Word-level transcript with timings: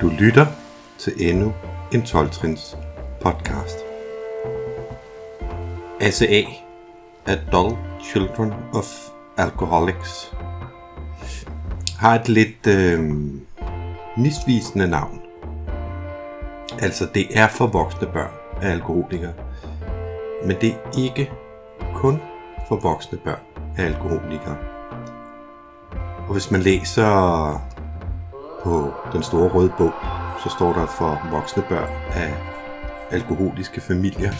Du 0.00 0.08
lytter 0.08 0.46
til 0.98 1.30
endnu 1.30 1.52
en 1.92 2.02
12-trins 2.02 2.76
podcast. 3.20 3.78
ACA, 6.00 6.42
Adult 7.26 7.78
Children 8.04 8.52
of 8.72 8.84
Alcoholics, 9.36 10.32
har 11.98 12.14
et 12.14 12.28
lidt 12.28 12.66
øh, 12.66 13.14
misvisende 14.16 14.88
navn. 14.88 15.20
Altså, 16.80 17.08
det 17.14 17.38
er 17.38 17.48
for 17.48 17.66
voksne 17.66 18.08
børn 18.12 18.62
af 18.62 18.70
alkoholikere. 18.70 19.32
Men 20.44 20.56
det 20.60 20.70
er 20.70 20.98
ikke 20.98 21.30
kun 21.94 22.20
for 22.68 22.76
voksne 22.76 23.18
børn 23.18 23.40
af 23.76 23.84
alkoholikere. 23.84 24.56
Og 26.26 26.32
hvis 26.32 26.50
man 26.50 26.60
læser 26.60 27.73
på 28.64 28.92
den 29.12 29.22
store 29.22 29.48
røde 29.48 29.72
bog, 29.78 29.92
så 30.42 30.48
står 30.48 30.72
der 30.72 30.86
for 30.86 31.28
voksne 31.30 31.62
børn 31.68 31.90
af 32.12 32.34
alkoholiske 33.10 33.80
familier 33.80 34.32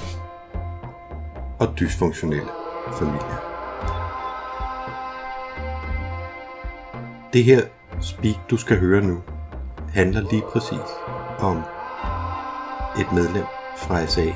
og 1.58 1.78
dysfunktionelle 1.78 2.50
familier. 2.92 3.54
Det 7.32 7.44
her 7.44 7.62
speak, 8.00 8.50
du 8.50 8.56
skal 8.56 8.78
høre 8.78 9.02
nu, 9.02 9.22
handler 9.94 10.20
lige 10.30 10.42
præcis 10.52 10.90
om 11.40 11.62
et 12.98 13.12
medlem 13.12 13.44
fra 13.76 14.06
SA, 14.06 14.26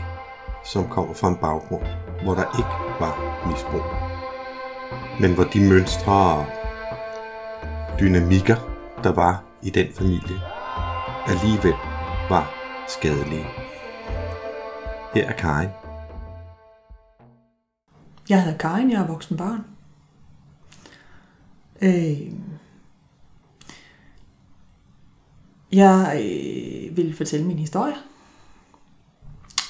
som 0.64 0.88
kommer 0.88 1.14
fra 1.14 1.28
en 1.28 1.36
baggrund, 1.36 1.82
hvor 2.22 2.34
der 2.34 2.58
ikke 2.58 3.00
var 3.00 3.44
misbrug. 3.46 3.82
Men 5.20 5.34
hvor 5.34 5.44
de 5.44 5.68
mønstre 5.68 6.12
og 6.12 6.46
dynamikker, 8.00 8.56
der 9.04 9.12
var 9.12 9.47
i 9.62 9.70
den 9.70 9.92
familie, 9.92 10.40
alligevel 11.26 11.74
var 12.28 12.54
skadelige. 12.88 13.46
Her 15.14 15.28
er 15.28 15.32
Karin. 15.32 15.68
Jeg 18.28 18.44
hedder 18.44 18.58
Karin, 18.58 18.90
jeg 18.90 19.02
er 19.02 19.06
voksen 19.06 19.36
barn. 19.36 19.64
Øh, 21.82 22.32
jeg 25.72 26.20
øh, 26.22 26.96
vil 26.96 27.16
fortælle 27.16 27.46
min 27.46 27.58
historie. 27.58 27.94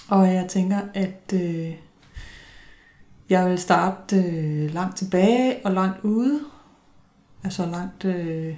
Og 0.08 0.34
jeg 0.34 0.48
tænker, 0.48 0.80
at 0.94 1.32
øh, 1.34 1.74
jeg 3.30 3.50
vil 3.50 3.58
starte 3.58 4.16
øh, 4.16 4.74
langt 4.74 4.96
tilbage 4.96 5.66
og 5.66 5.72
langt 5.72 6.04
ude. 6.04 6.40
Altså 7.44 7.66
langt 7.66 8.04
øh, 8.04 8.56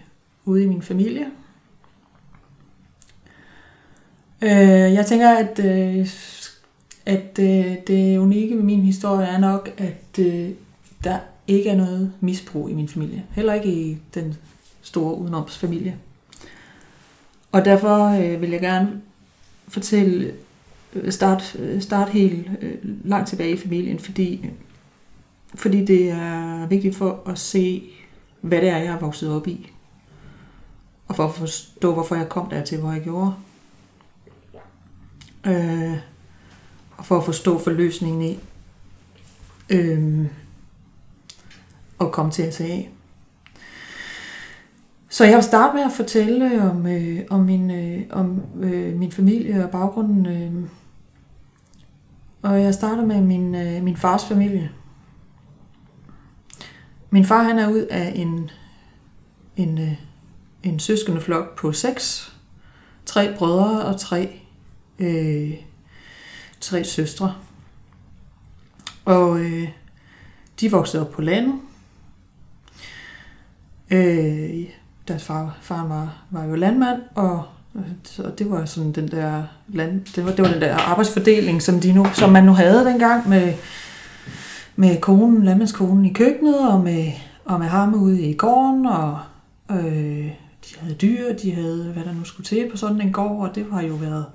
ude 0.51 0.65
i 0.65 0.67
min 0.67 0.83
familie. 0.83 1.27
Øh, 4.43 4.95
jeg 4.95 5.07
tænker, 5.07 5.29
at, 5.29 5.59
øh, 5.65 6.09
at 7.07 7.39
øh, 7.39 7.77
det 7.87 8.19
unikke 8.19 8.57
ved 8.57 8.63
min 8.63 8.81
historie 8.81 9.27
er 9.27 9.39
nok, 9.39 9.75
at 9.79 10.19
øh, 10.19 10.51
der 11.05 11.19
ikke 11.47 11.71
er 11.71 11.77
noget 11.77 12.13
misbrug 12.21 12.71
i 12.71 12.75
min 12.75 12.89
familie. 12.89 13.25
Heller 13.31 13.55
ikke 13.55 13.73
i 13.73 13.99
den 14.15 14.37
store 14.83 15.19
udenomsfamilie. 15.19 15.97
Og 17.53 17.65
derfor 17.65 18.07
øh, 18.07 18.41
vil 18.41 18.51
jeg 18.51 18.61
gerne 18.61 19.01
fortælle, 19.69 20.35
øh, 20.95 21.13
start, 21.13 21.57
øh, 21.59 21.83
start 21.83 22.09
helt 22.09 22.51
øh, 22.61 22.75
langt 23.05 23.29
tilbage 23.29 23.53
i 23.53 23.57
familien, 23.57 23.99
fordi, 23.99 24.51
fordi 25.55 25.85
det 25.85 26.11
er 26.11 26.67
vigtigt 26.67 26.97
for 26.97 27.23
at 27.27 27.39
se, 27.39 27.83
hvad 28.41 28.61
det 28.61 28.69
er, 28.69 28.77
jeg 28.77 28.95
er 28.95 28.99
vokset 28.99 29.31
op 29.31 29.49
i 29.49 29.71
og 31.11 31.17
for 31.17 31.25
at 31.25 31.35
forstå, 31.35 31.93
hvorfor 31.93 32.15
jeg 32.15 32.29
kom 32.29 32.49
der 32.51 32.65
til, 32.65 32.79
hvor 32.79 32.93
jeg 32.93 33.03
gjorde. 33.03 33.35
Øh, 35.47 35.97
og 36.97 37.05
for 37.05 37.19
at 37.19 37.25
forstå 37.25 37.59
forløsningen 37.59 38.23
i 38.23 38.39
øh, 39.71 40.27
og 41.99 42.13
komme 42.13 42.33
til 42.33 42.53
SA. 42.53 42.79
Så 45.09 45.25
jeg 45.25 45.35
vil 45.35 45.45
starte 45.45 45.77
med 45.77 45.85
at 45.85 45.93
fortælle 45.93 46.71
om, 46.71 46.87
øh, 46.87 47.21
om, 47.31 47.41
min, 47.41 47.71
øh, 47.71 48.03
om 48.11 48.43
øh, 48.61 48.97
min 48.97 49.13
familie 49.13 49.65
og 49.65 49.71
baggrunden. 49.71 50.27
Øh. 50.27 50.69
Og 52.43 52.63
jeg 52.63 52.75
starter 52.75 53.05
med 53.05 53.21
min, 53.21 53.55
øh, 53.55 53.83
min 53.83 53.97
fars 53.97 54.25
familie. 54.25 54.71
Min 57.11 57.25
far 57.25 57.43
han 57.43 57.59
er 57.59 57.71
ud 57.71 57.87
af 57.91 58.13
en, 58.15 58.51
en 59.57 59.79
øh, 59.79 60.10
en 60.63 60.81
søskende 60.81 61.21
flok 61.21 61.59
på 61.59 61.73
seks. 61.73 62.33
Tre 63.07 63.35
brødre 63.37 63.85
og 63.85 64.01
tre, 64.01 64.41
øh, 64.99 65.53
tre 66.61 66.85
søstre. 66.85 67.35
Og 69.05 69.41
øh, 69.41 69.69
de 70.61 70.71
voksede 70.71 71.07
op 71.07 71.13
på 71.13 71.23
landet. 71.23 71.55
Øh, 73.91 74.65
deres 75.09 75.25
far, 75.25 75.59
far 75.63 75.87
var, 75.87 76.23
var 76.31 76.45
jo 76.45 76.55
landmand, 76.55 77.03
og 77.15 77.45
og 78.19 78.39
det 78.39 78.51
var 78.51 78.65
sådan 78.65 78.93
den 78.93 79.09
der 79.09 79.43
land, 79.69 80.05
det 80.17 80.25
var, 80.25 80.31
det 80.31 80.45
var 80.45 80.53
den 80.53 80.61
der 80.61 80.77
arbejdsfordeling, 80.77 81.63
som, 81.63 81.81
de 81.81 81.93
nu, 81.93 82.07
som 82.15 82.31
man 82.31 82.45
nu 82.45 82.53
havde 82.53 82.85
dengang 82.85 83.29
med, 83.29 83.55
med 84.77 85.01
konen, 85.01 85.45
landmandskonen 85.45 86.05
i 86.05 86.13
køkkenet, 86.13 86.69
og 86.69 86.81
med, 86.81 87.13
og 87.45 87.59
med 87.59 87.67
ham 87.67 87.95
ude 87.95 88.23
i 88.23 88.35
gården, 88.35 88.87
og 88.87 89.19
øh, 89.71 90.31
de 90.65 90.79
havde 90.81 90.95
dyr, 90.95 91.33
de 91.33 91.53
havde, 91.53 91.85
hvad 91.93 92.05
der 92.05 92.13
nu 92.13 92.25
skulle 92.25 92.47
til 92.47 92.71
på 92.71 92.77
sådan 92.77 93.01
en 93.01 93.13
gård, 93.13 93.49
og 93.49 93.55
det 93.55 93.67
har 93.73 93.83
jo 93.83 93.95
været, 93.95 94.27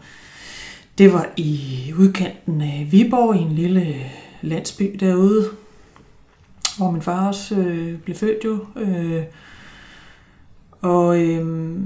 det 0.97 1.13
var 1.13 1.29
i 1.37 1.93
udkanten 1.97 2.61
af 2.61 2.87
Viborg, 2.91 3.35
i 3.35 3.39
en 3.39 3.51
lille 3.51 3.95
landsby 4.41 4.97
derude, 4.99 5.49
hvor 6.77 6.91
min 6.91 7.01
far 7.01 7.27
også 7.27 7.55
øh, 7.55 7.99
blev 7.99 8.15
født 8.15 8.45
jo. 8.45 8.65
Øh, 8.75 9.23
og 10.81 11.21
øh, 11.21 11.77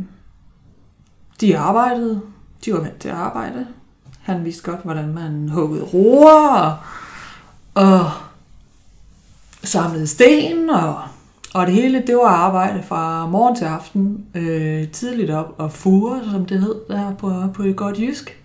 de 1.41 1.57
arbejdede, 1.57 2.21
de 2.65 2.73
var 2.73 2.79
vant 2.79 2.99
til 2.99 3.09
at 3.09 3.15
arbejde. 3.15 3.67
Han 4.21 4.45
vidste 4.45 4.71
godt, 4.71 4.83
hvordan 4.83 5.13
man 5.13 5.49
huggede 5.49 5.83
roer 5.83 6.37
og, 6.47 6.77
og 7.73 8.11
samlede 9.63 10.07
sten 10.07 10.69
og 10.69 11.01
og 11.53 11.67
det 11.67 11.75
hele, 11.75 12.03
det 12.07 12.15
var 12.15 12.27
arbejde 12.27 12.83
fra 12.83 13.27
morgen 13.27 13.55
til 13.55 13.65
aften, 13.65 14.25
øh, 14.35 14.87
tidligt 14.91 15.29
op 15.29 15.55
og 15.57 15.71
fure, 15.71 16.21
som 16.31 16.45
det 16.45 16.59
hed 16.59 16.75
der 16.87 17.15
på, 17.15 17.33
på 17.53 17.63
et 17.63 17.75
godt 17.75 17.99
jysk. 17.99 18.43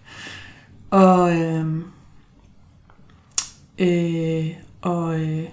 Og, 0.90 1.40
øh, 1.40 1.66
øh, 3.78 4.46
og 4.82 5.20
øh, 5.20 5.44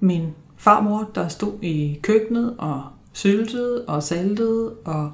min 0.00 0.28
farmor, 0.56 1.10
der 1.14 1.28
stod 1.28 1.52
i 1.62 1.98
køkkenet 2.02 2.54
og 2.58 2.82
syltede 3.12 3.84
og 3.88 4.02
saltede 4.02 4.74
og 4.84 5.12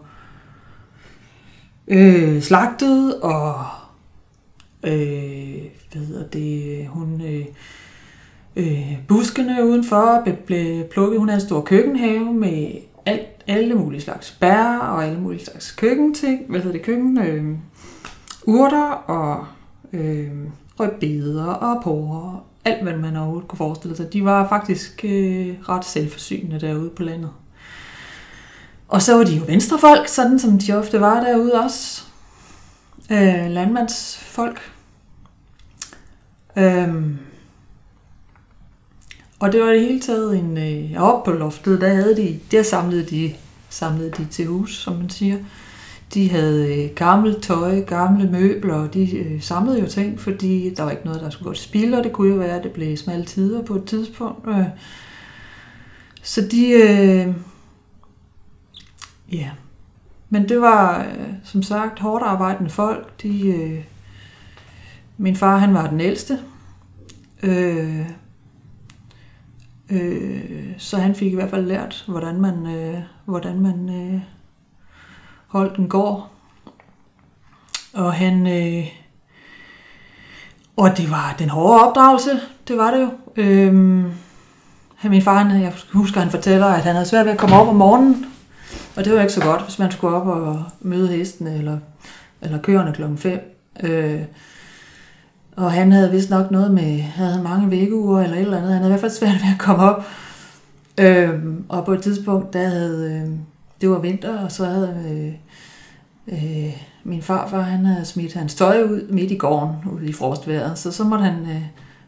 øh, 1.89 2.43
slagtede 2.43 3.23
og 3.23 3.65
øh, 4.85 5.63
hvad 5.93 6.03
hedder 6.07 6.27
det, 6.27 6.87
hun 6.89 7.21
øh, 7.21 7.47
øh, 8.59 8.99
buskene 9.09 9.67
udenfor, 9.67 10.27
blev 10.47 10.85
plukket. 10.85 11.19
Hun 11.19 11.29
havde 11.29 11.41
en 11.41 11.47
stor 11.47 11.61
køkkenhave 11.61 12.35
med 12.35 12.73
alt, 13.07 13.29
alle 13.47 13.75
mulige 13.75 14.01
slags 14.01 14.37
bær 14.41 14.79
og 14.79 15.05
alle 15.05 15.21
mulige 15.21 15.45
slags 15.45 15.73
køkkenting. 15.73 16.45
Hvad 16.49 16.61
hedder 16.61 16.73
det? 16.73 16.83
Køkken? 16.87 17.19
Øh, 17.19 17.57
urter 18.47 18.91
og 18.91 19.47
øh, 19.93 20.31
rødbeder 20.81 21.45
og 21.45 21.83
porre. 21.83 22.41
Alt, 22.65 22.83
hvad 22.83 22.97
man 22.97 23.17
overhovedet 23.17 23.49
kunne 23.49 23.57
forestille 23.57 23.97
sig. 23.97 24.13
De 24.13 24.25
var 24.25 24.49
faktisk 24.49 25.05
øh, 25.05 25.55
ret 25.69 25.85
selvforsynende 25.85 26.61
derude 26.61 26.91
på 26.91 27.03
landet. 27.03 27.31
Og 28.89 29.03
så 29.03 29.17
var 29.17 29.25
de 29.25 29.37
jo 29.37 29.45
venstrefolk, 29.47 30.09
sådan 30.09 30.39
som 30.39 30.59
de 30.59 30.73
ofte 30.73 31.01
var 31.01 31.21
derude 31.21 31.53
også. 31.53 32.05
Øh, 33.11 33.51
landmandsfolk. 33.51 34.73
Øh, 36.57 36.95
og 39.39 39.53
det 39.53 39.61
var 39.61 39.73
det 39.73 39.81
hele 39.81 40.01
taget 40.01 40.39
en... 40.39 40.59
Øh, 40.59 41.03
oppe 41.03 41.31
på 41.31 41.37
loftet, 41.37 41.81
der 41.81 41.95
havde 41.95 42.17
de... 42.17 42.39
Der 42.51 42.63
samlede 42.63 43.05
de, 43.05 43.35
samlede 43.69 44.11
de 44.11 44.27
til 44.31 44.47
hus, 44.47 44.77
som 44.77 44.97
man 44.97 45.11
siger. 45.11 45.37
De 46.15 46.31
havde 46.31 46.85
øh, 46.85 46.95
gammelt 46.95 47.43
tøj, 47.43 47.81
gamle 47.81 48.31
møbler, 48.31 48.75
og 48.75 48.95
de 48.95 49.17
øh, 49.17 49.43
samlede 49.43 49.81
jo 49.81 49.87
ting, 49.87 50.21
fordi 50.21 50.75
der 50.75 50.83
var 50.83 50.91
ikke 50.91 51.05
noget, 51.05 51.21
der 51.21 51.31
skulle 51.31 51.49
gå 51.49 51.55
til 51.55 51.65
spil, 51.65 51.95
og 51.95 52.05
det 52.05 52.13
kunne 52.13 52.33
jo 52.33 52.39
være, 52.39 52.57
at 52.57 52.65
det 52.65 52.73
blev 52.73 52.97
smalle 52.97 53.25
tider 53.25 53.63
på 53.63 53.75
et 53.75 53.85
tidspunkt. 53.85 54.49
Øh. 54.49 54.65
Så 56.23 56.41
de... 56.41 56.71
Øh, 56.71 57.35
ja. 59.33 59.51
Men 60.31 60.49
det 60.49 60.61
var, 60.61 61.01
øh, 61.01 61.29
som 61.45 61.63
sagt, 61.63 61.99
hårdt 61.99 62.25
arbejdende 62.25 62.71
folk. 62.71 63.23
De, 63.23 63.49
øh, 63.49 63.85
min 65.19 65.37
far, 65.37 65.59
han 65.59 65.75
var 65.75 65.91
den 65.91 66.01
ældste. 66.01 66.39
Øh, 67.43 68.07
Øh, 69.91 70.41
så 70.79 70.97
han 70.97 71.15
fik 71.15 71.33
i 71.33 71.35
hvert 71.35 71.51
fald 71.51 71.67
lært, 71.67 72.05
hvordan 72.09 72.41
man, 72.41 72.67
øh, 72.67 72.99
hvordan 73.25 73.61
man 73.61 73.89
øh, 73.89 74.21
holdt 75.47 75.77
den 75.77 75.89
går. 75.89 76.33
Og 77.95 78.13
han... 78.13 78.47
Øh, 78.47 78.87
og 80.77 80.97
det 80.97 81.11
var 81.11 81.35
den 81.39 81.49
hårde 81.49 81.85
opdragelse, 81.85 82.41
det 82.69 82.77
var 82.77 82.91
det 82.91 83.01
jo. 83.01 83.11
Øhm, 83.37 84.13
min 85.05 85.23
far, 85.23 85.43
han, 85.43 85.63
jeg 85.63 85.73
husker, 85.93 86.21
han 86.21 86.31
fortæller, 86.31 86.67
at 86.67 86.83
han 86.83 86.95
havde 86.95 87.09
svært 87.09 87.25
ved 87.25 87.33
at 87.33 87.39
komme 87.39 87.57
op 87.57 87.69
om 87.69 87.77
morgenen. 87.77 88.27
Og 88.97 89.05
det 89.05 89.13
var 89.13 89.21
ikke 89.21 89.33
så 89.33 89.43
godt, 89.43 89.63
hvis 89.63 89.79
man 89.79 89.91
skulle 89.91 90.17
op 90.17 90.27
og 90.27 90.65
møde 90.81 91.09
hestene 91.09 91.59
eller, 91.59 91.79
eller 92.41 92.59
køerne 92.59 92.93
klokken 92.93 93.19
5. 93.19 93.41
Øh, 93.83 94.21
og 95.59 95.73
han 95.73 95.93
havde 95.93 96.11
vist 96.11 96.31
nok 96.31 96.51
noget 96.51 96.71
med, 96.71 97.01
havde 97.01 97.43
mange 97.43 97.71
vækkeuger 97.71 98.21
eller 98.21 98.37
et 98.37 98.43
eller 98.43 98.57
andet. 98.57 98.73
Han 98.73 98.83
havde 98.83 98.91
i 98.91 98.93
hvert 98.93 99.01
fald 99.01 99.13
svært 99.13 99.35
ved 99.45 99.53
at 99.55 99.59
komme 99.59 99.83
op. 99.83 100.05
Øhm, 101.01 101.65
og 101.69 101.85
på 101.85 101.93
et 101.93 102.03
tidspunkt, 102.03 102.53
der 102.53 102.69
havde, 102.69 103.13
øh, 103.13 103.31
det 103.81 103.91
var 103.91 103.99
vinter, 103.99 104.39
og 104.39 104.53
så 104.53 104.65
havde 104.65 105.35
øh, 106.29 106.35
øh, 106.35 106.77
min 107.05 107.23
farfar, 107.23 107.61
han 107.61 107.87
havde 107.87 108.05
smidt 108.05 108.35
hans 108.35 108.55
tøj 108.55 108.83
ud 108.83 109.09
midt 109.11 109.31
i 109.31 109.37
gården, 109.37 109.75
ude 109.93 110.09
i 110.09 110.13
frostvejret. 110.13 110.79
Så 110.79 110.93
så 110.93 111.05
måtte 111.05 111.25
han 111.25 111.43
øh, 111.43 111.63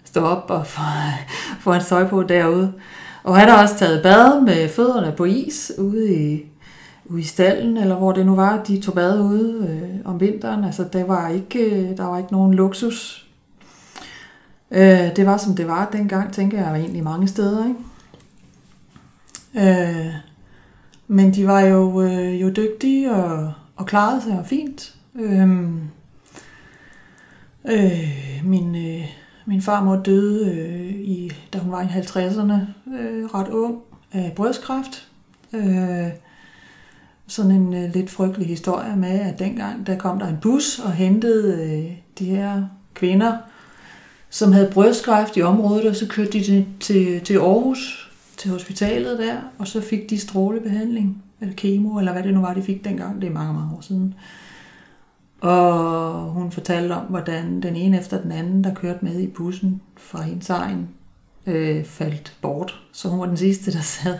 stå 0.05 0.20
op 0.20 0.44
og 0.49 0.67
få, 0.67 0.81
få 1.62 1.73
hans 1.73 1.87
tøj 1.87 2.08
på 2.08 2.23
derude. 2.23 2.73
Og 3.23 3.37
han 3.37 3.49
har 3.49 3.62
også 3.62 3.79
taget 3.79 4.02
bad 4.02 4.41
med 4.41 4.69
fødderne 4.69 5.12
på 5.17 5.25
is 5.25 5.73
ude 5.79 6.14
i, 6.14 6.43
ude 7.05 7.20
i 7.20 7.25
stallen, 7.25 7.76
eller 7.76 7.94
hvor 7.94 8.12
det 8.12 8.26
nu 8.26 8.35
var, 8.35 8.62
de 8.62 8.81
tog 8.81 8.94
bad 8.94 9.20
ude 9.20 9.67
øh, 9.69 9.99
om 10.05 10.20
vinteren. 10.20 10.64
Altså, 10.64 10.85
der 10.93 11.05
var 11.05 11.29
ikke, 11.29 11.58
øh, 11.58 11.97
der 11.97 12.05
var 12.05 12.19
ikke 12.19 12.32
nogen 12.32 12.55
luksus. 12.55 13.30
Øh, 14.71 15.17
det 15.17 15.27
var, 15.27 15.37
som 15.37 15.57
det 15.57 15.69
var 15.69 15.91
dengang, 15.93 16.33
tænker 16.33 16.59
jeg, 16.59 16.71
var 16.71 16.77
egentlig 16.77 17.05
mange 17.05 17.29
steder. 17.29 17.67
Ikke? 17.67 17.81
Øh, 19.55 20.15
men 21.09 21.35
de 21.35 21.47
var 21.47 21.61
jo, 21.61 22.03
øh, 22.03 22.43
jo 22.43 22.51
dygtige 22.51 23.13
og, 23.13 23.53
og 23.77 23.87
klarede 23.87 24.23
sig 24.23 24.45
fint. 24.47 24.95
Øh, 25.15 25.51
øh, 27.65 28.41
min, 28.45 28.77
øh, 28.77 29.07
min 29.47 29.63
farmor 29.63 29.97
døde, 29.97 30.55
øh, 30.55 30.95
i, 30.95 31.33
da 31.53 31.59
hun 31.59 31.73
var 31.73 31.83
i 31.83 31.87
50'erne, 31.87 32.55
øh, 32.99 33.25
ret 33.25 33.49
ung, 33.49 33.83
af 34.13 34.33
brystkræft. 34.37 35.09
Øh, 35.53 36.09
sådan 37.27 37.51
en 37.51 37.75
øh, 37.75 37.95
lidt 37.95 38.11
frygtelig 38.11 38.49
historie 38.49 38.97
med, 38.97 39.21
at 39.21 39.39
dengang 39.39 39.87
der 39.87 39.99
kom 39.99 40.19
der 40.19 40.27
en 40.27 40.39
bus 40.43 40.79
og 40.79 40.93
hentede 40.93 41.65
øh, 41.65 41.97
de 42.19 42.25
her 42.25 42.63
kvinder, 42.95 43.37
som 44.31 44.53
havde 44.53 44.71
brystkræft 44.73 45.37
i 45.37 45.43
området, 45.43 45.88
og 45.88 45.97
så 45.97 46.06
kørte 46.06 46.32
de 46.32 46.44
til, 46.44 46.67
til, 46.81 47.21
til 47.21 47.35
Aarhus, 47.35 48.11
til 48.37 48.50
hospitalet 48.50 49.19
der, 49.19 49.37
og 49.59 49.69
så 49.69 49.81
fik 49.81 50.11
de 50.11 50.19
strålebehandling, 50.19 51.23
eller 51.41 51.55
kemo, 51.55 51.99
eller 51.99 52.12
hvad 52.12 52.23
det 52.23 52.35
nu 52.35 52.41
var, 52.41 52.55
de 52.55 52.62
fik 52.62 52.85
dengang, 52.85 53.21
det 53.21 53.29
er 53.29 53.32
mange, 53.32 53.55
mange 53.55 53.77
år 53.77 53.81
siden. 53.81 54.15
Og 55.41 56.23
hun 56.23 56.53
fortalte 56.53 56.93
om, 56.93 57.06
hvordan 57.06 57.62
den 57.62 57.77
ene 57.77 57.99
efter 57.99 58.23
den 58.23 58.32
anden, 58.32 58.65
der 58.65 58.75
kørte 58.75 59.05
med 59.05 59.21
i 59.21 59.27
bussen 59.27 59.81
fra 59.97 60.23
hendes 60.23 60.50
egen, 60.50 60.88
øh, 61.47 61.85
faldt 61.85 62.37
bort. 62.43 62.81
Så 62.93 63.09
hun 63.09 63.21
var 63.21 63.26
den 63.26 63.37
sidste, 63.37 63.73
der 63.73 63.81
sad 63.81 64.19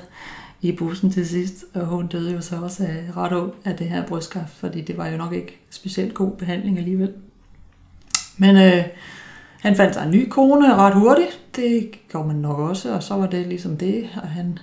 i 0.63 0.73
bussen 0.73 1.11
til 1.11 1.29
sidst, 1.29 1.65
og 1.75 1.87
hun 1.87 2.07
døde 2.07 2.33
jo 2.33 2.41
så 2.41 2.57
også 2.57 2.85
af 2.85 3.17
ret 3.17 3.33
ung 3.33 3.53
af 3.65 3.77
det 3.77 3.89
her 3.89 4.07
brystkræft, 4.07 4.53
fordi 4.53 4.81
det 4.81 4.97
var 4.97 5.09
jo 5.09 5.17
nok 5.17 5.33
ikke 5.33 5.61
specielt 5.71 6.15
god 6.15 6.31
behandling 6.31 6.79
alligevel. 6.79 7.13
Men 8.37 8.57
øh, 8.57 8.85
han 9.61 9.77
fandt 9.77 9.95
sig 9.95 10.05
en 10.05 10.11
ny 10.11 10.29
kone 10.29 10.75
ret 10.75 10.95
hurtigt, 10.95 11.41
det 11.57 11.91
gjorde 12.09 12.29
man 12.29 12.37
nok 12.37 12.59
også, 12.59 12.95
og 12.95 13.03
så 13.03 13.15
var 13.15 13.27
det 13.27 13.47
ligesom 13.47 13.77
det, 13.77 14.09
og, 14.23 14.29
han, 14.29 14.59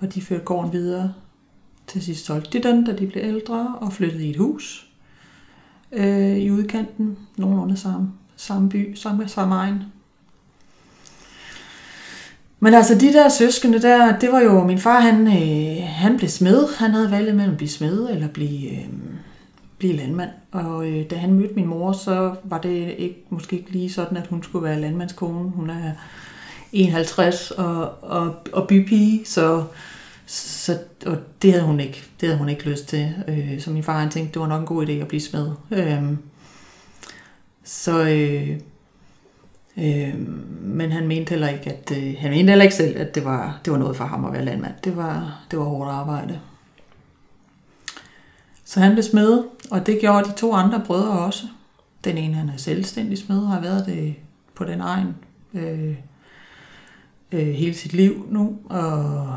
og 0.00 0.14
de 0.14 0.22
førte 0.22 0.44
gården 0.44 0.72
videre. 0.72 1.12
Til 1.86 2.02
sidst 2.02 2.26
solgte 2.26 2.58
de 2.58 2.68
den, 2.68 2.84
da 2.84 2.92
de 2.92 3.06
blev 3.06 3.22
ældre, 3.24 3.74
og 3.80 3.92
flyttede 3.92 4.26
i 4.26 4.30
et 4.30 4.36
hus 4.36 4.86
øh, 5.92 6.36
i 6.36 6.50
udkanten, 6.50 7.18
nogenlunde 7.36 7.76
samme, 7.76 8.12
samme 8.36 8.68
by, 8.68 8.94
samme, 8.94 9.28
samme 9.28 9.54
egen. 9.54 9.82
Men 12.60 12.74
altså 12.74 12.94
de 12.94 13.12
der 13.12 13.28
søskende 13.28 13.82
der, 13.82 14.18
det 14.18 14.32
var 14.32 14.40
jo, 14.40 14.64
min 14.64 14.78
far 14.78 15.00
han, 15.00 15.26
øh, 15.26 15.88
han 15.88 16.16
blev 16.16 16.28
smed. 16.28 16.76
Han 16.78 16.90
havde 16.90 17.10
valget 17.10 17.34
mellem 17.34 17.52
at 17.52 17.56
blive 17.56 17.68
smed 17.68 18.10
eller 18.10 18.28
blive, 18.28 18.70
øh, 18.70 18.88
blive 19.78 19.96
landmand. 19.96 20.30
Og 20.56 20.88
øh, 20.88 21.10
da 21.10 21.16
han 21.16 21.32
mødte 21.32 21.54
min 21.54 21.66
mor, 21.66 21.92
så 21.92 22.34
var 22.44 22.58
det 22.58 22.94
ikke, 22.98 23.24
måske 23.30 23.56
ikke 23.56 23.70
lige 23.70 23.92
sådan, 23.92 24.16
at 24.16 24.26
hun 24.26 24.42
skulle 24.42 24.64
være 24.64 24.80
landmandskone. 24.80 25.50
Hun 25.50 25.70
er 25.70 25.92
51 26.72 27.50
og, 27.50 28.02
og, 28.02 28.34
og 28.52 28.68
bypige, 28.68 29.24
så, 29.24 29.64
så 30.26 30.78
og 31.06 31.16
det 31.42 31.52
havde 31.52 31.64
hun 31.64 31.80
ikke, 31.80 32.04
det 32.20 32.28
havde 32.28 32.38
hun 32.38 32.48
ikke 32.48 32.70
lyst 32.70 32.88
til. 32.88 33.14
Øh, 33.28 33.60
så 33.60 33.70
min 33.70 33.82
far 33.82 34.00
han 34.00 34.10
tænkte, 34.10 34.34
det 34.34 34.40
var 34.40 34.48
nok 34.48 34.60
en 34.60 34.66
god 34.66 34.86
idé 34.86 34.92
at 34.92 35.08
blive 35.08 35.20
smed. 35.20 35.50
Øh, 35.70 36.02
så 37.64 38.08
øh, 38.08 38.60
Øh, 39.78 40.14
men 40.60 40.92
han 40.92 41.06
mente 41.06 41.30
heller 41.30 41.48
ikke, 41.48 41.72
at 41.72 41.92
øh, 41.96 42.14
han 42.18 42.30
mente 42.30 42.50
heller 42.50 42.62
ikke 42.62 42.76
selv, 42.76 43.00
at 43.00 43.14
det 43.14 43.24
var, 43.24 43.60
det 43.64 43.72
var 43.72 43.78
noget 43.78 43.96
for 43.96 44.04
ham 44.04 44.24
at 44.24 44.32
være 44.32 44.44
landmand. 44.44 44.74
Det 44.84 44.96
var, 44.96 45.42
det 45.50 45.58
var 45.58 45.64
hårdt 45.64 45.90
arbejde. 45.90 46.40
Så 48.64 48.80
han 48.80 48.92
blev 48.92 49.02
smed, 49.02 49.44
og 49.70 49.86
det 49.86 50.00
gjorde 50.00 50.28
de 50.28 50.34
to 50.34 50.52
andre 50.54 50.82
brødre 50.86 51.18
også. 51.18 51.46
Den 52.04 52.18
ene, 52.18 52.34
han 52.34 52.48
er 52.48 52.56
selvstændig 52.56 53.18
smed, 53.18 53.46
har 53.46 53.60
været 53.60 53.86
det 53.86 54.14
på 54.54 54.64
den 54.64 54.80
egen 54.80 55.14
øh, 55.54 55.96
øh, 57.32 57.46
hele 57.46 57.74
sit 57.74 57.92
liv 57.92 58.26
nu, 58.30 58.58
og 58.64 59.28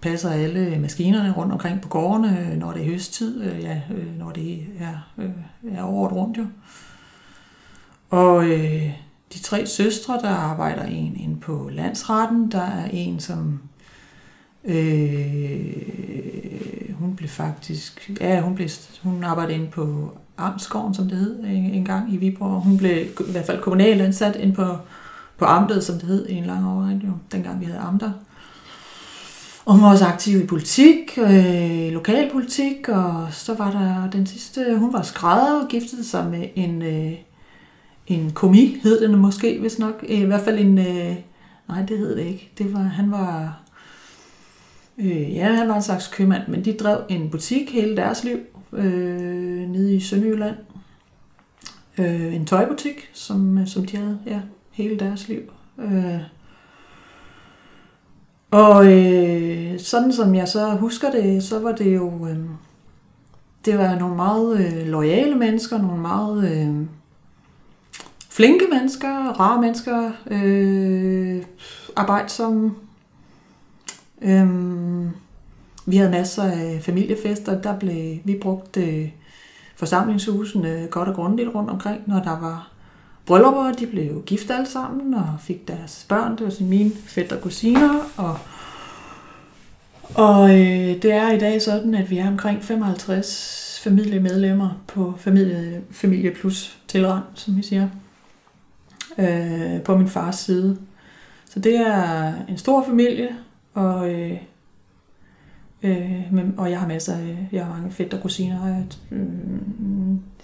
passer 0.00 0.30
alle 0.30 0.78
maskinerne 0.78 1.32
rundt 1.32 1.52
omkring 1.52 1.80
på 1.80 1.88
gårdene, 1.88 2.56
når 2.56 2.72
det 2.72 2.82
er 2.82 2.86
høsttid, 2.86 3.42
øh, 3.42 3.62
ja, 3.62 3.80
øh, 3.94 4.18
når 4.18 4.30
det 4.30 4.66
er, 4.80 5.12
øh, 5.18 5.30
er 5.72 5.84
året 5.84 6.12
rundt 6.12 6.38
jo. 6.38 6.46
Og 8.10 8.46
øh, 8.48 8.90
de 9.34 9.38
tre 9.38 9.66
søstre, 9.66 10.18
der 10.22 10.28
arbejder 10.28 10.82
en 10.82 11.16
inde 11.16 11.40
på 11.40 11.70
landsretten. 11.72 12.52
Der 12.52 12.62
er 12.62 12.88
en, 12.92 13.20
som 13.20 13.60
øh, 14.66 15.72
hun 16.98 17.16
blev 17.16 17.28
faktisk, 17.28 18.10
ja, 18.20 18.40
hun, 18.40 18.54
blev, 18.54 18.68
hun 19.02 19.24
arbejdede 19.24 19.54
inde 19.54 19.66
på 19.70 20.16
Amtsgården, 20.36 20.94
som 20.94 21.08
det 21.08 21.18
hed 21.18 21.44
en 21.44 21.84
gang 21.84 22.14
i 22.14 22.16
Viborg. 22.16 22.62
Hun 22.62 22.78
blev 22.78 22.96
i 23.28 23.30
hvert 23.32 23.46
fald 23.46 23.62
kommunalt 23.62 24.02
ansat 24.02 24.36
ind 24.36 24.54
på, 24.54 24.76
på 25.38 25.44
amtet, 25.44 25.84
som 25.84 25.94
det 25.94 26.04
hed 26.04 26.26
i 26.28 26.34
en 26.34 26.44
lang 26.44 26.66
årrække, 26.68 27.06
jo, 27.06 27.12
dengang 27.32 27.60
vi 27.60 27.64
havde 27.64 27.78
amter. 27.78 28.12
Og 29.64 29.74
hun 29.74 29.82
var 29.82 29.90
også 29.90 30.04
aktiv 30.04 30.42
i 30.42 30.46
politik, 30.46 31.18
øh, 31.18 31.92
lokalpolitik, 31.92 32.88
og 32.88 33.28
så 33.30 33.54
var 33.54 33.70
der 33.70 34.10
den 34.10 34.26
sidste, 34.26 34.78
hun 34.78 34.92
var 34.92 35.02
skrædder 35.02 35.62
og 35.62 35.68
giftede 35.68 36.04
sig 36.04 36.30
med 36.30 36.48
en, 36.54 36.82
øh, 36.82 37.12
en 38.06 38.30
komi, 38.30 38.80
hed 38.82 39.00
den 39.00 39.16
måske, 39.16 39.58
hvis 39.60 39.78
nok. 39.78 40.04
Øh, 40.08 40.20
I 40.20 40.24
hvert 40.24 40.40
fald 40.40 40.58
en... 40.58 40.78
Øh, 40.78 41.16
nej, 41.68 41.82
det 41.88 41.98
hed 41.98 42.16
det 42.16 42.24
ikke. 42.24 42.52
Det 42.58 42.74
var, 42.74 42.82
han 42.82 43.10
var... 43.10 43.60
Øh, 44.98 45.34
ja, 45.34 45.52
han 45.52 45.68
var 45.68 45.74
en 45.74 45.82
slags 45.82 46.08
købmand, 46.08 46.48
men 46.48 46.64
de 46.64 46.72
drev 46.72 46.98
en 47.08 47.30
butik 47.30 47.72
hele 47.72 47.96
deres 47.96 48.24
liv 48.24 48.38
øh, 48.72 49.68
nede 49.68 49.94
i 49.94 50.00
Sønderjylland. 50.00 50.56
Øh, 51.98 52.34
en 52.34 52.46
tøjbutik, 52.46 53.10
som, 53.12 53.58
øh, 53.58 53.66
som 53.66 53.84
de 53.84 53.96
havde 53.96 54.18
ja, 54.26 54.40
hele 54.70 54.98
deres 54.98 55.28
liv. 55.28 55.40
Øh, 55.78 56.20
og 58.50 58.92
øh, 58.92 59.78
sådan 59.78 60.12
som 60.12 60.34
jeg 60.34 60.48
så 60.48 60.74
husker 60.74 61.10
det, 61.10 61.42
så 61.42 61.58
var 61.58 61.72
det 61.72 61.94
jo... 61.94 62.26
Øh, 62.28 62.38
det 63.64 63.78
var 63.78 63.98
nogle 63.98 64.16
meget 64.16 64.58
øh, 64.58 64.86
lojale 64.86 65.34
mennesker, 65.34 65.78
nogle 65.78 66.00
meget... 66.02 66.52
Øh, 66.52 66.86
flinke 68.30 68.64
mennesker, 68.72 69.40
rare 69.40 69.60
mennesker, 69.60 70.12
øh, 70.26 71.42
arbejdsomme. 71.96 72.74
Øhm, 74.22 75.10
vi 75.86 75.96
havde 75.96 76.10
masser 76.10 76.42
af 76.42 76.80
familiefester, 76.82 77.60
der 77.60 77.78
blev 77.78 78.18
vi 78.24 78.38
brugte 78.42 78.80
øh, 78.84 79.10
forsamlingshusene 79.76 80.88
godt 80.90 81.08
og 81.08 81.14
grundigt 81.14 81.54
rundt 81.54 81.70
omkring, 81.70 82.02
når 82.06 82.22
der 82.22 82.40
var 82.40 82.72
bryllupper, 83.26 83.72
de 83.72 83.86
blev 83.86 84.22
gift 84.22 84.50
alle 84.50 84.66
sammen 84.66 85.14
og 85.14 85.36
fik 85.40 85.68
deres 85.68 86.06
børn, 86.08 86.36
det 86.36 86.44
var 86.44 86.50
sådan 86.50 86.68
mine 86.68 86.90
fætter 87.06 87.36
og 87.36 87.42
kusiner, 87.42 88.00
og 88.16 88.38
og 90.14 90.50
øh, 90.50 91.02
det 91.02 91.12
er 91.12 91.30
i 91.30 91.38
dag 91.38 91.62
sådan, 91.62 91.94
at 91.94 92.10
vi 92.10 92.18
er 92.18 92.28
omkring 92.28 92.64
55 92.64 93.80
familiemedlemmer 93.84 94.82
på 94.86 95.14
Familie, 95.18 95.82
familie 95.90 96.30
Plus 96.30 96.78
tilrand, 96.88 97.22
som 97.34 97.56
vi 97.56 97.62
siger 97.62 97.88
øh, 99.18 99.82
på 99.82 99.96
min 99.96 100.08
fars 100.08 100.38
side. 100.38 100.78
Så 101.50 101.60
det 101.60 101.76
er 101.76 102.32
en 102.48 102.58
stor 102.58 102.84
familie, 102.84 103.28
og, 103.76 104.10
øh, 104.10 104.38
øh, 105.82 106.22
og 106.56 106.70
jeg 106.70 106.80
har 106.80 106.86
masser 106.86 107.16
af, 107.16 107.48
jeg 107.52 107.64
har 107.64 107.72
mange 107.72 107.90
fætter 107.90 108.16
og 108.16 108.22
kusiner, 108.22 108.60
og 108.60 108.68
jeg, 108.68 108.86
øh, 109.10 109.26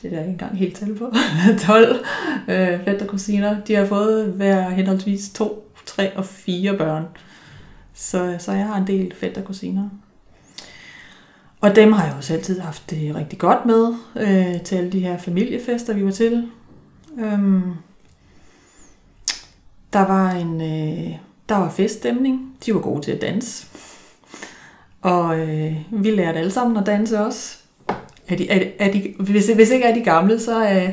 det 0.02 0.12
er 0.12 0.20
ikke 0.20 0.30
engang 0.30 0.58
helt 0.58 0.76
tal 0.76 0.94
på, 0.98 1.12
12 1.66 2.04
øh, 2.48 2.84
fætter 2.84 3.04
og 3.04 3.08
kusiner. 3.10 3.60
De 3.60 3.74
har 3.74 3.86
fået 3.86 4.26
hver 4.26 4.70
henholdsvis 4.70 5.30
to, 5.30 5.72
tre 5.86 6.16
og 6.16 6.24
fire 6.24 6.76
børn. 6.76 7.04
Så, 7.94 8.36
så 8.38 8.52
jeg 8.52 8.66
har 8.66 8.76
en 8.76 8.86
del 8.86 9.14
fætter 9.14 9.40
og 9.40 9.46
kusiner. 9.46 9.88
Og 11.60 11.76
dem 11.76 11.92
har 11.92 12.04
jeg 12.06 12.14
også 12.16 12.34
altid 12.34 12.60
haft 12.60 12.90
det 12.90 13.14
rigtig 13.14 13.38
godt 13.38 13.66
med 13.66 13.94
øh, 14.16 14.62
til 14.62 14.76
alle 14.76 14.92
de 14.92 15.00
her 15.00 15.18
familiefester, 15.18 15.94
vi 15.94 16.04
var 16.04 16.10
til. 16.10 16.48
Øhm, 17.18 17.62
der 19.92 20.06
var 20.06 20.30
en 20.30 20.60
øh, 20.60 21.16
der 21.48 21.56
var 21.56 21.70
feststemning. 21.70 22.56
De 22.66 22.74
var 22.74 22.80
gode 22.80 23.02
til 23.02 23.12
at 23.12 23.20
danse. 23.20 23.66
Og 25.02 25.38
øh, 25.38 25.76
vi 25.90 26.10
lærte 26.10 26.38
alle 26.38 26.50
sammen 26.50 26.76
at 26.76 26.86
danse 26.86 27.20
også. 27.20 27.58
Er 28.28 28.36
de, 28.36 28.50
er, 28.50 28.70
er 28.78 28.92
de, 28.92 29.14
hvis, 29.18 29.48
hvis 29.48 29.70
ikke 29.70 29.84
er 29.84 29.94
de 29.94 30.04
gamle, 30.04 30.40
så 30.40 30.64
øh, 30.64 30.90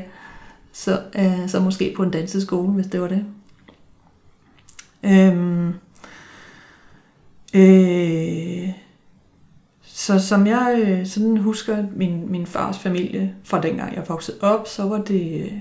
så, 0.71 1.01
øh, 1.15 1.49
så 1.49 1.59
måske 1.59 1.93
på 1.95 2.03
en 2.03 2.11
danseskole, 2.11 2.71
hvis 2.71 2.87
det 2.87 3.01
var 3.01 3.07
det. 3.07 3.25
Øhm, 5.03 5.73
øh, 7.53 8.69
så 9.81 10.19
som 10.19 10.47
jeg 10.47 10.83
øh, 10.87 11.05
sådan 11.05 11.37
husker 11.37 11.85
min, 11.95 12.31
min 12.31 12.45
fars 12.45 12.79
familie 12.79 13.35
fra 13.43 13.61
dengang 13.61 13.95
jeg 13.95 14.03
voksede 14.07 14.37
op, 14.41 14.67
så 14.67 14.83
var 14.83 14.97
det 14.97 15.41
øh, 15.41 15.51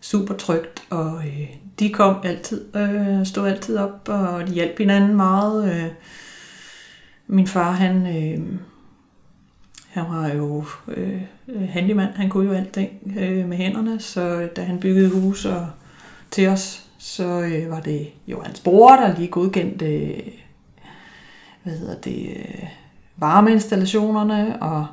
super 0.00 0.34
trygt, 0.34 0.82
og 0.90 1.16
øh, 1.26 1.48
de 1.80 1.92
kom 1.92 2.16
altid, 2.24 2.76
øh, 2.76 3.26
stod 3.26 3.48
altid 3.48 3.76
op, 3.76 4.08
og 4.08 4.46
de 4.46 4.52
hjalp 4.52 4.78
hinanden 4.78 5.16
meget. 5.16 5.74
Øh. 5.74 5.90
Min 7.26 7.46
far, 7.46 7.72
han, 7.72 8.06
øh, 8.06 8.58
han 9.88 10.04
var 10.08 10.28
jo 10.28 10.64
øh, 10.88 11.20
handyman, 11.68 12.08
han 12.14 12.28
kunne 12.28 12.46
jo 12.46 12.52
alting 12.52 12.90
øh, 13.18 13.48
med 13.48 13.56
hænderne, 13.56 14.00
så 14.00 14.48
da 14.56 14.62
han 14.62 14.80
byggede 14.80 15.20
hus 15.20 15.44
og, 15.44 15.66
til 16.30 16.48
os, 16.48 16.86
så 16.98 17.40
øh, 17.40 17.70
var 17.70 17.80
det 17.80 18.08
jo 18.26 18.42
hans 18.42 18.60
bror, 18.60 18.96
der 18.96 19.18
lige 19.18 19.28
godkendte 19.28 19.96
øh, 19.96 20.20
hvad 21.62 21.72
hedder 21.72 21.94
det, 21.94 22.26
øh, 22.36 22.68
varmeinstallationerne, 23.16 24.62
og 24.62 24.86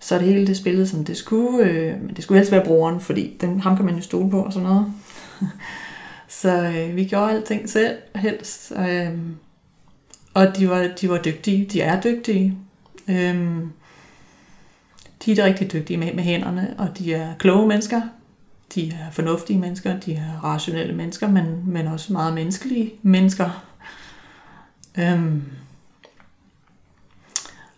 så 0.00 0.18
det 0.18 0.26
hele 0.26 0.46
det 0.46 0.56
spillede, 0.56 0.86
som 0.86 1.04
det 1.04 1.16
skulle. 1.16 1.64
Øh, 1.64 2.02
men 2.02 2.16
det 2.16 2.24
skulle 2.24 2.38
helst 2.38 2.52
være 2.52 2.64
broren, 2.64 3.00
fordi 3.00 3.36
den, 3.40 3.60
ham 3.60 3.76
kan 3.76 3.84
man 3.84 3.94
jo 3.94 4.02
stole 4.02 4.30
på 4.30 4.42
og 4.42 4.52
sådan 4.52 4.68
noget. 4.68 4.92
så 6.32 6.62
øh, 6.62 6.96
vi 6.96 7.04
gjorde 7.04 7.32
alting 7.32 7.70
selv 7.70 7.98
helst. 8.14 8.72
Øh, 8.76 9.18
og 10.34 10.56
de 10.56 10.68
var, 10.68 10.90
de 11.00 11.08
var 11.08 11.22
dygtige. 11.22 11.66
De 11.66 11.80
er 11.80 12.00
dygtige. 12.00 12.58
Øh, 13.08 13.66
de 15.24 15.32
er 15.32 15.44
rigtig 15.44 15.72
dygtige 15.72 15.96
med, 15.96 16.14
med 16.14 16.24
hænderne, 16.24 16.74
og 16.78 16.98
de 16.98 17.14
er 17.14 17.34
kloge 17.38 17.68
mennesker. 17.68 18.02
De 18.74 18.88
er 18.88 19.10
fornuftige 19.10 19.58
mennesker, 19.58 20.00
de 20.00 20.14
er 20.14 20.44
rationelle 20.44 20.94
mennesker, 20.94 21.28
men, 21.28 21.62
men 21.66 21.86
også 21.86 22.12
meget 22.12 22.34
menneskelige 22.34 22.92
mennesker. 23.02 23.64
Øhm, 24.98 25.42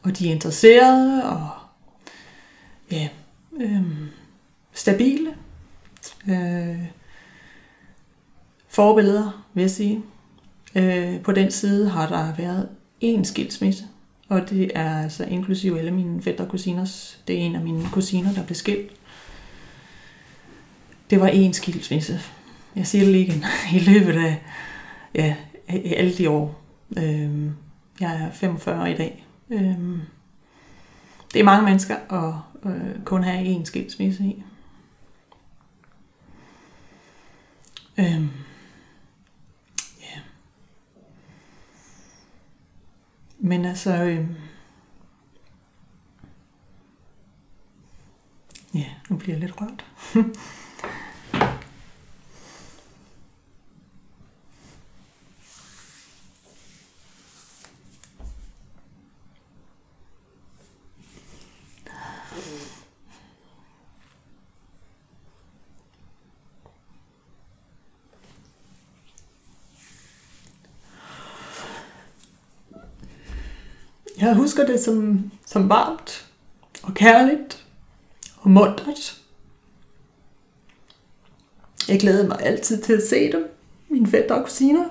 og 0.03 0.19
de 0.19 0.29
er 0.29 0.33
interesserede 0.33 1.25
og 1.25 1.49
ja, 2.91 3.09
øhm, 3.61 4.09
stabile. 4.73 5.35
Øh, 6.29 6.85
forbilleder, 8.75 9.45
vil 9.55 9.63
jeg 9.63 9.71
sige. 9.71 10.03
Øh, 10.75 11.21
på 11.21 11.33
den 11.33 11.51
side 11.51 11.89
har 11.89 12.09
der 12.09 12.35
været 12.35 12.69
én 13.05 13.25
skilsmisse, 13.25 13.85
og 14.29 14.51
det 14.51 14.71
er 14.75 15.03
altså 15.03 15.25
inklusive 15.25 15.79
alle 15.79 15.91
mine 15.91 16.23
fætter 16.23 16.45
og 16.45 16.51
kusiners. 16.51 17.23
Det 17.29 17.37
er 17.37 17.41
en 17.41 17.55
af 17.55 17.61
mine 17.61 17.89
kusiner, 17.93 18.33
der 18.33 18.45
blev 18.45 18.55
skilt. 18.55 18.93
Det 21.11 21.21
var 21.21 21.29
én 21.29 21.53
skilsmisse. 21.53 22.21
Jeg 22.77 22.87
siger 22.87 23.05
det 23.05 23.13
lige 23.13 23.27
igen. 23.27 23.45
I 23.77 23.79
løbet 23.79 24.13
af 24.13 24.43
ja, 25.15 25.37
alle 25.69 26.15
de 26.15 26.31
år. 26.31 26.63
Øh, 26.97 27.51
jeg 28.01 28.23
er 28.23 28.31
45 28.31 28.93
i 28.93 28.95
dag. 28.95 29.27
Øh, 29.51 29.79
det 31.33 31.41
er 31.41 31.45
mange 31.45 31.65
mennesker 31.65 31.97
at 32.11 32.35
øh, 32.71 33.05
kun 33.05 33.23
have 33.23 33.57
én 33.57 33.65
skilsmisse 33.65 34.25
i. 34.25 34.43
Øhm, 37.99 38.29
Men 43.45 43.65
altså, 43.65 43.91
øh, 43.91 44.27
ja, 48.75 48.87
nu 49.11 49.17
bliver 49.17 49.35
jeg 49.35 49.41
lidt 49.41 49.61
rørt. 49.61 49.85
Jeg 74.25 74.35
husker 74.35 74.67
det 74.67 74.81
som, 74.81 75.31
som 75.47 75.69
varmt 75.69 76.31
og 76.83 76.95
kærligt 76.95 77.67
og 78.37 78.51
muntert. 78.51 79.23
Jeg 81.89 82.01
glædede 82.01 82.29
mig 82.29 82.41
altid 82.41 82.83
til 82.83 82.93
at 82.93 83.03
se 83.03 83.33
dem, 83.33 83.51
mine 83.89 84.07
fætter 84.07 84.35
og 84.35 84.45
kusiner. 84.45 84.89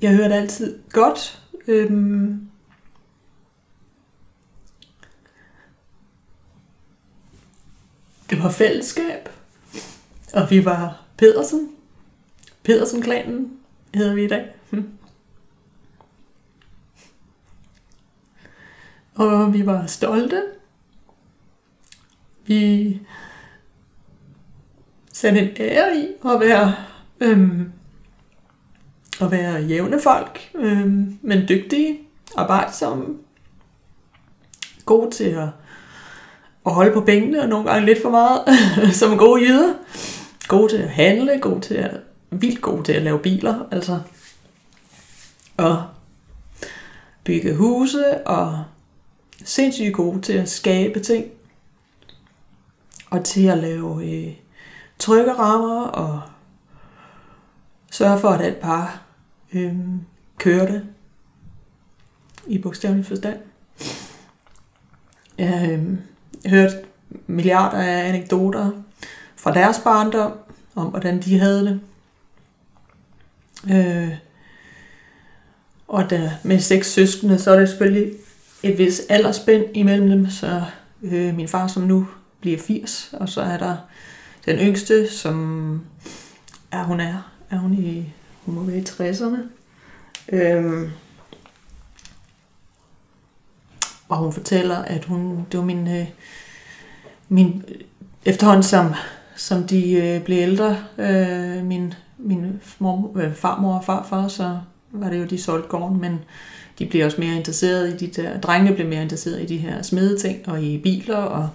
Jeg 0.00 0.16
hørte 0.16 0.34
altid 0.34 0.78
godt. 0.90 1.42
Øhm, 1.66 2.48
det 8.30 8.42
var 8.42 8.50
fællesskab, 8.50 9.28
og 10.34 10.50
vi 10.50 10.64
var 10.64 11.02
Pedersen. 11.16 11.70
Pedersen-klanen 12.62 13.58
hedder 13.94 14.14
vi 14.14 14.24
i 14.24 14.28
dag. 14.28 14.54
Hm. 14.70 15.01
Og 19.14 19.54
vi 19.54 19.66
var 19.66 19.86
stolte. 19.86 20.42
Vi 22.46 23.00
satte 25.12 25.40
en 25.40 25.48
ære 25.56 25.96
i 25.96 26.06
at 26.24 26.40
være, 26.40 26.74
øhm, 27.20 27.72
at 29.20 29.30
være 29.30 29.62
jævne 29.62 30.00
folk, 30.00 30.50
øhm, 30.54 31.18
men 31.22 31.48
dygtige, 31.48 31.98
arbejdsomme, 32.36 33.16
gode 34.86 35.10
til 35.10 35.24
at, 35.24 35.48
at 36.66 36.72
holde 36.72 36.92
på 36.92 37.00
pengene, 37.00 37.42
og 37.42 37.48
nogle 37.48 37.70
gange 37.70 37.86
lidt 37.86 38.02
for 38.02 38.10
meget, 38.10 38.44
som 39.00 39.18
gode 39.18 39.42
jyder. 39.42 39.74
Gode 40.48 40.72
til 40.72 40.82
at 40.82 40.88
handle, 40.88 41.38
gode 41.40 41.60
til 41.60 41.74
at, 41.74 42.00
vildt 42.30 42.60
gode 42.60 42.82
til 42.82 42.92
at 42.92 43.02
lave 43.02 43.18
biler, 43.18 43.66
altså. 43.70 44.00
Og 45.56 45.82
bygge 47.24 47.54
huse, 47.54 48.26
og 48.26 48.64
sindssygt 49.44 49.94
gode 49.94 50.20
til 50.20 50.32
at 50.32 50.48
skabe 50.48 51.00
ting, 51.00 51.26
og 53.10 53.24
til 53.24 53.46
at 53.46 53.58
lave 53.58 54.04
øh, 54.04 54.34
trygge 54.98 55.32
rammer, 55.32 55.82
og 55.82 56.22
sørge 57.90 58.18
for, 58.18 58.28
at 58.28 58.40
alt 58.40 58.60
par 58.60 59.02
øh, 59.52 59.76
kørte 60.38 60.84
i 62.46 62.58
bogstavelig 62.58 63.06
forstand. 63.06 63.38
Jeg 65.38 65.70
øh, 65.70 65.98
hørte 66.50 66.74
milliarder 67.26 67.78
af 67.78 68.08
anekdoter 68.08 68.70
fra 69.36 69.54
deres 69.54 69.80
barndom, 69.84 70.32
om 70.74 70.86
hvordan 70.86 71.22
de 71.22 71.38
havde 71.38 71.64
det. 71.66 71.80
Øh, 73.70 74.16
og 75.88 76.10
der, 76.10 76.30
med 76.42 76.60
seks 76.60 76.92
søskende, 76.92 77.38
så 77.38 77.50
er 77.50 77.58
det 77.58 77.68
selvfølgelig 77.68 78.12
et 78.62 78.78
vis 78.78 79.00
aldersspænd 79.08 79.64
imellem 79.74 80.08
dem, 80.08 80.30
så 80.30 80.62
øh, 81.02 81.36
min 81.36 81.48
far, 81.48 81.66
som 81.66 81.82
nu 81.82 82.06
bliver 82.40 82.58
80, 82.58 83.14
og 83.20 83.28
så 83.28 83.40
er 83.40 83.58
der 83.58 83.76
den 84.46 84.58
yngste, 84.58 85.10
som 85.10 85.86
er 86.70 86.84
hun 86.84 87.00
er, 87.00 87.32
er 87.50 87.56
hun 87.56 87.74
i, 87.74 88.12
hun 88.44 88.54
må 88.54 88.62
være 88.62 88.76
i 88.76 88.82
60'erne. 88.82 89.38
Øhm, 90.32 90.90
og 94.08 94.16
hun 94.16 94.32
fortæller, 94.32 94.76
at 94.76 95.04
hun, 95.04 95.46
det 95.52 95.58
var 95.58 95.64
min, 95.64 95.88
øh, 95.88 96.06
min 97.28 97.64
efterhånden 98.24 98.62
som, 98.62 98.94
som 99.36 99.64
de 99.64 99.92
øh, 99.92 100.24
blev 100.24 100.38
ældre, 100.38 100.78
øh, 100.98 101.64
min, 101.64 101.94
min 102.18 102.60
mor, 102.78 103.12
øh, 103.16 103.34
farmor 103.34 103.74
og 103.74 103.84
farfar, 103.84 104.28
så 104.28 104.58
var 104.90 105.10
det 105.10 105.18
jo, 105.18 105.24
de 105.24 105.42
solgte 105.42 105.68
gården, 105.68 106.00
men 106.00 106.18
de 106.78 106.86
bliver 106.86 107.04
også 107.04 107.20
mere 107.20 107.36
interesseret 107.36 108.02
i 108.02 108.06
de 108.06 108.22
der, 108.22 108.40
drengene 108.40 108.74
bliver 108.74 108.88
mere 108.88 109.02
interesseret 109.02 109.42
i 109.42 109.46
de 109.46 109.56
her 109.56 109.82
smedeting 109.82 110.48
og 110.48 110.62
i 110.62 110.78
biler, 110.78 111.16
og 111.16 111.48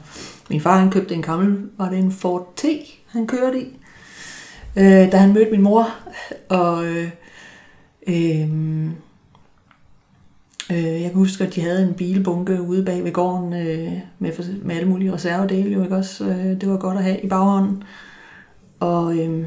min 0.50 0.62
far 0.62 0.80
han 0.80 0.92
købte 0.92 1.16
en 1.16 1.22
gammel, 1.22 1.70
var 1.78 1.90
det 1.90 2.00
en 2.00 2.12
Ford 2.12 2.54
T, 2.56 2.66
han 3.08 3.28
kørte 3.28 3.60
i. 3.62 3.66
øh, 4.76 5.12
da 5.12 5.18
han 5.18 5.34
mødte 5.34 5.52
min 5.52 5.62
mor. 5.62 5.90
Og 6.50 6.86
øh, 6.86 7.10
øh, 8.08 8.86
øh, 10.72 11.02
jeg 11.02 11.10
kan 11.10 11.14
huske, 11.14 11.44
at 11.44 11.56
de 11.56 11.62
havde 11.62 11.88
en 11.88 11.94
bilbunke 11.94 12.62
ude 12.62 12.86
bag 12.86 13.04
ved 13.04 13.12
gården 13.12 13.54
øh, 13.54 13.94
med, 14.20 14.32
med 14.64 14.76
alle 14.76 14.90
mulige 14.90 15.14
reservedele. 15.14 15.70
Jo, 15.70 15.84
ikke 15.84 15.96
også? 15.96 16.26
Øh, 16.26 16.62
det 16.62 16.70
var 16.70 16.78
godt 16.78 16.98
at 16.98 17.04
have 17.04 17.22
i 17.22 17.28
baghånden. 17.28 17.84
Og 18.80 19.18
øh, 19.18 19.46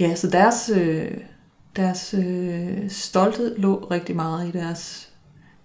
ja, 0.00 0.14
så 0.14 0.30
deres, 0.30 0.70
øh, 0.74 1.10
deres 1.76 2.14
øh, 2.14 2.90
stolthed 2.90 3.58
lå 3.58 3.88
rigtig 3.90 4.16
meget 4.16 4.48
i 4.48 4.50
deres, 4.50 5.08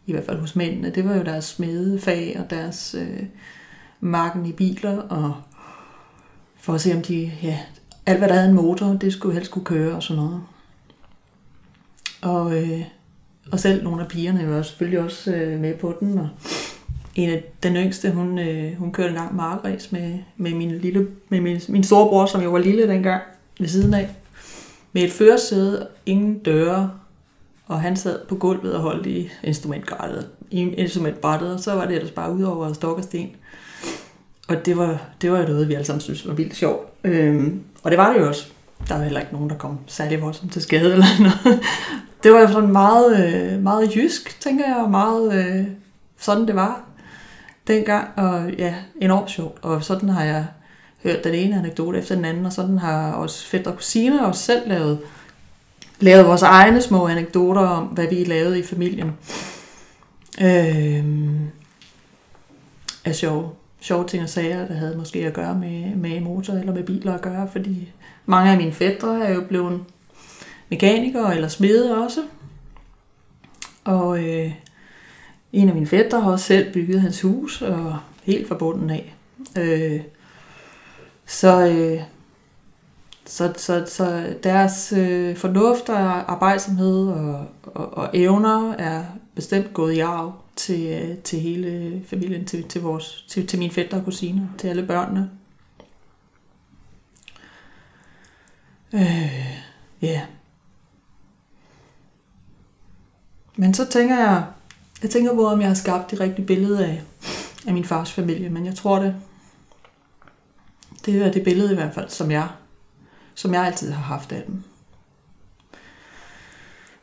i 0.05 0.12
hvert 0.12 0.25
fald 0.25 0.39
hos 0.39 0.55
mændene. 0.55 0.89
Det 0.89 1.05
var 1.05 1.15
jo 1.15 1.24
deres 1.24 1.45
smedefag 1.45 2.38
og 2.39 2.50
deres 2.50 2.95
øh, 3.00 3.24
marken 4.00 4.45
i 4.45 4.51
biler 4.51 4.98
og 4.98 5.36
for 6.57 6.74
at 6.74 6.81
se 6.81 6.95
om 6.95 7.01
de, 7.01 7.31
ja, 7.43 7.60
alt 8.05 8.17
hvad 8.17 8.27
der 8.27 8.33
havde 8.33 8.50
en 8.50 8.55
motor, 8.55 8.88
det 8.88 9.13
skulle 9.13 9.36
helst 9.36 9.51
kunne 9.51 9.65
køre 9.65 9.95
og 9.95 10.03
sådan 10.03 10.24
noget. 10.24 10.41
Og, 12.22 12.63
øh, 12.63 12.81
og 13.51 13.60
selv 13.60 13.83
nogle 13.83 14.01
af 14.01 14.07
pigerne 14.07 14.50
var 14.50 14.62
selvfølgelig 14.62 15.00
også 15.00 15.36
øh, 15.36 15.60
med 15.60 15.74
på 15.74 15.95
den, 16.00 16.17
og 16.17 16.29
en 17.15 17.29
af 17.29 17.43
den 17.63 17.75
yngste, 17.75 18.12
hun, 18.12 18.39
øh, 18.39 18.75
hun 18.77 18.91
kørte 18.91 19.10
en 19.10 19.15
lang 19.15 19.36
markræs 19.36 19.91
med, 19.91 20.19
med, 20.38 20.53
min, 20.53 20.72
lille, 20.72 21.07
med 21.29 21.41
min, 21.41 21.62
min 21.69 21.83
storebror, 21.83 22.25
som 22.25 22.41
jo 22.41 22.50
var 22.50 22.60
lille 22.60 22.88
dengang, 22.88 23.22
ved 23.60 23.67
siden 23.67 23.93
af. 23.93 24.10
Med 24.93 25.03
et 25.03 25.12
førersæde, 25.12 25.88
ingen 26.05 26.39
døre, 26.39 26.91
og 27.67 27.81
han 27.81 27.97
sad 27.97 28.19
på 28.27 28.35
gulvet 28.35 28.73
og 28.73 28.81
holdt 28.81 29.05
i 29.05 29.29
instrumentbrættet, 29.43 30.27
i 30.51 30.59
instrumentbrættet, 30.59 31.53
og 31.53 31.59
så 31.59 31.73
var 31.73 31.85
det 31.85 31.95
ellers 31.95 32.12
bare 32.12 32.33
ud 32.33 32.43
over 32.43 32.73
stok 32.73 32.97
og 32.97 33.03
sten. 33.03 33.29
Og 34.47 34.65
det 34.65 34.77
var, 34.77 35.01
det 35.21 35.31
var 35.31 35.39
jo 35.39 35.47
noget, 35.47 35.67
vi 35.67 35.73
alle 35.73 35.85
sammen 35.85 36.01
synes 36.01 36.27
var 36.27 36.33
vildt 36.33 36.55
sjovt. 36.55 36.88
Øhm, 37.03 37.63
og 37.83 37.91
det 37.91 37.97
var 37.97 38.13
det 38.13 38.19
jo 38.19 38.27
også. 38.27 38.47
Der 38.88 38.95
var 38.95 39.03
heller 39.03 39.19
ikke 39.19 39.33
nogen, 39.33 39.50
der 39.50 39.57
kom 39.57 39.79
særlig 39.88 40.21
voldsomt 40.21 40.53
til 40.53 40.62
skade 40.62 40.91
eller 40.91 41.05
noget. 41.45 41.59
Det 42.23 42.33
var 42.33 42.39
jo 42.39 42.47
sådan 42.47 42.71
meget, 42.71 43.33
øh, 43.33 43.63
meget 43.63 43.95
jysk, 43.95 44.41
tænker 44.41 44.65
jeg, 44.67 44.75
og 44.75 44.91
meget 44.91 45.33
øh, 45.33 45.67
sådan 46.17 46.47
det 46.47 46.55
var 46.55 46.83
dengang. 47.67 48.07
Og 48.17 48.51
ja, 48.51 48.75
enormt 49.01 49.31
sjovt. 49.31 49.57
Og 49.62 49.83
sådan 49.83 50.09
har 50.09 50.23
jeg 50.23 50.45
hørt 51.03 51.24
den 51.24 51.33
ene 51.33 51.57
anekdote 51.57 52.00
efter 52.00 52.15
den 52.15 52.25
anden, 52.25 52.45
og 52.45 52.53
sådan 52.53 52.77
har 52.77 53.12
også 53.12 53.45
fætter 53.45 53.72
og 53.72 53.77
kusiner 53.77 54.24
også 54.24 54.43
selv 54.43 54.69
lavet, 54.69 55.00
lavet 56.00 56.25
vores 56.25 56.41
egne 56.41 56.81
små 56.81 57.07
anekdoter 57.07 57.62
om, 57.62 57.83
hvad 57.83 58.07
vi 58.07 58.24
lavede 58.24 58.60
i 58.60 58.63
familien. 58.63 59.12
Øh, 60.41 61.03
er 63.05 63.13
sjove 63.13 63.50
sjove 63.83 64.07
ting 64.07 64.24
og 64.24 64.29
sager, 64.29 64.67
der 64.67 64.74
havde 64.74 64.98
måske 64.98 65.19
at 65.19 65.33
gøre 65.33 65.55
med, 65.55 65.95
med 65.95 66.22
motor 66.22 66.53
eller 66.53 66.74
med 66.74 66.83
biler 66.83 67.13
at 67.13 67.22
gøre, 67.22 67.50
fordi 67.51 67.91
mange 68.25 68.51
af 68.51 68.57
mine 68.57 68.72
fædre 68.72 69.27
er 69.27 69.33
jo 69.33 69.41
blevet 69.41 69.83
mekanikere 70.69 71.36
eller 71.36 71.48
smede 71.48 72.03
også. 72.03 72.22
Og 73.83 74.24
øh, 74.24 74.51
en 75.53 75.69
af 75.69 75.74
mine 75.74 75.88
fætter 75.88 76.19
har 76.19 76.31
også 76.31 76.45
selv 76.45 76.74
bygget 76.74 77.01
hans 77.01 77.22
hus, 77.22 77.62
og 77.62 77.98
helt 78.24 78.48
fra 78.48 78.55
bunden 78.55 78.89
af. 78.89 79.15
Øh, 79.57 80.01
så, 81.25 81.68
øh, 81.68 82.01
så, 83.25 83.53
så, 83.58 83.86
så 83.88 84.36
deres 84.44 84.94
øh, 84.98 85.38
fornuft 85.38 85.89
og 85.89 86.32
arbejdsomhed 86.32 87.08
og, 87.08 87.48
og, 87.63 87.98
og 87.98 88.10
evner 88.13 88.74
er 88.74 89.03
bestemt 89.36 89.74
gået 89.74 89.94
i 89.94 90.00
arv 90.00 90.34
til, 90.56 90.86
øh, 90.86 91.18
til 91.18 91.39
hele 91.39 92.01
familien, 92.08 92.46
til, 92.46 92.63
til, 92.63 92.82
vores, 92.82 93.25
til, 93.30 93.48
til 93.48 93.60
mine 93.60 93.74
fætter 93.74 93.98
og 93.98 94.06
kusiner, 94.06 94.48
til 94.58 94.68
alle 94.68 94.84
børnene. 94.84 95.30
Øh, 98.94 99.01
ja. 100.01 100.08
Yeah. 100.08 100.22
Men 103.56 103.74
så 103.74 103.86
tænker 103.89 104.18
jeg, 104.18 104.46
jeg 105.01 105.10
tænker 105.10 105.34
på, 105.34 105.48
om 105.48 105.60
jeg 105.62 105.68
har 105.68 105.75
skabt 105.75 106.12
det 106.12 106.20
rigtige 106.20 106.46
billede 106.46 106.86
af, 106.86 107.01
af 107.68 107.74
min 107.74 107.86
fars 107.86 108.12
familie, 108.12 108.50
men 108.50 108.66
jeg 108.66 108.75
tror 108.75 109.00
det, 109.00 109.16
det 111.05 111.22
er 111.22 111.31
det 111.31 111.44
billede 111.44 111.72
i 111.72 111.75
hvert 111.75 111.94
fald, 111.94 112.09
som 112.09 112.31
jeg, 112.31 112.50
som 113.35 113.53
jeg 113.53 113.66
altid 113.66 113.92
har 113.92 114.03
haft 114.03 114.31
af 114.31 114.44
dem. 114.44 114.63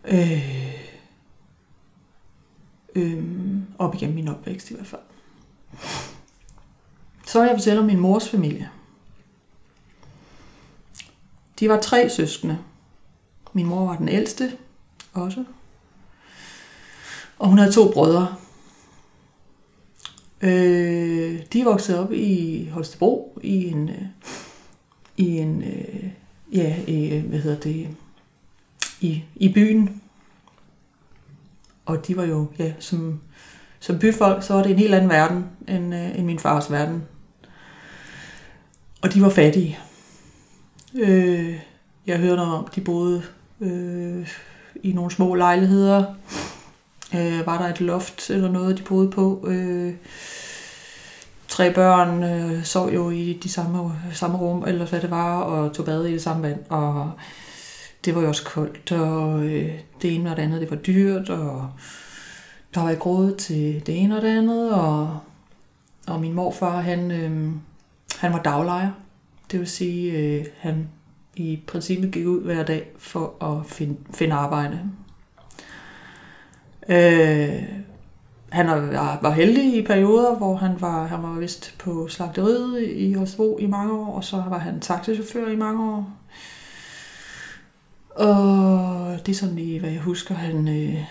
Øh, 0.05 0.75
øh, 2.95 3.25
op 3.79 3.95
igennem 3.95 4.15
min 4.15 4.29
opvækst 4.29 4.71
i 4.71 4.75
hvert 4.75 4.87
fald. 4.87 5.01
Så 7.27 7.41
vil 7.41 7.47
jeg 7.47 7.57
fortælle 7.57 7.81
om 7.81 7.87
min 7.87 8.01
mors 8.01 8.29
familie. 8.29 8.71
De 11.61 11.69
var 11.69 11.81
tre 11.81 12.11
søskende. 12.11 12.59
Min 13.53 13.67
mor 13.67 13.87
var 13.87 13.97
den 13.97 14.09
ældste 14.09 14.57
også. 15.13 15.45
Og 17.39 17.49
hun 17.49 17.59
havde 17.59 17.73
to 17.73 17.93
brødre. 17.93 18.37
Øh, 20.43 21.41
de 21.53 21.65
voksede 21.65 22.01
op 22.01 22.13
i 22.13 22.69
Holstebro 22.73 23.41
i 23.43 23.69
en, 23.69 23.89
øh, 23.89 24.03
i 25.17 25.39
en 25.39 25.63
øh, 25.63 26.11
ja, 26.53 26.77
i, 26.87 27.15
øh, 27.15 27.25
hvad 27.25 27.39
hedder 27.39 27.61
det, 27.61 27.89
i, 29.01 29.23
i 29.37 29.53
byen 29.53 30.01
og 31.91 32.07
de 32.07 32.17
var 32.17 32.25
jo, 32.25 32.47
ja, 32.59 32.73
som, 32.79 33.21
som 33.81 33.99
byfolk, 33.99 34.43
så 34.43 34.55
var 34.55 34.63
det 34.63 34.73
en 34.73 34.79
helt 34.79 34.95
anden 34.95 35.11
verden 35.11 35.47
end, 35.69 35.95
øh, 35.95 36.19
end 36.19 36.27
min 36.27 36.39
fars 36.39 36.71
verden. 36.71 37.03
Og 39.03 39.15
de 39.15 39.23
var 39.23 39.31
fattige. 39.31 39.79
Øh, 40.95 41.59
jeg 42.07 42.19
hørte 42.19 42.41
om, 42.41 42.69
de 42.75 42.81
boede 42.81 43.23
øh, 43.61 44.29
i 44.83 44.93
nogle 44.93 45.11
små 45.11 45.35
lejligheder. 45.35 46.05
Øh, 47.15 47.47
var 47.47 47.59
der 47.63 47.69
et 47.69 47.81
loft 47.81 48.31
eller 48.31 48.51
noget, 48.51 48.79
de 48.79 48.83
boede 48.83 49.11
på. 49.11 49.47
Øh, 49.49 49.95
tre 51.49 51.75
børn 51.75 52.23
øh, 52.23 52.65
sov 52.65 52.91
jo 52.91 53.11
i 53.11 53.39
de 53.43 53.49
samme, 53.49 53.93
samme 54.13 54.39
rum, 54.39 54.65
eller 54.67 54.87
hvad 54.87 55.01
det 55.01 55.11
var, 55.11 55.41
og 55.41 55.73
tog 55.73 55.87
bad 55.87 56.05
i 56.05 56.13
det 56.13 56.23
samme 56.23 56.43
vand. 56.43 56.61
Og 56.69 57.11
det 58.05 58.15
var 58.15 58.21
jo 58.21 58.29
også 58.29 58.45
koldt, 58.45 58.93
og 58.93 59.45
øh, 59.45 59.73
det 60.03 60.15
ene 60.15 60.31
og 60.31 60.37
det 60.37 60.43
andet, 60.43 60.61
det 60.61 60.71
var 60.71 60.77
dyrt, 60.77 61.31
og 61.31 61.71
der 62.75 62.83
var 62.83 62.91
ikke 62.91 63.03
råd 63.03 63.35
til 63.35 63.83
det 63.87 63.99
ene 63.99 64.17
og 64.17 64.23
det 64.23 64.29
andet, 64.29 64.75
og, 64.75 65.19
og 66.07 66.21
min 66.21 66.33
morfar, 66.33 66.81
han, 66.81 67.11
øh, 67.11 67.53
han 68.19 68.33
var 68.33 68.43
daglejer. 68.43 68.91
Det 69.51 69.59
vil 69.61 69.69
sige, 69.69 70.13
øh, 70.13 70.45
han 70.59 70.89
i 71.37 71.61
princippet 71.67 72.13
gik 72.13 72.27
ud 72.27 72.43
hver 72.43 72.63
dag 72.63 72.91
for 72.99 73.45
at 73.45 73.67
finde, 73.67 73.97
finde 74.15 74.35
arbejde. 74.35 74.81
Øh, 76.89 77.63
han 78.49 78.67
var, 78.67 79.19
var 79.23 79.31
heldig 79.31 79.75
i 79.75 79.87
perioder, 79.87 80.35
hvor 80.35 80.57
han 80.57 80.81
var, 80.81 81.07
han 81.07 81.23
var 81.23 81.39
vist 81.39 81.75
på 81.79 82.09
slagteriet 82.09 82.89
i 82.89 83.13
Holstebro 83.13 83.59
i 83.59 83.67
mange 83.67 83.93
år, 83.93 84.15
og 84.15 84.25
så 84.25 84.37
var 84.37 84.59
han 84.59 84.81
taxichauffør 84.81 85.49
i 85.49 85.57
mange 85.57 85.93
år. 85.93 86.13
Og 88.11 89.27
det 89.27 89.33
er 89.33 89.37
sådan 89.37 89.57
lige, 89.57 89.81
hvad 89.81 89.91
jeg 89.91 90.01
husker, 90.01 90.35
han, 90.35 90.69
øh, 90.69 91.05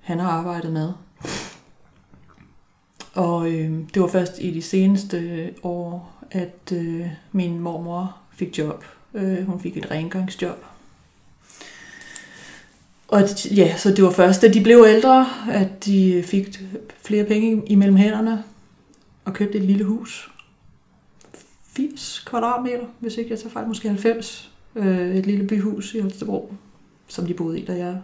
han 0.00 0.18
har 0.18 0.30
arbejdet 0.30 0.72
med. 0.72 0.92
Og 3.14 3.50
øh, 3.50 3.78
det 3.94 4.02
var 4.02 4.08
først 4.08 4.38
i 4.38 4.50
de 4.50 4.62
seneste 4.62 5.50
år, 5.62 6.14
at 6.30 6.72
øh, 6.72 7.06
min 7.32 7.58
mormor 7.58 8.16
fik 8.32 8.58
job. 8.58 8.84
Øh, 9.14 9.46
hun 9.46 9.60
fik 9.60 9.76
et 9.76 9.90
rengøringsjob. 9.90 10.64
Og 13.14 13.22
ja, 13.56 13.76
så 13.76 13.90
det 13.90 14.04
var 14.04 14.10
først, 14.10 14.42
da 14.42 14.48
de 14.48 14.62
blev 14.62 14.84
ældre, 14.88 15.26
at 15.50 15.84
de 15.84 16.22
fik 16.26 16.60
flere 17.02 17.24
penge 17.24 17.62
imellem 17.66 17.96
hænderne 17.96 18.44
og 19.24 19.32
købte 19.34 19.58
et 19.58 19.64
lille 19.64 19.84
hus. 19.84 20.30
80 21.62 22.24
kvadratmeter, 22.26 22.86
hvis 23.00 23.16
ikke 23.16 23.30
jeg 23.30 23.38
tager 23.38 23.50
fejl, 23.50 23.68
måske 23.68 23.88
90 23.88 24.50
øh, 24.74 25.16
et 25.16 25.26
lille 25.26 25.46
byhus 25.46 25.94
i 25.94 26.00
Holstebro, 26.00 26.54
som 27.08 27.26
de 27.26 27.34
boede 27.34 27.60
i, 27.60 27.64
da 27.64 27.76
jeg 27.76 27.98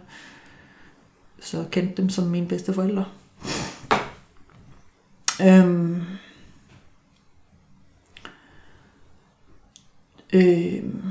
så 1.39 1.65
kendte 1.71 2.01
dem 2.01 2.09
som 2.09 2.27
mine 2.27 2.47
bedste 2.47 2.73
forældre. 2.73 3.05
Øhm, 5.41 6.01
øhm, 10.33 11.03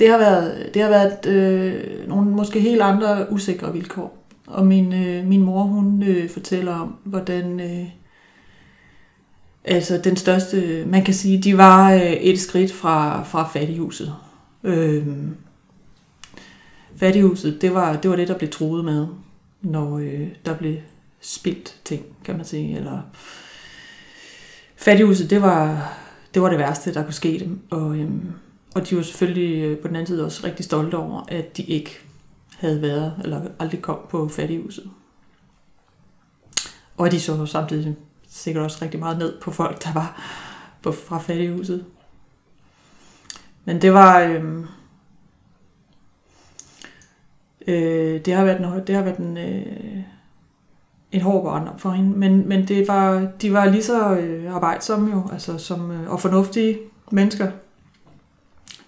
det 0.00 0.08
har 0.08 0.18
været, 0.18 0.70
det 0.74 0.82
har 0.82 0.88
været 0.88 1.26
øh, 1.26 2.08
nogle 2.08 2.30
måske 2.30 2.60
helt 2.60 2.82
andre 2.82 3.32
usikre 3.32 3.72
vilkår. 3.72 4.16
Og 4.46 4.66
min, 4.66 4.92
øh, 4.92 5.26
min 5.26 5.42
mor, 5.42 5.62
hun 5.62 6.02
øh, 6.02 6.30
fortæller 6.30 6.74
om, 6.74 6.96
hvordan 7.04 7.60
øh, 7.60 7.86
Altså 9.64 10.00
den 10.04 10.16
største, 10.16 10.84
man 10.86 11.04
kan 11.04 11.14
sige, 11.14 11.42
de 11.42 11.58
var 11.58 11.92
øh, 11.92 12.12
et 12.12 12.40
skridt 12.40 12.72
fra, 12.72 13.22
fra 13.22 13.48
fattighuset. 13.48 14.14
Øh, 14.64 15.06
fattighuset, 16.96 17.62
det 17.62 17.74
var, 17.74 17.96
det 17.96 18.10
var 18.10 18.16
det, 18.16 18.28
der 18.28 18.38
blev 18.38 18.50
troet 18.50 18.84
med, 18.84 19.06
når 19.62 19.98
øh, 19.98 20.28
der 20.46 20.54
blev 20.54 20.76
spildt 21.20 21.76
ting, 21.84 22.02
kan 22.24 22.36
man 22.36 22.44
sige. 22.44 22.76
Eller 22.76 23.00
fattighuset, 24.76 25.30
det 25.30 25.42
var, 25.42 25.92
det 26.34 26.42
var 26.42 26.48
det 26.48 26.58
værste, 26.58 26.94
der 26.94 27.02
kunne 27.02 27.12
ske 27.12 27.38
dem. 27.38 27.60
Og, 27.70 27.96
Øh, 27.96 28.10
og 28.74 28.90
de 28.90 28.96
var 28.96 29.02
selvfølgelig 29.02 29.64
øh, 29.64 29.78
på 29.78 29.88
den 29.88 29.96
anden 29.96 30.06
side 30.06 30.24
også 30.24 30.46
rigtig 30.46 30.64
stolte 30.64 30.94
over, 30.94 31.24
at 31.28 31.56
de 31.56 31.62
ikke 31.62 32.00
havde 32.58 32.82
været, 32.82 33.14
eller 33.24 33.42
aldrig 33.58 33.82
kom 33.82 33.98
på 34.10 34.28
fattighuset. 34.28 34.90
Og 36.96 37.12
de 37.12 37.20
så 37.20 37.46
samtidig 37.46 37.96
sikkert 38.28 38.64
også 38.64 38.78
rigtig 38.82 39.00
meget 39.00 39.18
ned 39.18 39.40
på 39.40 39.50
folk, 39.50 39.84
der 39.84 39.92
var 39.92 40.22
på, 40.82 40.92
fra 40.92 41.18
fattighuset. 41.18 41.84
Men 43.64 43.82
det 43.82 43.92
var... 43.92 44.20
Øh, 44.20 44.64
øh, 47.66 48.24
det 48.24 48.34
har 48.34 48.44
været 48.44 48.60
en, 48.60 48.86
det 48.86 48.94
har 48.94 49.02
været 49.02 49.18
en, 49.18 49.38
øh, 49.38 50.02
en 51.12 51.20
hård 51.20 51.44
barndom 51.44 51.78
for 51.78 51.90
hende, 51.90 52.18
men, 52.18 52.48
men 52.48 52.68
det 52.68 52.88
var, 52.88 53.32
de 53.42 53.52
var 53.52 53.64
lige 53.64 53.82
så 53.82 54.16
øh, 54.16 54.54
arbejdsomme 54.54 55.10
jo, 55.10 55.28
altså 55.32 55.58
som, 55.58 55.90
øh, 55.90 56.10
og 56.10 56.20
fornuftige 56.20 56.78
mennesker. 57.10 57.50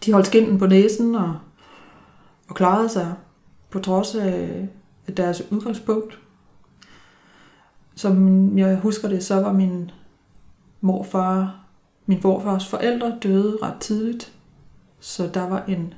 De 0.04 0.12
holdt 0.12 0.26
skinden 0.26 0.58
på 0.58 0.66
næsen 0.66 1.14
og, 1.14 1.38
og 2.48 2.54
klarede 2.54 2.88
sig 2.88 3.14
på 3.70 3.78
trods 3.78 4.14
af, 4.14 4.68
deres 5.16 5.42
udgangspunkt. 5.50 6.18
Som 7.94 8.58
jeg 8.58 8.76
husker 8.76 9.08
det, 9.08 9.24
så 9.24 9.34
var 9.34 9.52
min 9.52 9.90
morfar, 10.80 11.64
min 12.06 12.20
morfars 12.22 12.68
forældre 12.68 13.18
døde 13.22 13.58
ret 13.62 13.80
tidligt. 13.80 14.32
Så 15.00 15.30
der 15.34 15.48
var 15.48 15.64
en, 15.68 15.94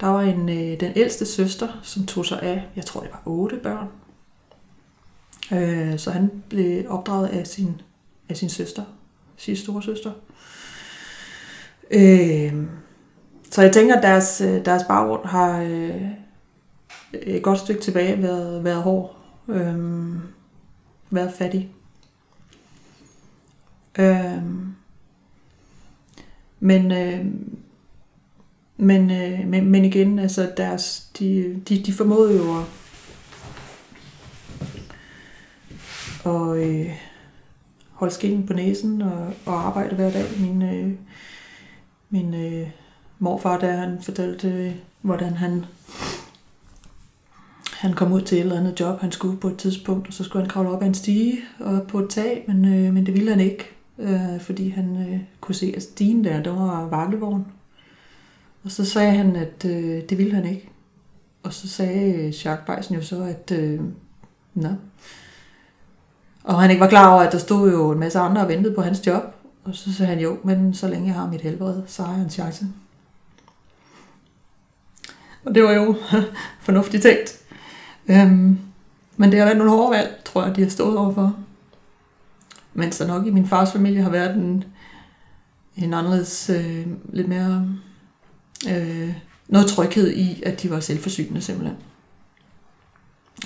der 0.00 0.06
var 0.06 0.22
en, 0.22 0.48
øh, 0.48 0.80
den 0.80 0.92
ældste 0.96 1.26
søster, 1.26 1.68
som 1.82 2.06
tog 2.06 2.26
sig 2.26 2.42
af, 2.42 2.68
jeg 2.76 2.84
tror 2.84 3.00
det 3.00 3.10
var 3.12 3.22
otte 3.26 3.56
børn. 3.56 3.88
Øh, 5.52 5.98
så 5.98 6.10
han 6.10 6.42
blev 6.48 6.84
opdraget 6.88 7.28
af 7.28 7.46
sin, 7.46 7.80
af 8.28 8.36
sin 8.36 8.48
søster, 8.48 8.84
sin 9.36 9.56
store 9.56 9.82
søster. 9.82 10.12
Øh, 11.90 12.54
så 13.50 13.62
jeg 13.62 13.72
tænker, 13.72 13.96
at 13.96 14.02
deres, 14.02 14.40
øh, 14.40 14.64
deres 14.64 14.82
baggrund 14.88 15.26
har 15.26 15.60
øh, 15.60 16.02
et 17.12 17.42
godt 17.42 17.58
stykke 17.58 17.80
tilbage 17.80 18.22
været, 18.22 18.64
været 18.64 18.82
hård. 18.82 19.16
Øh, 19.48 19.78
været 21.10 21.32
fattig. 21.32 21.70
Øh, 23.98 24.42
men, 26.60 26.92
øh, 26.92 27.26
men, 28.76 29.10
øh, 29.10 29.48
men, 29.48 29.70
men 29.70 29.84
igen, 29.84 30.18
altså 30.18 30.52
deres, 30.56 31.10
de, 31.18 31.60
de, 31.68 31.82
de 31.82 31.92
formåede 31.92 32.36
jo 32.36 32.58
at, 32.58 32.64
og 36.24 36.58
øh, 36.58 36.90
holde 37.92 38.14
skillen 38.14 38.46
på 38.46 38.52
næsen 38.52 39.02
og, 39.02 39.32
og 39.46 39.66
arbejde 39.66 39.94
hver 39.94 40.10
dag. 40.10 40.24
Min, 40.40 40.62
øh, 40.62 40.92
min 42.10 42.34
øh, 42.34 42.68
morfar, 43.18 43.58
der 43.58 43.72
han 43.72 43.98
fortalte, 44.02 44.74
hvordan 45.02 45.32
han, 45.32 45.64
han 47.72 47.92
kom 47.92 48.12
ud 48.12 48.20
til 48.20 48.38
et 48.38 48.42
eller 48.42 48.58
andet 48.58 48.80
job, 48.80 49.00
han 49.00 49.12
skulle 49.12 49.36
på 49.36 49.48
et 49.48 49.56
tidspunkt, 49.56 50.08
og 50.08 50.12
så 50.12 50.24
skulle 50.24 50.42
han 50.42 50.50
kravle 50.50 50.70
op 50.70 50.82
ad 50.82 50.86
en 50.86 50.94
stige 50.94 51.38
og 51.60 51.82
på 51.82 51.98
et 51.98 52.10
tag, 52.10 52.44
men, 52.48 52.64
øh, 52.64 52.94
men 52.94 53.06
det 53.06 53.14
ville 53.14 53.30
han 53.30 53.40
ikke, 53.40 53.70
øh, 53.98 54.40
fordi 54.40 54.68
han 54.68 54.96
øh, 54.96 55.20
kunne 55.40 55.54
se, 55.54 55.72
at 55.76 55.82
stigen 55.82 56.24
der, 56.24 56.42
der 56.42 56.50
var 56.50 56.88
vaklevogn. 56.88 57.46
Og 58.64 58.70
så 58.70 58.84
sagde 58.84 59.12
han, 59.12 59.36
at 59.36 59.64
øh, 59.64 60.02
det 60.08 60.18
ville 60.18 60.34
han 60.34 60.46
ikke. 60.46 60.70
Og 61.42 61.52
så 61.52 61.68
sagde 61.68 62.12
øh, 62.12 62.24
Jacques 62.24 62.66
Beisen 62.66 62.94
jo 62.94 63.02
så, 63.02 63.22
at 63.22 63.52
øh, 63.58 63.80
nå. 64.54 64.68
Og 66.44 66.60
han 66.60 66.70
ikke 66.70 66.80
var 66.80 66.88
klar 66.88 67.12
over, 67.12 67.22
at 67.22 67.32
der 67.32 67.38
stod 67.38 67.70
jo 67.70 67.90
en 67.90 67.98
masse 67.98 68.18
andre 68.18 68.42
og 68.42 68.48
ventede 68.48 68.74
på 68.74 68.82
hans 68.82 69.06
job. 69.06 69.22
Og 69.64 69.74
så 69.74 69.92
sagde 69.92 70.10
han 70.10 70.20
jo, 70.20 70.38
men 70.44 70.74
så 70.74 70.88
længe 70.88 71.06
jeg 71.06 71.14
har 71.14 71.30
mit 71.30 71.40
helbred, 71.40 71.82
så 71.86 72.02
har 72.02 72.14
jeg 72.14 72.22
en 72.22 72.30
chance. 72.30 72.66
Og 75.48 75.54
det 75.54 75.62
var 75.62 75.72
jo 75.72 75.96
fornuftigt 76.66 77.02
tænkt. 77.02 77.38
Øhm, 78.08 78.58
men 79.16 79.30
det 79.30 79.38
har 79.38 79.46
været 79.46 79.58
nogle 79.58 79.72
hårde 79.72 79.96
valg, 79.96 80.22
tror 80.24 80.44
jeg, 80.44 80.56
de 80.56 80.62
har 80.62 80.70
stået 80.70 80.96
overfor. 80.96 81.36
Men 82.74 82.92
så 82.92 83.06
nok 83.06 83.26
i 83.26 83.30
min 83.30 83.46
fars 83.46 83.72
familie 83.72 84.02
har 84.02 84.10
været 84.10 84.36
en, 84.36 84.64
en 85.76 85.94
anderledes, 85.94 86.50
øh, 86.50 86.86
lidt 87.12 87.28
mere 87.28 87.68
øh, 88.70 89.14
noget 89.46 89.66
tryghed 89.66 90.10
i, 90.10 90.42
at 90.46 90.62
de 90.62 90.70
var 90.70 90.80
selvforsynende 90.80 91.40
simpelthen. 91.40 91.78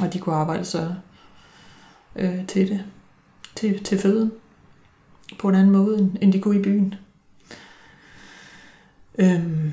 Og 0.00 0.12
de 0.12 0.18
kunne 0.18 0.34
arbejde 0.34 0.64
så 0.64 0.94
øh, 2.16 2.46
til 2.46 2.68
det, 2.68 2.84
til, 3.54 3.84
til 3.84 3.98
føden, 3.98 4.32
på 5.38 5.48
en 5.48 5.54
anden 5.54 5.72
måde, 5.72 6.16
end 6.20 6.32
de 6.32 6.40
kunne 6.40 6.60
i 6.60 6.62
byen. 6.62 6.94
Øhm, 9.18 9.72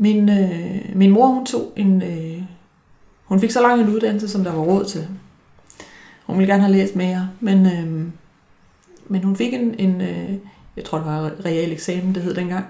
min, 0.00 0.28
øh, 0.28 0.96
min 0.96 1.10
mor, 1.10 1.26
hun 1.26 1.46
tog 1.46 1.72
en, 1.76 2.02
øh, 2.02 2.42
hun 3.24 3.40
fik 3.40 3.50
så 3.50 3.62
lang 3.62 3.80
en 3.80 3.88
uddannelse, 3.88 4.28
som 4.28 4.44
der 4.44 4.52
var 4.52 4.62
råd 4.62 4.84
til. 4.84 5.08
Hun 6.26 6.38
ville 6.38 6.52
gerne 6.52 6.62
have 6.62 6.72
læst 6.72 6.96
mere, 6.96 7.30
men, 7.40 7.66
øh, 7.66 8.08
men 9.08 9.24
hun 9.24 9.36
fik 9.36 9.54
en, 9.54 9.74
en 9.78 10.00
øh, 10.00 10.34
jeg 10.76 10.84
tror 10.84 10.98
det 10.98 11.06
var 11.06 11.32
real 11.44 11.72
eksamen, 11.72 12.14
det 12.14 12.22
hed 12.22 12.34
dengang, 12.34 12.66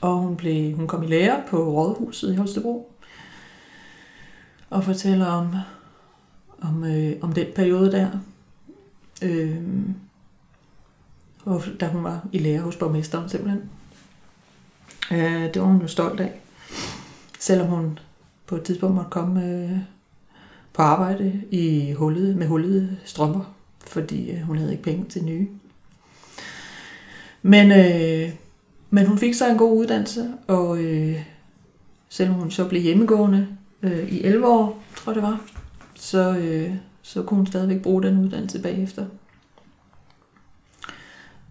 og 0.00 0.16
hun, 0.16 0.36
blev, 0.36 0.76
hun 0.76 0.86
kom 0.86 1.02
i 1.02 1.06
lære 1.06 1.42
på 1.48 1.56
Rådhuset 1.56 2.32
i 2.32 2.36
Holstebro 2.36 2.92
og 4.70 4.84
fortæller 4.84 5.26
om, 5.26 5.54
om, 6.60 6.84
øh, 6.84 7.12
om 7.20 7.32
den 7.32 7.46
periode 7.54 7.92
der. 7.92 8.10
Øh, 9.22 9.62
og 11.44 11.62
da 11.80 11.88
hun 11.88 12.04
var 12.04 12.26
i 12.32 12.38
lære 12.38 12.60
hos 12.60 12.76
borgmesteren 12.76 13.28
simpelthen. 13.28 13.70
Øh, 15.12 15.54
det 15.54 15.62
var 15.62 15.68
hun 15.68 15.80
jo 15.80 15.88
stolt 15.88 16.20
af. 16.20 16.40
Selvom 17.38 17.66
hun 17.66 17.98
på 18.46 18.56
et 18.56 18.62
tidspunkt 18.62 18.94
måtte 18.94 19.10
komme 19.10 19.44
øh, 19.44 19.78
på 20.72 20.82
arbejde 20.82 21.42
i 21.50 21.92
hullet, 21.92 22.36
med 22.36 22.46
hullede 22.46 22.96
strømper, 23.04 23.54
fordi 23.86 24.30
øh, 24.30 24.40
hun 24.40 24.58
havde 24.58 24.72
ikke 24.72 24.84
penge 24.84 25.04
til 25.04 25.24
nye. 25.24 25.48
Men 27.42 27.70
øh, 27.70 28.32
men 28.90 29.06
hun 29.06 29.18
fik 29.18 29.34
så 29.34 29.50
en 29.50 29.58
god 29.58 29.78
uddannelse, 29.78 30.30
og 30.46 30.78
øh, 30.78 31.24
selvom 32.08 32.34
hun 32.34 32.50
så 32.50 32.68
blev 32.68 32.82
hjemmegående 32.82 33.48
øh, 33.82 34.12
i 34.12 34.24
11 34.24 34.46
år, 34.46 34.82
tror 34.96 35.12
jeg 35.12 35.14
det 35.14 35.22
var, 35.22 35.40
så, 35.94 36.36
øh, 36.36 36.74
så 37.02 37.22
kunne 37.22 37.36
hun 37.36 37.46
stadigvæk 37.46 37.82
bruge 37.82 38.02
den 38.02 38.18
uddannelse 38.18 38.62
bagefter. 38.62 39.06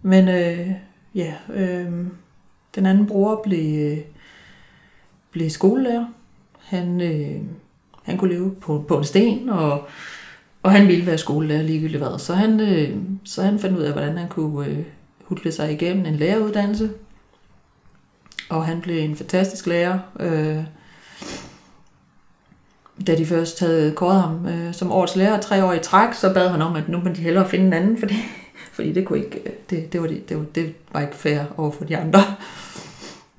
Men 0.02 0.28
øh, 0.28 0.70
ja, 1.14 1.34
øh, 1.54 2.06
den 2.74 2.86
anden 2.86 3.06
bror 3.06 3.40
blev, 3.44 3.98
blev 5.30 5.50
skolelærer. 5.50 6.06
Han, 6.58 7.00
øh, 7.00 7.42
han 8.02 8.18
kunne 8.18 8.34
leve 8.34 8.54
på, 8.60 8.84
på 8.88 8.98
en 8.98 9.04
sten, 9.04 9.48
og, 9.48 9.88
og 10.62 10.72
han 10.72 10.88
ville 10.88 11.06
være 11.06 11.18
skolelærer 11.18 11.62
ligegyldigt 11.62 12.02
hvad. 12.02 12.18
Så 12.18 12.34
han, 12.34 12.60
øh, 12.60 12.96
så 13.24 13.42
han 13.42 13.58
fandt 13.58 13.78
ud 13.78 13.82
af, 13.82 13.92
hvordan 13.92 14.18
han 14.18 14.28
kunne 14.28 14.66
øh, 14.66 14.84
hudle 15.24 15.52
sig 15.52 15.72
igennem 15.72 16.06
en 16.06 16.16
læreruddannelse 16.16 16.90
og 18.48 18.66
han 18.66 18.80
blev 18.80 19.04
en 19.04 19.16
fantastisk 19.16 19.66
lærer. 19.66 19.98
Øh, 20.20 20.64
da 23.06 23.16
de 23.16 23.26
først 23.26 23.60
havde 23.60 23.92
kåret 23.92 24.22
ham 24.22 24.46
øh, 24.46 24.74
som 24.74 24.92
årets 24.92 25.16
lærer 25.16 25.40
tre 25.40 25.64
år 25.64 25.72
i 25.72 25.78
træk, 25.78 26.14
så 26.14 26.34
bad 26.34 26.48
han 26.48 26.62
om, 26.62 26.76
at 26.76 26.88
nu 26.88 26.98
må 26.98 27.08
de 27.08 27.20
hellere 27.20 27.48
finde 27.48 27.66
en 27.66 27.72
anden, 27.72 27.98
fordi, 27.98 28.14
fordi 28.78 28.92
det, 28.92 29.06
kunne 29.06 29.18
ikke, 29.18 29.40
øh, 29.46 29.52
det, 29.70 29.92
det, 29.92 30.00
var, 30.00 30.06
det, 30.06 30.28
det, 30.28 30.36
var, 30.36 30.44
det 30.54 30.74
var 30.92 31.00
ikke 31.00 31.14
fair 31.14 31.40
over 31.56 31.70
for 31.70 31.84
de 31.84 31.96
andre. 31.96 32.20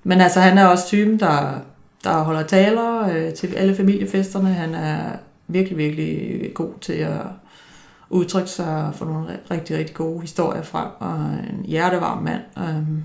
Men 0.04 0.22
altså, 0.22 0.40
han 0.40 0.58
er 0.58 0.66
også 0.66 0.88
typen, 0.88 1.20
der, 1.20 1.60
der 2.04 2.24
holder 2.24 2.44
taler 2.44 3.10
øh, 3.10 3.34
til 3.34 3.56
alle 3.56 3.76
familiefesterne. 3.76 4.50
Han 4.50 4.76
er 4.76 5.00
virkelig, 5.48 5.78
virkelig 5.78 6.52
god 6.54 6.74
til 6.82 6.94
at 6.94 7.22
udtrykke 8.10 8.50
sig 8.50 8.92
for 8.96 9.06
nogle 9.06 9.40
rigtig, 9.52 9.78
rigtig 9.78 9.96
gode 9.96 10.22
historier 10.22 10.62
frem, 10.62 10.88
og 11.00 11.16
en 11.50 11.66
hjertevarm 11.66 12.24
mand. 12.24 12.42
Øhm, 12.58 13.04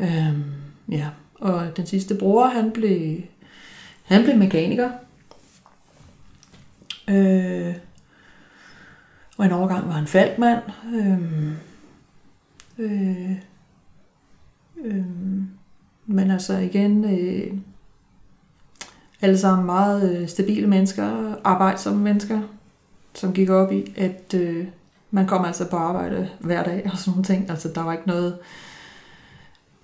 Øhm, 0.00 0.44
ja, 0.88 1.08
og 1.34 1.76
den 1.76 1.86
sidste 1.86 2.14
bror, 2.14 2.46
han 2.46 2.70
blev, 2.70 3.20
han 4.02 4.24
blev 4.24 4.36
mekaniker. 4.36 4.90
Øh, 7.08 7.74
og 9.42 9.46
en 9.46 9.52
overgang 9.52 9.88
var 9.88 9.92
han 9.92 10.06
falkmand. 10.06 10.62
Øhm, 10.94 11.54
øh, 12.78 13.30
øh, 14.84 15.04
men 16.06 16.30
altså 16.30 16.58
igen, 16.58 17.04
øh, 17.04 17.54
alle 19.22 19.38
sammen 19.38 19.66
meget 19.66 20.16
øh, 20.16 20.28
stabile 20.28 20.66
mennesker, 20.66 21.34
arbejdsomme 21.44 22.02
mennesker, 22.02 22.40
som 23.14 23.32
gik 23.32 23.50
op 23.50 23.72
i, 23.72 23.94
at 23.96 24.34
øh, 24.34 24.66
man 25.10 25.26
kom 25.26 25.44
altså 25.44 25.70
på 25.70 25.76
arbejde 25.76 26.28
hver 26.40 26.62
dag 26.62 26.90
og 26.92 26.98
sådan 26.98 27.10
nogle 27.10 27.24
ting. 27.24 27.50
Altså 27.50 27.68
der 27.74 27.82
var 27.82 27.92
ikke 27.92 28.06
noget, 28.06 28.38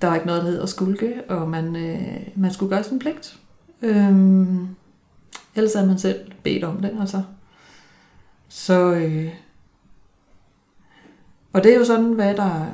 der 0.00 0.08
var 0.08 0.14
ikke 0.14 0.26
noget, 0.26 0.42
der 0.42 0.50
hed 0.50 0.62
at 0.62 0.68
skulke, 0.68 1.22
og 1.28 1.48
man, 1.48 1.76
øh, 1.76 2.28
man 2.34 2.52
skulle 2.52 2.70
gøre 2.70 2.84
sin 2.84 2.98
pligt. 2.98 3.38
Øhm, 3.82 4.68
ellers 5.54 5.74
havde 5.74 5.86
man 5.86 5.98
selv 5.98 6.32
bedt 6.42 6.64
om 6.64 6.80
det, 6.80 6.96
altså. 7.00 7.22
Så, 8.48 8.94
øh, 8.94 9.28
og 11.58 11.64
det 11.64 11.72
er 11.72 11.78
jo 11.78 11.84
sådan, 11.84 12.12
hvad 12.12 12.34
der, 12.34 12.66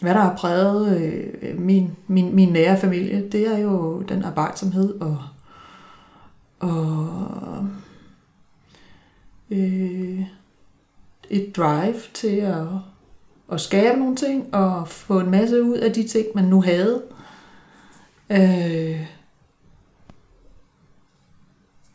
hvad 0.00 0.14
der 0.14 0.20
har 0.20 0.36
præget 0.36 1.00
øh, 1.42 1.60
min, 1.60 1.96
min, 2.06 2.34
min 2.34 2.48
nære 2.48 2.78
familie, 2.78 3.28
det 3.28 3.46
er 3.46 3.58
jo 3.58 4.02
den 4.02 4.24
arbejdsomhed 4.24 5.00
og, 5.00 5.18
og 6.60 7.68
øh, 9.50 10.20
et 11.30 11.56
drive 11.56 12.00
til 12.14 12.36
at, 12.36 12.66
at 13.52 13.60
skabe 13.60 13.98
nogle 13.98 14.16
ting 14.16 14.54
og 14.54 14.88
få 14.88 15.20
en 15.20 15.30
masse 15.30 15.62
ud 15.62 15.76
af 15.76 15.92
de 15.92 16.08
ting, 16.08 16.26
man 16.34 16.44
nu 16.44 16.62
havde. 16.62 17.02
Øh, 18.30 19.06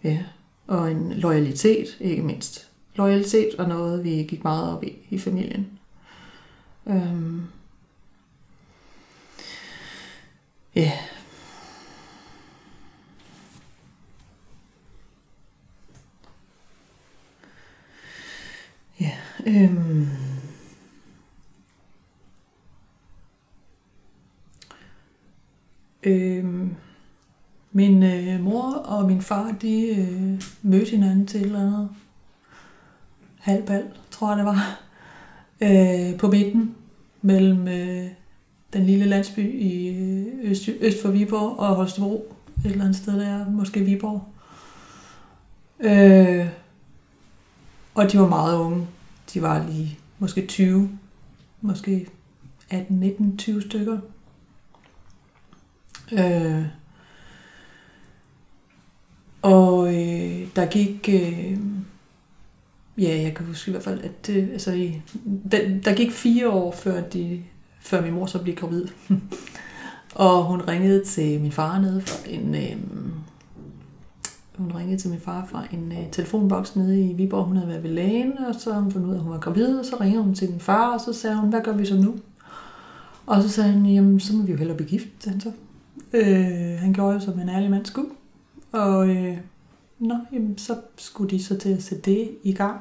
ja, 0.03 0.23
og 0.67 0.91
en 0.91 1.13
loyalitet, 1.13 1.97
ikke 1.99 2.23
mindst. 2.23 2.66
Loyalitet 2.97 3.57
var 3.57 3.67
noget, 3.67 4.03
vi 4.03 4.09
gik 4.09 4.43
meget 4.43 4.73
op 4.73 4.83
i 4.83 4.93
i 5.09 5.19
familien. 5.19 5.79
Øhm, 6.87 7.41
ja. 10.75 10.91
Ja, 18.99 19.11
øhm. 19.47 20.07
Øhm. 26.03 26.75
Min 27.71 28.03
øh, 28.03 28.43
mor 28.43 28.73
og 28.73 29.07
min 29.07 29.21
far, 29.21 29.51
de 29.61 29.87
øh, 29.87 30.41
mødte 30.61 30.91
hinanden 30.91 31.27
til 31.27 31.39
et 31.39 31.45
eller 31.45 31.59
andet 31.59 31.89
halvbal, 33.47 33.83
tror 34.11 34.29
jeg 34.29 34.37
det 34.37 34.45
var, 34.45 34.79
øh, 35.61 36.17
på 36.17 36.27
midten 36.27 36.75
mellem 37.21 37.67
øh, 37.67 38.07
den 38.73 38.85
lille 38.85 39.05
landsby 39.05 39.61
i 39.61 39.87
øh, 39.87 40.51
øst, 40.51 40.69
øst 40.79 41.01
for 41.01 41.09
Viborg 41.09 41.59
og 41.59 41.75
Holstebro, 41.75 42.35
et 42.65 42.71
eller 42.71 42.83
andet 42.83 42.95
sted 42.95 43.19
der, 43.19 43.49
måske 43.49 43.79
Viborg. 43.79 44.27
Øh, 45.79 46.47
og 47.93 48.11
de 48.11 48.19
var 48.19 48.27
meget 48.27 48.59
unge. 48.59 48.87
De 49.33 49.41
var 49.41 49.67
lige 49.67 49.99
måske 50.19 50.47
20, 50.47 50.89
måske 51.61 52.07
18, 52.69 52.99
19, 52.99 53.37
20 53.37 53.61
stykker. 53.61 53.99
Øh, 56.11 56.65
og 59.41 59.87
øh, 59.87 60.47
der 60.55 60.65
gik, 60.65 61.09
øh, 61.09 61.57
ja, 62.97 63.21
jeg 63.21 63.33
kan 63.35 63.45
huske 63.45 63.69
i 63.69 63.71
hvert 63.71 63.83
fald, 63.83 64.01
at 64.01 64.27
det, 64.27 64.49
altså, 64.51 64.71
i, 64.71 65.01
der, 65.51 65.59
der 65.85 65.95
gik 65.95 66.11
fire 66.11 66.49
år, 66.49 66.71
før, 66.71 67.01
de, 67.01 67.43
før 67.79 68.01
min 68.01 68.13
mor 68.13 68.25
så 68.25 68.43
blev 68.43 68.55
gravid. 68.55 68.85
og 70.15 70.43
hun 70.43 70.61
ringede 70.61 71.03
til 71.05 71.41
min 71.41 71.51
far 71.51 71.79
nede 71.79 72.01
fra 72.01 72.29
en, 72.29 72.55
øh, 72.55 72.77
hun 74.57 74.71
ringede 74.75 74.97
til 74.97 75.09
min 75.09 75.19
far 75.19 75.47
fra 75.49 75.63
en 75.71 75.91
øh, 75.91 76.11
telefonboks 76.11 76.75
nede 76.75 77.01
i 77.01 77.13
Viborg. 77.13 77.45
Hun 77.45 77.55
havde 77.55 77.69
været 77.69 77.83
ved 77.83 77.89
lægen, 77.89 78.37
og 78.37 78.55
så 78.55 78.71
havde 78.71 78.83
hun 78.83 78.91
fundet 78.91 79.07
ud 79.07 79.13
af, 79.13 79.17
at 79.17 79.23
hun 79.23 79.31
var 79.31 79.39
gravid, 79.39 79.79
og 79.79 79.85
så 79.85 79.97
ringede 80.01 80.23
hun 80.23 80.35
til 80.35 80.49
min 80.49 80.59
far, 80.59 80.93
og 80.93 81.01
så 81.01 81.13
sagde 81.13 81.37
hun, 81.37 81.49
hvad 81.49 81.61
gør 81.61 81.73
vi 81.73 81.85
så 81.85 81.95
nu? 81.95 82.15
Og 83.25 83.43
så 83.43 83.49
sagde 83.49 83.71
han, 83.71 83.85
jamen, 83.85 84.19
så 84.19 84.35
må 84.35 84.43
vi 84.43 84.51
jo 84.51 84.57
hellere 84.57 84.77
blive 84.77 84.89
gift, 84.89 85.25
han 85.25 85.41
så. 85.41 85.51
Øh, 86.13 86.79
han 86.79 86.93
gjorde 86.93 87.13
jo, 87.13 87.19
som 87.19 87.39
en 87.39 87.49
ærlig 87.49 87.69
mand 87.69 87.85
skulle. 87.85 88.09
Og 88.71 89.09
øh, 89.09 89.37
nå, 89.99 90.15
jamen, 90.33 90.57
så 90.57 90.81
skulle 90.95 91.29
de 91.29 91.43
så 91.43 91.57
til 91.57 91.69
at 91.69 91.83
sætte 91.83 92.11
det 92.11 92.37
i 92.43 92.53
gang. 92.53 92.79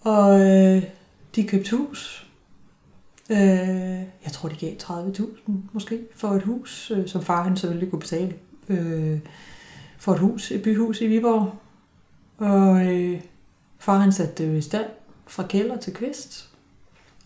Og 0.00 0.40
øh, 0.40 0.82
de 1.36 1.44
købte 1.44 1.76
hus. 1.76 2.26
Øh, 3.30 3.38
jeg 4.24 4.32
tror, 4.32 4.48
de 4.48 4.56
gav 4.56 4.72
30.000 4.82 5.52
måske 5.72 6.00
for 6.14 6.28
et 6.28 6.42
hus, 6.42 6.90
øh, 6.90 7.08
som 7.08 7.22
far 7.22 7.42
han 7.42 7.56
selvfølgelig 7.56 7.90
kunne 7.90 8.00
betale. 8.00 8.34
Øh, 8.68 9.18
for 9.98 10.12
et 10.12 10.18
hus, 10.18 10.50
et 10.50 10.62
byhus 10.62 11.00
i 11.00 11.06
Viborg. 11.06 11.54
Og 12.38 12.86
øh, 12.86 13.20
far 13.78 13.98
han 13.98 14.12
satte 14.12 14.44
det 14.44 14.52
jo 14.52 14.56
i 14.56 14.60
stand 14.60 14.86
fra 15.26 15.46
kælder 15.46 15.76
til 15.76 15.94
kvist. 15.94 16.50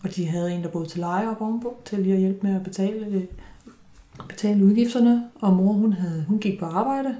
Og 0.03 0.15
de 0.15 0.27
havde 0.27 0.51
en, 0.51 0.63
der 0.63 0.69
boede 0.69 0.89
til 0.89 0.99
leje 0.99 1.29
op 1.29 1.41
ovenpå, 1.41 1.77
til 1.85 1.99
lige 1.99 2.13
at 2.13 2.19
hjælpe 2.19 2.47
med 2.47 2.55
at 2.55 2.63
betale, 2.63 3.05
øh, 3.05 3.23
betale 4.27 4.65
udgifterne. 4.65 5.29
Og 5.35 5.53
mor, 5.53 5.73
hun, 5.73 5.93
havde, 5.93 6.25
hun 6.27 6.39
gik 6.39 6.59
på 6.59 6.65
arbejde. 6.65 7.15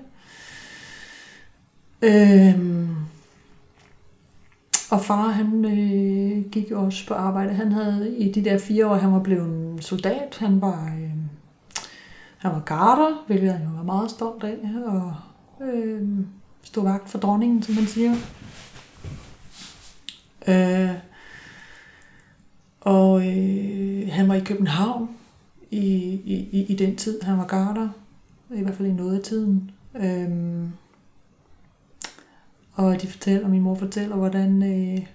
Øhm, 2.02 2.90
og 4.92 5.02
far, 5.02 5.28
han 5.28 5.66
øh, 5.66 6.52
gik 6.52 6.72
også 6.72 7.08
på 7.08 7.14
arbejde. 7.14 7.54
Han 7.54 7.72
havde 7.72 8.18
i 8.18 8.32
de 8.32 8.46
der 8.46 8.58
fire 8.58 8.88
år, 8.88 8.96
han 8.96 9.12
var 9.12 9.20
blevet 9.20 9.84
soldat. 9.84 10.38
Han 10.40 10.62
var, 10.62 10.86
øh, 10.86 11.10
han 12.38 12.52
var 12.52 12.60
garter, 12.60 13.24
hvilket 13.28 13.54
han 13.54 13.64
jo 13.64 13.70
var 13.76 13.84
meget 13.84 14.12
stolt 14.12 14.44
af. 14.44 14.58
Og 14.86 15.14
øh, 15.66 16.08
stod 16.64 16.84
vagt 16.84 17.10
for 17.10 17.18
dronningen, 17.18 17.64
som 17.64 17.76
man 17.76 17.88
siger. 17.88 18.16
Øh, 20.48 20.96
og 22.82 23.28
øh, 23.28 24.08
han 24.12 24.30
var 24.30 24.36
i 24.36 24.40
København 24.40 25.10
i, 25.72 25.86
i, 26.26 26.66
i 26.70 26.76
den 26.76 26.96
tid, 26.96 27.22
han 27.22 27.38
var 27.38 27.46
garter. 27.46 27.90
I 28.56 28.62
hvert 28.62 28.76
fald 28.76 28.88
i 28.88 28.92
noget 28.92 29.18
af 29.18 29.24
tiden. 29.24 29.72
Øh, 29.96 30.66
og 32.76 33.02
de 33.02 33.08
fortæller, 33.08 33.48
min 33.48 33.62
mor 33.62 33.76
fortæller, 33.76 34.16
hvordan 34.16 34.64
øh, 34.64 35.06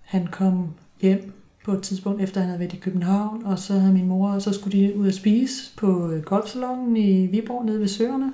han 0.00 0.26
kom 0.26 0.74
hjem 1.00 1.32
på 1.64 1.72
et 1.72 1.82
tidspunkt, 1.82 2.22
efter 2.22 2.40
han 2.40 2.48
havde 2.48 2.60
været 2.60 2.72
i 2.72 2.76
København, 2.76 3.44
og 3.44 3.58
så 3.58 3.78
havde 3.78 3.92
min 3.92 4.06
mor, 4.06 4.30
og 4.30 4.42
så 4.42 4.52
skulle 4.52 4.78
de 4.78 4.96
ud 4.96 5.06
og 5.06 5.12
spise 5.12 5.76
på 5.76 6.10
øh, 6.10 6.22
golfsalongen 6.22 6.96
i 6.96 7.26
Viborg 7.26 7.64
nede 7.64 7.80
ved 7.80 7.88
Søerne. 7.88 8.32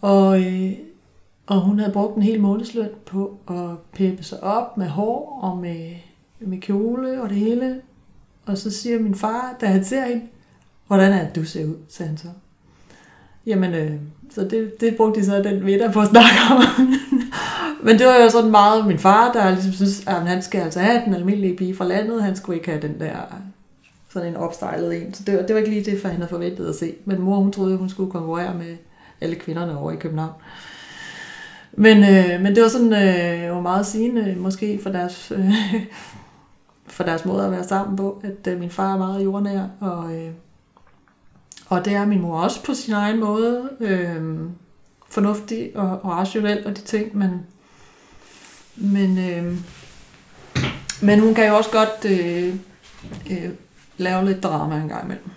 Og, 0.00 0.40
øh, 0.44 0.72
og 1.46 1.60
hun 1.60 1.78
havde 1.78 1.92
brugt 1.92 2.16
en 2.16 2.22
hel 2.22 2.40
månedsløn 2.40 2.90
på 3.06 3.38
at 3.48 3.78
peppe 3.92 4.22
sig 4.22 4.42
op 4.42 4.76
med 4.76 4.88
hår 4.88 5.40
og 5.42 5.58
med, 5.58 5.94
med 6.40 6.60
kjole 6.60 7.22
og 7.22 7.28
det 7.28 7.36
hele. 7.36 7.80
Og 8.46 8.58
så 8.58 8.70
siger 8.70 8.98
min 8.98 9.14
far, 9.14 9.56
da 9.60 9.66
han 9.66 9.84
ser 9.84 10.06
hende, 10.06 10.24
hvordan 10.86 11.12
er 11.12 11.26
det, 11.26 11.36
du 11.36 11.44
ser 11.44 11.64
ud, 11.64 11.76
sagde 11.88 12.08
han 12.08 12.18
så. 12.18 12.28
Jamen, 13.46 13.74
øh, 13.74 14.00
så 14.30 14.40
det, 14.40 14.80
det 14.80 14.96
brugte 14.96 15.20
de 15.20 15.26
så 15.26 15.42
den 15.42 15.64
middag 15.64 15.92
på 15.92 16.00
at 16.00 16.08
snakke 16.08 16.36
om. 16.50 16.62
Men 17.84 17.98
det 17.98 18.06
var 18.06 18.16
jo 18.16 18.30
sådan 18.30 18.50
meget 18.50 18.86
min 18.86 18.98
far, 18.98 19.32
der 19.32 19.50
ligesom 19.50 19.72
synes, 19.72 20.06
at 20.06 20.14
han 20.14 20.42
skal 20.42 20.60
altså 20.60 20.80
have 20.80 21.02
den 21.04 21.14
almindelige 21.14 21.56
pige 21.56 21.76
fra 21.76 21.84
landet. 21.84 22.22
Han 22.22 22.36
skulle 22.36 22.56
ikke 22.56 22.70
have 22.70 22.82
den 22.82 23.00
der 23.00 23.16
sådan 24.08 24.28
en 24.28 24.36
opstylet 24.36 25.02
en. 25.02 25.14
Så 25.14 25.22
det 25.26 25.36
var, 25.36 25.42
det 25.42 25.54
var 25.54 25.58
ikke 25.58 25.70
lige 25.70 25.90
det, 25.90 26.00
for 26.00 26.08
han 26.08 26.16
havde 26.16 26.28
forventet 26.28 26.68
at 26.68 26.74
se. 26.74 26.94
Men 27.04 27.20
mor, 27.20 27.36
hun 27.36 27.52
troede, 27.52 27.76
hun 27.76 27.88
skulle 27.88 28.10
konkurrere 28.10 28.54
med 28.54 28.76
alle 29.20 29.36
kvinderne 29.36 29.78
over 29.78 29.92
i 29.92 29.96
København. 29.96 30.32
Men, 31.72 31.98
øh, 31.98 32.42
men 32.42 32.54
det 32.54 32.62
var 32.62 32.68
sådan 32.68 32.92
øh, 32.92 33.54
var 33.54 33.60
meget 33.60 33.86
sigende, 33.86 34.34
måske 34.38 34.80
for 34.82 34.90
deres, 34.90 35.32
øh, 35.36 35.54
for 36.86 37.04
deres 37.04 37.24
måde 37.24 37.44
at 37.44 37.50
være 37.50 37.64
sammen 37.64 37.96
på, 37.96 38.22
at 38.24 38.52
øh, 38.52 38.60
min 38.60 38.70
far 38.70 38.94
er 38.94 38.98
meget 38.98 39.24
jordnær, 39.24 39.62
og, 39.80 40.14
øh, 40.14 40.30
og 41.68 41.84
det 41.84 41.92
er 41.92 42.06
min 42.06 42.20
mor 42.20 42.40
også 42.40 42.64
på 42.64 42.74
sin 42.74 42.92
egen 42.92 43.20
måde, 43.20 43.70
øh, 43.80 44.38
fornuftig 45.08 45.70
og, 45.74 46.04
og 46.04 46.10
rationel 46.10 46.66
og 46.66 46.76
de 46.76 46.82
ting, 46.82 47.16
men, 47.16 47.46
men, 48.76 49.18
øh, 49.18 49.58
men 51.02 51.20
hun 51.20 51.34
kan 51.34 51.48
jo 51.48 51.56
også 51.56 51.70
godt 51.70 52.04
øh, 52.04 52.54
øh, 53.30 53.50
lave 53.96 54.24
lidt 54.24 54.42
drama 54.42 54.76
en 54.76 54.88
gang 54.88 55.04
imellem. 55.04 55.30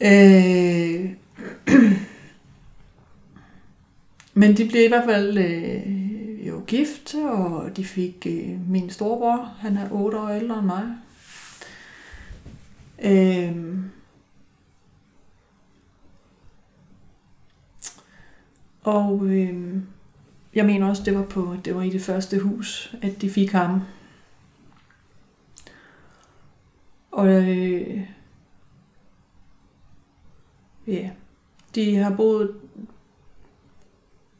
Øh, 0.00 1.10
men 4.40 4.56
de 4.56 4.68
blev 4.68 4.84
i 4.84 4.88
hvert 4.88 5.04
fald 5.04 5.38
øh, 5.38 6.46
jo 6.48 6.62
gift, 6.66 7.14
og 7.14 7.76
de 7.76 7.84
fik 7.84 8.26
øh, 8.26 8.70
min 8.70 8.90
storebror, 8.90 9.54
han 9.58 9.76
er 9.76 9.90
8 9.90 10.18
år 10.18 10.28
ældre 10.28 10.58
end 10.58 10.66
mig. 10.66 10.84
Øh, 13.02 13.54
og 18.82 19.26
øh, 19.26 19.76
jeg 20.54 20.66
mener 20.66 20.88
også, 20.88 21.02
det 21.04 21.14
var 21.14 21.24
på 21.24 21.56
det 21.64 21.74
var 21.74 21.82
i 21.82 21.90
det 21.90 22.02
første 22.02 22.38
hus, 22.38 22.94
at 23.02 23.20
de 23.22 23.30
fik 23.30 23.52
ham. 23.52 23.80
Og 27.12 27.28
øh, 27.28 28.00
ja, 30.86 31.10
de 31.74 31.96
har 31.96 32.10
boet 32.10 32.54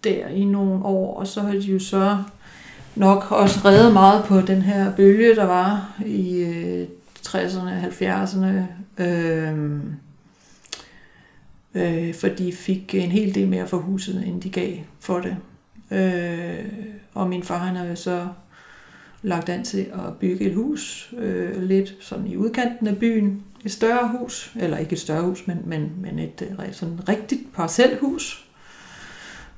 der 0.04 0.28
i 0.28 0.44
nogle 0.44 0.84
år, 0.84 1.14
og 1.14 1.26
så 1.26 1.40
har 1.40 1.52
de 1.52 1.58
jo 1.58 1.78
så 1.78 2.22
nok 2.96 3.32
også 3.32 3.60
reddet 3.64 3.92
meget 3.92 4.24
på 4.24 4.40
den 4.40 4.62
her 4.62 4.96
bølge, 4.96 5.36
der 5.36 5.44
var 5.44 5.96
i 6.06 6.38
øh, 6.38 6.88
60'erne, 7.26 7.84
70'erne. 7.84 8.62
Øh, 9.02 9.80
øh, 11.74 12.14
for 12.14 12.28
de 12.28 12.52
fik 12.52 12.94
en 12.94 13.10
hel 13.10 13.34
del 13.34 13.48
mere 13.48 13.68
for 13.68 13.76
huset, 13.76 14.26
end 14.26 14.42
de 14.42 14.50
gav 14.50 14.76
for 15.00 15.20
det. 15.20 15.36
Øh, 15.90 16.64
og 17.14 17.28
min 17.28 17.42
far, 17.42 17.58
han 17.58 17.76
har 17.76 17.84
jo 17.84 17.96
så 17.96 18.28
lagt 19.22 19.48
an 19.48 19.64
til 19.64 19.86
at 19.92 20.16
bygge 20.20 20.44
et 20.44 20.54
hus, 20.54 21.14
øh, 21.18 21.62
lidt 21.62 21.96
sådan 22.00 22.26
i 22.26 22.36
udkanten 22.36 22.86
af 22.86 22.98
byen. 22.98 23.42
Et 23.64 23.72
større 23.72 24.08
hus, 24.18 24.52
eller 24.60 24.78
ikke 24.78 24.92
et 24.92 24.98
større 24.98 25.22
hus, 25.22 25.46
men, 25.46 25.58
men, 25.64 25.92
men 25.96 26.18
et 26.18 26.42
øh, 26.50 26.72
sådan 26.72 27.08
rigtigt 27.08 27.52
parcelhus. 27.54 28.46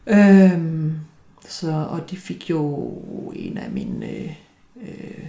Øhm, 0.07 0.95
så, 1.49 1.71
og 1.71 2.11
de 2.11 2.17
fik 2.17 2.51
jo 2.51 2.89
en 3.37 3.59
af 3.59 3.71
mine... 3.71 4.07
Øh, 4.07 4.33
øh, 4.83 5.25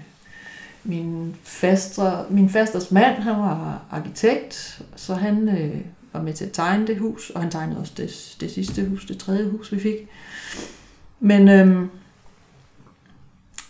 min, 0.84 1.36
faster, 1.44 2.26
min 2.30 2.50
fasters 2.50 2.92
mand, 2.92 3.16
han 3.16 3.36
var 3.36 3.86
arkitekt, 3.92 4.82
så 4.96 5.14
han 5.14 5.50
øh, 5.50 5.82
var 6.14 6.22
med 6.22 6.34
til 6.34 6.46
at 6.46 6.52
tegne 6.52 6.88
det 6.88 6.98
hus, 6.98 7.30
og 7.30 7.42
han 7.42 7.52
tegnede 7.52 7.80
også 7.80 7.94
det, 7.98 8.38
det 8.40 8.52
sidste 8.52 8.86
hus, 8.86 9.06
det 9.06 9.18
tredje 9.18 9.50
hus, 9.50 9.72
vi 9.72 9.80
fik. 9.80 10.08
Men 11.20 11.50
øhm, 11.50 11.90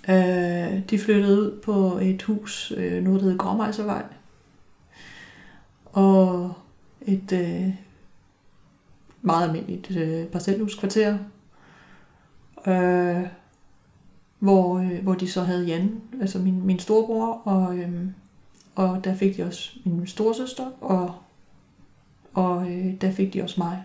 øh, 0.10 0.90
de 0.90 1.00
flyttede 1.00 1.42
ud 1.42 1.60
på 1.64 2.00
et 2.02 2.24
hus, 2.24 2.74
øh, 2.78 3.04
noget 3.04 3.22
der 3.22 3.30
hed 3.30 3.38
Gråmejservej, 3.38 4.04
og 5.86 6.54
et 7.02 7.32
øh, 7.32 7.70
meget 9.22 9.48
almindeligt 9.48 9.92
øh, 9.98 10.26
parcelhuskvarter, 10.26 11.18
øh, 12.68 13.28
hvor, 14.40 14.78
øh, 14.80 15.04
hvor 15.04 15.14
de 15.14 15.32
så 15.32 15.44
havde 15.44 15.66
Jan, 15.66 16.02
altså 16.22 16.40
min, 16.40 16.66
min 16.66 16.80
storebror, 16.80 17.42
og, 17.46 17.78
øh, 17.78 17.92
og 18.76 19.04
der 19.04 19.16
fik 19.16 19.38
de 19.38 19.44
også 19.44 19.72
min 19.86 20.08
storesøster, 20.08 20.72
og, 20.82 21.16
og 22.34 22.72
øh, 22.72 23.02
der 23.02 23.12
fik 23.12 23.34
de 23.34 23.43
også 23.43 23.56
mig. 23.58 23.84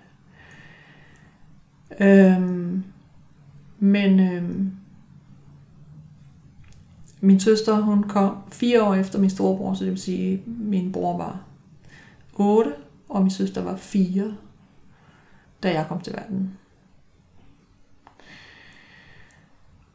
Øhm, 2.00 2.84
men 3.78 4.20
øhm, 4.20 4.72
min 7.20 7.40
søster, 7.40 7.80
hun 7.80 8.02
kom 8.02 8.36
fire 8.52 8.82
år 8.82 8.94
efter 8.94 9.18
min 9.18 9.30
storebror, 9.30 9.74
så 9.74 9.84
det 9.84 9.90
vil 9.90 10.00
sige, 10.00 10.32
at 10.32 10.40
min 10.46 10.92
bror 10.92 11.16
var 11.16 11.40
8, 12.34 12.72
og 13.08 13.22
min 13.22 13.30
søster 13.30 13.62
var 13.62 13.76
4, 13.76 14.34
da 15.62 15.72
jeg 15.72 15.86
kom 15.88 16.00
til 16.00 16.12
verden. 16.12 16.58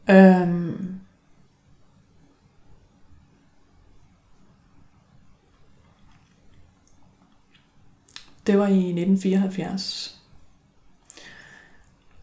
Øhm, 0.09 0.99
det 8.47 8.58
var 8.60 8.67
i 8.67 8.77
1974. 8.77 10.21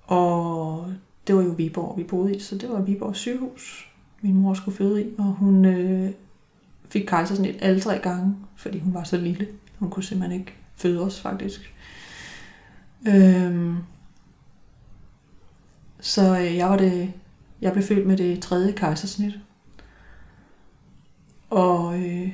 Og 0.03 0.93
det 1.27 1.37
var 1.37 1.43
jo 1.43 1.51
Viborg, 1.51 1.99
vi 1.99 2.05
boede 2.05 2.37
i, 2.37 2.39
så 2.41 2.59
det 2.59 2.69
var 2.69 2.81
Viborg 2.81 3.17
sygehus, 3.17 3.91
min 4.21 4.35
mor 4.37 4.55
skulle 4.55 4.77
føde 4.77 5.05
i, 5.05 5.09
og 5.19 5.25
hun 5.25 5.65
øh, 5.65 6.11
fik 6.89 7.07
kejsersnit 7.07 7.57
alle 7.61 7.81
tre 7.81 7.99
gange, 7.99 8.37
fordi 8.57 8.79
hun 8.79 8.95
var 8.95 9.05
så 9.05 9.17
lille. 9.17 9.49
Hun 9.79 9.91
kunne 9.91 10.03
simpelthen 10.03 10.41
ikke 10.41 10.55
føde 10.77 11.01
os, 11.01 11.21
faktisk. 11.21 11.75
Øhm, 13.09 13.77
så 16.01 16.39
øh, 16.39 16.57
jeg 16.57 16.71
var 16.71 16.77
det 16.77 17.13
jeg 17.61 17.73
blev 17.73 17.85
født 17.85 18.07
med 18.07 18.17
det 18.17 18.43
tredje 18.43 18.73
kejsersnit. 18.73 19.39
Og 21.51 22.01
øh, 22.01 22.33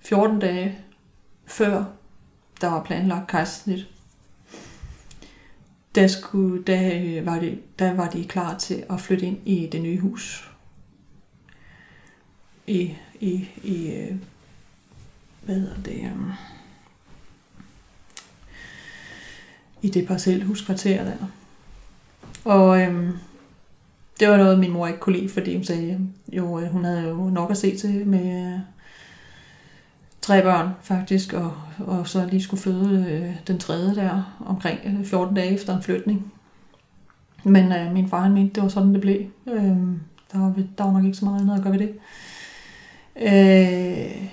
14 0.00 0.38
dage 0.38 0.78
før 1.46 1.84
der 2.62 2.68
var 2.68 2.82
planlagt 2.82 3.30
kejsersnit, 3.30 3.86
der, 5.94 6.06
skulle, 6.06 6.62
der, 6.62 7.00
øh, 7.02 7.26
var 7.26 7.38
de, 7.38 7.58
der 7.78 7.94
var 7.94 8.10
de 8.10 8.24
klar 8.24 8.58
til 8.58 8.84
at 8.90 9.00
flytte 9.00 9.26
ind 9.26 9.38
i 9.44 9.68
det 9.72 9.82
nye 9.82 9.98
hus. 9.98 10.50
I, 12.66 12.94
i, 13.20 13.48
i 13.62 13.92
øh, 13.92 14.16
hvad 15.42 15.54
hedder 15.54 15.82
det, 15.84 16.12
um, 16.12 16.32
i 19.82 19.88
det 19.88 20.06
parcelhuskvarter 20.06 21.04
der. 21.04 21.16
Og 22.44 22.82
øhm, 22.82 23.12
det 24.20 24.28
var 24.28 24.36
noget, 24.36 24.58
min 24.58 24.70
mor 24.70 24.86
ikke 24.86 25.00
kunne 25.00 25.16
lide, 25.16 25.28
fordi 25.28 25.54
hun 25.54 25.64
sagde, 25.64 26.08
jo, 26.32 26.68
hun 26.68 26.84
havde 26.84 27.08
jo 27.08 27.30
nok 27.30 27.50
at 27.50 27.56
se 27.56 27.76
til 27.76 28.06
med 28.06 28.60
tre 30.22 30.42
børn 30.42 30.68
faktisk, 30.82 31.32
og, 31.32 31.52
og 31.78 32.08
så 32.08 32.26
lige 32.26 32.42
skulle 32.42 32.62
føde 32.62 33.06
øh, 33.10 33.36
den 33.46 33.58
tredje 33.58 33.94
der 33.94 34.36
omkring 34.46 34.80
øh, 34.84 35.04
14 35.04 35.34
dage 35.34 35.54
efter 35.54 35.76
en 35.76 35.82
flytning. 35.82 36.32
Men 37.44 37.72
øh, 37.72 37.92
min 37.92 38.08
far 38.08 38.20
han 38.20 38.32
mente, 38.32 38.54
det 38.54 38.62
var 38.62 38.68
sådan, 38.68 38.92
det 38.92 39.00
blev. 39.00 39.20
Øh, 39.46 39.76
der, 40.32 40.38
var, 40.38 40.54
der 40.78 40.84
var 40.84 40.92
nok 40.92 41.04
ikke 41.04 41.16
så 41.16 41.24
meget 41.24 41.40
andet 41.40 41.56
at 41.56 41.62
gøre 41.62 41.72
ved 41.72 41.78
det. 41.78 41.94
Øh, 43.16 44.28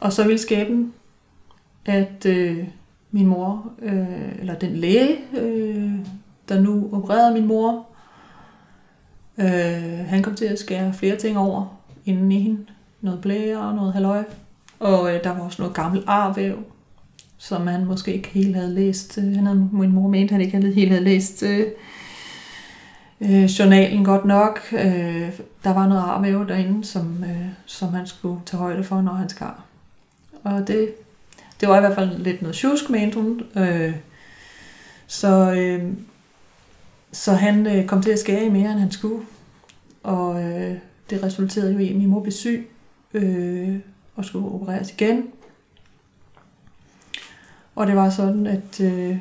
og 0.00 0.12
så 0.12 0.22
ville 0.22 0.38
skæben, 0.38 0.92
at 1.86 2.26
øh, 2.26 2.68
min 3.10 3.26
mor, 3.26 3.70
øh, 3.82 4.38
eller 4.38 4.54
den 4.54 4.76
læge, 4.76 5.16
øh, 5.36 5.92
der 6.48 6.60
nu 6.60 6.88
opererede 6.92 7.34
min 7.34 7.46
mor, 7.46 7.88
Øh, 9.38 10.06
han 10.06 10.22
kom 10.22 10.34
til 10.34 10.44
at 10.44 10.58
skære 10.58 10.92
flere 10.92 11.16
ting 11.16 11.38
over 11.38 11.78
inden 12.04 12.32
i 12.32 12.40
hende. 12.40 12.66
Noget 13.00 13.20
blære 13.20 13.58
og 13.58 13.74
noget 13.74 13.92
halvøje. 13.92 14.24
Og 14.80 15.14
øh, 15.14 15.24
der 15.24 15.30
var 15.30 15.40
også 15.40 15.62
noget 15.62 15.74
gammelt 15.74 16.04
arvæv, 16.06 16.58
som 17.38 17.66
han 17.66 17.84
måske 17.84 18.14
ikke 18.14 18.28
helt 18.28 18.56
havde 18.56 18.74
læst. 18.74 19.18
Øh, 19.18 19.34
han 19.34 19.46
havde, 19.46 19.68
min 19.72 19.92
mor 19.92 20.08
mente, 20.08 20.32
han 20.32 20.40
ikke 20.40 20.72
helt 20.72 20.90
havde 20.90 21.04
læst 21.04 21.42
øh, 21.42 21.66
øh, 23.20 23.44
journalen 23.44 24.04
godt 24.04 24.24
nok. 24.24 24.60
Øh, 24.72 25.30
der 25.64 25.74
var 25.74 25.88
noget 25.88 26.02
arvæv 26.02 26.48
derinde, 26.48 26.84
som, 26.84 27.24
øh, 27.24 27.46
som 27.66 27.88
han 27.88 28.06
skulle 28.06 28.40
tage 28.46 28.58
højde 28.58 28.84
for, 28.84 29.00
når 29.00 29.12
han 29.12 29.28
skar. 29.28 29.64
Og 30.44 30.68
det, 30.68 30.88
det 31.60 31.68
var 31.68 31.76
i 31.76 31.80
hvert 31.80 31.94
fald 31.94 32.18
lidt 32.18 32.42
noget 32.42 32.56
tjusk, 32.56 32.90
mente 32.90 33.20
hun. 33.20 33.42
Øh, 33.56 33.94
så, 35.06 35.52
øh, 35.52 35.92
så 37.12 37.32
han 37.32 37.66
øh, 37.66 37.86
kom 37.86 38.02
til 38.02 38.10
at 38.10 38.18
skære 38.18 38.44
i 38.44 38.48
mere, 38.48 38.70
end 38.72 38.80
han 38.80 38.90
skulle. 38.90 39.24
Og 40.02 40.42
øh, 40.42 40.76
det 41.10 41.22
resulterede 41.22 41.72
jo 41.72 41.78
i, 41.78 41.88
at 41.88 41.96
min 41.96 42.08
mor 42.08 42.20
blev 42.20 42.32
syg 42.32 42.70
øh, 43.14 43.76
og 44.18 44.24
skulle 44.24 44.48
opereres 44.48 44.92
igen. 44.92 45.30
Og 47.74 47.86
det 47.86 47.96
var 47.96 48.10
sådan, 48.10 48.46
at, 48.46 48.80
øh, 48.80 49.18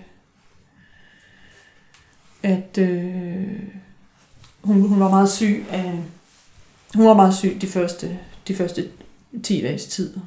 at 2.43 2.77
øh, 2.77 3.63
hun, 4.61 4.81
hun 4.81 4.99
var 4.99 5.09
meget 5.09 5.29
syg 5.29 5.65
af, 5.69 6.03
hun 6.95 7.07
var 7.07 7.13
meget 7.13 7.35
syg 7.35 7.57
de 7.61 7.67
første, 7.67 8.19
de 8.47 8.55
første 8.55 8.89
10 9.43 9.61
dages 9.61 9.85
tid. 9.85 10.17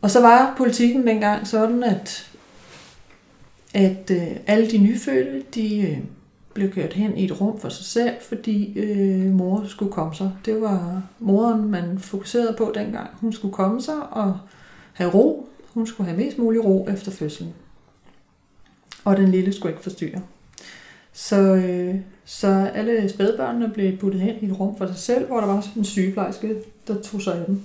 Og 0.00 0.10
så 0.10 0.20
var 0.20 0.54
politikken 0.56 1.06
dengang 1.06 1.46
sådan, 1.46 1.82
at 1.84 2.32
at 3.74 4.10
øh, 4.10 4.36
alle 4.46 4.70
de 4.70 4.78
nyfødte, 4.78 5.42
de 5.54 5.80
øh, 5.80 5.98
blev 6.54 6.72
kørt 6.72 6.92
hen 6.92 7.16
i 7.16 7.24
et 7.24 7.40
rum 7.40 7.58
for 7.58 7.68
sig 7.68 7.84
selv, 7.84 8.14
fordi 8.20 8.78
øh, 8.78 9.32
mor 9.32 9.64
skulle 9.66 9.92
komme 9.92 10.14
sig. 10.14 10.32
Det 10.44 10.60
var 10.60 11.02
moren, 11.18 11.70
man 11.70 11.98
fokuserede 11.98 12.54
på 12.58 12.72
dengang. 12.74 13.10
Hun 13.20 13.32
skulle 13.32 13.54
komme 13.54 13.82
sig 13.82 14.06
og 14.10 14.38
have 14.92 15.10
ro. 15.10 15.48
Hun 15.74 15.86
skulle 15.86 16.10
have 16.10 16.24
mest 16.24 16.38
mulig 16.38 16.64
ro 16.64 16.88
efter 16.90 17.10
fødslen. 17.10 17.54
Og 19.04 19.16
den 19.16 19.28
lille 19.28 19.52
skulle 19.52 19.72
ikke 19.72 19.82
forstyrre. 19.82 20.20
Så, 21.12 21.36
øh, 21.36 21.94
så 22.24 22.70
alle 22.74 23.08
spædbørnene 23.08 23.70
blev 23.74 23.98
puttet 23.98 24.20
hen 24.20 24.34
i 24.40 24.46
et 24.46 24.60
rum 24.60 24.76
for 24.76 24.86
sig 24.86 24.96
selv, 24.96 25.26
hvor 25.26 25.40
der 25.40 25.46
var 25.46 25.60
sådan 25.60 25.80
en 25.80 25.84
sygeplejerske, 25.84 26.54
der 26.88 27.02
tog 27.02 27.22
sig 27.22 27.38
af 27.38 27.44
dem. 27.44 27.62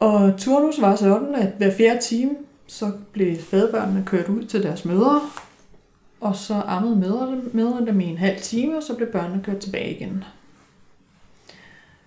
Og 0.00 0.34
turnus 0.38 0.80
var 0.80 0.96
sådan, 0.96 1.34
at 1.34 1.52
hver 1.58 1.70
fjerde 1.70 2.00
time, 2.00 2.30
så 2.66 2.92
blev 3.12 3.40
spædbørnene 3.40 4.04
kørt 4.06 4.28
ud 4.28 4.44
til 4.44 4.62
deres 4.62 4.84
mødre, 4.84 5.20
og 6.20 6.36
så 6.36 6.62
ammede 6.66 6.96
mødrene, 7.52 7.86
dem 7.86 8.00
i 8.00 8.04
en 8.04 8.18
halv 8.18 8.40
time, 8.40 8.76
og 8.76 8.82
så 8.82 8.94
blev 8.94 9.08
børnene 9.12 9.42
kørt 9.42 9.58
tilbage 9.58 9.94
igen. 9.94 10.24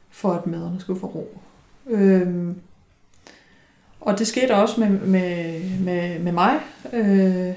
For 0.09 0.33
at 0.33 0.47
mødrene 0.47 0.79
skulle 0.79 0.99
få 0.99 1.07
ro. 1.07 1.37
Øhm, 1.87 2.55
og 4.01 4.19
det 4.19 4.27
skete 4.27 4.55
også 4.55 4.79
med, 4.79 4.89
med, 4.89 5.61
med, 5.79 6.19
med 6.19 6.31
mig. 6.31 6.59
Øh, 6.93 7.53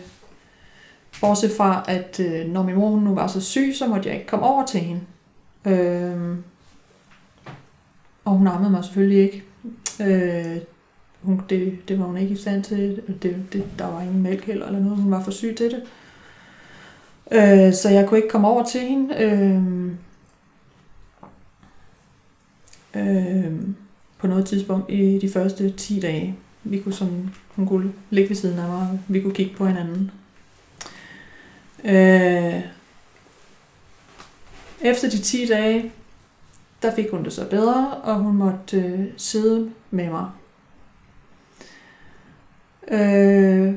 bortset 1.21 1.51
fra, 1.57 1.85
at 1.89 2.21
øh, 2.21 2.47
når 2.47 2.63
min 2.63 2.75
mor 2.75 3.01
nu 3.01 3.15
var 3.15 3.27
så 3.27 3.41
syg, 3.41 3.73
så 3.79 3.87
måtte 3.87 4.09
jeg 4.09 4.17
ikke 4.17 4.29
komme 4.29 4.47
over 4.47 4.67
til 4.67 4.81
hende. 4.81 5.01
Øh, 5.65 6.37
og 8.25 8.33
hun 8.33 8.47
ammede 8.47 8.71
mig 8.71 8.85
selvfølgelig 8.85 9.23
ikke. 9.23 9.45
Øh, 10.01 10.57
hun, 11.23 11.43
det, 11.49 11.79
det 11.89 11.99
var 11.99 12.05
hun 12.05 12.17
ikke 12.17 12.33
i 12.33 12.37
stand 12.37 12.65
til. 12.65 13.03
Det, 13.23 13.45
det, 13.53 13.65
der 13.79 13.87
var 13.87 14.01
ingen 14.01 14.23
mælk 14.23 14.45
heller 14.45 14.67
eller 14.67 14.81
noget. 14.81 14.99
Hun 14.99 15.11
var 15.11 15.23
for 15.23 15.31
syg 15.31 15.55
til 15.59 15.71
det. 15.71 15.83
Øh, 17.31 17.75
så 17.75 17.89
jeg 17.89 18.09
kunne 18.09 18.19
ikke 18.19 18.29
komme 18.31 18.49
over 18.49 18.65
til 18.65 18.81
hende. 18.81 19.15
Øh, 19.23 19.63
øh, 22.97 23.53
på 24.19 24.27
noget 24.27 24.47
tidspunkt 24.47 24.91
i 24.91 25.19
de 25.19 25.31
første 25.33 25.71
10 25.71 26.01
dage. 26.01 26.37
Vi 26.65 26.79
kunne 26.81 26.95
sådan, 26.95 27.31
hun 27.49 27.67
kunne 27.67 27.93
ligge 28.11 28.29
ved 28.29 28.37
siden 28.37 28.59
af 28.59 28.69
mig, 28.69 29.01
vi 29.09 29.21
kunne 29.21 29.35
kigge 29.35 29.57
på 29.57 29.67
hinanden. 29.67 30.11
Øh, 31.85 32.61
Efter 34.81 35.11
de 35.11 35.19
10 35.19 35.47
dage, 35.47 35.93
der 36.83 36.95
fik 36.95 37.11
hun 37.11 37.25
det 37.25 37.33
så 37.33 37.49
bedre, 37.51 37.91
og 37.91 38.15
hun 38.15 38.37
måtte 38.37 38.77
øh, 38.77 39.05
sidde 39.17 39.71
med 39.91 40.11
mig. 40.11 40.31
Øh, 42.89 43.75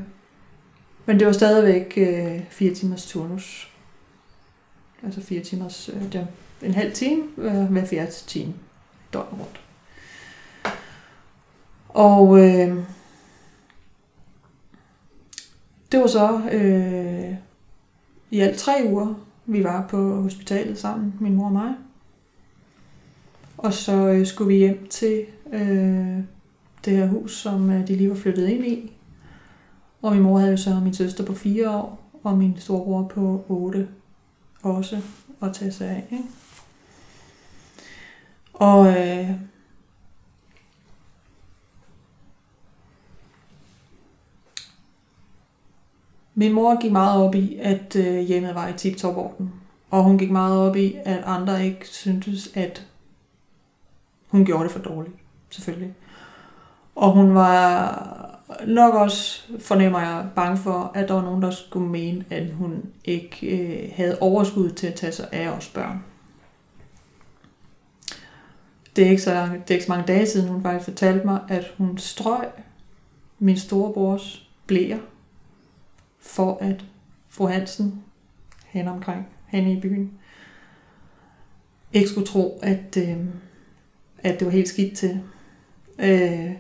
men 1.10 1.20
det 1.20 1.28
var 1.28 1.34
stadigvæk 1.34 1.93
øh, 1.97 2.41
fire 2.49 2.74
timers 2.74 3.05
turnus. 3.05 3.72
Altså 5.03 5.22
fire 5.22 5.43
timers, 5.43 5.89
øh, 5.89 6.14
det 6.14 6.28
en 6.62 6.74
halv 6.74 6.93
time 6.93 7.22
øh, 7.38 7.64
hver 7.64 7.86
fjerde 7.86 8.12
time 8.12 8.53
døgnet 9.14 9.39
rundt. 9.39 9.62
Og 11.89 12.39
øh, 12.39 12.78
det 15.91 15.99
var 15.99 16.07
så 16.07 16.41
øh, 16.51 17.36
i 18.32 18.39
alt 18.39 18.57
tre 18.57 18.86
uger, 18.86 19.26
vi 19.45 19.64
var 19.64 19.88
på 19.88 20.22
hospitalet 20.22 20.80
sammen, 20.80 21.14
min 21.20 21.36
mor 21.36 21.45
og 21.45 21.51
mig. 21.51 21.74
Og 23.57 23.74
så 23.74 23.93
øh, 23.93 24.26
skulle 24.26 24.47
vi 24.47 24.57
hjem 24.57 24.88
til 24.88 25.26
øh, 25.53 26.20
det 26.86 26.97
her 26.97 27.07
hus, 27.07 27.38
som 27.38 27.70
øh, 27.70 27.88
de 27.88 27.95
lige 27.95 28.10
var 28.10 28.16
flyttet 28.16 28.47
ind 28.47 28.66
i. 28.66 28.99
Og 30.02 30.14
min 30.14 30.22
mor 30.22 30.39
havde 30.39 30.52
jo 30.52 30.58
så 30.58 30.80
min 30.80 30.93
søster 30.93 31.26
på 31.26 31.34
fire 31.34 31.70
år, 31.70 32.00
og 32.24 32.38
min 32.38 32.60
storebror 32.60 33.08
på 33.08 33.45
otte 33.47 33.88
også 34.64 35.02
at 35.41 35.54
tage 35.54 35.72
sig 35.72 35.89
af. 35.89 36.08
Ikke? 36.12 36.24
Og 38.54 38.88
øh, 38.88 39.32
min 46.36 46.54
mor 46.54 46.82
gik 46.82 46.91
meget 46.91 47.24
op 47.24 47.36
i, 47.36 47.56
at 47.56 47.95
øh, 47.95 48.20
hjemmet 48.20 48.56
var 48.56 48.68
i 48.68 48.74
tip-top 48.74 49.18
orden. 49.18 49.54
Og 49.89 50.04
hun 50.04 50.18
gik 50.18 50.32
meget 50.32 50.58
op 50.58 50.76
i, 50.76 50.95
at 51.06 51.24
andre 51.26 51.66
ikke 51.66 51.88
syntes, 51.88 52.50
at 52.54 52.88
hun 54.28 54.45
gjorde 54.45 54.64
det 54.64 54.72
for 54.72 54.80
dårligt, 54.80 55.16
selvfølgelig. 55.50 55.93
Og 57.00 57.12
hun 57.12 57.36
var 57.36 58.39
nok 58.68 58.93
også, 58.93 59.41
fornemmer 59.60 60.00
jeg, 60.00 60.28
bange 60.36 60.58
for, 60.58 60.91
at 60.95 61.08
der 61.08 61.14
var 61.14 61.22
nogen, 61.22 61.41
der 61.41 61.52
skulle 61.52 61.88
mene, 61.88 62.26
at 62.30 62.52
hun 62.52 62.84
ikke 63.06 63.58
øh, 63.58 63.91
havde 63.95 64.18
overskud 64.22 64.70
til 64.70 64.88
at 64.88 64.93
tage 64.93 65.12
sig 65.12 65.30
af 65.32 65.50
os 65.50 65.70
børn. 65.70 66.04
Det 68.95 69.06
er, 69.06 69.10
ikke 69.10 69.22
så, 69.22 69.32
det 69.32 69.72
er 69.72 69.74
ikke 69.74 69.86
så 69.86 69.91
mange 69.91 70.08
dage 70.08 70.26
siden, 70.26 70.50
hun 70.50 70.64
faktisk 70.64 70.86
fortalte 70.86 71.26
mig, 71.26 71.41
at 71.50 71.74
hun 71.78 71.97
strøg 71.97 72.47
min 73.39 73.58
storebrors 73.58 74.50
blæer, 74.68 75.00
for 76.20 76.58
at 76.62 76.86
fru 77.30 77.47
Hansen 77.47 78.04
hen 78.66 78.88
omkring, 78.88 79.28
han 79.45 79.68
i 79.68 79.80
byen, 79.80 80.12
ikke 81.93 82.10
skulle 82.10 82.28
tro, 82.28 82.60
at, 82.64 82.97
øh, 82.97 83.18
at 84.18 84.39
det 84.39 84.45
var 84.45 84.52
helt 84.52 84.68
skidt 84.68 84.97
til. 84.97 85.22
Øh, 86.00 86.52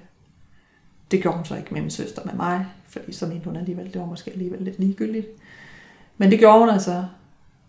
det 1.11 1.21
gjorde 1.21 1.37
hun 1.37 1.45
så 1.45 1.55
ikke 1.55 1.73
med 1.73 1.81
min 1.81 1.91
søster 1.91 2.21
med 2.25 2.33
mig, 2.33 2.65
fordi 2.87 3.11
så 3.11 3.25
mente 3.27 3.45
hun 3.45 3.55
alligevel, 3.55 3.93
det 3.93 4.01
var 4.01 4.07
måske 4.07 4.31
alligevel 4.31 4.61
lidt 4.61 4.79
ligegyldigt. 4.79 5.27
Men 6.17 6.31
det 6.31 6.39
gjorde 6.39 6.59
hun 6.59 6.69
altså, 6.69 7.05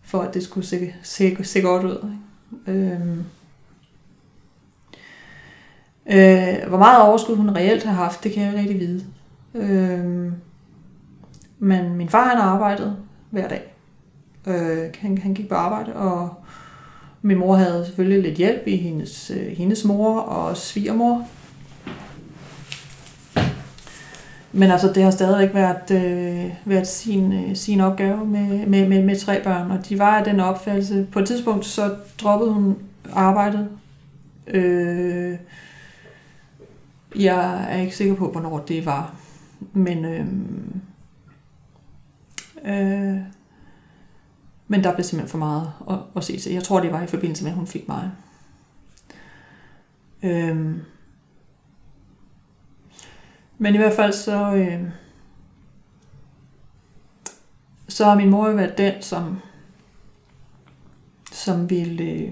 for 0.01 0.21
at 0.21 0.33
det 0.33 0.43
skulle 0.43 0.67
se, 0.67 0.93
se, 1.03 1.43
se 1.43 1.61
godt 1.61 1.85
ud. 1.85 2.11
Ikke? 2.67 2.79
Øhm. 2.79 3.23
Øh, 6.05 6.69
hvor 6.69 6.77
meget 6.77 7.01
overskud 7.01 7.35
hun 7.35 7.55
reelt 7.55 7.83
har 7.83 7.93
haft, 7.93 8.23
det 8.23 8.31
kan 8.31 8.43
jeg 8.43 8.51
ikke 8.51 8.59
rigtig 8.59 8.79
vide. 8.79 9.05
Øhm. 9.53 10.33
Men 11.59 11.95
min 11.95 12.09
far 12.09 12.27
han 12.27 12.37
har 12.37 12.49
arbejdet 12.49 12.97
hver 13.29 13.47
dag. 13.47 13.73
Øh, 14.47 14.93
han, 14.99 15.17
han 15.17 15.33
gik 15.33 15.49
på 15.49 15.55
arbejde, 15.55 15.95
og 15.95 16.29
min 17.21 17.37
mor 17.37 17.55
havde 17.55 17.85
selvfølgelig 17.85 18.21
lidt 18.21 18.37
hjælp 18.37 18.67
i 18.67 18.75
hendes, 18.75 19.31
øh, 19.31 19.47
hendes 19.47 19.85
mor 19.85 20.19
og 20.19 20.57
svigermor, 20.57 21.27
Men 24.53 24.71
altså, 24.71 24.93
det 24.93 25.03
har 25.03 25.11
stadigvæk 25.11 25.53
været, 25.53 25.91
øh, 25.91 26.53
været 26.65 26.87
sin, 26.87 27.33
øh, 27.33 27.55
sin 27.55 27.81
opgave 27.81 28.25
med, 28.25 28.65
med, 28.65 28.89
med, 28.89 29.03
med 29.03 29.19
tre 29.19 29.43
børn, 29.43 29.71
og 29.71 29.89
de 29.89 29.99
var 29.99 30.17
af 30.17 30.23
den 30.23 30.39
opfattelse. 30.39 31.07
På 31.11 31.19
et 31.19 31.27
tidspunkt 31.27 31.65
så 31.65 31.95
droppede 32.21 32.53
hun 32.53 32.77
arbejdet. 33.13 33.69
Øh, 34.47 35.37
jeg 37.15 37.67
er 37.69 37.81
ikke 37.81 37.95
sikker 37.95 38.15
på, 38.15 38.31
hvornår 38.31 38.59
det 38.59 38.85
var, 38.85 39.15
men 39.73 40.05
øh, 40.05 40.25
øh, 42.65 43.17
men 44.67 44.83
der 44.83 44.93
blev 44.93 45.03
simpelthen 45.03 45.31
for 45.31 45.37
meget 45.37 45.71
at, 45.89 45.97
at 46.15 46.23
se 46.23 46.37
til. 46.39 46.51
Jeg 46.51 46.63
tror, 46.63 46.79
det 46.79 46.91
var 46.91 47.01
i 47.01 47.07
forbindelse 47.07 47.43
med, 47.43 47.51
at 47.51 47.57
hun 47.57 47.67
fik 47.67 47.87
mig. 47.87 48.11
Øh, 50.23 50.75
men 53.61 53.73
i 53.75 53.77
hvert 53.77 53.93
fald 53.93 54.13
så, 54.13 54.53
øh, 54.53 54.81
så 57.87 58.05
har 58.05 58.15
min 58.15 58.29
mor 58.29 58.47
jo 58.47 58.55
været 58.55 58.77
den, 58.77 58.93
som, 59.01 59.39
som 61.31 61.69
ville 61.69 62.03
øh, 62.03 62.31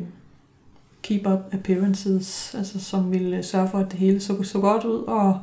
keep 1.01 1.27
up 1.27 1.53
appearances, 1.53 2.55
altså 2.55 2.79
som 2.79 3.11
ville 3.11 3.37
øh, 3.37 3.43
sørge 3.43 3.69
for, 3.69 3.79
at 3.79 3.91
det 3.91 3.99
hele 3.99 4.19
så, 4.19 4.43
så 4.43 4.59
godt 4.59 4.83
ud, 4.83 5.03
og 5.03 5.41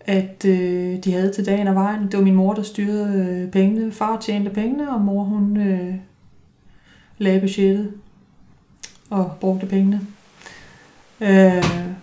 at 0.00 0.44
øh, 0.44 1.04
de 1.04 1.12
havde 1.12 1.32
til 1.32 1.46
dagen 1.46 1.68
og 1.68 1.74
vejen. 1.74 2.02
Det 2.02 2.16
var 2.16 2.24
min 2.24 2.34
mor, 2.34 2.54
der 2.54 2.62
styrede 2.62 3.42
øh, 3.44 3.50
pengene. 3.50 3.92
Far 3.92 4.20
tjente 4.20 4.50
pengene, 4.50 4.92
og 4.92 5.00
mor 5.00 5.24
hun 5.24 5.56
øh, 5.56 5.94
lagde 7.18 7.40
budgettet 7.40 7.92
og 9.10 9.36
brugte 9.40 9.66
pengene. 9.66 10.00
Øh, 11.20 11.95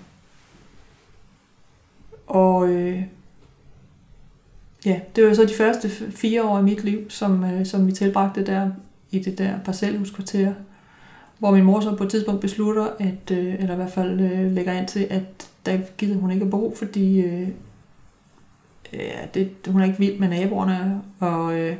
og 2.33 2.69
øh, 2.69 3.03
ja, 4.85 4.99
det 5.15 5.27
var 5.27 5.33
så 5.33 5.45
de 5.45 5.53
første 5.53 5.89
fire 6.11 6.43
år 6.43 6.59
i 6.59 6.63
mit 6.63 6.83
liv, 6.83 7.09
som, 7.09 7.43
øh, 7.43 7.65
som 7.65 7.87
vi 7.87 7.91
tilbragte 7.91 8.45
der 8.45 8.71
i 9.11 9.19
det 9.19 9.37
der 9.37 9.59
parcelhuskvarter, 9.65 10.53
hvor 11.39 11.51
min 11.51 11.63
mor 11.63 11.79
så 11.79 11.95
på 11.95 12.03
et 12.03 12.09
tidspunkt 12.09 12.41
beslutter, 12.41 12.87
at, 12.99 13.31
øh, 13.31 13.53
eller 13.53 13.73
i 13.73 13.75
hvert 13.75 13.91
fald 13.91 14.21
øh, 14.21 14.51
lægger 14.51 14.73
ind 14.73 14.87
til, 14.87 15.07
at 15.09 15.49
der 15.65 15.77
gider 15.97 16.19
hun 16.19 16.31
ikke 16.31 16.45
at 16.45 16.51
bo, 16.51 16.75
fordi 16.77 17.21
øh, 17.21 17.47
ja, 18.93 19.25
det, 19.33 19.51
hun 19.67 19.81
er 19.81 19.85
ikke 19.85 19.99
vild 19.99 20.19
med 20.19 20.27
naboerne, 20.27 21.01
og, 21.19 21.59
øh, 21.59 21.75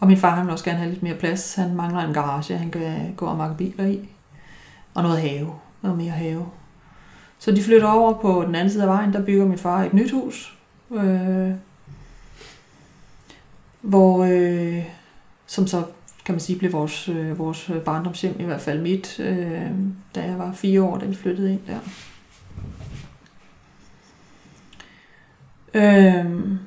og 0.00 0.06
min 0.06 0.16
far 0.16 0.34
han 0.34 0.44
vil 0.44 0.52
også 0.52 0.64
gerne 0.64 0.78
have 0.78 0.90
lidt 0.90 1.02
mere 1.02 1.14
plads. 1.14 1.54
Han 1.54 1.74
mangler 1.74 2.00
en 2.00 2.14
garage, 2.14 2.56
han 2.56 2.70
kan 2.70 3.14
gå 3.16 3.26
og 3.26 3.36
makke 3.36 3.56
biler 3.56 3.86
i, 3.86 4.08
og 4.94 5.02
noget 5.02 5.20
have, 5.20 5.52
noget 5.82 5.98
mere 5.98 6.10
have. 6.10 6.46
Så 7.38 7.50
de 7.50 7.62
flytter 7.62 7.88
over 7.88 8.12
på 8.20 8.44
den 8.46 8.54
anden 8.54 8.70
side 8.70 8.82
af 8.82 8.88
vejen, 8.88 9.12
der 9.12 9.24
bygger 9.24 9.46
min 9.46 9.58
far 9.58 9.84
et 9.84 9.94
nyt 9.94 10.10
hus, 10.10 10.58
øh, 10.90 11.50
hvor, 13.80 14.24
øh, 14.24 14.84
som 15.46 15.66
så 15.66 15.84
kan 16.24 16.32
man 16.32 16.40
sige, 16.40 16.58
blev 16.58 16.72
vores, 16.72 17.08
øh, 17.08 17.38
vores 17.38 17.70
barndomshjem, 17.84 18.40
i 18.40 18.44
hvert 18.44 18.60
fald 18.60 18.80
mit, 18.80 19.20
øh, 19.20 19.70
da 20.14 20.22
jeg 20.22 20.38
var 20.38 20.52
fire 20.52 20.82
år, 20.82 20.98
da 20.98 21.06
vi 21.06 21.14
flyttede 21.14 21.52
ind 21.52 21.60
der. 21.66 21.78
Øh, 25.74 26.58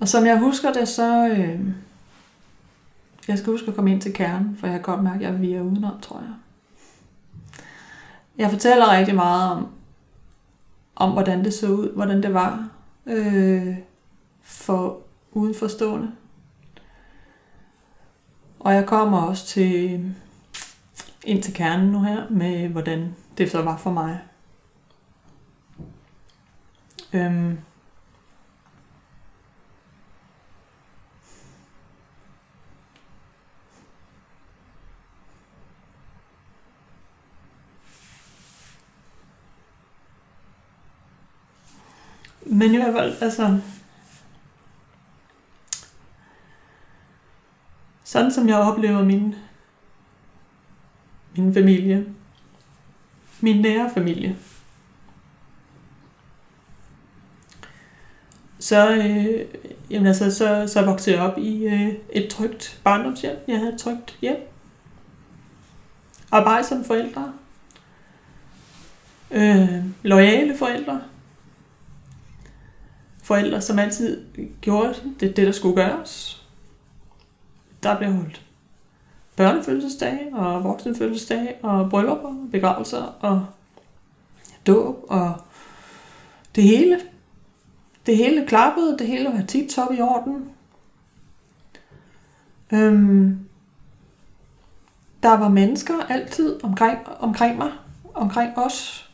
og 0.00 0.08
som 0.08 0.26
jeg 0.26 0.38
husker 0.38 0.72
det, 0.72 0.88
så... 0.88 1.28
Øh, 1.28 1.60
jeg 3.28 3.38
skal 3.38 3.52
huske 3.52 3.68
at 3.68 3.74
komme 3.74 3.92
ind 3.92 4.00
til 4.00 4.12
kernen, 4.12 4.56
for 4.60 4.66
jeg 4.66 4.74
kan 4.74 4.82
godt 4.82 5.02
mærke, 5.02 5.26
at 5.26 5.42
jeg 5.42 5.52
er 5.52 5.62
udenom, 5.62 6.00
tror 6.00 6.20
jeg. 6.20 6.34
Jeg 8.38 8.50
fortæller 8.50 8.96
rigtig 8.96 9.14
meget 9.14 9.52
om, 9.52 9.68
om 10.96 11.12
hvordan 11.12 11.44
det 11.44 11.54
så 11.54 11.66
ud, 11.66 11.92
hvordan 11.94 12.22
det 12.22 12.34
var 12.34 12.68
øh, 13.06 13.76
for 14.42 15.00
udenforstående. 15.32 16.12
Og 18.60 18.74
jeg 18.74 18.86
kommer 18.86 19.18
også 19.18 19.46
til 19.46 20.04
ind 21.24 21.42
til 21.42 21.54
kernen 21.54 21.88
nu 21.88 22.02
her, 22.02 22.28
med 22.30 22.68
hvordan 22.68 23.14
det 23.38 23.50
så 23.50 23.62
var 23.62 23.76
for 23.76 23.90
mig. 23.90 24.20
Øhm, 27.12 27.58
Men 42.50 42.74
i 42.74 42.76
hvert 42.76 42.94
fald, 42.94 43.22
altså... 43.22 43.58
Sådan 48.04 48.30
som 48.30 48.48
jeg 48.48 48.56
oplever 48.56 49.04
min, 49.04 49.34
min 51.36 51.54
familie, 51.54 52.06
min 53.40 53.60
nære 53.60 53.90
familie, 53.94 54.36
så, 58.58 58.94
øh, 58.94 59.46
jamen 59.90 60.06
altså, 60.06 60.34
så, 60.34 60.66
så 60.66 60.82
voksede 60.84 61.16
jeg 61.16 61.24
op 61.24 61.38
i 61.38 61.64
øh, 61.64 61.92
et 62.10 62.28
trygt 62.30 62.80
barndomshjem. 62.84 63.36
Jeg 63.48 63.58
havde 63.58 63.72
et 63.72 63.80
trygt 63.80 64.18
hjem. 64.20 64.36
Arbejdsomme 66.30 66.84
forældre. 66.84 67.32
Øh, 69.30 69.84
loyale 70.02 70.58
forældre. 70.58 71.02
Forældre, 73.28 73.60
som 73.60 73.78
altid 73.78 74.24
gjorde 74.60 74.94
det, 75.20 75.36
det 75.36 75.46
der 75.46 75.52
skulle 75.52 75.74
gøres. 75.74 76.42
Der 77.82 77.98
blev 77.98 78.12
holdt 78.12 78.42
børnefødselsdage 79.36 80.36
og 80.36 80.64
voksenfødselsdage 80.64 81.54
og 81.62 81.90
bryllupper 81.90 82.28
og 82.28 82.48
begravelser 82.52 83.02
og 83.20 83.46
dåb 84.66 85.04
og 85.08 85.34
det 86.54 86.64
hele. 86.64 87.00
Det 88.06 88.16
hele 88.16 88.46
klappede, 88.46 88.98
det 88.98 89.06
hele 89.06 89.24
var 89.24 89.42
tit 89.42 89.70
top 89.70 89.92
i 89.92 90.00
orden. 90.00 90.50
Øhm, 92.72 93.38
der 95.22 95.36
var 95.36 95.48
mennesker 95.48 95.94
altid 96.08 96.64
omkring, 96.64 96.98
omkring 97.20 97.58
mig, 97.58 97.72
omkring 98.14 98.58
os. 98.58 99.10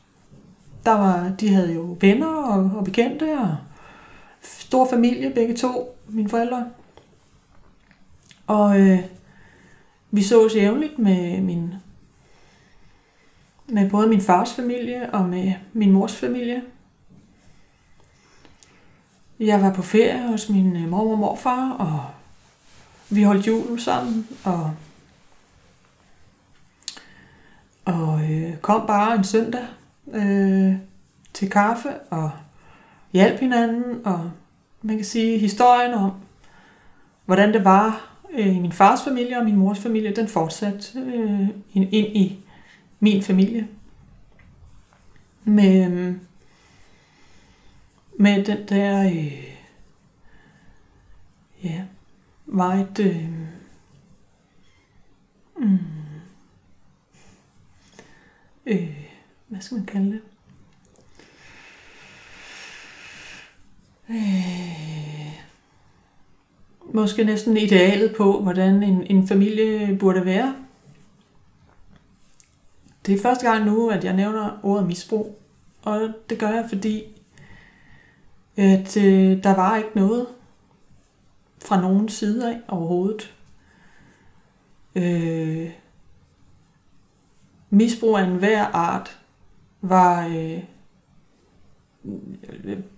Der 0.86 0.92
var, 0.92 1.32
de 1.40 1.48
havde 1.48 1.74
jo 1.74 1.96
venner 2.00 2.26
og, 2.26 2.70
og 2.76 2.84
bekendte 2.84 3.38
og 3.38 3.56
stor 4.46 4.88
familie, 4.90 5.30
begge 5.30 5.56
to, 5.56 5.96
mine 6.08 6.28
forældre. 6.28 6.70
Og 8.46 8.80
øh, 8.80 8.98
vi 10.10 10.22
sås 10.22 10.54
jævnligt 10.54 10.98
med 10.98 11.40
min 11.40 11.74
med 13.66 13.90
både 13.90 14.08
min 14.08 14.20
fars 14.20 14.52
familie 14.52 15.10
og 15.14 15.28
med 15.28 15.52
min 15.72 15.92
mors 15.92 16.16
familie. 16.16 16.62
Jeg 19.40 19.62
var 19.62 19.72
på 19.72 19.82
ferie 19.82 20.28
hos 20.28 20.48
min 20.48 20.76
øh, 20.76 20.88
mor 20.88 21.12
og 21.12 21.18
morfar, 21.18 21.70
og 21.70 22.04
vi 23.10 23.22
holdt 23.22 23.46
jul 23.46 23.80
sammen, 23.80 24.28
og, 24.44 24.70
og 27.84 28.32
øh, 28.32 28.56
kom 28.56 28.86
bare 28.86 29.14
en 29.14 29.24
søndag 29.24 29.66
øh, 30.12 30.74
til 31.32 31.50
kaffe, 31.50 31.94
og 32.10 32.30
hjalp 33.14 33.40
hinanden, 33.40 34.06
og 34.06 34.30
man 34.82 34.96
kan 34.96 35.04
sige 35.04 35.38
historien 35.38 35.94
om, 35.94 36.12
hvordan 37.24 37.52
det 37.52 37.64
var 37.64 38.16
øh, 38.32 38.56
i 38.56 38.58
min 38.58 38.72
fars 38.72 39.04
familie 39.04 39.38
og 39.38 39.44
min 39.44 39.56
mors 39.56 39.78
familie, 39.78 40.16
den 40.16 40.28
fortsatte 40.28 40.98
øh, 40.98 41.48
ind, 41.72 41.94
i 41.94 42.38
min 43.00 43.22
familie. 43.22 43.68
Med, 45.44 46.14
med 48.18 48.44
den 48.44 48.68
der, 48.68 49.04
øh, 49.04 49.54
ja, 51.64 51.84
var 52.46 52.86
øh, 53.00 53.28
mm, 55.58 55.78
øh, 58.66 58.96
hvad 59.48 59.60
skal 59.60 59.76
man 59.76 59.86
kalde 59.86 60.12
det? 60.12 60.20
Øh, 64.10 65.40
måske 66.92 67.24
næsten 67.24 67.56
idealet 67.56 68.14
på, 68.16 68.40
hvordan 68.40 68.82
en, 68.82 69.06
en 69.10 69.28
familie 69.28 69.96
burde 69.96 70.24
være. 70.24 70.54
Det 73.06 73.14
er 73.14 73.22
første 73.22 73.50
gang 73.50 73.64
nu, 73.64 73.88
at 73.88 74.04
jeg 74.04 74.12
nævner 74.12 74.58
ordet 74.62 74.86
misbrug, 74.86 75.38
og 75.82 76.08
det 76.30 76.38
gør 76.38 76.48
jeg, 76.48 76.66
fordi 76.68 77.04
at 78.56 78.96
øh, 78.96 79.42
der 79.42 79.54
var 79.54 79.76
ikke 79.76 79.90
noget 79.94 80.26
fra 81.64 81.80
nogen 81.80 82.08
side 82.08 82.50
af 82.50 82.60
overhovedet. 82.68 83.34
Øh, 84.94 85.70
misbrug 87.70 88.16
af 88.18 88.24
enhver 88.24 88.64
art 88.64 89.18
var 89.80 90.26
øh, 90.26 90.62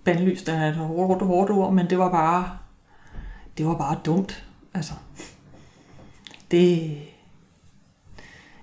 bandlyst 0.04 0.48
er 0.48 0.68
et 0.68 0.74
hårdt, 0.74 1.22
hårdt 1.22 1.50
ord, 1.50 1.72
men 1.72 1.90
det 1.90 1.98
var 1.98 2.10
bare 2.10 2.58
det 3.58 3.66
var 3.66 3.78
bare 3.78 3.98
dumt. 4.04 4.44
Altså, 4.74 4.92
det... 6.50 6.96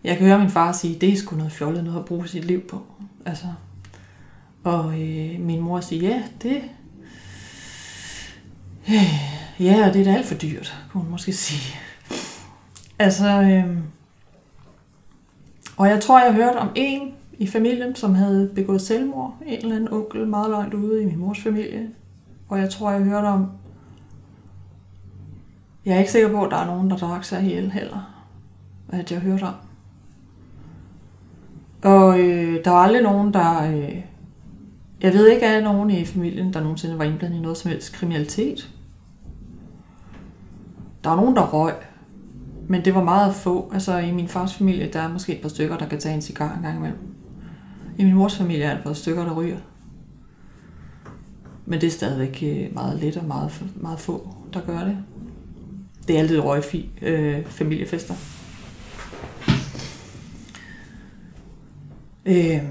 Jeg 0.04 0.18
kan 0.18 0.28
høre 0.28 0.40
min 0.40 0.50
far 0.50 0.72
sige, 0.72 1.00
det 1.00 1.14
er 1.14 1.18
sgu 1.18 1.36
noget 1.36 1.52
fjollet 1.52 1.84
noget 1.84 2.00
at 2.00 2.06
bruge 2.06 2.28
sit 2.28 2.46
liv 2.46 2.62
på. 2.68 2.82
Altså, 3.26 3.46
og 4.64 5.02
øh, 5.02 5.40
min 5.40 5.60
mor 5.60 5.80
siger, 5.80 6.10
ja, 6.10 6.24
det, 6.42 6.62
Ja, 9.60 9.88
og 9.88 9.94
det 9.94 10.02
er 10.02 10.06
da 10.06 10.14
alt 10.14 10.26
for 10.26 10.36
dyrt, 10.36 10.78
kunne 10.90 11.04
hun 11.04 11.12
måske 11.12 11.34
sige. 11.34 11.76
Altså, 13.00 13.28
øh, 13.28 13.78
og 15.78 15.88
jeg 15.88 16.02
tror, 16.02 16.24
jeg 16.24 16.34
hørte 16.34 16.58
om 16.58 16.72
en 16.76 17.14
i 17.38 17.48
familien, 17.48 17.96
som 17.96 18.16
havde 18.16 18.52
begået 18.56 18.82
selvmord. 18.82 19.38
En 19.46 19.58
eller 19.58 19.76
anden 19.76 19.94
onkel 19.94 20.28
meget 20.28 20.52
langt 20.52 20.74
ude 20.74 21.04
i 21.04 21.06
min 21.06 21.18
mors 21.18 21.40
familie. 21.40 21.90
Og 22.50 22.60
jeg 22.60 22.70
tror, 22.70 22.92
jeg 22.92 23.04
hørte 23.04 23.26
om... 23.26 23.50
Jeg 25.86 25.96
er 25.96 26.00
ikke 26.00 26.12
sikker 26.12 26.30
på, 26.30 26.44
at 26.46 26.52
der 26.52 26.58
er 26.58 26.66
nogen, 26.66 26.90
der 26.90 26.98
drak 26.98 27.24
sig 27.24 27.44
ihjel 27.44 27.72
heller. 27.72 28.26
At 28.90 29.12
jeg 29.12 29.20
hørte 29.20 29.44
om. 29.44 29.54
Og 31.84 32.20
øh, 32.20 32.66
der 32.66 32.72
var 32.72 32.78
aldrig 32.78 33.02
nogen, 33.02 33.34
der... 33.34 33.72
Øh, 33.72 34.02
jeg 35.02 35.14
ved 35.14 35.28
ikke, 35.28 35.48
at 35.48 35.64
nogen 35.64 35.90
i 35.90 36.06
familien, 36.06 36.54
der 36.54 36.62
nogensinde 36.62 36.98
var 36.98 37.04
indblandet 37.04 37.38
i 37.38 37.42
noget 37.42 37.58
som 37.58 37.72
helst 37.72 37.94
kriminalitet. 37.94 38.70
Der 41.04 41.10
var 41.10 41.16
nogen, 41.16 41.36
der 41.36 41.48
røg, 41.48 41.74
men 42.68 42.86
det 42.86 42.96
var 42.96 43.04
meget 43.04 43.36
få. 43.36 43.72
Altså 43.74 43.98
i 43.98 44.12
min 44.12 44.28
fars 44.28 44.54
familie, 44.54 44.90
der 44.94 45.00
er 45.00 45.14
måske 45.14 45.36
et 45.36 45.42
par 45.42 45.50
stykker, 45.50 45.78
der 45.78 45.88
kan 45.88 46.00
tage 46.00 46.16
en 46.16 46.22
cigar 46.22 46.56
en 46.56 46.62
gang 46.62 46.78
imellem. 46.78 47.13
I 47.98 48.04
min 48.04 48.14
mors 48.14 48.38
familie 48.38 48.64
er 48.64 48.70
der 48.70 48.78
et 48.78 48.84
par 48.84 48.94
stykker, 48.94 49.26
der 49.26 49.34
ryger. 49.34 49.58
Men 51.66 51.82
det 51.82 51.88
er 51.88 51.92
stadigvæk 51.92 52.44
øh, 52.44 52.74
meget 52.74 53.00
let 53.00 53.18
og 53.18 53.26
meget, 53.26 53.64
meget 53.76 54.00
få, 54.00 54.36
der 54.54 54.62
gør 54.62 54.80
det. 54.80 54.98
Det 56.08 56.16
er 56.16 56.20
altid 56.20 56.40
røgfi 56.40 56.90
øh, 57.02 57.46
familiefester. 57.46 58.14
Øh, 62.26 62.62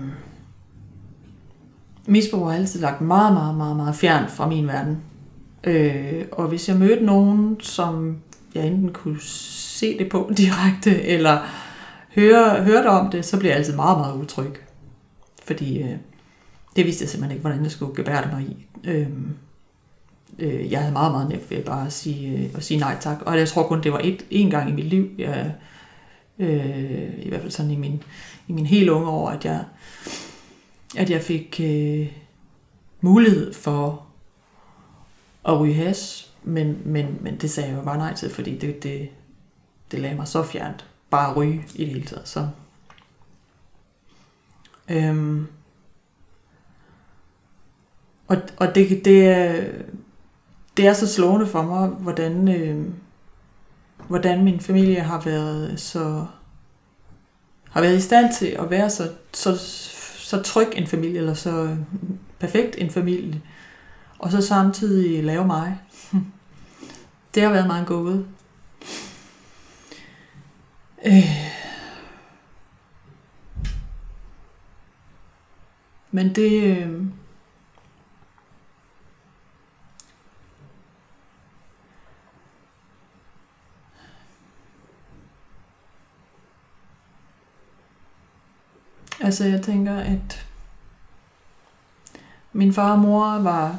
misbrug 2.06 2.46
har 2.50 2.56
altid 2.56 2.80
lagt 2.80 3.00
meget, 3.00 3.34
meget, 3.34 3.56
meget, 3.56 3.76
meget 3.76 3.94
fjernt 3.94 4.30
fra 4.30 4.48
min 4.48 4.66
verden. 4.66 4.98
Øh, 5.64 6.24
og 6.32 6.48
hvis 6.48 6.68
jeg 6.68 6.76
mødte 6.76 7.04
nogen, 7.04 7.60
som 7.60 8.18
jeg 8.54 8.66
enten 8.66 8.92
kunne 8.92 9.20
se 9.20 9.98
det 9.98 10.08
på 10.08 10.30
direkte, 10.36 11.02
eller 11.02 11.38
høre, 12.14 12.64
hørte 12.64 12.86
om 12.86 13.10
det, 13.10 13.24
så 13.24 13.38
blev 13.38 13.48
jeg 13.48 13.58
altid 13.58 13.76
meget, 13.76 13.98
meget 13.98 14.14
utryg. 14.14 14.71
Fordi 15.44 15.82
øh, 15.82 15.96
det 16.76 16.86
vidste 16.86 17.02
jeg 17.02 17.08
simpelthen 17.08 17.36
ikke, 17.36 17.40
hvordan 17.40 17.62
jeg 17.62 17.70
skulle 17.70 17.96
gebære 17.96 18.30
mig 18.32 18.42
i. 18.42 18.66
Øh, 18.84 19.08
øh, 20.38 20.72
jeg 20.72 20.80
havde 20.80 20.92
meget, 20.92 21.12
meget 21.12 21.28
nemt 21.28 21.50
ved 21.50 21.64
bare 21.64 21.86
at 21.86 21.92
sige, 21.92 22.38
øh, 22.38 22.50
at 22.54 22.64
sige 22.64 22.80
nej 22.80 22.96
tak. 23.00 23.22
Og 23.22 23.38
jeg 23.38 23.48
tror 23.48 23.68
kun, 23.68 23.82
det 23.82 23.92
var 23.92 24.00
et, 24.04 24.26
en 24.30 24.50
gang 24.50 24.70
i 24.70 24.72
mit 24.72 24.84
liv, 24.84 25.10
jeg, 25.18 25.54
øh, 26.38 27.12
i 27.18 27.28
hvert 27.28 27.40
fald 27.40 27.50
sådan 27.50 27.70
i 27.70 27.76
min, 27.76 28.02
i 28.48 28.52
min 28.52 28.66
helt 28.66 28.88
unge 28.88 29.08
år, 29.08 29.28
at 29.28 29.44
jeg, 29.44 29.64
at 30.96 31.10
jeg 31.10 31.22
fik 31.22 31.60
øh, 31.64 32.12
mulighed 33.00 33.52
for 33.52 34.06
at 35.48 35.60
ryge 35.60 35.74
has, 35.74 36.30
men, 36.42 36.78
men, 36.84 37.18
men 37.20 37.36
det 37.36 37.50
sagde 37.50 37.68
jeg 37.68 37.78
jo 37.78 37.82
bare 37.82 37.98
nej 37.98 38.14
til, 38.14 38.30
fordi 38.30 38.58
det, 38.58 38.82
det, 38.82 39.08
det 39.90 40.00
lagde 40.00 40.16
mig 40.16 40.28
så 40.28 40.42
fjernt. 40.42 40.86
Bare 41.10 41.30
at 41.30 41.36
ryge 41.36 41.64
i 41.74 41.84
det 41.84 41.92
hele 41.92 42.06
taget. 42.06 42.28
Så. 42.28 42.48
Øhm. 44.90 45.46
Og, 48.26 48.36
og 48.56 48.74
det, 48.74 49.04
det, 49.04 49.28
er, 49.28 49.64
det 50.76 50.86
er 50.86 50.92
så 50.92 51.06
slående 51.14 51.46
for 51.46 51.62
mig, 51.62 51.88
hvordan, 51.88 52.48
øh, 52.48 52.86
hvordan 54.08 54.44
min 54.44 54.60
familie 54.60 55.00
har 55.00 55.20
været 55.20 55.80
så 55.80 56.26
har 57.70 57.80
været 57.80 57.96
i 57.96 58.00
stand 58.00 58.34
til 58.34 58.46
at 58.46 58.70
være 58.70 58.90
så, 58.90 59.10
så, 59.32 59.56
så 60.18 60.42
tryg 60.42 60.68
en 60.72 60.86
familie, 60.86 61.18
eller 61.18 61.34
så 61.34 61.62
øh, 61.62 61.76
perfekt 62.38 62.74
en 62.78 62.90
familie, 62.90 63.40
og 64.18 64.30
så 64.30 64.40
samtidig 64.40 65.24
lave 65.24 65.46
mig. 65.46 65.78
Det 67.34 67.42
har 67.42 67.50
været 67.50 67.66
meget 67.66 67.86
gåde. 67.86 68.26
Øh. 71.06 71.61
Men 76.12 76.34
det... 76.34 76.76
Øh, 76.76 77.02
Altså, 89.24 89.44
jeg 89.44 89.62
tænker, 89.62 89.96
at 89.96 90.46
min 92.52 92.72
far 92.72 92.92
og 92.92 92.98
mor 92.98 93.38
var 93.38 93.78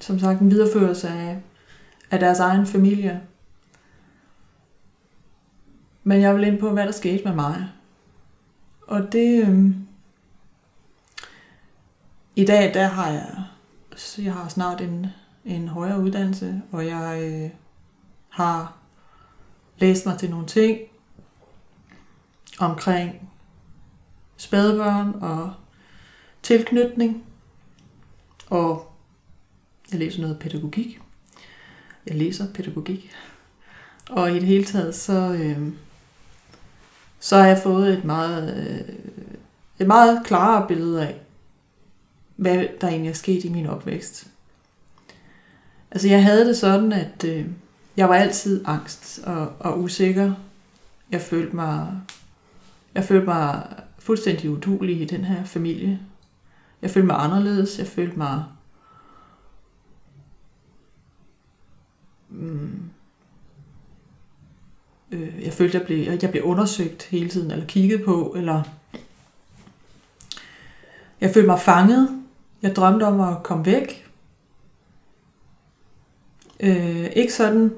som 0.00 0.18
sagt 0.18 0.40
en 0.40 0.50
videreførelse 0.50 1.08
af, 1.08 1.38
af 2.10 2.20
deres 2.20 2.38
egen 2.38 2.66
familie. 2.66 3.22
Men 6.04 6.20
jeg 6.20 6.34
vil 6.34 6.44
ind 6.44 6.58
på, 6.58 6.70
hvad 6.70 6.86
der 6.86 6.92
skete 6.92 7.24
med 7.24 7.34
mig. 7.34 7.68
Og 8.86 9.12
det... 9.12 9.48
Øh, 9.48 9.74
i 12.36 12.44
dag, 12.44 12.74
der 12.74 12.86
har 12.86 13.10
jeg... 13.10 13.44
Jeg 14.18 14.32
har 14.32 14.48
snart 14.48 14.80
en, 14.80 15.06
en 15.44 15.68
højere 15.68 16.00
uddannelse, 16.00 16.62
og 16.72 16.86
jeg 16.86 17.22
øh, 17.22 17.50
har 18.28 18.76
læst 19.78 20.06
mig 20.06 20.18
til 20.18 20.30
nogle 20.30 20.46
ting 20.46 20.78
omkring 22.58 23.30
spædbørn 24.36 25.14
og 25.20 25.54
tilknytning. 26.42 27.24
Og 28.50 28.92
jeg 29.92 29.98
læser 29.98 30.20
noget 30.20 30.38
pædagogik. 30.38 31.00
Jeg 32.06 32.16
læser 32.16 32.52
pædagogik. 32.52 33.10
Og 34.10 34.30
i 34.30 34.34
det 34.34 34.46
hele 34.48 34.64
taget, 34.64 34.94
så, 34.94 35.32
øh, 35.32 35.72
så 37.20 37.36
har 37.36 37.46
jeg 37.46 37.60
fået 37.62 37.98
et 37.98 38.04
meget, 38.04 38.66
øh, 38.66 38.94
et 39.78 39.86
meget 39.86 40.26
klarere 40.26 40.68
billede 40.68 41.08
af, 41.08 41.23
hvad 42.36 42.66
der 42.80 42.88
egentlig 42.88 43.10
er 43.10 43.14
sket 43.14 43.44
i 43.44 43.48
min 43.48 43.66
opvækst. 43.66 44.26
Altså 45.90 46.08
jeg 46.08 46.22
havde 46.22 46.44
det 46.48 46.56
sådan, 46.56 46.92
at 46.92 47.24
øh, 47.24 47.46
jeg 47.96 48.08
var 48.08 48.14
altid 48.14 48.64
angst 48.66 49.20
og, 49.24 49.52
og 49.58 49.80
usikker. 49.80 50.34
Jeg 51.10 51.20
følte 51.20 51.56
mig, 51.56 52.00
jeg 52.94 53.04
følte 53.04 53.26
mig 53.26 53.66
fuldstændig 53.98 54.50
udulig 54.50 55.00
i 55.00 55.04
den 55.04 55.24
her 55.24 55.44
familie. 55.44 56.00
Jeg 56.82 56.90
følte 56.90 57.06
mig 57.06 57.16
anderledes. 57.18 57.78
Jeg 57.78 57.86
følte 57.86 58.18
mig 58.18 58.44
mm, 62.28 62.90
øh, 65.10 65.44
jeg 65.44 65.52
følte, 65.52 65.78
jeg 65.78 65.86
blev, 65.86 66.18
jeg 66.22 66.30
blev 66.30 66.42
undersøgt 66.42 67.02
hele 67.02 67.28
tiden, 67.28 67.50
eller 67.50 67.66
kigget 67.66 68.04
på, 68.04 68.34
eller 68.36 68.62
jeg 71.20 71.30
følte 71.34 71.46
mig 71.46 71.60
fanget. 71.60 72.23
Jeg 72.64 72.76
drømte 72.76 73.04
om 73.04 73.20
at 73.20 73.42
komme 73.42 73.66
væk. 73.66 74.10
Øh, 76.60 77.10
ikke 77.16 77.32
sådan 77.32 77.72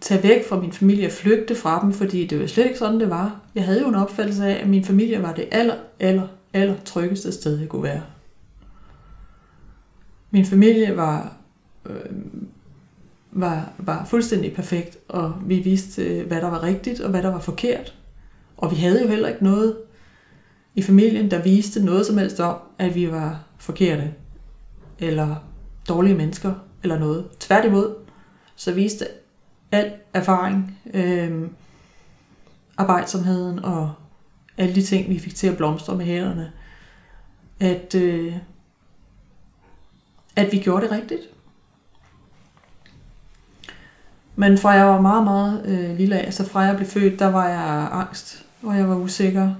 tage 0.00 0.22
væk 0.22 0.48
fra 0.48 0.60
min 0.60 0.72
familie 0.72 1.06
og 1.06 1.12
flygte 1.12 1.54
fra 1.54 1.80
dem, 1.82 1.92
fordi 1.92 2.26
det 2.26 2.40
var 2.40 2.46
slet 2.46 2.64
ikke 2.64 2.78
sådan, 2.78 3.00
det 3.00 3.10
var. 3.10 3.40
Jeg 3.54 3.64
havde 3.64 3.80
jo 3.80 3.88
en 3.88 3.94
opfattelse 3.94 4.46
af, 4.46 4.62
at 4.62 4.68
min 4.68 4.84
familie 4.84 5.22
var 5.22 5.34
det 5.34 5.48
aller, 5.50 5.76
aller, 6.00 6.28
aller 6.52 6.74
tryggeste 6.84 7.32
sted, 7.32 7.58
jeg 7.58 7.68
kunne 7.68 7.82
være. 7.82 8.02
Min 10.30 10.44
familie 10.44 10.96
var, 10.96 11.32
øh, 11.86 11.96
var, 13.30 13.72
var 13.78 14.04
fuldstændig 14.04 14.54
perfekt, 14.54 14.98
og 15.08 15.34
vi 15.46 15.58
vidste, 15.58 16.24
hvad 16.26 16.40
der 16.40 16.50
var 16.50 16.62
rigtigt 16.62 17.00
og 17.00 17.10
hvad 17.10 17.22
der 17.22 17.30
var 17.30 17.40
forkert. 17.40 17.94
Og 18.56 18.70
vi 18.70 18.76
havde 18.76 19.02
jo 19.02 19.08
heller 19.08 19.28
ikke 19.28 19.44
noget 19.44 19.76
i 20.74 20.82
familien, 20.82 21.30
der 21.30 21.42
viste 21.42 21.84
noget 21.84 22.06
som 22.06 22.18
helst 22.18 22.40
om, 22.40 22.56
at 22.78 22.94
vi 22.94 23.10
var 23.10 23.47
forkerte, 23.58 24.14
eller 24.98 25.36
dårlige 25.88 26.14
mennesker, 26.14 26.54
eller 26.82 26.98
noget. 26.98 27.26
Tværtimod, 27.40 27.94
så 28.56 28.72
viste 28.72 29.06
al 29.72 29.92
erfaring, 30.14 30.78
øh, 30.94 31.48
arbejdsomheden 32.78 33.58
og 33.64 33.92
alle 34.58 34.74
de 34.74 34.82
ting, 34.82 35.08
vi 35.08 35.18
fik 35.18 35.34
til 35.34 35.46
at 35.46 35.56
blomstre 35.56 35.96
med 35.96 36.04
hænderne, 36.04 36.52
at, 37.60 37.94
øh, 37.94 38.36
at 40.36 40.52
vi 40.52 40.58
gjorde 40.58 40.84
det 40.84 40.92
rigtigt. 40.92 41.20
Men 44.36 44.58
fra 44.58 44.70
jeg 44.70 44.86
var 44.86 45.00
meget, 45.00 45.24
meget 45.24 45.66
øh, 45.66 45.96
lille 45.96 46.18
af, 46.18 46.24
altså 46.24 46.44
fra 46.44 46.60
jeg 46.60 46.76
blev 46.76 46.88
født, 46.88 47.18
der 47.18 47.26
var 47.26 47.48
jeg 47.48 47.88
angst, 47.92 48.46
og 48.62 48.76
jeg 48.76 48.88
var 48.88 48.96
usikker. 48.96 49.54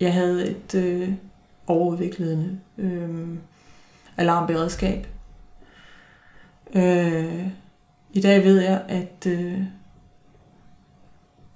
Jeg 0.00 0.12
havde 0.12 0.50
et 0.50 0.74
øh, 0.74 1.12
overudviklet 1.68 2.60
øh, 2.78 3.36
alarmberedskab. 4.16 5.06
Øh, 6.74 7.48
I 8.12 8.20
dag 8.20 8.44
ved 8.44 8.60
jeg, 8.60 8.84
at, 8.88 9.26
øh, 9.26 9.62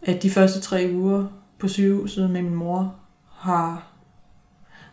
at 0.02 0.22
de 0.22 0.30
første 0.30 0.60
tre 0.60 0.90
uger 0.92 1.26
på 1.58 1.68
sygehuset 1.68 2.30
med 2.30 2.42
min 2.42 2.54
mor 2.54 2.94
har, 3.30 3.86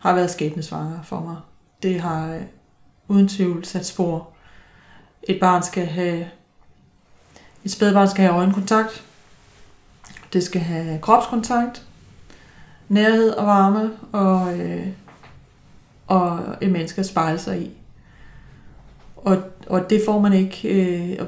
har 0.00 0.14
været 0.14 0.30
skæbnesvanger 0.30 1.02
for 1.02 1.20
mig. 1.20 1.36
Det 1.82 2.00
har 2.00 2.34
øh, 2.34 2.42
uden 3.08 3.28
tvivl 3.28 3.64
sat 3.64 3.86
spor. 3.86 4.28
Et 5.22 5.40
barn 5.40 5.62
skal 5.62 5.86
have 5.86 6.26
et 7.64 7.70
spædbarn 7.70 8.08
skal 8.08 8.24
have 8.24 8.36
øjenkontakt. 8.36 9.04
Det 10.32 10.44
skal 10.44 10.60
have 10.60 10.98
kropskontakt, 11.00 11.86
nærhed 12.88 13.30
og 13.30 13.46
varme, 13.46 13.90
og, 14.12 14.58
øh, 14.58 14.86
og 16.10 16.38
øh, 16.38 16.54
et 16.60 16.72
menneske 16.72 16.98
at 17.00 17.06
spejle 17.06 17.38
sig 17.38 17.62
i. 17.62 17.70
Og, 19.16 19.42
og 19.66 19.90
det 19.90 20.02
får 20.06 20.20
man 20.20 20.32
ikke 20.32 20.68
øh, 20.68 21.26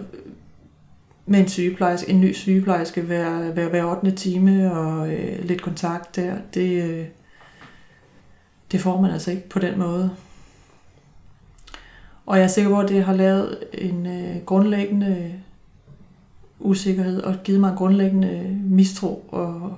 med 1.27 1.41
en 1.41 1.49
sygeplejerske, 1.49 2.11
en 2.11 2.21
ny 2.21 2.33
sygeplejerske 2.33 3.03
hver, 3.03 3.53
hver, 3.53 3.69
hver 3.69 3.85
8. 3.85 4.11
time 4.11 4.73
og 4.73 5.13
øh, 5.13 5.45
lidt 5.45 5.63
kontakt 5.63 6.17
der. 6.17 6.37
Det, 6.55 6.83
øh, 6.83 7.07
det 8.73 8.81
får 8.81 9.01
man 9.01 9.11
altså 9.11 9.31
ikke 9.31 9.49
på 9.49 9.59
den 9.59 9.79
måde. 9.79 10.11
Og 12.27 12.37
jeg 12.37 12.45
er 12.45 12.49
sikker 12.49 12.71
på, 12.71 12.81
at 12.81 12.89
det 12.89 13.05
har 13.05 13.15
lavet 13.15 13.59
en 13.73 14.07
øh, 14.07 14.37
grundlæggende 14.47 15.35
usikkerhed 16.61 17.23
og 17.23 17.37
givet 17.45 17.61
mig 17.61 17.71
en 17.71 17.77
grundlæggende 17.77 18.61
mistro 18.65 19.25
og, 19.29 19.77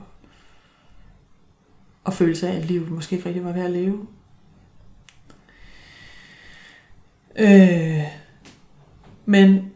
og 2.04 2.12
følelse 2.12 2.48
af, 2.48 2.56
at 2.56 2.64
livet 2.64 2.90
måske 2.90 3.16
ikke 3.16 3.28
rigtig 3.28 3.44
var 3.44 3.52
værd 3.52 3.64
at 3.64 3.70
leve. 3.70 4.06
Øh, 7.36 8.02
men, 9.24 9.72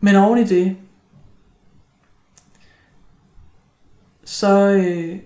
men 0.00 0.16
oven 0.16 0.38
i 0.38 0.44
det, 0.44 0.76
så, 4.24 4.70
øh, 4.70 5.20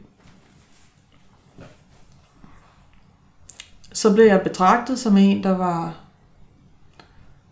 så 3.92 4.14
blev 4.14 4.24
jeg 4.24 4.42
betragtet 4.42 4.98
som 4.98 5.16
en, 5.16 5.42
der 5.42 5.56
var 5.56 6.04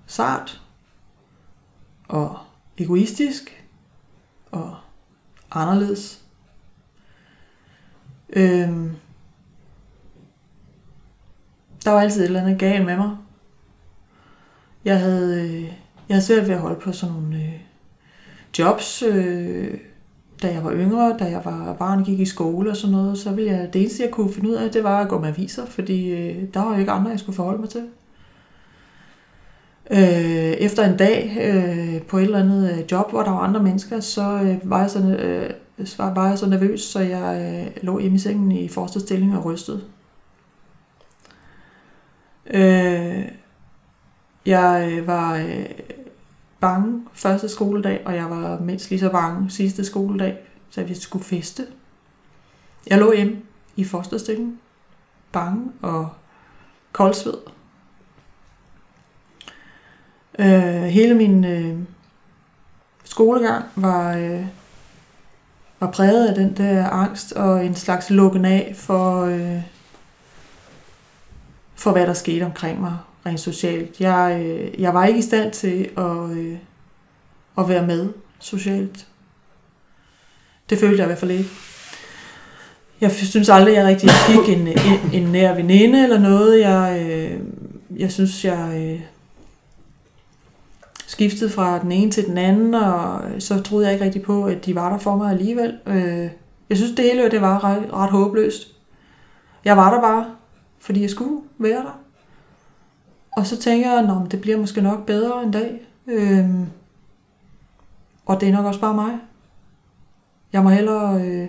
sart, 0.07 0.63
og 2.09 2.39
egoistisk 2.79 3.65
og 4.51 4.77
anderledes. 5.51 6.25
Øhm, 8.29 8.97
der 11.85 11.91
var 11.91 12.01
altid 12.01 12.21
et 12.21 12.27
eller 12.27 12.41
andet 12.41 12.59
galt 12.59 12.87
med 12.87 12.97
mig. 12.97 13.11
Jeg 14.85 15.01
havde, 15.01 15.43
øh, 15.43 15.63
jeg 16.09 16.15
havde 16.15 16.23
svært 16.23 16.49
ved 16.49 16.55
at 16.55 16.61
holde 16.61 16.81
på 16.81 16.93
sådan 16.93 17.15
nogle 17.15 17.37
øh, 17.37 17.61
jobs, 18.59 19.03
øh, 19.03 19.79
da 20.43 20.53
jeg 20.53 20.65
var 20.65 20.73
yngre, 20.73 21.17
da 21.19 21.25
jeg 21.25 21.41
var 21.45 21.77
barn 21.79 22.05
gik 22.05 22.21
i 22.21 22.25
skole 22.25 22.71
og 22.71 22.77
sådan 22.77 22.97
noget, 22.97 23.19
så 23.19 23.33
ville 23.33 23.51
jeg, 23.53 23.73
det 23.73 23.81
eneste 23.81 24.03
jeg 24.03 24.11
kunne 24.11 24.33
finde 24.33 24.49
ud 24.49 24.55
af, 24.55 24.71
det 24.71 24.85
var 24.85 25.01
at 25.01 25.09
gå 25.09 25.19
med 25.19 25.29
aviser, 25.29 25.67
fordi 25.67 26.11
øh, 26.11 26.45
der 26.55 26.61
var 26.61 26.73
jo 26.73 26.81
ikke 26.81 26.93
andre, 26.93 27.11
jeg 27.11 27.21
skulle 27.21 27.37
forholde 27.37 27.61
mig 27.61 27.69
til. 27.69 27.83
Øh, 29.91 30.53
efter 30.53 30.85
en 30.85 30.97
dag 30.97 31.37
øh, 31.41 32.03
på 32.03 32.19
et 32.19 32.23
eller 32.23 32.39
andet 32.39 32.73
øh, 32.73 32.93
job, 32.93 33.11
hvor 33.11 33.23
der 33.23 33.31
var 33.31 33.39
andre 33.39 33.63
mennesker, 33.63 34.01
så 34.01 34.23
øh, 34.23 34.71
var, 34.71 34.81
jeg 34.81 34.91
så, 34.91 34.99
øh, 34.99 35.51
var 35.99 36.29
jeg 36.29 36.39
så 36.39 36.47
nervøs, 36.47 36.81
så 36.81 37.01
jeg 37.01 37.61
øh, 37.77 37.85
lå 37.85 37.99
hjemme 37.99 38.17
i 38.17 38.19
sengen 38.19 38.53
i 38.53 38.69
forreste 38.69 39.01
stilling 39.01 39.37
og 39.37 39.45
rystede. 39.45 39.81
Øh, 42.47 43.29
jeg 44.47 44.89
øh, 44.93 45.07
var 45.07 45.37
øh, 45.37 45.67
bange 46.61 47.03
første 47.13 47.49
skoledag, 47.49 48.03
og 48.05 48.15
jeg 48.17 48.31
var 48.31 48.59
mindst 48.61 48.91
lige 48.91 49.01
så 49.01 49.11
bange 49.11 49.51
sidste 49.51 49.85
skoledag, 49.85 50.39
så 50.71 50.83
vi 50.83 50.95
skulle 50.95 51.25
feste. 51.25 51.67
Jeg 52.87 52.99
lå 52.99 53.13
hjemme 53.13 53.37
i 53.77 53.85
fosterstykken, 53.85 54.59
bange 55.33 55.73
og 55.83 56.09
koldsved. 56.93 57.39
Øh, 60.39 60.83
hele 60.83 61.15
min 61.15 61.45
øh, 61.45 61.79
skolegang 63.05 63.65
var, 63.77 64.17
øh, 64.17 64.47
var 65.81 65.91
præget 65.91 66.29
af 66.29 66.35
den 66.35 66.57
der 66.57 66.91
angst 66.91 67.33
og 67.33 67.67
en 67.67 67.75
slags 67.75 68.11
lukken 68.11 68.45
af 68.45 68.73
for, 68.77 69.25
øh, 69.25 69.63
for 71.83 71.93
hvad 71.93 72.07
der 72.07 72.13
skete 72.13 72.45
omkring 72.45 72.81
mig 72.81 72.97
rent 73.27 73.41
socialt. 73.41 74.01
Jeg, 74.01 74.43
øh, 74.45 74.81
jeg 74.81 74.95
var 74.95 75.07
ikke 75.07 75.19
i 75.19 75.23
stand 75.23 75.53
til 75.53 75.89
at, 75.97 76.31
øh, 76.31 76.57
at 77.59 77.69
være 77.69 77.87
med 77.87 78.09
socialt. 78.39 79.07
Det 80.71 80.79
følte 80.79 80.97
jeg 80.97 81.05
i 81.05 81.07
hvert 81.07 81.19
fald 81.19 81.31
ikke. 81.31 81.51
Jeg 83.01 83.11
synes 83.11 83.49
aldrig, 83.49 83.75
jeg 83.75 83.87
rigtig 83.87 84.11
fik 84.11 84.57
en, 84.57 84.69
en, 84.69 85.11
en 85.13 85.33
nær 85.33 85.55
veninde 85.55 86.03
eller 86.03 86.19
noget. 86.19 86.61
Jeg, 86.61 87.07
øh, 87.11 87.41
jeg 88.01 88.13
synes, 88.13 88.45
jeg 88.45 88.73
øh, 88.77 89.01
skiftede 91.07 91.51
fra 91.51 91.79
den 91.79 91.93
ene 91.93 92.11
til 92.11 92.27
den 92.27 92.39
anden, 92.39 92.75
og 92.75 93.21
så 93.39 93.63
troede 93.63 93.87
jeg 93.87 93.93
ikke 93.93 94.05
rigtig 94.05 94.23
på, 94.23 94.45
at 94.45 94.67
de 94.67 94.75
var 94.75 94.91
der 94.91 94.99
for 94.99 95.17
mig 95.17 95.31
alligevel. 95.31 95.79
Øh, 95.87 96.29
jeg 96.69 96.77
synes, 96.77 96.93
det 96.97 97.05
hele 97.05 97.31
det 97.31 97.41
var 97.41 97.65
ret, 97.65 97.93
ret 97.93 98.11
håbløst. 98.11 98.69
Jeg 99.65 99.77
var 99.77 99.95
der 99.95 100.01
bare, 100.01 100.27
fordi 100.83 101.03
jeg 101.03 101.11
skulle 101.11 101.43
være 101.59 101.83
der. 101.83 102.01
Og 103.37 103.47
så 103.47 103.57
tænker 103.59 103.91
jeg, 103.91 103.99
at 104.25 104.31
det 104.31 104.41
bliver 104.41 104.59
måske 104.59 104.81
nok 104.81 105.07
bedre 105.07 105.43
en 105.43 105.51
dag. 105.51 105.89
Øhm, 106.07 106.67
og 108.27 108.41
det 108.41 108.49
er 108.49 108.53
nok 108.53 108.67
også 108.67 108.81
bare 108.81 108.95
mig. 108.95 109.19
Jeg 110.53 110.63
må 110.63 110.71
hellere 110.71 111.23
øh, 111.23 111.49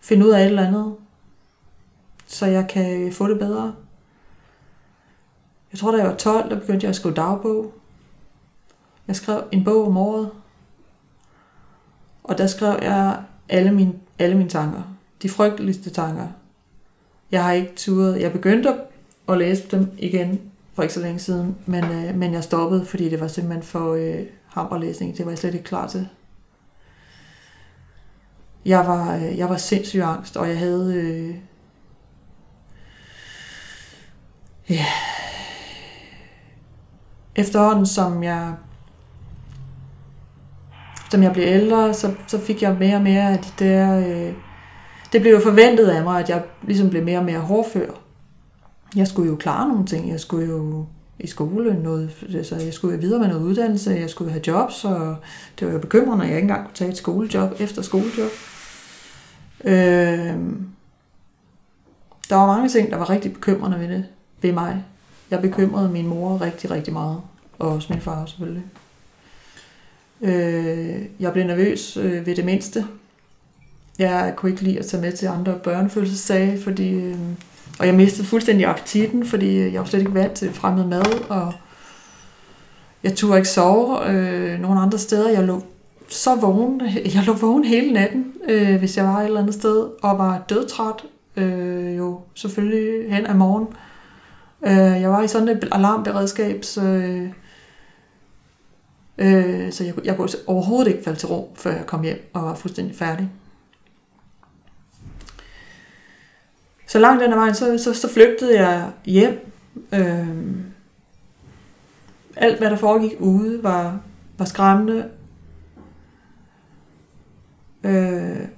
finde 0.00 0.26
ud 0.26 0.30
af 0.30 0.40
et 0.40 0.46
eller 0.46 0.66
andet, 0.66 0.94
så 2.26 2.46
jeg 2.46 2.68
kan 2.68 3.12
få 3.12 3.28
det 3.28 3.38
bedre. 3.38 3.74
Jeg 5.72 5.78
tror, 5.78 5.92
da 5.92 5.98
jeg 5.98 6.06
var 6.06 6.16
12, 6.16 6.50
der 6.50 6.60
begyndte 6.60 6.84
jeg 6.84 6.90
at 6.90 6.96
skrive 6.96 7.14
dagbog. 7.14 7.72
Jeg 9.08 9.16
skrev 9.16 9.44
en 9.52 9.64
bog 9.64 9.86
om 9.86 9.96
året. 9.96 10.30
Og 12.24 12.38
der 12.38 12.46
skrev 12.46 12.78
jeg 12.82 13.22
alle 13.48 13.72
mine, 13.72 13.94
alle 14.18 14.36
mine 14.36 14.48
tanker. 14.48 14.82
De 15.22 15.28
frygteligste 15.28 15.90
tanker. 15.90 16.28
Jeg 17.32 17.44
har 17.44 17.52
ikke 17.52 17.72
turet. 17.76 18.20
Jeg 18.20 18.32
begyndte 18.32 18.74
at 19.28 19.38
læse 19.38 19.62
dem 19.70 19.92
igen 19.98 20.40
for 20.74 20.82
ikke 20.82 20.94
så 20.94 21.00
længe 21.00 21.18
siden, 21.18 21.56
men, 21.66 21.84
øh, 21.84 22.14
men 22.14 22.32
jeg 22.32 22.44
stoppede, 22.44 22.86
fordi 22.86 23.08
det 23.08 23.20
var 23.20 23.28
simpelthen 23.28 23.62
for 23.62 23.94
øh, 23.94 24.26
hammerlæsning. 24.46 25.16
Det 25.16 25.24
var 25.24 25.30
jeg 25.30 25.38
slet 25.38 25.54
ikke 25.54 25.64
klar 25.64 25.88
til. 25.88 26.08
Jeg 28.64 28.86
var, 28.86 29.16
øh, 29.16 29.38
jeg 29.38 29.48
var 29.48 29.56
sindssyg 29.56 30.00
angst, 30.00 30.36
og 30.36 30.48
jeg 30.48 30.58
havde... 30.58 30.94
Øh, 30.94 31.34
ja, 34.68 34.86
efterhånden 37.36 37.86
som 37.86 38.22
jeg 38.22 38.54
som 41.10 41.22
jeg 41.22 41.32
blev 41.32 41.44
ældre, 41.46 41.94
så, 41.94 42.14
så 42.26 42.40
fik 42.40 42.62
jeg 42.62 42.76
mere 42.78 42.96
og 42.96 43.02
mere 43.02 43.32
af 43.32 43.38
de 43.38 43.64
der... 43.64 43.98
Øh, 43.98 44.34
det 45.12 45.20
blev 45.20 45.32
jo 45.32 45.40
forventet 45.40 45.88
af 45.88 46.04
mig, 46.04 46.20
at 46.20 46.28
jeg 46.28 46.42
ligesom 46.62 46.90
blev 46.90 47.04
mere 47.04 47.18
og 47.18 47.24
mere 47.24 47.38
hårdfør. 47.38 47.90
Jeg 48.96 49.08
skulle 49.08 49.30
jo 49.30 49.36
klare 49.36 49.68
nogle 49.68 49.86
ting. 49.86 50.10
Jeg 50.10 50.20
skulle 50.20 50.46
jo 50.46 50.86
i 51.20 51.26
skole, 51.26 51.82
noget, 51.82 52.26
altså 52.34 52.56
jeg 52.56 52.74
skulle 52.74 52.98
videre 52.98 53.20
med 53.20 53.28
noget 53.28 53.42
uddannelse, 53.42 53.90
jeg 53.90 54.10
skulle 54.10 54.30
have 54.30 54.42
jobs, 54.46 54.84
og 54.84 55.16
det 55.58 55.66
var 55.66 55.72
jo 55.72 55.78
bekymrende, 55.78 56.24
at 56.24 56.30
jeg 56.30 56.36
ikke 56.36 56.44
engang 56.44 56.64
kunne 56.64 56.74
tage 56.74 56.90
et 56.90 56.96
skolejob 56.96 57.60
efter 57.60 57.82
skolejob. 57.82 58.30
Øh, 59.64 60.36
der 62.28 62.36
var 62.36 62.46
mange 62.46 62.68
ting, 62.68 62.90
der 62.90 62.96
var 62.96 63.10
rigtig 63.10 63.32
bekymrende 63.32 63.80
ved 63.80 63.88
det, 63.88 64.04
ved 64.42 64.52
mig. 64.52 64.84
Jeg 65.30 65.40
bekymrede 65.40 65.88
min 65.88 66.06
mor 66.06 66.40
rigtig, 66.40 66.70
rigtig 66.70 66.92
meget, 66.92 67.20
og 67.58 67.68
også 67.68 67.92
min 67.92 68.00
far 68.00 68.26
selvfølgelig. 68.26 68.64
Øh, 70.20 71.02
jeg 71.20 71.32
blev 71.32 71.44
nervøs 71.44 71.96
øh, 71.96 72.26
ved 72.26 72.36
det 72.36 72.44
mindste. 72.44 72.86
Jeg 74.00 74.32
kunne 74.36 74.50
ikke 74.50 74.62
lide 74.62 74.78
at 74.78 74.86
tage 74.86 75.00
med 75.00 75.12
til 75.12 75.26
andre 75.26 75.58
børnefødselsdage, 75.64 76.62
fordi, 76.62 76.90
øh, 76.90 77.16
og 77.78 77.86
jeg 77.86 77.94
mistede 77.94 78.26
fuldstændig 78.26 78.66
appetitten, 78.66 79.26
fordi 79.26 79.72
jeg 79.72 79.80
var 79.80 79.86
slet 79.86 80.00
ikke 80.00 80.14
vant 80.14 80.32
til 80.32 80.52
fremmed 80.54 80.84
mad, 80.84 81.30
og 81.30 81.52
jeg 83.02 83.14
turde 83.14 83.36
ikke 83.36 83.48
sove 83.48 84.10
øh, 84.10 84.60
nogen 84.60 84.78
andre 84.78 84.98
steder. 84.98 85.30
Jeg 85.30 85.44
lå 85.44 85.62
så 86.08 86.34
vågen. 86.34 86.82
Jeg 87.14 87.22
lå 87.26 87.32
vågen 87.32 87.64
hele 87.64 87.92
natten, 87.92 88.32
øh, 88.48 88.76
hvis 88.76 88.96
jeg 88.96 89.04
var 89.04 89.20
et 89.20 89.26
eller 89.26 89.40
andet 89.40 89.54
sted, 89.54 89.88
og 90.02 90.18
var 90.18 90.44
dødtræt, 90.48 91.04
øh, 91.36 91.96
jo 91.96 92.20
selvfølgelig 92.34 93.14
hen 93.14 93.26
af 93.26 93.34
morgen. 93.34 93.66
Øh, 94.66 95.00
jeg 95.00 95.10
var 95.10 95.22
i 95.22 95.28
sådan 95.28 95.48
et 95.48 95.68
alarmberedskab, 95.72 96.64
så, 96.64 96.82
øh, 96.82 97.28
øh, 99.18 99.72
så 99.72 99.84
jeg, 99.84 99.94
jeg 100.04 100.16
kunne 100.16 100.28
overhovedet 100.46 100.90
ikke 100.90 101.04
falde 101.04 101.18
til 101.18 101.28
ro, 101.28 101.52
før 101.54 101.70
jeg 101.70 101.86
kom 101.86 102.02
hjem 102.02 102.30
og 102.32 102.42
var 102.42 102.54
fuldstændig 102.54 102.96
færdig. 102.96 103.30
Så 106.90 106.98
langt 106.98 107.22
den 107.22 107.32
ad 107.32 107.36
vejen, 107.36 107.54
så, 107.54 107.78
så, 107.78 107.94
så 107.94 108.08
flygtede 108.08 108.60
jeg 108.60 108.92
hjem. 109.04 109.52
Øh, 109.94 110.28
alt, 112.36 112.58
hvad 112.58 112.70
der 112.70 112.76
foregik 112.76 113.12
ude, 113.20 113.62
var, 113.62 114.00
var 114.38 114.44
skræmmende. 114.44 115.08
Øh, 117.84 118.48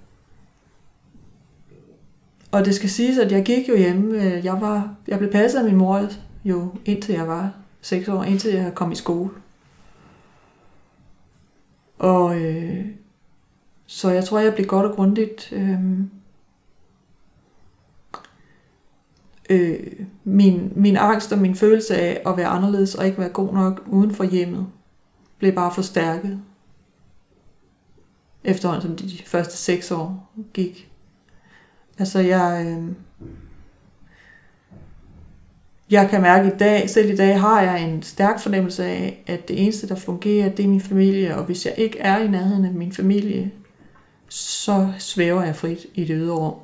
og 2.52 2.64
det 2.64 2.74
skal 2.74 2.90
siges, 2.90 3.18
at 3.18 3.32
jeg 3.32 3.44
gik 3.44 3.68
jo 3.68 3.76
hjemme. 3.76 4.22
Øh, 4.22 4.44
jeg, 4.44 4.60
var, 4.60 4.94
jeg 5.08 5.18
blev 5.18 5.32
passet 5.32 5.58
af 5.58 5.64
min 5.64 5.76
mor 5.76 6.08
jo 6.44 6.74
indtil 6.84 7.14
jeg 7.14 7.28
var 7.28 7.52
6 7.80 8.08
år, 8.08 8.22
indtil 8.22 8.54
jeg 8.54 8.74
kom 8.74 8.92
i 8.92 8.96
skole. 8.96 9.30
Og 11.98 12.40
øh, 12.40 12.86
så 13.86 14.10
jeg 14.10 14.24
tror, 14.24 14.38
jeg 14.38 14.54
blev 14.54 14.66
godt 14.66 14.86
og 14.86 14.94
grundigt 14.94 15.52
øh, 15.52 15.78
øh, 19.50 19.78
min, 20.24 20.72
min 20.76 20.96
angst 20.96 21.32
og 21.32 21.38
min 21.38 21.54
følelse 21.54 21.96
af 21.96 22.22
at 22.26 22.36
være 22.36 22.46
anderledes 22.46 22.94
og 22.94 23.06
ikke 23.06 23.18
være 23.18 23.28
god 23.28 23.54
nok 23.54 23.82
uden 23.86 24.14
for 24.14 24.24
hjemmet 24.24 24.66
blev 25.38 25.52
bare 25.52 25.74
forstærket 25.74 26.40
efterhånden 28.44 28.98
som 28.98 29.08
de 29.08 29.18
første 29.26 29.56
seks 29.56 29.90
år 29.90 30.32
gik. 30.52 30.90
Altså 31.98 32.18
jeg, 32.18 32.66
øh, 32.66 32.94
jeg 35.90 36.10
kan 36.10 36.22
mærke 36.22 36.48
i 36.48 36.58
dag, 36.58 36.90
selv 36.90 37.10
i 37.10 37.16
dag 37.16 37.40
har 37.40 37.62
jeg 37.62 37.84
en 37.84 38.02
stærk 38.02 38.40
fornemmelse 38.40 38.84
af, 38.84 39.22
at 39.26 39.48
det 39.48 39.62
eneste, 39.62 39.88
der 39.88 39.94
fungerer, 39.94 40.48
det 40.48 40.64
er 40.64 40.68
min 40.68 40.80
familie, 40.80 41.36
og 41.36 41.44
hvis 41.44 41.66
jeg 41.66 41.74
ikke 41.76 41.98
er 41.98 42.18
i 42.18 42.28
nærheden 42.28 42.64
af 42.64 42.72
min 42.72 42.92
familie, 42.92 43.50
så 44.28 44.92
svæver 44.98 45.42
jeg 45.42 45.56
frit 45.56 45.86
i 45.94 46.04
det 46.04 46.16
ydre 46.18 46.36
rum. 46.36 46.54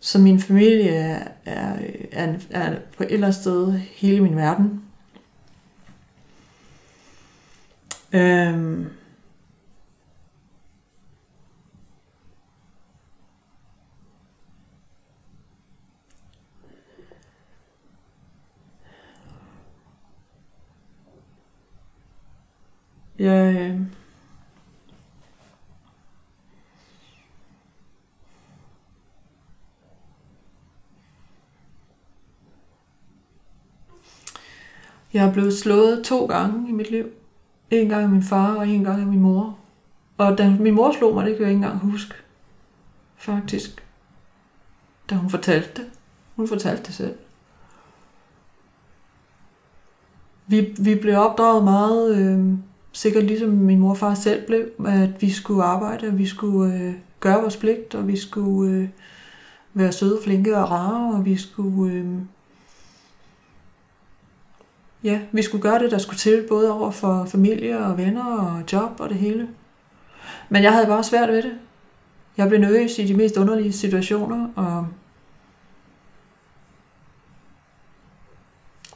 Så 0.00 0.18
min 0.18 0.40
familie 0.40 0.88
er, 0.88 1.28
er, 2.12 2.38
er, 2.50 2.78
på 2.96 3.02
et 3.02 3.12
eller 3.12 3.26
andet 3.26 3.40
sted 3.40 3.72
hele 3.72 4.20
min 4.20 4.36
verden. 4.36 4.82
Øhm, 8.12 8.86
Jeg, 23.20 23.56
øh, 23.56 23.80
Jeg 35.12 35.26
er 35.26 35.32
blevet 35.32 35.58
slået 35.58 36.04
to 36.04 36.26
gange 36.26 36.68
i 36.68 36.72
mit 36.72 36.90
liv. 36.90 37.06
En 37.70 37.88
gang 37.88 38.02
af 38.02 38.08
min 38.08 38.22
far, 38.22 38.54
og 38.54 38.68
en 38.68 38.84
gang 38.84 39.00
af 39.00 39.06
min 39.06 39.20
mor. 39.20 39.58
Og 40.18 40.38
da 40.38 40.56
min 40.60 40.74
mor 40.74 40.92
slog 40.92 41.14
mig, 41.14 41.26
det 41.26 41.36
kan 41.36 41.42
jeg 41.42 41.50
ikke 41.50 41.64
engang 41.64 41.78
huske. 41.78 42.14
Faktisk. 43.16 43.84
Da 45.10 45.14
hun 45.14 45.30
fortalte 45.30 45.82
det. 45.82 45.90
Hun 46.36 46.48
fortalte 46.48 46.82
det 46.82 46.94
selv. 46.94 47.14
Vi, 50.46 50.74
vi 50.78 50.94
blev 50.94 51.18
opdraget 51.18 51.64
meget 51.64 52.16
øh, 52.16 52.58
sikkert 52.92 53.24
ligesom 53.24 53.48
min 53.50 53.78
mor 53.78 53.90
og 53.90 53.96
far 53.96 54.14
selv 54.14 54.46
blev, 54.46 54.68
at 54.86 55.22
vi 55.22 55.30
skulle 55.30 55.64
arbejde, 55.64 56.06
og 56.06 56.18
vi 56.18 56.26
skulle 56.26 56.74
øh, 56.74 56.94
gøre 57.20 57.40
vores 57.40 57.56
pligt, 57.56 57.94
og 57.94 58.08
vi 58.08 58.16
skulle 58.16 58.72
øh, 58.72 58.88
være 59.74 59.92
søde, 59.92 60.18
flinke 60.24 60.56
og 60.56 60.70
rare, 60.70 61.14
og 61.14 61.24
vi 61.24 61.36
skulle... 61.36 61.94
Øh, 61.94 62.06
ja, 65.04 65.20
vi 65.32 65.42
skulle 65.42 65.62
gøre 65.62 65.78
det, 65.78 65.90
der 65.90 65.98
skulle 65.98 66.18
til, 66.18 66.46
både 66.48 66.72
over 66.72 66.90
for 66.90 67.24
familie 67.24 67.78
og 67.78 67.98
venner 67.98 68.24
og 68.24 68.62
job 68.72 69.00
og 69.00 69.08
det 69.08 69.16
hele. 69.16 69.48
Men 70.48 70.62
jeg 70.62 70.72
havde 70.72 70.86
bare 70.86 71.04
svært 71.04 71.28
ved 71.28 71.42
det. 71.42 71.52
Jeg 72.36 72.48
blev 72.48 72.60
nervøs 72.60 72.98
i 72.98 73.06
de 73.06 73.14
mest 73.14 73.36
underlige 73.36 73.72
situationer, 73.72 74.48
og, 74.56 74.86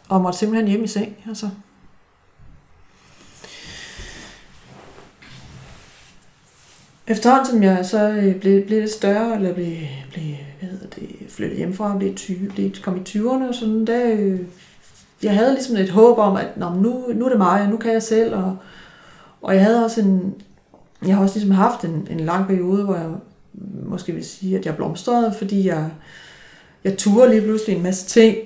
og 0.09 0.21
måtte 0.21 0.39
simpelthen 0.39 0.69
hjem 0.69 0.85
i 0.85 0.87
seng. 0.87 1.17
Altså. 1.29 1.51
Efterhånden 7.07 7.47
som 7.47 7.63
jeg 7.63 7.87
så 7.87 8.09
øh, 8.09 8.41
blev, 8.41 8.67
blev 8.67 8.81
lidt 8.81 8.91
større, 8.91 9.37
eller 9.37 9.55
blev, 9.55 9.77
blev 10.13 10.35
hvad 10.61 10.69
hedder 10.69 10.87
det, 10.87 11.31
flyttet 11.31 11.57
hjemmefra, 11.57 11.99
blev, 11.99 12.15
20, 12.15 12.49
blev 12.49 12.71
kom 12.83 12.97
i 12.97 13.01
20'erne 13.09 13.49
og 13.49 13.55
sådan, 13.55 13.87
der, 13.87 14.15
øh, 14.19 14.41
jeg 15.25 15.35
havde 15.35 15.53
ligesom 15.53 15.77
et 15.77 15.91
håb 15.91 16.19
om, 16.19 16.37
at 16.37 16.57
Nå, 16.57 16.71
nu, 16.71 17.05
nu 17.15 17.25
er 17.25 17.29
det 17.29 17.39
mig, 17.39 17.63
og 17.63 17.69
nu 17.69 17.77
kan 17.77 17.93
jeg 17.93 18.03
selv, 18.03 18.35
og, 18.35 18.57
og 19.43 19.55
jeg 19.55 19.65
havde 19.65 19.85
også 19.85 20.01
en, 20.01 20.35
jeg 21.07 21.17
har 21.17 21.23
også 21.23 21.35
ligesom 21.35 21.51
haft 21.51 21.85
en, 21.85 22.09
en 22.11 22.21
lang 22.21 22.47
periode, 22.47 22.85
hvor 22.85 22.95
jeg 22.95 23.11
måske 23.87 24.13
vil 24.13 24.25
sige, 24.25 24.59
at 24.59 24.67
jeg 24.67 24.77
blomstrede, 24.77 25.35
fordi 25.39 25.69
jeg, 25.69 25.91
jeg 26.85 26.97
turde 26.99 27.31
lige 27.31 27.43
pludselig 27.43 27.77
en 27.77 27.83
masse 27.83 28.07
ting, 28.07 28.37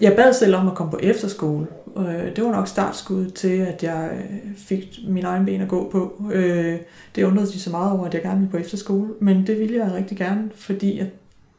jeg 0.00 0.16
bad 0.16 0.32
selv 0.32 0.54
om 0.54 0.68
at 0.68 0.74
komme 0.74 0.90
på 0.90 0.98
efterskole. 1.02 1.66
Øh, 1.96 2.36
det 2.36 2.44
var 2.44 2.50
nok 2.50 2.68
startskuddet 2.68 3.34
til, 3.34 3.58
at 3.58 3.82
jeg 3.82 4.10
øh, 4.12 4.56
fik 4.56 4.98
min 5.08 5.24
egen 5.24 5.44
ben 5.44 5.60
at 5.60 5.68
gå 5.68 5.90
på. 5.90 6.24
Øh, 6.32 6.78
det 7.16 7.24
undrede 7.24 7.46
de 7.46 7.60
så 7.60 7.70
meget 7.70 7.92
over, 7.92 8.06
at 8.06 8.14
jeg 8.14 8.22
gerne 8.22 8.38
ville 8.38 8.50
på 8.50 8.56
efterskole, 8.56 9.08
men 9.20 9.46
det 9.46 9.58
ville 9.58 9.76
jeg 9.76 9.92
rigtig 9.92 10.16
gerne, 10.16 10.50
fordi 10.54 10.98
jeg 10.98 11.06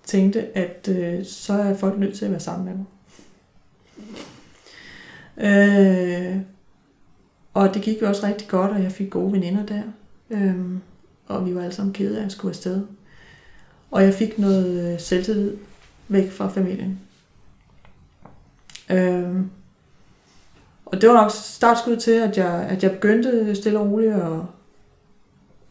tænkte, 0.06 0.58
at 0.58 0.90
øh, 0.92 1.26
så 1.26 1.54
er 1.54 1.74
folk 1.74 2.00
nødt 2.00 2.16
til 2.16 2.26
at 2.26 2.32
være 2.32 2.40
sammen 2.40 2.66
med 2.66 2.74
mig. 2.74 2.86
Øh, 5.38 6.38
og 7.54 7.74
det 7.74 7.82
gik 7.82 8.02
jo 8.02 8.08
også 8.08 8.28
rigtig 8.28 8.48
godt, 8.48 8.72
og 8.72 8.84
jeg 8.84 8.92
fik 8.92 9.10
gode 9.10 9.32
veninder 9.32 9.66
der. 9.66 9.82
Øh, 10.30 10.56
og 11.28 11.46
vi 11.46 11.56
var 11.56 11.62
alle 11.62 11.74
sammen 11.74 11.94
kede 11.94 12.20
af 12.20 12.26
at 12.26 12.32
skulle 12.32 12.52
afsted. 12.52 12.82
Og 13.92 14.04
jeg 14.04 14.14
fik 14.14 14.40
noget 14.40 14.94
øh, 14.94 15.00
selvtillid 15.00 15.58
væk 16.08 16.32
fra 16.32 16.50
familien. 16.50 17.00
Øh, 18.90 19.36
og 20.86 21.02
det 21.02 21.10
var 21.10 21.16
nok 21.22 21.32
startskud 21.32 21.98
til, 21.98 22.12
at 22.12 22.38
jeg, 22.38 22.68
at 22.70 22.84
jeg 22.84 22.92
begyndte 22.92 23.56
stille 23.56 23.80
og 23.80 23.92
roligt 23.92 24.14
at, 24.14 24.40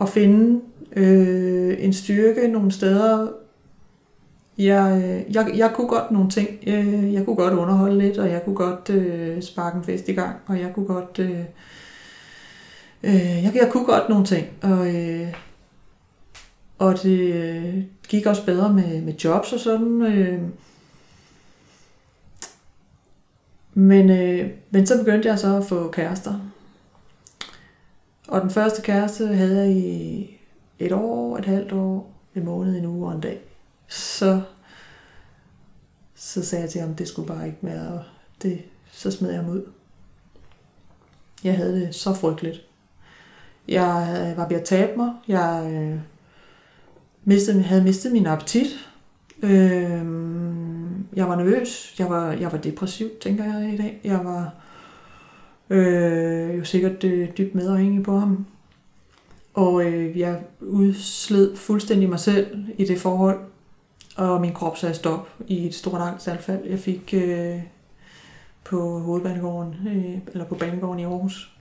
at 0.00 0.08
finde 0.08 0.60
øh, 0.96 1.84
en 1.84 1.92
styrke 1.92 2.48
nogle 2.48 2.72
steder. 2.72 3.28
Jeg, 4.64 5.02
øh, 5.04 5.34
jeg, 5.34 5.52
jeg 5.56 5.72
kunne 5.74 5.88
godt 5.88 6.10
nogle 6.10 6.30
ting. 6.30 6.48
Øh, 6.66 7.14
jeg 7.14 7.24
kunne 7.24 7.36
godt 7.36 7.54
underholde 7.54 7.98
lidt, 7.98 8.18
og 8.18 8.30
jeg 8.30 8.44
kunne 8.44 8.56
godt 8.56 8.90
øh, 8.90 9.42
sparke 9.42 9.76
en 9.76 9.84
fest 9.84 10.08
i 10.08 10.12
gang, 10.12 10.36
og 10.46 10.60
jeg 10.60 10.72
kunne 10.74 10.86
godt... 10.86 11.18
Øh, 11.18 11.44
øh, 13.02 13.44
jeg, 13.44 13.52
jeg 13.54 13.68
kunne 13.72 13.84
godt 13.84 14.08
nogle 14.08 14.24
ting, 14.24 14.46
og, 14.62 14.94
øh, 14.94 15.34
og 16.78 17.02
det 17.02 17.34
øh, 17.34 17.82
gik 18.08 18.26
også 18.26 18.46
bedre 18.46 18.72
med, 18.72 19.02
med 19.02 19.12
jobs 19.24 19.52
og 19.52 19.60
sådan. 19.60 20.02
Øh, 20.02 20.42
Men, 23.74 24.10
øh, 24.10 24.50
men 24.70 24.86
så 24.86 24.98
begyndte 24.98 25.28
jeg 25.28 25.38
så 25.38 25.56
at 25.56 25.64
få 25.64 25.90
kærester. 25.90 26.34
Og 28.28 28.40
den 28.40 28.50
første 28.50 28.82
kæreste 28.82 29.26
havde 29.26 29.58
jeg 29.58 29.70
i 29.70 30.30
et 30.78 30.92
år, 30.92 31.38
et 31.38 31.44
halvt 31.44 31.72
år, 31.72 32.12
en 32.34 32.44
måned, 32.44 32.78
en 32.78 32.86
uge 32.86 33.06
og 33.08 33.14
en 33.14 33.20
dag. 33.20 33.49
Så, 33.90 34.40
så 36.14 36.44
sagde 36.44 36.62
jeg 36.62 36.70
til 36.70 36.80
ham, 36.80 36.94
det 36.94 37.08
skulle 37.08 37.28
bare 37.28 37.46
ikke 37.46 37.58
mere, 37.60 37.88
og 37.88 38.02
det, 38.42 38.62
så 38.92 39.10
smed 39.10 39.30
jeg 39.30 39.40
ham 39.40 39.50
ud. 39.50 39.62
Jeg 41.44 41.56
havde 41.56 41.80
det 41.80 41.94
så 41.94 42.14
frygteligt. 42.14 42.66
Jeg 43.68 44.26
øh, 44.30 44.36
var 44.36 44.48
ved 44.48 44.56
at 44.56 44.64
tabe 44.64 44.96
mig. 44.96 45.12
Jeg 45.28 45.70
øh, 45.72 46.00
mistede, 47.24 47.62
havde 47.62 47.84
mistet 47.84 48.12
min 48.12 48.26
appetit. 48.26 48.66
Øh, 49.42 50.06
jeg 51.16 51.28
var 51.28 51.36
nervøs, 51.36 51.94
jeg 51.98 52.10
var, 52.10 52.32
jeg 52.32 52.52
var 52.52 52.58
depressiv, 52.58 53.08
tænker 53.20 53.44
jeg 53.44 53.74
i 53.74 53.76
dag. 53.76 54.00
Jeg 54.04 54.24
var 54.24 54.54
øh, 55.70 56.58
jo 56.58 56.64
sikkert 56.64 57.04
øh, 57.04 57.28
dybt 57.38 57.54
medafhængig 57.54 58.02
på 58.02 58.18
ham. 58.18 58.46
Og 59.54 59.84
øh, 59.84 60.18
jeg 60.18 60.42
udsled 60.60 61.56
fuldstændig 61.56 62.08
mig 62.08 62.20
selv 62.20 62.64
i 62.78 62.84
det 62.84 63.00
forhold, 63.00 63.49
og 64.20 64.40
min 64.40 64.52
krop 64.52 64.78
sagde 64.78 64.94
stop 64.94 65.28
i 65.46 65.66
et 65.66 65.74
stort 65.74 66.00
angstanfald, 66.00 66.64
jeg 66.64 66.78
fik 66.78 67.14
øh, 67.14 67.56
på 68.64 68.98
hovedbanegården, 68.98 69.74
øh, 69.88 70.32
eller 70.32 70.44
på 70.44 70.54
banegården 70.54 71.00
i 71.00 71.04
Aarhus. 71.04 71.52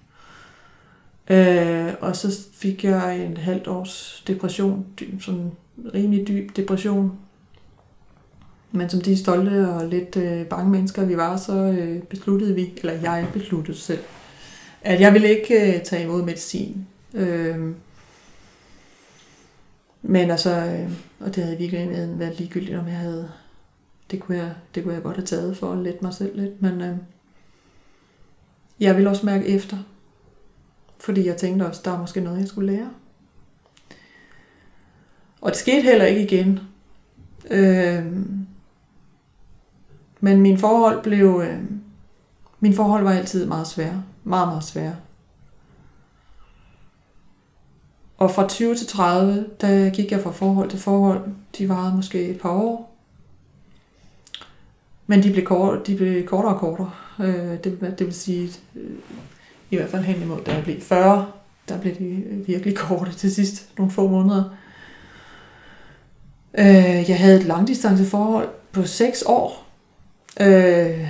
Øh, 1.30 1.94
og 2.02 2.16
så 2.16 2.42
fik 2.54 2.84
jeg 2.84 3.20
en 3.26 3.38
halvt 3.38 3.68
års 3.68 4.24
depression, 4.28 4.86
sådan 5.22 5.52
rimelig 5.94 6.28
dyb 6.28 6.56
depression, 6.56 7.12
men 8.72 8.90
som 8.90 9.02
de 9.02 9.18
stolte 9.18 9.70
og 9.70 9.88
lidt 9.88 10.18
øh, 10.18 10.46
bange 10.46 10.72
mennesker, 10.72 11.06
vi 11.06 11.18
var, 11.18 11.38
så 11.38 11.54
øh, 11.54 12.02
besluttede 12.04 12.56
vi, 12.56 12.74
eller 12.78 12.94
jeg 12.94 13.28
besluttede 13.34 13.78
selv, 13.78 14.04
at 14.82 15.02
jeg 15.02 15.14
ville 15.14 15.40
ikke 15.40 15.76
øh, 15.76 15.84
tage 15.84 16.04
imod 16.04 16.24
medicin. 16.24 16.88
Øh, 17.14 17.74
men 20.02 20.32
altså, 20.32 20.50
øh, 20.50 20.92
og 21.20 21.36
det 21.36 21.44
havde 21.44 21.58
virkelig 21.58 22.20
været 22.20 22.40
ligegyldigt, 22.40 22.78
om 22.78 22.88
jeg 22.88 22.98
havde, 22.98 23.32
det 24.12 24.20
kunne 24.20 24.38
jeg, 24.38 24.54
det 24.76 24.84
kunne 24.84 24.94
jeg 24.94 25.04
godt 25.04 25.18
have 25.18 25.26
taget 25.26 25.58
for 25.58 25.72
at 25.72 25.78
lette 25.78 26.00
mig 26.02 26.14
selv 26.14 26.42
lidt, 26.42 26.62
men 26.62 26.82
øh, 26.82 26.98
jeg 28.80 28.96
ville 28.96 29.10
også 29.10 29.26
mærke 29.26 29.46
efter, 29.46 29.78
fordi 31.00 31.28
jeg 31.28 31.38
tænkte 31.38 31.64
også, 31.66 31.82
der 31.86 31.92
er 31.92 32.00
måske 32.00 32.22
noget, 32.22 32.40
jeg 32.40 32.48
skulle 32.48 32.72
lære. 32.72 32.90
Og 35.42 35.52
det 35.52 35.58
skete 35.58 35.82
heller 35.82 36.06
ikke 36.06 36.24
igen. 36.24 36.60
Øh, 37.50 38.06
men 40.20 40.42
min 40.42 40.58
forhold 40.58 41.04
blev... 41.04 41.42
Øh, 41.46 41.62
min 42.60 42.74
forhold 42.74 43.04
var 43.04 43.12
altid 43.12 43.46
meget 43.46 43.68
svære. 43.68 44.04
Meget, 44.24 44.48
meget 44.48 44.64
svære. 44.64 44.96
Og 48.20 48.32
fra 48.32 48.48
20 48.48 48.76
til 48.76 48.88
30, 48.88 49.46
der 49.62 49.90
gik 49.90 50.12
jeg 50.12 50.22
fra 50.22 50.32
forhold 50.32 50.70
til 50.70 50.80
forhold. 50.80 51.22
De 51.58 51.70
varede 51.70 51.96
måske 51.96 52.30
et 52.30 52.40
par 52.40 52.50
år. 52.50 52.96
Men 55.08 55.24
de 55.24 55.32
blev, 55.32 55.46
kort, 55.46 55.88
de 55.88 55.96
blev 55.96 56.26
kortere 56.26 56.54
og 56.54 56.60
kortere. 56.60 56.92
Øh, 57.20 57.64
det, 57.64 57.96
det 58.00 58.06
vil 58.06 58.14
sige, 58.14 58.52
øh, 58.76 58.92
i 59.70 59.76
hvert 59.76 59.90
fald 59.90 60.04
hen 60.04 60.22
imod, 60.22 60.44
da 60.46 60.54
jeg 60.54 60.64
blev 60.64 60.82
40, 60.82 61.32
der 61.70 61.82
blev 61.82 61.96
de 61.96 62.06
øh, 62.06 62.48
virkelig 62.48 62.78
korte 62.78 63.12
til 63.14 63.36
sidst, 63.36 63.70
nogle 63.78 63.92
få 63.92 64.08
måneder. 64.08 64.44
Øh, 66.58 67.10
jeg 67.10 67.20
havde 67.20 67.40
et 67.40 67.46
langdistanceforhold 67.46 68.50
på 68.72 68.84
6 68.84 69.24
år, 69.28 69.70
Øh, 70.42 71.08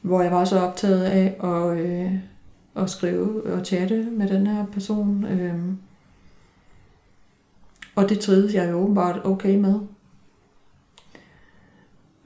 hvor 0.00 0.22
jeg 0.22 0.32
var 0.32 0.44
så 0.44 0.60
optaget 0.60 1.04
af 1.04 1.36
at, 1.44 1.78
øh, 1.78 2.12
at 2.76 2.90
skrive 2.90 3.54
og 3.54 3.66
chatte 3.66 4.02
med 4.02 4.28
den 4.28 4.46
her 4.46 4.66
person. 4.66 5.24
Øh, 5.24 5.74
og 7.94 8.08
det 8.08 8.20
trides 8.20 8.54
jeg 8.54 8.70
jo 8.70 8.76
åbenbart 8.76 9.20
okay 9.24 9.56
med. 9.56 9.80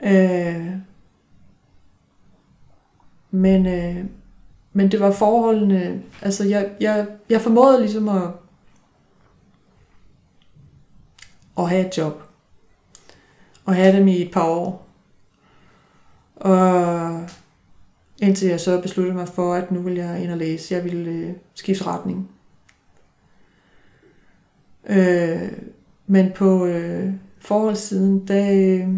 Øh, 0.02 0.76
men, 3.30 3.66
øh, 3.66 4.04
men 4.72 4.90
det 4.90 5.00
var 5.00 5.10
forholdene, 5.10 6.02
altså 6.22 6.44
jeg, 6.44 6.70
jeg, 6.80 7.06
jeg 7.30 7.40
formåede 7.40 7.80
ligesom 7.80 8.08
at, 8.08 8.30
at 11.58 11.68
have 11.68 11.86
et 11.86 11.98
job. 11.98 12.22
Og 13.64 13.74
have 13.74 13.96
dem 13.96 14.08
i 14.08 14.22
et 14.22 14.30
par 14.32 14.48
år. 14.48 14.86
Og 16.36 17.30
indtil 18.22 18.48
jeg 18.48 18.60
så 18.60 18.80
besluttede 18.80 19.16
mig 19.16 19.28
for, 19.28 19.54
at 19.54 19.70
nu 19.70 19.80
vil 19.80 19.94
jeg 19.94 20.22
ind 20.22 20.30
og 20.30 20.38
læse. 20.38 20.74
Jeg 20.74 20.84
ville 20.84 21.10
øh, 21.10 21.32
skifte 21.54 21.86
retning. 21.86 22.30
Øh, 24.88 25.52
men 26.06 26.32
på 26.32 26.66
øh, 26.66 27.12
forholdssiden, 27.38 28.28
der, 28.28 28.52
øh, 28.52 28.94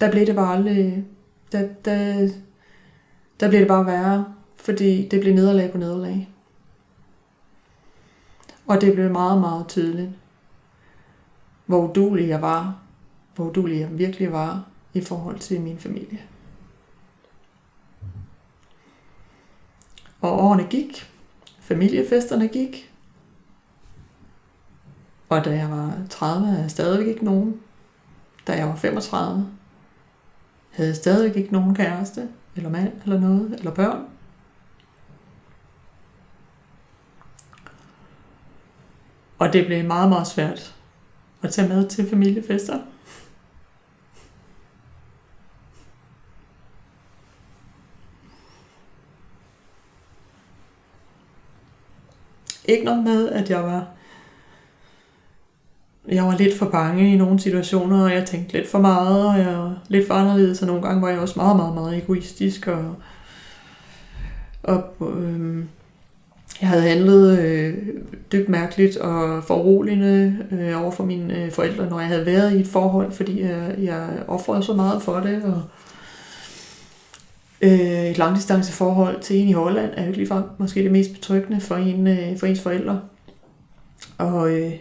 der 0.00 0.10
blev 0.10 0.26
det 0.26 0.34
bare 0.34 0.56
aldrig... 0.56 1.04
Der, 1.52 1.68
der, 1.84 2.28
der 3.40 3.48
blev 3.48 3.60
det 3.60 3.68
bare 3.68 3.86
værre, 3.86 4.34
fordi 4.56 5.08
det 5.08 5.20
blev 5.20 5.34
nederlag 5.34 5.72
på 5.72 5.78
nederlag. 5.78 6.28
Og 8.66 8.80
det 8.80 8.94
blev 8.94 9.10
meget, 9.10 9.40
meget 9.40 9.68
tydeligt, 9.68 10.10
hvor 11.66 11.88
udulig 11.88 12.28
jeg 12.28 12.42
var. 12.42 12.78
Hvor 13.34 13.44
udulig 13.44 13.80
jeg 13.80 13.98
virkelig 13.98 14.32
var 14.32 14.68
i 14.94 15.00
forhold 15.00 15.38
til 15.38 15.60
min 15.60 15.78
familie. 15.78 16.18
Og 20.22 20.40
årene 20.40 20.66
gik, 20.70 21.10
familiefesterne 21.60 22.48
gik, 22.48 22.92
og 25.28 25.44
da 25.44 25.50
jeg 25.50 25.70
var 25.70 25.98
30, 26.10 26.46
havde 26.46 26.62
jeg 26.62 26.70
stadigvæk 26.70 27.06
ikke 27.06 27.24
nogen. 27.24 27.60
Da 28.46 28.52
jeg 28.52 28.68
var 28.68 28.76
35, 28.76 29.48
havde 30.70 30.88
jeg 30.88 30.96
stadigvæk 30.96 31.36
ikke 31.36 31.52
nogen 31.52 31.74
kæreste, 31.74 32.28
eller 32.56 32.70
mand, 32.70 32.92
eller 33.04 33.20
noget, 33.20 33.54
eller 33.58 33.70
børn. 33.70 34.04
Og 39.38 39.52
det 39.52 39.66
blev 39.66 39.84
meget, 39.84 40.08
meget 40.08 40.26
svært 40.26 40.74
at 41.42 41.50
tage 41.52 41.68
med 41.68 41.88
til 41.88 42.10
familiefester. 42.10 42.78
Ikke 52.64 52.84
noget 52.84 53.04
med, 53.04 53.28
at 53.28 53.50
jeg 53.50 53.62
var 53.62 53.86
jeg 56.08 56.24
var 56.24 56.36
lidt 56.36 56.58
for 56.58 56.66
bange 56.66 57.12
i 57.12 57.16
nogle 57.16 57.40
situationer, 57.40 58.04
og 58.04 58.12
jeg 58.12 58.26
tænkte 58.26 58.52
lidt 58.52 58.68
for 58.68 58.78
meget, 58.78 59.26
og 59.26 59.38
jeg 59.38 59.58
var 59.58 59.78
lidt 59.88 60.06
for 60.06 60.14
anderledes, 60.14 60.60
og 60.62 60.66
nogle 60.66 60.82
gange 60.82 61.02
var 61.02 61.08
jeg 61.08 61.18
også 61.18 61.34
meget, 61.36 61.56
meget, 61.56 61.74
meget 61.74 61.96
egoistisk, 61.96 62.66
og, 62.66 62.94
og 64.62 64.84
øhm, 65.00 65.68
Jeg 66.60 66.68
havde 66.68 66.82
handlet 66.82 67.38
øh, 67.38 67.74
dybt 68.32 68.48
mærkeligt 68.48 68.96
og 68.96 69.44
foruroligende 69.44 70.38
øh, 70.50 70.82
over 70.82 70.90
for 70.90 71.04
mine 71.04 71.44
øh, 71.44 71.50
forældre, 71.50 71.88
når 71.90 72.00
jeg 72.00 72.08
havde 72.08 72.26
været 72.26 72.52
i 72.52 72.60
et 72.60 72.66
forhold, 72.66 73.12
fordi 73.12 73.42
jeg, 73.42 73.74
jeg 73.78 74.08
offrede 74.28 74.62
så 74.62 74.74
meget 74.74 75.02
for 75.02 75.20
det. 75.20 75.42
Og, 75.44 75.62
øh, 77.62 78.06
et 78.06 78.18
langdistanceforhold 78.18 79.20
til 79.20 79.36
en 79.36 79.48
i 79.48 79.52
Holland 79.52 79.92
er 79.96 80.02
jo 80.02 80.06
ikke 80.06 80.18
ligefrem 80.18 80.44
måske 80.58 80.82
det 80.82 80.92
mest 80.92 81.12
betryggende 81.12 81.60
for, 81.60 81.76
en, 81.76 82.06
øh, 82.06 82.38
for 82.38 82.46
ens 82.46 82.60
forældre. 82.60 83.00
Og, 84.18 84.50
øh, 84.50 84.72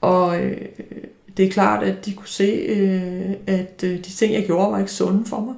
og 0.00 0.40
øh, 0.40 0.68
det 1.36 1.46
er 1.46 1.50
klart, 1.50 1.82
at 1.82 2.06
de 2.06 2.14
kunne 2.14 2.28
se, 2.28 2.44
øh, 2.44 3.34
at 3.46 3.84
øh, 3.84 3.96
de 3.96 4.02
ting, 4.02 4.34
jeg 4.34 4.46
gjorde, 4.46 4.72
var 4.72 4.78
ikke 4.78 4.90
sunde 4.90 5.26
for 5.26 5.40
mig. 5.40 5.54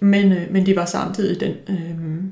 Men, 0.00 0.32
øh, 0.32 0.52
men 0.52 0.66
de 0.66 0.76
var 0.76 0.84
samtidig 0.84 1.40
den, 1.40 1.54
øh, 1.68 2.24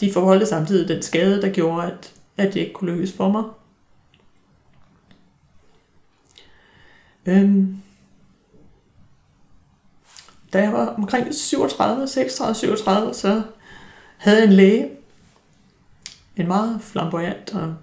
de 0.00 0.12
forholdte 0.12 0.46
samtidig 0.46 0.88
den 0.88 1.02
skade, 1.02 1.42
der 1.42 1.52
gjorde, 1.52 1.86
at, 1.86 2.12
at 2.36 2.54
det 2.54 2.60
ikke 2.60 2.72
kunne 2.72 2.92
lykkes 2.92 3.12
for 3.12 3.28
mig. 3.28 3.44
Øhm, 7.26 7.79
da 10.52 10.62
jeg 10.62 10.72
var 10.72 10.86
omkring 10.86 11.34
37, 11.34 12.08
36, 12.08 12.54
37, 12.54 13.14
så 13.14 13.42
havde 14.16 14.38
jeg 14.38 14.46
en 14.46 14.52
læge, 14.52 14.90
en 16.36 16.46
meget 16.46 16.80
flamboyant 16.82 17.54
og 17.54 17.74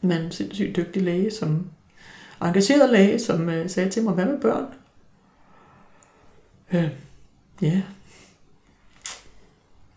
men 0.00 0.32
sindssygt 0.32 0.76
dygtig 0.76 1.02
læge, 1.02 1.30
som 1.30 1.70
engageret 2.42 2.90
læge, 2.90 3.18
som 3.18 3.48
øh, 3.48 3.70
sagde 3.70 3.90
til 3.90 4.02
mig, 4.02 4.14
hvad 4.14 4.24
med 4.24 4.40
børn? 4.40 4.66
Øh, 6.72 6.90
ja. 7.62 7.82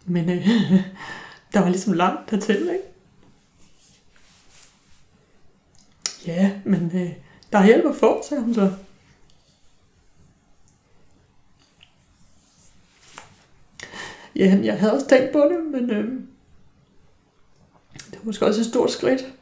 Men 0.05 0.29
øh, 0.29 0.47
der 1.53 1.59
var 1.59 1.69
ligesom 1.69 1.93
langt 1.93 2.31
dertil, 2.31 2.61
ikke? 2.61 2.83
Ja, 6.27 6.51
men 6.65 6.91
øh, 6.95 7.13
der 7.51 7.59
er 7.59 7.65
hjælp 7.65 7.85
at 7.85 7.95
få, 7.95 8.21
sagde 8.29 8.43
hun 8.43 8.53
så. 8.53 8.73
Ja, 14.35 14.59
jeg 14.63 14.79
havde 14.79 14.93
også 14.93 15.07
tænkt 15.07 15.31
på 15.31 15.39
det, 15.39 15.65
men 15.71 15.89
øh, 15.89 16.21
det 17.93 18.19
var 18.19 18.23
måske 18.23 18.45
også 18.45 18.61
et 18.61 18.67
stort 18.67 18.91
skridt. 18.91 19.33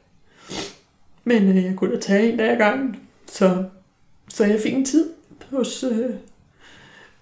Men 1.24 1.58
øh, 1.58 1.64
jeg 1.64 1.76
kunne 1.76 1.96
da 1.96 2.00
tage 2.00 2.32
en 2.32 2.38
dag 2.38 2.50
ad 2.50 2.58
gangen, 2.58 3.00
så, 3.28 3.66
så 4.30 4.46
jeg 4.46 4.60
fik 4.60 4.74
en 4.74 4.86
tid 4.86 5.14
hos 5.50 5.84
øh, 5.84 6.16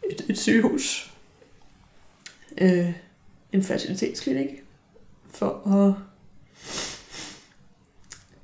et, 0.10 0.26
et 0.30 0.38
sygehus. 0.38 1.14
Øh, 2.62 2.94
en 3.52 3.64
facilitetsklinik 3.64 4.64
for 5.30 5.68
at 5.68 5.94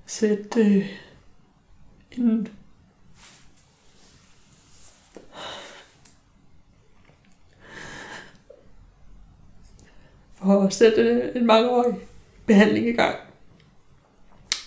sætte 0.05 0.59
øh, 0.59 0.89
en 2.11 2.47
og 10.45 10.73
sætte 10.73 11.31
en 11.35 11.45
mangeårig 11.45 11.95
behandling 12.45 12.87
i 12.87 12.91
gang. 12.91 13.15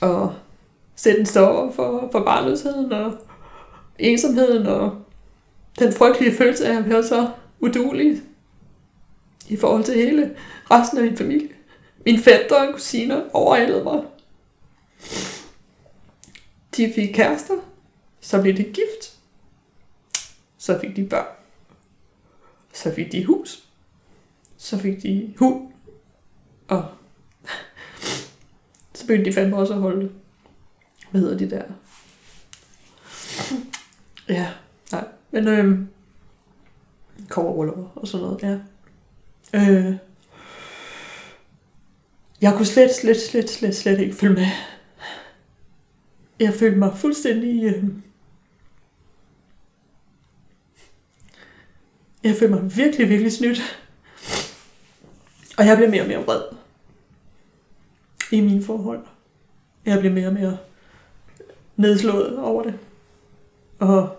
Og 0.01 0.35
sætte 0.97 1.21
en 1.21 1.27
stopper 1.27 1.73
for, 1.73 2.09
for 2.13 2.25
barnløsheden 2.25 2.93
og 2.93 3.13
ensomheden 3.99 4.67
og 4.67 4.99
den 5.79 5.93
frygtelige 5.93 6.37
følelse 6.37 6.67
af 6.67 6.79
at 6.79 6.89
være 6.89 7.05
så 7.05 7.31
udulig 7.61 8.23
i 9.49 9.57
forhold 9.57 9.85
til 9.85 9.95
hele 9.95 10.37
resten 10.71 10.99
af 10.99 11.05
min 11.05 11.17
familie. 11.17 11.49
Min 12.07 12.19
fætter 12.19 12.57
og 12.57 12.75
kusiner 12.75 13.23
overhalede 13.33 13.85
mig. 13.85 14.03
De 16.77 16.93
fik 16.95 17.15
kærester, 17.15 17.55
så 18.21 18.43
blev 18.43 18.57
de 18.57 18.63
gift, 18.63 19.19
så 20.59 20.81
fik 20.81 20.97
de 20.97 21.05
børn, 21.05 21.27
så 22.73 22.95
fik 22.95 23.13
de 23.13 23.25
hus, 23.25 23.65
så 24.57 24.79
fik 24.79 25.03
de 25.03 25.35
hund, 25.39 25.68
og 26.69 26.85
så 28.95 29.07
begyndte 29.07 29.31
de 29.31 29.35
fandme 29.35 29.57
også 29.57 29.75
at 29.75 29.81
holde, 29.81 30.13
hvad 31.11 31.21
hedder 31.21 31.39
de 31.39 31.51
der? 31.51 31.63
Ja, 34.29 34.53
nej, 34.93 35.05
men 35.31 35.49
øhm, 35.49 35.89
koverruller 37.29 37.93
og 37.97 38.09
sådan 38.09 38.27
noget, 38.27 38.43
ja. 38.43 38.59
Øh, 39.55 39.97
jeg 42.41 42.55
kunne 42.57 42.67
slet, 42.67 42.95
slet, 42.95 43.21
slet, 43.21 43.51
slet, 43.51 43.77
slet 43.77 44.01
ikke 44.01 44.15
følge 44.17 44.35
med. 44.35 44.47
Jeg 46.41 46.55
følte 46.55 46.79
mig 46.79 46.97
fuldstændig... 46.97 47.65
Øh, 47.65 47.85
jeg 52.25 52.37
følte 52.37 52.55
mig 52.55 52.77
virkelig, 52.77 53.09
virkelig 53.09 53.33
snydt. 53.33 53.88
Og 55.59 55.67
jeg 55.67 55.77
blev 55.77 55.91
mere 55.91 56.03
og 56.03 56.09
mere 56.09 56.25
vred. 56.25 56.43
I 58.33 58.41
mine 58.41 58.65
forhold. 58.65 59.01
Jeg 59.87 60.01
blev 60.01 60.13
mere 60.13 60.27
og 60.27 60.33
mere 60.33 60.59
nedslået 61.77 62.39
over 62.39 62.63
det. 62.63 62.79
Og 63.79 64.17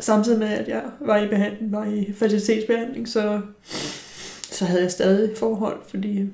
samtidig 0.00 0.38
med, 0.38 0.48
at 0.48 0.68
jeg 0.68 0.84
var 1.00 1.18
i 1.18 1.28
behandling, 1.28 1.72
var 1.72 1.84
i 1.84 2.12
fertilitetsbehandling, 2.12 3.08
så, 3.08 3.40
så 4.42 4.64
havde 4.64 4.82
jeg 4.82 4.90
stadig 4.90 5.36
forhold, 5.36 5.80
fordi 5.88 6.30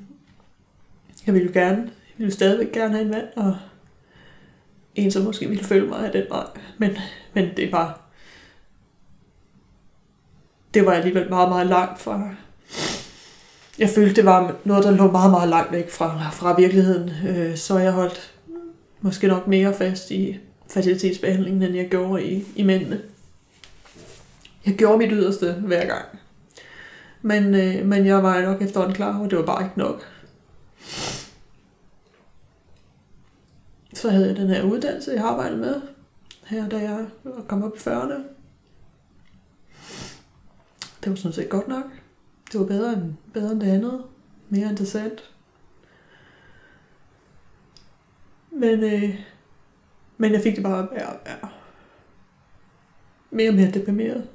jeg 1.27 1.35
ville 1.35 1.49
jo 1.49 1.53
gerne, 1.55 1.79
jeg 1.79 2.15
ville 2.17 2.31
jo 2.31 2.35
stadigvæk 2.35 2.73
gerne 2.73 2.93
have 2.93 3.05
en 3.05 3.11
mand, 3.11 3.27
og 3.37 3.57
en, 4.95 5.11
som 5.11 5.23
måske 5.23 5.49
ville 5.49 5.65
følge 5.65 5.89
mig 5.89 6.07
af 6.07 6.13
den 6.13 6.25
vej. 6.31 6.47
Men, 6.79 6.91
men 7.35 7.57
det 7.57 7.73
var, 7.73 8.02
det 10.75 10.87
var 10.87 10.93
alligevel 10.93 11.29
meget, 11.29 11.49
meget 11.49 11.67
langt 11.67 12.01
fra, 12.01 12.29
jeg 13.79 13.91
følte, 13.91 14.15
det 14.15 14.25
var 14.25 14.57
noget, 14.65 14.85
der 14.85 14.91
lå 14.91 15.11
meget, 15.11 15.31
meget 15.31 15.49
langt 15.49 15.73
væk 15.73 15.91
fra, 15.91 16.31
fra 16.33 16.55
virkeligheden. 16.57 17.11
Øh, 17.29 17.57
så 17.57 17.79
jeg 17.79 17.93
holdt 17.93 18.35
måske 19.01 19.27
nok 19.27 19.47
mere 19.47 19.75
fast 19.75 20.11
i 20.11 20.39
fertilitetsbehandlingen, 20.71 21.63
end 21.63 21.77
jeg 21.77 21.89
gjorde 21.89 22.25
i, 22.25 22.45
i 22.57 22.63
mændene. 22.63 23.01
Jeg 24.67 24.75
gjorde 24.75 24.99
mit 24.99 25.11
yderste 25.13 25.53
hver 25.53 25.87
gang. 25.87 26.05
Men, 27.23 27.55
øh, 27.55 27.87
men 27.87 28.07
jeg 28.07 28.23
var 28.23 28.43
nok 28.43 28.63
efterhånden 28.63 28.97
klar 28.97 29.19
og 29.19 29.31
det 29.31 29.39
var 29.39 29.45
bare 29.45 29.63
ikke 29.63 29.79
nok. 29.79 30.07
Så 33.95 34.11
havde 34.11 34.27
jeg 34.27 34.37
den 34.37 34.49
her 34.49 34.63
uddannelse, 34.63 35.13
jeg 35.13 35.25
arbejdede 35.25 35.61
med, 35.61 35.81
her 36.45 36.69
da 36.69 36.77
jeg 36.79 37.07
kom 37.49 37.63
op 37.63 37.77
i 37.77 37.79
40'erne. 37.79 38.32
Det 41.05 41.11
var 41.11 41.17
sådan 41.17 41.33
set 41.33 41.49
godt 41.49 41.69
nok. 41.69 41.85
Det 42.53 42.61
var 42.61 42.67
bedre 42.67 42.93
end, 42.93 43.15
bedre 43.35 43.53
end 43.53 43.61
det 43.61 43.71
andet. 43.71 44.05
Mere 44.49 44.71
interessant. 44.71 45.31
Men, 48.51 48.85
øh, 48.85 49.21
men 50.17 50.33
jeg 50.33 50.43
fik 50.43 50.55
det 50.57 50.63
bare 50.63 50.89
ja, 50.93 51.07
værre. 51.07 51.49
Mere 53.31 53.51
og 53.51 53.55
mere 53.55 53.71
deprimeret. 53.71 54.29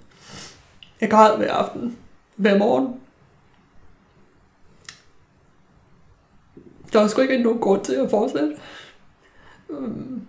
Jeg 1.01 1.09
græd 1.09 1.38
hver 1.38 1.53
aften, 1.53 1.97
hver 2.36 2.57
morgen. 2.57 3.01
Der 6.93 6.99
var 6.99 7.07
sgu 7.07 7.22
ikke 7.22 7.43
nogen 7.43 7.59
grund 7.59 7.86
til 7.86 7.93
at 7.93 8.09
fortsætte. 8.09 8.57
Øhm, 9.70 10.28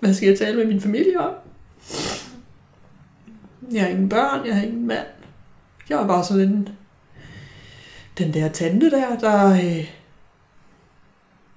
hvad 0.00 0.14
skal 0.14 0.28
jeg 0.28 0.38
tale 0.38 0.56
med 0.56 0.66
min 0.66 0.80
familie 0.80 1.20
om? 1.20 1.34
Jeg 3.72 3.82
har 3.82 3.88
ingen 3.88 4.08
børn, 4.08 4.46
jeg 4.46 4.54
har 4.54 4.62
ingen 4.62 4.86
mand. 4.86 5.06
Jeg 5.88 5.98
var 5.98 6.06
bare 6.06 6.24
sådan 6.24 6.48
en, 6.48 6.68
den 8.18 8.34
der 8.34 8.48
tante 8.48 8.90
der, 8.90 9.18
der 9.18 9.52
øh, 9.52 9.90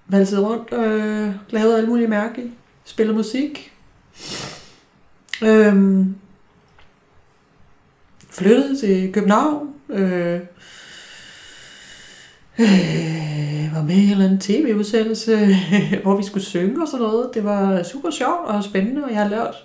valsede 0.08 0.48
rundt 0.48 0.74
og 0.74 0.86
øh, 0.86 1.36
lavede 1.50 1.78
alle 1.78 1.90
mulige 1.90 2.08
mærkelige. 2.08 2.52
Spillede 2.86 3.18
musik. 3.18 3.74
Øhm, 5.44 6.16
flyttede 8.30 8.80
til 8.80 9.14
København. 9.14 9.70
Øh, 9.90 10.40
øh, 12.60 13.76
var 13.76 13.84
med 13.84 13.96
i 13.96 14.06
en 14.06 14.12
eller 14.12 14.26
anden 14.26 14.40
tv-udsendelse, 14.40 15.56
hvor 16.04 16.18
vi 16.18 16.24
skulle 16.24 16.44
synge 16.44 16.82
og 16.82 16.88
sådan 16.88 17.06
noget. 17.06 17.30
Det 17.34 17.44
var 17.44 17.84
super 17.84 18.12
sjovt 18.12 18.48
og 18.48 18.64
spændende, 18.64 19.04
og 19.04 19.12
jeg 19.12 19.22
har 19.22 19.30
lært 19.30 19.56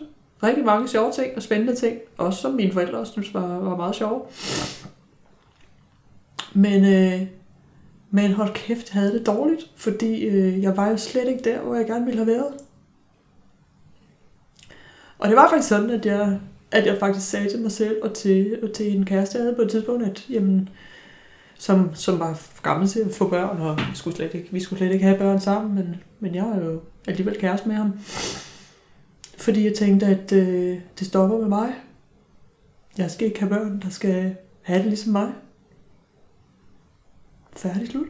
rigtig 0.43 0.65
mange 0.65 0.89
sjove 0.89 1.13
ting 1.13 1.37
og 1.37 1.43
spændende 1.43 1.75
ting. 1.75 1.99
Også 2.17 2.41
som 2.41 2.53
mine 2.53 2.73
forældre 2.73 2.99
også 2.99 3.13
synes 3.13 3.35
var, 3.35 3.59
var 3.59 3.77
meget 3.77 3.95
sjove. 3.95 4.23
Men, 6.55 6.85
øh, 6.85 7.27
men 8.11 8.33
hold 8.33 8.55
kæft, 8.55 8.95
jeg 8.95 9.03
havde 9.03 9.19
det 9.19 9.27
dårligt, 9.27 9.71
fordi 9.77 10.25
øh, 10.25 10.63
jeg 10.63 10.77
var 10.77 10.89
jo 10.89 10.97
slet 10.97 11.29
ikke 11.29 11.45
der, 11.45 11.61
hvor 11.61 11.75
jeg 11.75 11.87
gerne 11.87 12.05
ville 12.05 12.25
have 12.25 12.27
været. 12.27 12.55
Og 15.19 15.29
det 15.29 15.37
var 15.37 15.51
faktisk 15.51 15.69
sådan, 15.69 15.91
at 15.91 16.07
jeg 16.07 16.39
at 16.73 16.87
jeg 16.87 16.97
faktisk 17.01 17.31
sagde 17.31 17.51
til 17.51 17.61
mig 17.61 17.73
selv 17.73 17.97
og 18.03 18.15
til, 18.15 18.59
og 18.63 18.73
til 18.73 18.97
en 18.97 19.05
kæreste, 19.05 19.39
jeg 19.39 19.45
havde 19.45 19.57
på 19.57 19.63
et 19.63 19.71
tidspunkt, 19.71 20.07
at 20.07 20.27
jamen, 20.31 20.69
som, 21.59 21.95
som 21.95 22.19
var 22.19 22.35
for 22.35 22.63
gammel 22.63 22.89
til 22.89 23.01
at 23.01 23.15
få 23.15 23.29
børn, 23.29 23.61
og 23.61 23.79
vi 23.91 23.97
skulle 23.97 24.17
slet 24.17 24.35
ikke, 24.35 24.49
vi 24.53 24.61
skulle 24.61 24.79
slet 24.79 24.93
ikke 24.93 25.05
have 25.05 25.19
børn 25.19 25.41
sammen, 25.41 25.75
men, 25.75 25.97
men 26.21 26.35
jeg 26.35 26.45
var 26.45 26.65
jo 26.65 26.81
alligevel 27.07 27.39
kæreste 27.39 27.69
med 27.69 27.77
ham. 27.77 27.93
Fordi 29.41 29.65
jeg 29.65 29.75
tænkte, 29.75 30.07
at 30.07 30.33
øh, 30.33 30.81
det 30.99 31.07
stopper 31.07 31.39
med 31.39 31.49
mig. 31.49 31.75
Jeg 32.99 33.11
skal 33.11 33.27
ikke 33.27 33.41
have 33.41 33.51
børn, 33.51 33.81
der 33.83 33.89
skal 33.89 34.37
have 34.63 34.79
det 34.79 34.87
ligesom 34.87 35.13
mig. 35.13 35.33
Færdig 37.57 37.89
slut. 37.89 38.07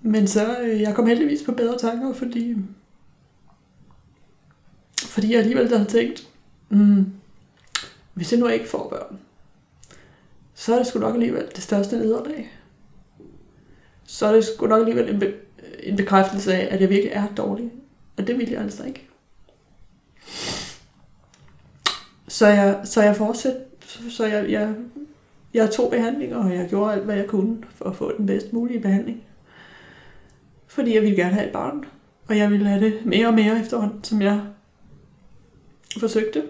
Men 0.00 0.26
så, 0.26 0.60
øh, 0.60 0.80
jeg 0.80 0.94
kom 0.94 1.06
heldigvis 1.06 1.42
på 1.42 1.52
bedre 1.52 1.78
tanker, 1.78 2.14
fordi, 2.14 2.56
fordi 5.02 5.32
jeg 5.32 5.40
alligevel 5.40 5.68
havde 5.68 5.90
tænkt, 5.90 6.28
mm, 6.68 7.12
hvis 8.14 8.32
jeg 8.32 8.40
nu 8.40 8.46
ikke 8.46 8.68
får 8.68 8.88
børn, 8.88 9.18
så 10.54 10.74
er 10.74 10.78
det 10.78 10.86
sgu 10.86 10.98
nok 10.98 11.14
alligevel 11.14 11.48
det 11.54 11.62
største 11.62 11.98
nederlag. 11.98 12.52
Så 14.04 14.26
er 14.26 14.32
det 14.32 14.44
sgu 14.44 14.66
nok 14.66 14.80
alligevel 14.80 15.14
en, 15.14 15.20
be- 15.20 15.34
en 15.82 15.96
bekræftelse 15.96 16.54
af, 16.54 16.74
at 16.74 16.80
jeg 16.80 16.88
virkelig 16.88 17.12
er 17.12 17.34
dårlig. 17.36 17.72
Og 18.16 18.26
det 18.26 18.38
ville 18.38 18.52
jeg 18.52 18.62
altså 18.62 18.84
ikke. 18.84 19.08
Så 22.28 22.46
jeg, 22.46 22.80
så 22.84 23.02
jeg 23.02 23.16
fortsatte, 23.16 23.60
så 24.10 24.26
jeg, 24.26 24.50
jeg, 24.50 24.74
jeg 25.54 25.70
tog 25.70 25.90
behandlinger, 25.90 26.36
og 26.36 26.54
jeg 26.54 26.68
gjorde 26.68 26.92
alt, 26.92 27.04
hvad 27.04 27.16
jeg 27.16 27.26
kunne 27.26 27.64
for 27.70 27.84
at 27.84 27.96
få 27.96 28.16
den 28.16 28.26
bedst 28.26 28.52
mulige 28.52 28.80
behandling. 28.80 29.22
Fordi 30.66 30.94
jeg 30.94 31.02
ville 31.02 31.16
gerne 31.16 31.34
have 31.34 31.46
et 31.46 31.52
barn, 31.52 31.84
og 32.28 32.38
jeg 32.38 32.50
ville 32.50 32.68
have 32.68 32.84
det 32.84 33.06
mere 33.06 33.26
og 33.26 33.34
mere 33.34 33.60
efterhånden, 33.60 34.04
som 34.04 34.22
jeg 34.22 34.40
forsøgte. 36.00 36.44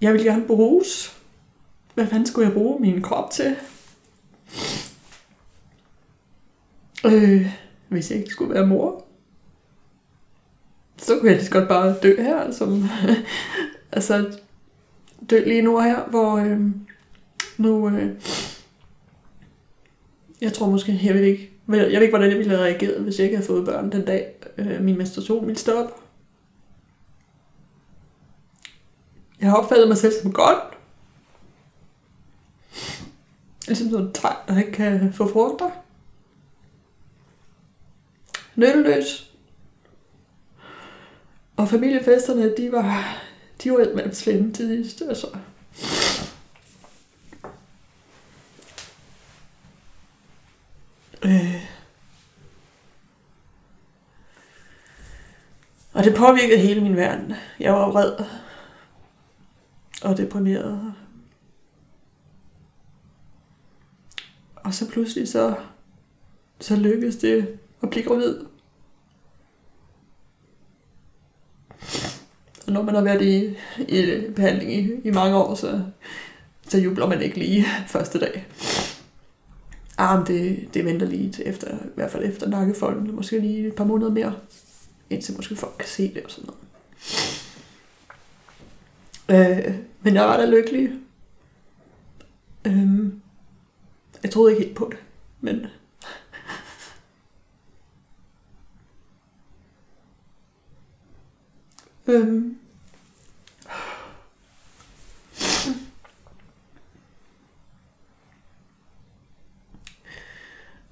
Jeg 0.00 0.12
ville 0.12 0.26
gerne 0.26 0.46
bruges. 0.46 1.16
Hvad 1.94 2.06
fanden 2.06 2.26
skulle 2.26 2.46
jeg 2.46 2.54
bruge 2.54 2.80
min 2.80 3.02
krop 3.02 3.30
til? 3.30 3.56
Øh, 7.06 7.46
hvis 7.88 8.10
jeg 8.10 8.18
ikke 8.18 8.30
skulle 8.30 8.54
være 8.54 8.66
mor. 8.66 9.04
Så 10.96 11.18
kunne 11.18 11.30
jeg 11.30 11.38
lige 11.40 11.50
godt 11.50 11.68
bare 11.68 11.96
dø 12.02 12.22
her. 12.22 12.50
Som, 12.50 12.84
altså, 13.92 14.38
dø 15.30 15.44
lige 15.46 15.62
nu 15.62 15.80
her, 15.80 16.04
hvor 16.04 16.36
øh, 16.36 16.60
nu... 17.58 17.88
Øh, 17.88 18.10
jeg 20.40 20.52
tror 20.52 20.70
måske, 20.70 21.00
jeg 21.04 21.14
ved 21.14 21.22
ikke, 21.22 21.50
jeg 21.68 21.78
ved 21.78 22.02
ikke, 22.02 22.08
hvordan 22.08 22.30
jeg 22.30 22.38
ville 22.38 22.56
have 22.56 22.64
reageret, 22.64 23.02
hvis 23.02 23.18
jeg 23.18 23.24
ikke 23.24 23.36
havde 23.36 23.46
fået 23.46 23.64
børn 23.64 23.92
den 23.92 24.04
dag, 24.04 24.34
øh, 24.58 24.82
min 24.82 24.98
menstruation 24.98 25.46
ville 25.46 25.58
stoppe. 25.58 25.92
Jeg 29.40 29.50
har 29.50 29.56
opfattet 29.56 29.88
mig 29.88 29.96
selv 29.96 30.12
som 30.22 30.32
godt. 30.32 30.58
Ligesom 33.66 33.90
sådan 33.90 34.06
en 34.06 34.12
træ, 34.12 34.28
der 34.48 34.58
ikke 34.58 34.72
kan 34.72 35.12
få 35.12 35.32
frugter. 35.32 35.70
Nytteløs. 38.56 39.32
Og 41.56 41.68
familiefesterne, 41.68 42.56
de 42.56 42.72
var, 42.72 43.22
de 43.62 43.70
var 43.70 43.94
med 43.94 44.12
slemme 44.12 44.52
til 44.52 44.84
sidst. 44.84 45.02
Altså. 45.02 45.26
Øh. 51.24 51.66
Og 55.92 56.04
det 56.04 56.14
påvirkede 56.14 56.58
hele 56.58 56.80
min 56.80 56.96
verden. 56.96 57.34
Jeg 57.60 57.72
var 57.72 57.90
vred 57.90 58.12
og 60.02 60.16
deprimeret. 60.16 60.94
Og 64.56 64.74
så 64.74 64.90
pludselig 64.90 65.28
så, 65.28 65.54
så 66.60 66.76
lykkedes 66.76 67.16
det 67.16 67.58
at 67.82 67.90
blive 67.90 68.04
gravid. 68.04 68.44
Og 72.66 72.72
når 72.72 72.82
man 72.82 72.94
har 72.94 73.02
været 73.02 73.22
i, 73.22 73.56
i 73.78 74.30
behandling 74.36 74.72
i, 74.72 75.08
i 75.08 75.10
mange 75.10 75.36
år, 75.36 75.54
så, 75.54 75.82
så 76.68 76.78
jubler 76.78 77.06
man 77.06 77.22
ikke 77.22 77.38
lige 77.38 77.66
første 77.86 78.20
dag. 78.20 78.46
Ah, 79.98 80.26
det, 80.26 80.68
det 80.74 80.84
venter 80.84 81.06
lige 81.06 81.32
til 81.32 81.48
efter, 81.48 81.74
i 81.76 81.90
hvert 81.94 82.10
fald 82.10 82.24
efter 82.24 82.48
nakkefolden, 82.48 83.14
måske 83.14 83.40
lige 83.40 83.66
et 83.66 83.74
par 83.74 83.84
måneder 83.84 84.10
mere, 84.10 84.34
indtil 85.10 85.36
måske 85.36 85.56
folk 85.56 85.74
kan 85.78 85.88
se 85.88 86.14
det 86.14 86.22
og 86.24 86.30
sådan 86.30 86.46
noget. 86.46 86.60
Øh, 89.28 89.74
men 90.02 90.14
jeg 90.14 90.24
var 90.24 90.36
da 90.36 90.46
lykkelig. 90.46 90.90
Øh, 92.66 93.12
jeg 94.22 94.30
troede 94.30 94.52
ikke 94.52 94.64
helt 94.64 94.76
på 94.76 94.88
det, 94.90 94.98
men... 95.40 95.66
øhm. 102.06 102.56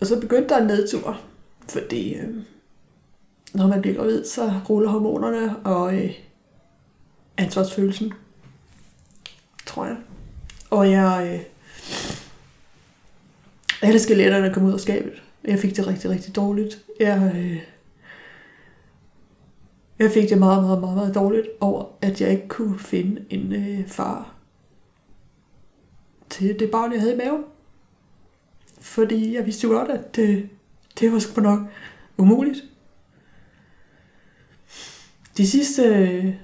Og 0.01 0.07
så 0.07 0.21
begyndte 0.21 0.49
der 0.49 0.61
en 0.61 0.67
nedtur, 0.67 1.21
fordi 1.69 2.15
øh, 2.15 2.35
når 3.55 3.67
man 3.67 3.81
bliver 3.81 3.97
gravid, 3.97 4.25
så 4.25 4.53
ruller 4.69 4.91
hormonerne 4.91 5.57
og 5.57 5.95
øh, 5.95 6.11
ansvarsfølelsen, 7.37 8.13
tror 9.67 9.87
jeg. 9.87 9.97
Og 10.71 10.91
jeg... 10.91 11.31
Øh, 11.33 11.55
alle 13.83 14.01
skeletterne 14.01 14.55
kom 14.55 14.65
ud 14.65 14.73
af 14.73 14.81
skabet. 14.81 15.23
Jeg 15.45 15.59
fik 15.59 15.77
det 15.77 15.87
rigtig, 15.87 16.11
rigtig 16.11 16.37
dårligt. 16.37 16.85
Jeg, 17.01 17.33
øh, 17.37 17.59
jeg 19.99 20.11
fik 20.11 20.29
det 20.29 20.39
meget, 20.39 20.63
meget, 20.63 20.81
meget, 20.81 20.97
meget 20.97 21.15
dårligt 21.15 21.47
over, 21.61 21.85
at 22.03 22.21
jeg 22.21 22.31
ikke 22.31 22.49
kunne 22.49 22.79
finde 22.79 23.25
en 23.31 23.53
øh, 23.53 23.89
far 23.89 24.35
til 26.31 26.59
det 26.59 26.71
barn, 26.71 26.93
jeg 26.93 27.01
havde 27.01 27.15
i 27.15 27.19
maven. 27.19 27.45
Fordi 28.81 29.35
jeg 29.35 29.47
vidste 29.47 29.67
jo 29.67 29.73
godt, 29.73 29.91
at 29.91 30.17
det, 30.17 30.49
det 31.01 31.13
var 31.13 31.19
sgu 31.19 31.41
nok 31.41 31.61
umuligt. 32.17 32.65
De 35.37 35.47
sidste 35.47 35.83
øh, 35.83 36.35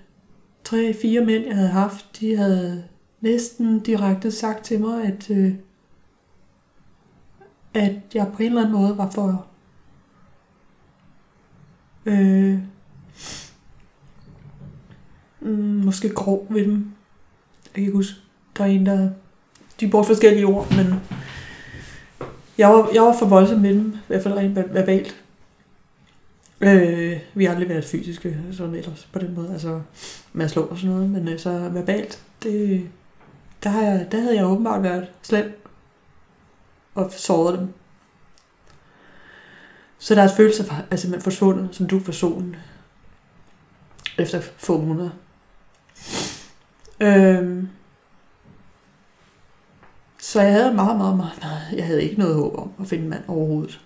tre-fire 0.64 1.24
mænd, 1.24 1.44
jeg 1.44 1.56
havde 1.56 1.68
haft, 1.68 2.20
de 2.20 2.36
havde 2.36 2.84
næsten 3.20 3.80
direkte 3.80 4.30
sagt 4.30 4.64
til 4.64 4.80
mig, 4.80 5.04
at, 5.04 5.30
øh, 5.30 5.54
at 7.74 7.94
jeg 8.14 8.32
på 8.34 8.42
en 8.42 8.48
eller 8.48 8.60
anden 8.60 8.74
måde 8.74 8.98
var 8.98 9.10
for 9.10 9.46
øh, 12.06 12.58
mm, 15.40 15.50
måske 15.84 16.08
grov 16.08 16.46
ved 16.50 16.64
dem. 16.64 16.92
Jeg 17.64 17.74
kan 17.74 17.82
ikke 17.82 17.96
huske. 17.96 18.14
Der 18.56 18.64
er 18.64 18.68
en, 18.68 18.86
der... 18.86 19.10
De 19.80 19.90
bruger 19.90 20.04
forskellige 20.04 20.46
ord, 20.46 20.70
men 20.76 21.00
jeg 22.58 22.68
var, 22.68 22.90
jeg 22.94 23.02
var 23.02 23.16
for 23.18 23.26
voldsom 23.26 23.60
med 23.60 23.74
dem, 23.74 23.92
i 23.92 24.06
hvert 24.06 24.22
fald 24.22 24.34
rent 24.34 24.56
verbalt. 24.56 25.16
Øh, 26.60 27.18
vi 27.34 27.44
har 27.44 27.52
aldrig 27.52 27.68
været 27.68 27.84
fysiske, 27.84 28.38
sådan 28.52 28.74
ellers 28.74 29.08
på 29.12 29.18
den 29.18 29.34
måde, 29.34 29.52
altså 29.52 29.80
med 30.32 30.44
at 30.44 30.50
slå 30.50 30.62
og 30.62 30.78
sådan 30.78 30.90
noget, 30.90 31.10
men 31.10 31.28
øh, 31.28 31.38
så 31.38 31.50
verbalt, 31.50 32.22
det, 32.42 32.88
der, 33.62 33.70
har 33.70 33.82
jeg, 33.82 34.08
der 34.12 34.20
havde 34.20 34.36
jeg 34.36 34.46
åbenbart 34.46 34.82
været 34.82 35.08
slem 35.22 35.66
og 36.94 37.10
såret 37.16 37.58
dem. 37.58 37.68
Så 39.98 40.14
deres 40.14 40.32
følelser 40.36 40.64
er 40.64 40.68
simpelthen 40.96 41.14
altså, 41.14 41.24
forsvundet, 41.24 41.68
som 41.72 41.86
du 41.86 42.00
for 42.00 42.12
solen, 42.12 42.56
efter 44.18 44.40
få 44.40 44.80
måneder. 44.80 45.10
Øhm, 47.00 47.68
så 50.18 50.40
jeg 50.40 50.52
havde 50.52 50.74
meget, 50.74 50.96
meget, 50.96 51.16
meget, 51.16 51.38
meget, 51.42 51.72
jeg 51.72 51.86
havde 51.86 52.02
ikke 52.02 52.18
noget 52.18 52.34
håb 52.34 52.54
om 52.58 52.72
at 52.80 52.86
finde 52.86 53.04
en 53.04 53.10
mand 53.10 53.24
overhovedet. 53.28 53.80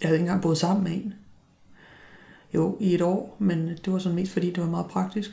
Jeg 0.00 0.08
havde 0.08 0.16
ikke 0.16 0.22
engang 0.22 0.42
boet 0.42 0.58
sammen 0.58 0.84
med 0.84 0.92
en. 0.92 1.14
Jo, 2.54 2.76
i 2.80 2.94
et 2.94 3.02
år, 3.02 3.36
men 3.38 3.68
det 3.68 3.92
var 3.92 3.98
sådan 3.98 4.16
mest 4.16 4.32
fordi, 4.32 4.50
det 4.50 4.62
var 4.62 4.70
meget 4.70 4.86
praktisk. 4.86 5.30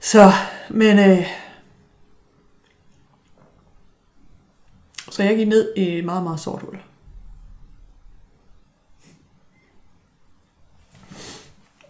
Så, 0.00 0.30
men 0.70 0.98
øh, 0.98 1.26
så 5.10 5.22
jeg 5.22 5.36
gik 5.36 5.48
ned 5.48 5.72
i 5.76 5.98
et 5.98 6.04
meget, 6.04 6.22
meget 6.22 6.40
sort 6.40 6.62
hul. 6.62 6.78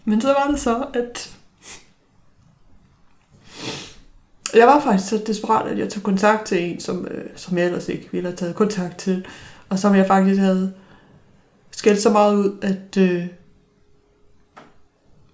Men 0.09 0.21
så 0.21 0.29
var 0.29 0.51
det 0.51 0.61
så, 0.61 0.87
at 0.95 1.37
jeg 4.55 4.67
var 4.67 4.81
faktisk 4.81 5.09
så 5.09 5.23
desperat, 5.27 5.67
at 5.67 5.79
jeg 5.79 5.89
tog 5.89 6.03
kontakt 6.03 6.47
til 6.47 6.71
en, 6.71 6.81
som, 6.81 7.07
øh, 7.07 7.25
som 7.37 7.59
jeg 7.59 7.67
ellers 7.67 7.89
ikke 7.89 8.09
ville 8.13 8.29
have 8.29 8.37
taget 8.37 8.55
kontakt 8.55 8.99
til. 8.99 9.27
og 9.69 9.79
som 9.79 9.95
jeg 9.95 10.07
faktisk 10.07 10.41
havde 10.41 10.73
skældt 11.71 12.03
så 12.03 12.11
meget 12.11 12.37
ud, 12.37 12.59
at, 12.63 12.97
øh, 12.99 13.27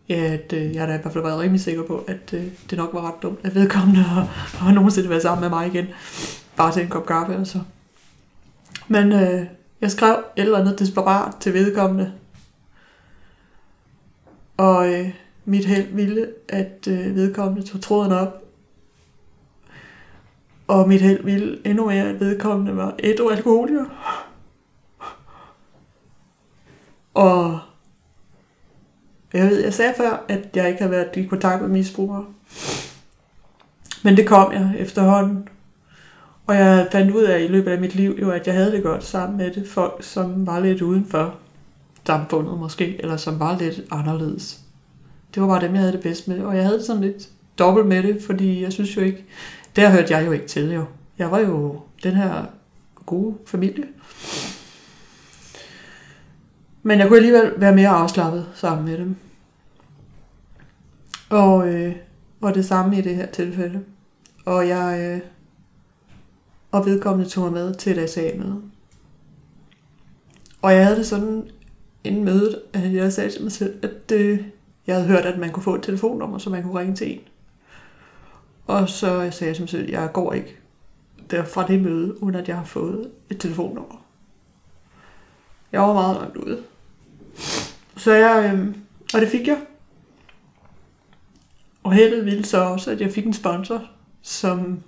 ja, 0.09 0.33
at 0.33 0.53
øh, 0.53 0.75
jeg 0.75 0.83
har 0.83 0.87
da 0.87 0.95
i 0.95 1.01
hvert 1.03 1.13
fald 1.13 1.25
været 1.25 1.41
rimelig 1.41 1.61
sikker 1.61 1.83
på, 1.83 2.05
at 2.07 2.33
øh, 2.33 2.47
det 2.71 2.79
nok 2.79 2.91
var 2.95 3.09
ret 3.09 3.23
dumt, 3.23 3.39
at 3.43 3.55
vedkommende 3.55 4.05
og, 4.17 4.29
og 4.67 4.73
nogensinde 4.73 5.11
været 5.11 5.23
sammen 5.23 5.41
med 5.41 5.49
mig 5.49 5.67
igen. 5.67 5.87
Bare 6.57 6.73
til 6.73 6.83
en 6.83 6.89
kop 6.89 7.07
kaffe, 7.07 7.35
altså. 7.35 7.61
Men 8.89 9.13
øh, 9.13 9.47
jeg 9.81 9.91
skrev 9.91 10.17
et 10.37 10.43
eller 10.43 10.59
andet 10.59 10.79
desperat 10.79 11.35
til 11.41 11.55
vedkommende. 11.55 12.13
Og 14.57 14.93
øh, 14.93 15.15
mit 15.45 15.65
held 15.65 15.95
ville, 15.95 16.29
at 16.49 16.89
øh, 16.89 17.15
vedkommende 17.15 17.67
tog 17.67 17.81
tråden 17.81 18.13
op. 18.13 18.43
Og 20.67 20.89
mit 20.89 21.01
held 21.01 21.25
ville 21.25 21.59
endnu 21.67 21.87
mere, 21.87 22.09
at 22.09 22.21
vedkommende 22.21 22.77
var 22.77 22.95
et 22.99 23.21
alkoholiker. 23.31 23.85
Og 27.15 27.61
jeg 29.33 29.47
ved, 29.47 29.63
jeg 29.63 29.75
sagde 29.75 29.95
før, 29.97 30.25
at 30.29 30.49
jeg 30.55 30.69
ikke 30.69 30.83
har 30.83 30.89
været 30.89 31.17
i 31.17 31.25
kontakt 31.25 31.63
med 31.63 31.69
misbrugere. 31.69 32.25
Men 34.05 34.17
det 34.17 34.27
kom 34.27 34.53
jeg 34.53 34.75
efterhånden. 34.79 35.49
Og 36.47 36.55
jeg 36.55 36.89
fandt 36.93 37.15
ud 37.15 37.23
af 37.23 37.41
i 37.41 37.49
løbet 37.49 37.71
af 37.71 37.81
mit 37.81 37.95
liv, 37.95 38.19
jo, 38.21 38.31
at 38.31 38.47
jeg 38.47 38.55
havde 38.55 38.73
det 38.73 38.83
godt 38.83 39.05
sammen 39.05 39.39
med 39.39 39.51
det 39.51 39.69
folk, 39.69 40.03
som 40.05 40.47
var 40.47 40.61
lidt 40.61 40.83
udenfor 40.83 41.35
samfundet 42.07 42.59
måske, 42.59 43.03
eller 43.03 43.17
som 43.17 43.41
var 43.41 43.59
lidt 43.59 43.81
anderledes. 43.91 44.61
Det 45.35 45.43
var 45.43 45.49
bare 45.49 45.61
dem, 45.61 45.73
jeg 45.73 45.81
havde 45.81 45.93
det 45.93 46.01
bedst 46.01 46.29
med. 46.29 46.41
Og 46.41 46.57
jeg 46.57 46.65
havde 46.65 46.79
det 46.79 46.87
sådan 46.87 47.03
lidt 47.03 47.29
dobbelt 47.59 47.87
med 47.87 48.03
det, 48.03 48.23
fordi 48.23 48.63
jeg 48.63 48.73
synes 48.73 48.97
jo 48.97 49.01
ikke, 49.01 49.25
der 49.77 49.91
hørte 49.91 50.17
jeg 50.17 50.27
jo 50.27 50.33
ikke 50.33 50.47
til 50.47 50.73
jo. 50.73 50.85
Jeg 51.19 51.31
var 51.31 51.39
jo 51.39 51.81
den 52.03 52.15
her 52.15 52.45
gode 53.07 53.35
familie. 53.47 53.85
Men 56.83 56.99
jeg 56.99 57.09
kunne 57.09 57.17
alligevel 57.17 57.53
være 57.57 57.75
mere 57.75 57.89
afslappet 57.89 58.47
sammen 58.55 58.85
med 58.85 58.99
dem. 58.99 59.17
Og, 61.31 61.69
øh, 61.69 61.97
og 62.41 62.55
det 62.55 62.65
samme 62.65 62.99
i 62.99 63.01
det 63.01 63.17
her 63.17 63.27
tilfælde. 63.27 63.81
Og 64.45 64.69
jeg 64.69 65.01
øh, 65.01 65.21
og 66.75 66.87
vedkommende 66.87 67.31
tog 67.31 67.45
mig 67.45 67.53
med 67.53 67.75
til 67.75 67.99
et 67.99 68.11
SA 68.11 68.31
med. 68.39 68.53
Og 70.63 70.73
jeg 70.73 70.85
havde 70.85 70.99
det 70.99 71.07
sådan 71.07 71.49
inden 72.05 72.25
mødet, 72.25 72.63
at 72.73 72.95
jeg 72.95 73.13
sagde 73.13 73.31
til 73.31 73.43
mig 73.43 73.53
selv, 73.53 73.85
at 73.85 74.13
øh, 74.13 74.41
jeg 74.87 74.95
havde 74.95 75.09
hørt, 75.09 75.25
at 75.25 75.39
man 75.39 75.51
kunne 75.51 75.63
få 75.63 75.75
et 75.75 75.83
telefonnummer, 75.83 76.39
så 76.39 76.51
man 76.51 76.63
kunne 76.63 76.81
ringe 76.81 76.97
til 76.97 77.13
en. 77.13 77.21
Og 78.67 78.89
så 78.89 79.21
jeg 79.21 79.35
sagde 79.35 79.49
jeg 79.49 79.57
til 79.57 79.63
mig 79.63 79.69
selv, 79.69 79.83
at 79.83 79.91
jeg 79.91 80.13
går 80.13 80.33
ikke 80.33 80.57
der 81.31 81.45
fra 81.45 81.67
det 81.67 81.83
møde, 81.83 82.23
uden 82.23 82.35
at 82.35 82.49
jeg 82.49 82.57
har 82.57 82.65
fået 82.65 83.11
et 83.31 83.41
telefonnummer. 83.41 84.05
Jeg 85.73 85.81
var 85.81 85.93
meget 85.93 86.17
langt 86.17 86.37
ude. 86.37 86.63
Så 87.97 88.13
jeg, 88.13 88.55
øh, 88.55 88.75
og 89.15 89.21
det 89.21 89.29
fik 89.29 89.47
jeg. 89.47 89.61
Og 91.83 91.93
heldet 91.93 92.25
ville 92.25 92.45
så 92.45 92.59
også, 92.59 92.91
at 92.91 93.01
jeg 93.01 93.13
fik 93.13 93.27
en 93.27 93.33
sponsor, 93.33 93.83
som, 94.23 94.83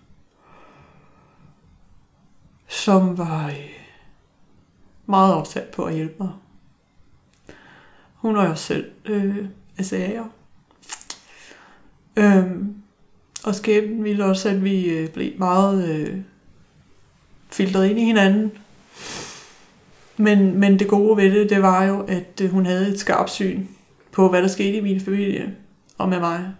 som 2.69 3.19
var 3.19 3.47
øh, 3.47 3.71
meget 5.07 5.35
opsat 5.35 5.65
på 5.65 5.85
at 5.85 5.95
hjælpe 5.95 6.15
mig. 6.19 6.31
Hun 8.27 8.37
var 8.37 8.49
jo 8.49 8.55
selv 8.55 8.91
øh, 9.05 9.37
SA'er. 9.81 10.25
Øhm, 12.17 12.75
og 13.45 13.55
skæbnen 13.55 14.05
ville 14.05 14.25
også, 14.25 14.49
at 14.49 14.65
vi 14.65 14.85
øh, 14.85 15.09
blev 15.09 15.39
meget 15.39 15.89
øh, 15.89 16.19
filtreret 17.51 17.89
ind 17.89 17.99
i 17.99 18.05
hinanden. 18.05 18.53
Men, 20.17 20.59
men 20.59 20.79
det 20.79 20.89
gode 20.89 21.17
ved 21.17 21.31
det, 21.31 21.51
det 21.51 21.63
var 21.63 21.85
jo, 21.85 22.01
at 22.09 22.41
øh, 22.43 22.51
hun 22.51 22.67
havde 22.67 22.89
et 22.89 23.01
skarpt 23.01 23.31
syn 23.31 23.67
på, 24.13 24.29
hvad 24.29 24.43
der 24.43 24.49
skete 24.49 24.77
i 24.77 24.81
min 24.81 25.01
familie 25.01 25.57
og 25.99 26.09
med 26.09 26.21
mig. 26.21 26.55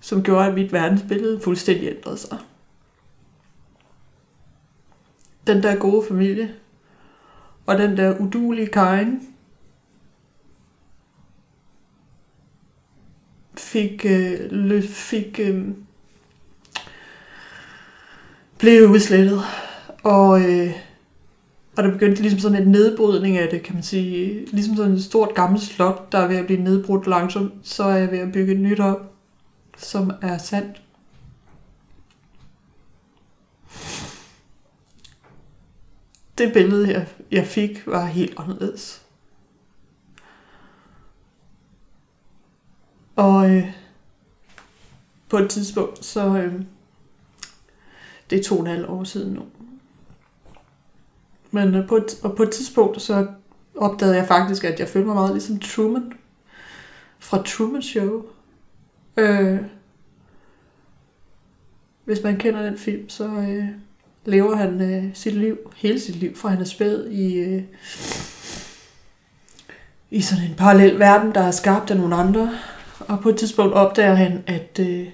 Som 0.00 0.22
gjorde, 0.22 0.46
at 0.46 0.54
mit 0.54 0.72
verdensbillede 0.72 1.40
fuldstændig 1.40 1.88
ændrede 1.88 2.18
sig. 2.18 2.38
Den 5.46 5.62
der 5.62 5.76
gode 5.76 6.06
familie, 6.08 6.54
og 7.66 7.78
den 7.78 7.96
der 7.96 8.18
udulige 8.18 8.66
Karin, 8.66 9.30
fik, 13.70 14.04
øh, 14.04 14.82
fik 14.82 15.40
øh, 15.42 15.68
blev 18.58 18.90
udslettet. 18.90 19.40
Og, 20.02 20.40
øh, 20.40 20.72
og 21.76 21.82
der 21.82 21.92
begyndte 21.92 22.22
ligesom 22.22 22.40
sådan 22.40 22.62
en 22.62 22.68
nedbrydning 22.68 23.38
af 23.38 23.48
det, 23.48 23.62
kan 23.62 23.74
man 23.74 23.82
sige. 23.82 24.46
Ligesom 24.46 24.76
sådan 24.76 24.92
et 24.92 25.04
stort 25.04 25.34
gammelt 25.34 25.62
slot, 25.62 26.12
der 26.12 26.18
er 26.18 26.28
ved 26.28 26.36
at 26.36 26.46
blive 26.46 26.62
nedbrudt 26.62 27.06
langsomt, 27.06 27.52
så 27.62 27.84
er 27.84 27.96
jeg 27.96 28.10
ved 28.10 28.18
at 28.18 28.32
bygge 28.32 28.52
et 28.52 28.60
nyt 28.60 28.80
op, 28.80 29.12
som 29.76 30.12
er 30.22 30.38
sandt. 30.38 30.82
Det 36.38 36.52
billede, 36.52 36.92
jeg, 36.92 37.06
jeg 37.30 37.46
fik, 37.46 37.86
var 37.86 38.06
helt 38.06 38.34
anderledes. 38.36 39.02
Og 43.20 43.50
øh, 43.50 43.72
på 45.28 45.38
et 45.38 45.50
tidspunkt, 45.50 46.04
så 46.04 46.36
øh, 46.36 46.54
det 48.30 48.38
er 48.38 48.42
to 48.42 48.54
og 48.54 48.60
en 48.60 48.66
halv 48.66 48.90
år 48.90 49.04
siden 49.04 49.32
nu. 49.32 49.42
Men 51.50 51.74
øh, 51.74 51.88
på, 51.88 51.96
et, 51.96 52.20
og 52.22 52.36
på 52.36 52.42
et 52.42 52.50
tidspunkt, 52.50 53.02
så 53.02 53.26
opdagede 53.76 54.16
jeg 54.16 54.28
faktisk, 54.28 54.64
at 54.64 54.80
jeg 54.80 54.88
følte 54.88 55.06
mig 55.06 55.14
meget 55.14 55.32
ligesom 55.32 55.58
Truman 55.58 56.12
fra 57.18 57.42
Truman 57.42 57.82
Show. 57.82 58.22
Øh, 59.16 59.58
hvis 62.04 62.22
man 62.22 62.38
kender 62.38 62.62
den 62.62 62.78
film, 62.78 63.08
så 63.08 63.24
øh, 63.24 63.64
lever 64.24 64.56
han 64.56 64.80
øh, 64.80 65.14
sit 65.14 65.34
liv, 65.34 65.58
hele 65.76 66.00
sit 66.00 66.16
liv, 66.16 66.36
fra 66.36 66.48
han 66.48 66.60
er 66.60 66.64
spæd 66.64 67.06
i, 67.06 67.34
øh, 67.34 67.62
i 70.10 70.20
sådan 70.20 70.44
en 70.44 70.56
parallel 70.56 70.98
verden, 70.98 71.34
der 71.34 71.40
er 71.40 71.50
skabt 71.50 71.90
af 71.90 71.96
nogle 71.96 72.14
andre. 72.14 72.50
Og 73.08 73.20
på 73.20 73.28
et 73.28 73.36
tidspunkt 73.36 73.74
opdager 73.74 74.14
han, 74.14 74.44
at 74.46 74.78
øh, 74.80 75.08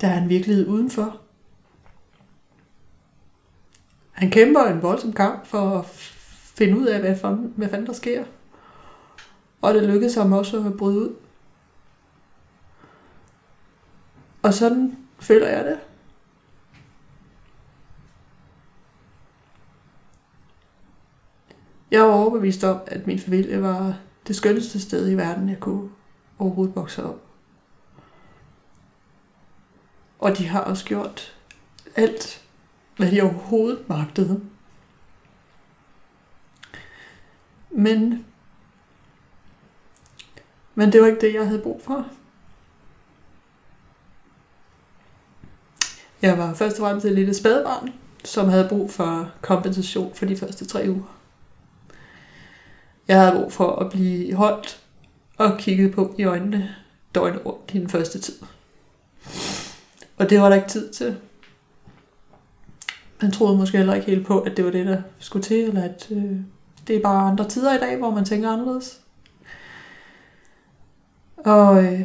der 0.00 0.08
er 0.08 0.22
en 0.22 0.28
virkelighed 0.28 0.66
udenfor. 0.66 1.20
Han 4.12 4.30
kæmper 4.30 4.60
en 4.64 4.82
voldsom 4.82 5.12
kamp 5.12 5.46
for 5.46 5.78
at 5.78 5.84
finde 6.54 6.78
ud 6.78 6.86
af, 6.86 7.00
hvad 7.00 7.16
fanden, 7.16 7.52
hvad 7.56 7.68
fanden 7.68 7.86
der 7.86 7.92
sker. 7.92 8.24
Og 9.62 9.74
det 9.74 9.82
lykkedes 9.82 10.14
ham 10.14 10.32
også 10.32 10.66
at 10.66 10.76
bryde 10.76 10.98
ud. 10.98 11.14
Og 14.42 14.54
sådan 14.54 14.96
føler 15.20 15.48
jeg 15.48 15.64
det. 15.64 15.78
Jeg 21.90 22.02
var 22.02 22.12
overbevist 22.12 22.64
om, 22.64 22.80
at 22.86 23.06
min 23.06 23.18
familie 23.18 23.62
var 23.62 23.98
det 24.26 24.36
skønneste 24.36 24.80
sted 24.80 25.10
i 25.10 25.14
verden, 25.14 25.48
jeg 25.48 25.60
kunne 25.60 25.88
overhovedet 26.38 26.76
vokse 26.76 27.04
op. 27.04 27.20
Og 30.18 30.38
de 30.38 30.48
har 30.48 30.60
også 30.60 30.84
gjort 30.84 31.36
alt, 31.96 32.42
hvad 32.96 33.10
de 33.10 33.22
overhovedet 33.22 33.88
magtede. 33.88 34.40
Men, 37.70 38.26
men 40.74 40.92
det 40.92 41.00
var 41.00 41.06
ikke 41.06 41.20
det, 41.20 41.34
jeg 41.34 41.46
havde 41.46 41.62
brug 41.62 41.82
for. 41.84 42.06
Jeg 46.22 46.38
var 46.38 46.54
først 46.54 46.78
og 46.78 46.86
fremmest 46.86 47.06
et 47.06 47.12
lille 47.12 47.34
spædbarn, 47.34 47.92
som 48.24 48.48
havde 48.48 48.68
brug 48.68 48.90
for 48.90 49.30
kompensation 49.40 50.14
for 50.14 50.26
de 50.26 50.36
første 50.36 50.66
tre 50.66 50.86
uger. 50.88 51.18
Jeg 53.08 53.20
havde 53.20 53.36
brug 53.36 53.52
for 53.52 53.76
at 53.76 53.90
blive 53.90 54.34
holdt 54.34 54.83
og 55.36 55.58
kiggede 55.58 55.92
på 55.92 56.14
i 56.18 56.24
øjnene 56.24 56.74
døgnet 57.14 57.46
rundt 57.46 57.74
i 57.74 57.78
den 57.78 57.88
første 57.88 58.18
tid. 58.18 58.34
Og 60.16 60.30
det 60.30 60.40
var 60.40 60.48
der 60.48 60.56
ikke 60.56 60.68
tid 60.68 60.92
til. 60.92 61.16
Han 63.20 63.30
troede 63.30 63.56
måske 63.56 63.76
heller 63.76 63.94
ikke 63.94 64.06
helt 64.06 64.26
på, 64.26 64.40
at 64.40 64.56
det 64.56 64.64
var 64.64 64.70
det, 64.70 64.86
der 64.86 65.02
skulle 65.18 65.42
til, 65.42 65.56
eller 65.56 65.82
at 65.82 66.08
øh, 66.10 66.36
det 66.86 66.96
er 66.96 67.00
bare 67.02 67.30
andre 67.30 67.48
tider 67.48 67.74
i 67.74 67.78
dag, 67.78 67.96
hvor 67.96 68.10
man 68.10 68.24
tænker 68.24 68.50
anderledes. 68.50 69.00
Og 71.36 71.84
øh, 71.84 72.00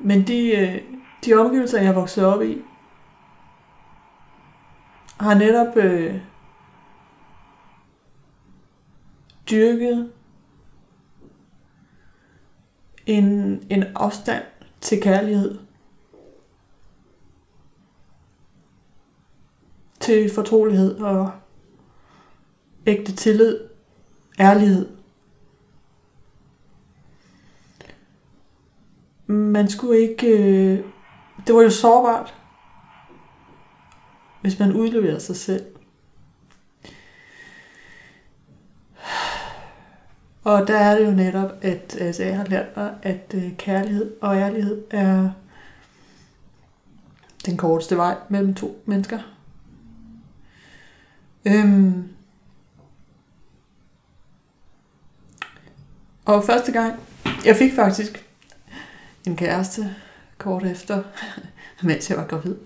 Men 0.00 0.26
de, 0.26 0.50
øh, 0.50 0.82
de 1.24 1.34
omgivelser, 1.34 1.78
jeg 1.78 1.86
har 1.86 1.94
vokset 1.94 2.26
op 2.26 2.42
i, 2.42 2.62
har 5.20 5.34
netop 5.34 5.76
øh, 5.76 6.20
dyrket 9.50 10.12
en, 13.06 13.26
en 13.70 13.84
afstand 13.94 14.44
til 14.80 15.02
kærlighed. 15.02 15.58
Til 20.00 20.34
fortrolighed 20.34 20.98
og 20.98 21.32
ægte 22.86 23.12
tillid, 23.12 23.60
ærlighed. 24.40 24.99
Man 29.30 29.68
skulle 29.68 30.00
ikke... 30.00 30.26
Øh, 30.26 30.84
det 31.46 31.54
var 31.54 31.62
jo 31.62 31.70
sårbart, 31.70 32.34
hvis 34.40 34.58
man 34.58 34.72
udleverede 34.72 35.20
sig 35.20 35.36
selv. 35.36 35.64
Og 40.44 40.68
der 40.68 40.78
er 40.78 40.98
det 40.98 41.06
jo 41.06 41.10
netop, 41.10 41.52
at 41.62 41.96
altså, 42.00 42.24
jeg 42.24 42.36
har 42.36 42.44
lært 42.44 42.76
mig, 42.76 42.94
at 43.02 43.34
øh, 43.34 43.56
kærlighed 43.56 44.14
og 44.20 44.36
ærlighed 44.36 44.82
er 44.90 45.30
den 47.46 47.56
korteste 47.56 47.96
vej 47.96 48.16
mellem 48.28 48.54
to 48.54 48.82
mennesker. 48.86 49.18
Øhm. 51.44 52.08
Og 56.24 56.44
første 56.44 56.72
gang, 56.72 57.00
jeg 57.44 57.56
fik 57.56 57.72
faktisk 57.74 58.29
en 59.26 59.36
kæreste 59.36 59.96
kort 60.38 60.64
efter, 60.64 61.02
mens 61.82 62.10
jeg 62.10 62.18
var 62.18 62.26
gravid, 62.26 62.56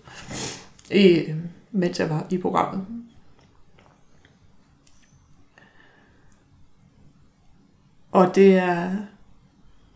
i, 0.90 1.34
mens 1.70 2.00
jeg 2.00 2.10
var 2.10 2.26
i 2.30 2.38
programmet. 2.38 2.86
Og 8.12 8.34
det 8.34 8.56
er, 8.56 8.96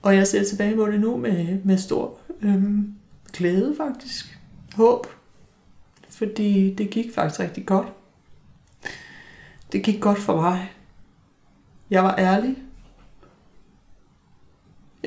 og 0.03 0.17
jeg 0.17 0.27
ser 0.27 0.45
tilbage 0.45 0.77
på 0.77 0.87
det 0.87 1.01
nu 1.01 1.17
med, 1.17 1.63
med 1.65 1.79
stor 1.79 2.19
øhm, 2.43 2.95
glæde 3.33 3.75
faktisk. 3.77 4.39
Håb. 4.75 5.07
Fordi 6.09 6.75
det 6.75 6.91
gik 6.91 7.15
faktisk 7.15 7.41
rigtig 7.41 7.67
godt. 7.67 7.87
Det 9.73 9.83
gik 9.83 10.01
godt 10.01 10.19
for 10.19 10.41
mig. 10.41 10.73
Jeg 11.91 12.05
var 12.05 12.15
ærlig. 12.19 12.57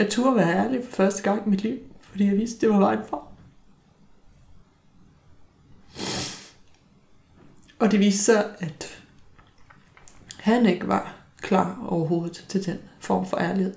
Jeg 0.01 0.09
turde 0.09 0.35
være 0.35 0.65
ærlig 0.65 0.83
for 0.83 0.91
første 0.91 1.23
gang 1.23 1.47
i 1.47 1.49
mit 1.49 1.61
liv, 1.61 1.79
fordi 2.01 2.25
jeg 2.25 2.37
vidste, 2.37 2.61
det 2.61 2.69
var 2.69 2.79
vejen 2.79 2.99
fra. 3.09 3.27
Og 7.79 7.91
det 7.91 7.99
viste 7.99 8.23
sig, 8.23 8.55
at 8.59 9.03
han 10.39 10.65
ikke 10.65 10.87
var 10.87 11.15
klar 11.37 11.85
overhovedet 11.87 12.45
til 12.47 12.65
den 12.65 12.77
form 12.99 13.25
for 13.25 13.37
ærlighed. 13.37 13.75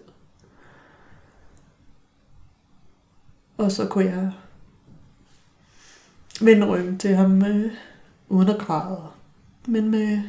Og 3.56 3.72
så 3.72 3.88
kunne 3.88 4.04
jeg 4.04 4.32
vende 6.40 6.66
ryggen 6.66 6.98
til 6.98 7.16
ham 7.16 7.44
øh, 7.44 7.72
uden 8.28 8.48
at 8.48 8.58
græde. 8.58 9.08
Men 9.66 9.90
med... 9.90 10.22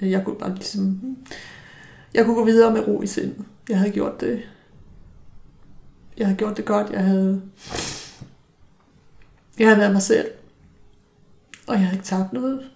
Jeg 0.00 0.24
kunne 0.24 0.38
bare 0.38 0.54
ligesom... 0.54 1.16
Jeg 2.14 2.24
kunne 2.24 2.36
gå 2.36 2.44
videre 2.44 2.72
med 2.72 2.88
ro 2.88 3.02
i 3.02 3.06
sindet. 3.06 3.44
Jeg 3.68 3.78
havde 3.78 3.92
gjort 3.92 4.20
det. 4.20 4.42
Jeg 6.16 6.26
havde 6.26 6.38
gjort 6.38 6.56
det 6.56 6.64
godt. 6.64 6.90
Jeg 6.90 7.04
havde... 7.04 7.42
Jeg 9.58 9.66
havde 9.68 9.78
været 9.78 9.92
mig 9.92 10.02
selv. 10.02 10.30
Og 11.66 11.74
jeg 11.74 11.82
havde 11.82 11.94
ikke 11.94 12.06
tabt 12.06 12.32
noget. 12.32 12.70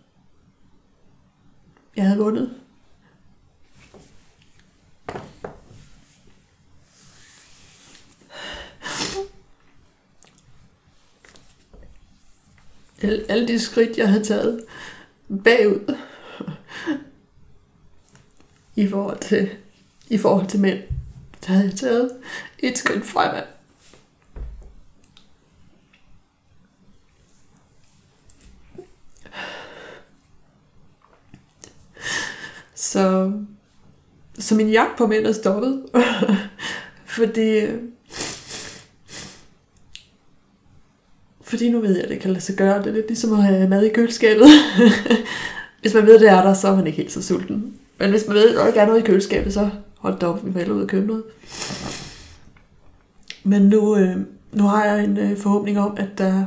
Jeg 1.97 2.05
havde 2.05 2.19
vundet. 2.19 2.55
Alle, 13.03 13.25
alle 13.29 13.49
de 13.49 13.59
skridt, 13.59 13.99
jeg 13.99 14.09
havde 14.09 14.25
taget 14.25 14.65
bagud 15.45 15.97
i 18.77 18.89
forhold 18.89 19.19
til, 19.21 19.51
i 20.09 20.19
forhold 20.19 20.47
til 20.47 20.61
mænd, 20.61 20.79
der 21.47 21.53
havde 21.53 21.69
jeg 21.69 21.77
taget 21.77 22.11
et 22.59 22.79
skridt 22.79 23.07
fremad. 23.07 23.43
Så, 32.75 33.33
så 34.39 34.55
min 34.55 34.71
jagt 34.71 34.99
på 34.99 35.07
mænd 35.07 35.27
er 35.27 35.33
stoppet. 35.33 35.83
fordi, 37.17 37.61
fordi 41.41 41.71
nu 41.71 41.81
ved 41.81 41.95
jeg, 41.95 42.05
at 42.05 42.11
det 42.11 42.21
kan 42.21 42.31
lade 42.31 42.45
sig 42.45 42.57
gøre. 42.57 42.79
Det 42.79 42.87
er 42.87 42.93
lidt 42.93 43.07
ligesom 43.07 43.33
at 43.33 43.43
have 43.43 43.69
mad 43.69 43.85
i 43.85 43.89
køleskabet. 43.89 44.47
hvis 45.81 45.95
man 45.95 46.07
ved, 46.07 46.19
det 46.21 46.29
er 46.29 46.43
der, 46.43 46.55
så 46.55 46.69
er 46.69 46.77
man 46.77 46.87
ikke 46.87 46.97
helt 46.97 47.13
så 47.13 47.23
sulten. 47.23 47.79
Men 47.99 48.11
hvis 48.11 48.27
man 48.27 48.37
ved, 48.37 48.51
at 48.51 48.57
der 48.57 48.67
ikke 48.67 48.81
er 48.81 48.87
noget 48.87 49.01
i 49.01 49.07
køleskabet, 49.07 49.53
så 49.55 49.71
hold 49.99 50.19
da 50.19 50.27
op, 50.27 50.47
vi 50.47 50.67
må 50.67 50.75
ud 50.75 50.83
og 50.83 50.89
købe 50.89 51.07
noget. 51.07 51.25
Men 53.45 53.63
nu, 53.63 53.97
øh, 53.97 54.17
nu 54.53 54.65
har 54.65 54.85
jeg 54.85 55.05
en 55.05 55.17
øh, 55.17 55.37
forhåbning 55.37 55.79
om, 55.79 55.97
at 55.97 56.09
der 56.19 56.47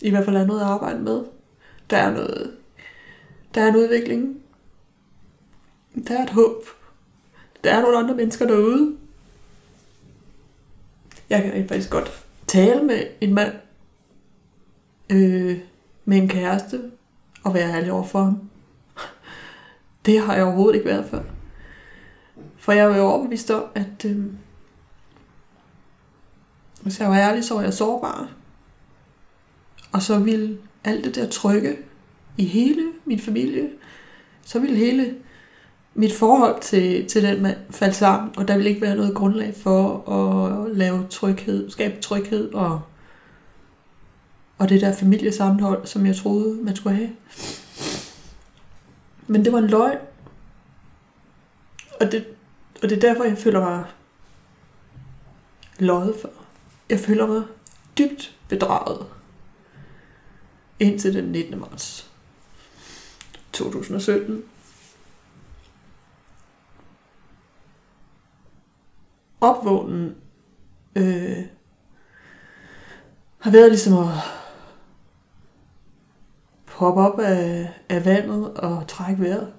i 0.00 0.10
hvert 0.10 0.24
fald 0.24 0.36
er 0.36 0.46
noget 0.46 0.60
at 0.60 0.66
arbejde 0.66 0.98
med. 1.00 1.22
Der 1.90 1.96
er 1.96 2.10
noget, 2.10 2.52
der 3.54 3.60
er 3.60 3.68
en 3.68 3.76
udvikling, 3.76 4.36
der 6.08 6.18
er 6.18 6.22
et 6.22 6.30
håb. 6.30 6.64
Der 7.64 7.72
er 7.72 7.82
nogle 7.82 7.98
andre 7.98 8.14
mennesker 8.14 8.46
derude. 8.46 8.96
Jeg 11.30 11.42
kan 11.42 11.68
faktisk 11.68 11.90
godt 11.90 12.24
tale 12.46 12.82
med 12.82 13.02
en 13.20 13.34
mand, 13.34 13.52
øh, 15.10 15.58
med 16.04 16.16
en 16.16 16.28
kæreste, 16.28 16.80
og 17.44 17.54
være 17.54 17.72
ærlig 17.72 17.92
over 17.92 18.04
for 18.04 18.22
ham. 18.22 18.51
Det 20.06 20.20
har 20.20 20.34
jeg 20.34 20.44
overhovedet 20.44 20.74
ikke 20.74 20.88
været 20.88 21.04
før. 21.10 21.22
For 22.56 22.72
jeg 22.72 22.92
er 22.92 22.96
jo 22.96 23.02
overbevist 23.02 23.50
om, 23.50 23.64
at 23.74 24.04
øh, 24.06 24.24
hvis 26.82 27.00
jeg 27.00 27.08
var 27.08 27.16
ærlig, 27.16 27.44
så 27.44 27.54
var 27.54 27.62
jeg 27.62 27.74
sårbar. 27.74 28.28
Og 29.92 30.02
så 30.02 30.18
ville 30.18 30.58
alt 30.84 31.04
det 31.04 31.14
der 31.14 31.28
trygge 31.28 31.76
i 32.38 32.44
hele 32.44 32.82
min 33.04 33.18
familie, 33.18 33.70
så 34.44 34.58
ville 34.58 34.76
hele 34.76 35.14
mit 35.94 36.14
forhold 36.14 36.62
til, 36.62 37.06
til 37.06 37.22
den 37.22 37.42
mand 37.42 37.56
falde 37.70 37.94
sammen, 37.94 38.30
og 38.36 38.48
der 38.48 38.56
ville 38.56 38.70
ikke 38.70 38.82
være 38.82 38.96
noget 38.96 39.14
grundlag 39.14 39.54
for 39.56 40.10
at 40.10 40.76
lave 40.76 41.06
tryghed, 41.10 41.70
skabe 41.70 42.00
tryghed 42.00 42.54
og, 42.54 42.80
og 44.58 44.68
det 44.68 44.80
der 44.80 44.92
familiesammenhold, 44.92 45.86
som 45.86 46.06
jeg 46.06 46.16
troede, 46.16 46.58
man 46.62 46.76
skulle 46.76 46.96
have. 46.96 47.10
Men 49.32 49.44
det 49.44 49.52
var 49.52 49.58
en 49.58 49.66
løgn. 49.66 49.98
Og 52.00 52.12
det, 52.12 52.26
og 52.82 52.88
det 52.88 52.96
er 52.96 53.00
derfor, 53.00 53.24
jeg 53.24 53.38
føler 53.38 53.60
mig 53.60 53.84
løjet 55.78 56.14
for. 56.20 56.30
Jeg 56.90 56.98
føler 57.00 57.26
mig 57.26 57.42
dybt 57.98 58.36
bedraget 58.48 59.06
indtil 60.80 61.14
den 61.14 61.24
19. 61.24 61.60
marts 61.60 62.10
2017. 63.52 64.44
opvågnen 69.40 70.16
øh, 70.96 71.38
har 73.38 73.50
været 73.50 73.70
ligesom 73.70 73.98
at 73.98 74.08
hoppe 76.82 77.00
op 77.00 77.18
af, 77.18 77.70
af 77.88 78.04
vandet 78.04 78.54
og 78.54 78.84
trække 78.88 79.22
vejret. 79.22 79.52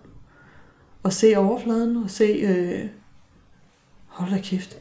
Og 1.04 1.14
se 1.14 1.38
overfladen 1.38 2.04
og 2.04 2.10
se, 2.10 2.24
øh, 2.24 2.90
hold 4.08 4.32
da 4.32 4.42
kæft. 4.42 4.78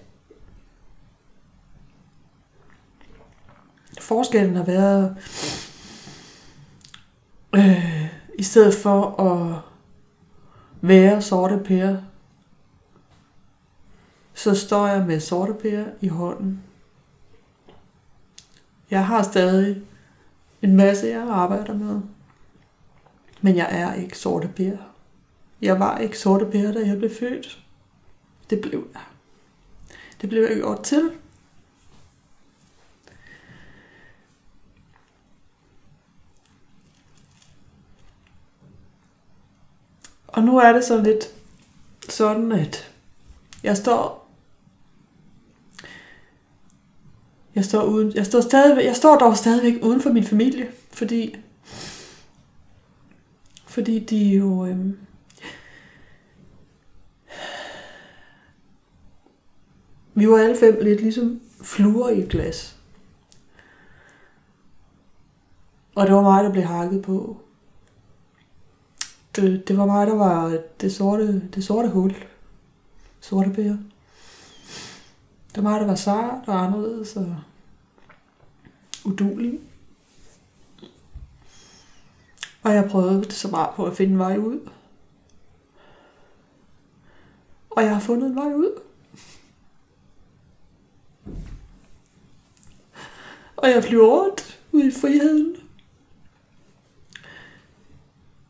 Forskellen 4.00 4.56
har 4.56 4.64
været, 4.64 5.16
øh, 7.54 8.06
i 8.38 8.42
stedet 8.42 8.74
for 8.74 9.20
at 9.20 9.60
være 10.80 11.22
sorte 11.22 11.58
pære, 11.58 12.04
så 14.34 14.54
står 14.54 14.86
jeg 14.86 15.06
med 15.06 15.20
sorte 15.20 15.54
pære 15.54 15.86
i 16.00 16.08
hånden. 16.08 16.62
Jeg 18.90 19.06
har 19.06 19.22
stadig 19.22 19.82
en 20.62 20.76
masse, 20.76 21.06
jeg 21.06 21.22
arbejder 21.22 21.74
med. 21.74 22.00
Men 23.42 23.56
jeg 23.56 23.68
er 23.70 23.94
ikke 23.94 24.18
sorte 24.18 24.48
bær. 24.56 24.76
Jeg 25.62 25.80
var 25.80 25.98
ikke 25.98 26.18
sorte 26.18 26.46
bær, 26.46 26.72
da 26.72 26.86
jeg 26.86 26.98
blev 26.98 27.10
født. 27.10 27.58
Det 28.50 28.60
blev 28.60 28.88
jeg. 28.94 29.02
Det 30.20 30.28
blev 30.28 30.42
jeg 30.42 30.56
gjort 30.56 30.82
til. 30.82 31.10
Og 40.28 40.42
nu 40.42 40.58
er 40.58 40.72
det 40.72 40.84
så 40.84 41.02
lidt 41.02 41.34
sådan, 42.08 42.52
at 42.52 42.92
jeg 43.62 43.76
står 43.76 44.22
jeg 47.54 47.64
står, 47.64 47.82
uden, 47.82 48.12
jeg 48.14 48.26
står, 48.26 48.40
stadig, 48.40 48.84
jeg 48.84 48.96
står 48.96 49.18
dog 49.18 49.36
stadigvæk 49.36 49.82
uden 49.82 50.00
for 50.00 50.10
min 50.10 50.24
familie, 50.24 50.70
fordi 50.90 51.36
fordi 53.72 53.98
de 53.98 54.16
jo 54.16 54.66
øhm, 54.66 54.98
vi 60.14 60.28
var 60.28 60.38
alle 60.38 60.56
fem 60.56 60.78
lidt 60.82 61.00
ligesom 61.00 61.40
fluer 61.62 62.08
i 62.08 62.22
et 62.22 62.28
glas. 62.28 62.78
Og 65.94 66.06
det 66.06 66.14
var 66.14 66.22
mig, 66.22 66.44
der 66.44 66.52
blev 66.52 66.64
hakket 66.64 67.02
på. 67.02 67.40
Det, 69.36 69.68
det 69.68 69.78
var 69.78 69.86
mig, 69.86 70.06
der 70.06 70.14
var 70.14 70.58
det 70.80 70.94
sorte, 70.94 71.48
det 71.48 71.64
sorte 71.64 71.88
hul. 71.88 72.14
Sorte 73.20 73.50
bære. 73.50 73.78
Det 75.54 75.64
var 75.64 75.70
mig, 75.70 75.80
der 75.80 75.86
var 75.86 75.94
sart 75.94 76.48
og 76.48 76.64
anderledes 76.64 77.16
og 77.16 77.36
udulig. 79.04 79.60
Og 82.62 82.74
jeg 82.74 82.88
prøvede 82.90 83.32
så 83.32 83.48
meget 83.48 83.74
på 83.76 83.86
at 83.86 83.96
finde 83.96 84.12
en 84.12 84.18
vej 84.18 84.36
ud. 84.36 84.68
Og 87.70 87.82
jeg 87.82 87.94
har 87.94 88.00
fundet 88.00 88.28
en 88.28 88.36
vej 88.36 88.54
ud. 88.54 88.80
Og 93.56 93.70
jeg 93.70 93.84
flyver 93.84 94.06
rundt 94.06 94.60
ud 94.72 94.82
i 94.82 94.90
friheden. 94.90 95.56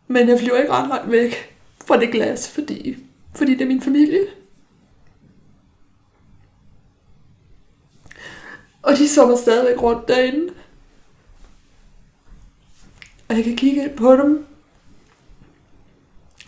Men 0.06 0.28
jeg 0.28 0.38
flyver 0.38 0.58
ikke 0.58 0.72
ret 0.72 0.88
langt 0.88 1.10
væk 1.10 1.58
fra 1.84 2.00
det 2.00 2.12
glas, 2.12 2.50
fordi, 2.50 2.96
fordi 3.34 3.52
det 3.52 3.60
er 3.60 3.68
min 3.68 3.82
familie. 3.82 4.26
Og 8.82 8.92
de 8.98 9.08
sommer 9.08 9.36
stadigvæk 9.36 9.82
rundt 9.82 10.08
derinde. 10.08 10.54
Og 13.32 13.38
jeg 13.38 13.44
kan 13.44 13.56
kigge 13.56 13.92
på 13.96 14.16
dem. 14.16 14.46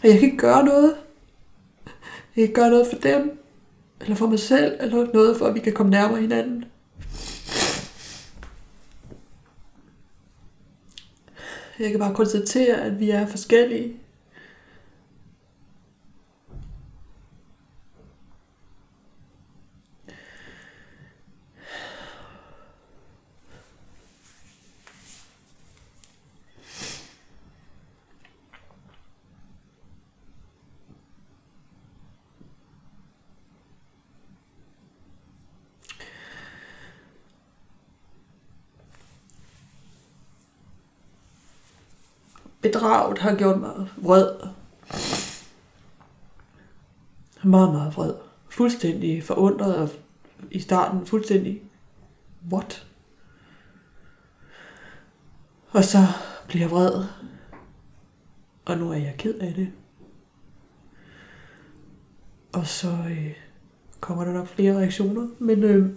Og 0.02 0.08
jeg 0.08 0.18
kan 0.18 0.22
ikke 0.22 0.36
gøre 0.36 0.64
noget. 0.64 0.96
Jeg 1.86 2.34
kan 2.34 2.42
ikke 2.42 2.54
gøre 2.54 2.70
noget 2.70 2.86
for 2.86 2.98
dem. 2.98 3.38
Eller 4.00 4.16
for 4.16 4.26
mig 4.26 4.38
selv. 4.38 4.76
Eller 4.80 5.12
noget 5.14 5.36
for, 5.36 5.46
at 5.46 5.54
vi 5.54 5.60
kan 5.60 5.72
komme 5.72 5.90
nærmere 5.90 6.20
hinanden. 6.20 6.64
Jeg 11.78 11.90
kan 11.90 11.98
bare 11.98 12.14
konstatere, 12.14 12.76
at 12.76 13.00
vi 13.00 13.10
er 13.10 13.26
forskellige. 13.26 13.96
Bedraget 42.84 43.18
har 43.18 43.34
gjort 43.34 43.60
mig 43.60 43.88
vred. 43.96 44.28
Meget, 47.42 47.72
meget 47.72 47.96
vred. 47.96 48.14
Fuldstændig 48.48 49.24
forundret 49.24 49.76
og 49.76 49.88
i 50.50 50.60
starten 50.60 51.06
fuldstændig, 51.06 51.62
what? 52.52 52.86
Og 55.70 55.84
så 55.84 55.98
bliver 56.48 56.62
jeg 56.62 56.70
vred. 56.70 57.04
Og 58.64 58.78
nu 58.78 58.90
er 58.90 58.96
jeg 58.96 59.14
ked 59.18 59.34
af 59.34 59.54
det. 59.54 59.72
Og 62.52 62.66
så 62.66 62.88
øh, 62.88 63.34
kommer 64.00 64.24
der 64.24 64.32
nok 64.32 64.48
flere 64.48 64.78
reaktioner. 64.78 65.28
Men 65.38 65.62
øh, 65.62 65.90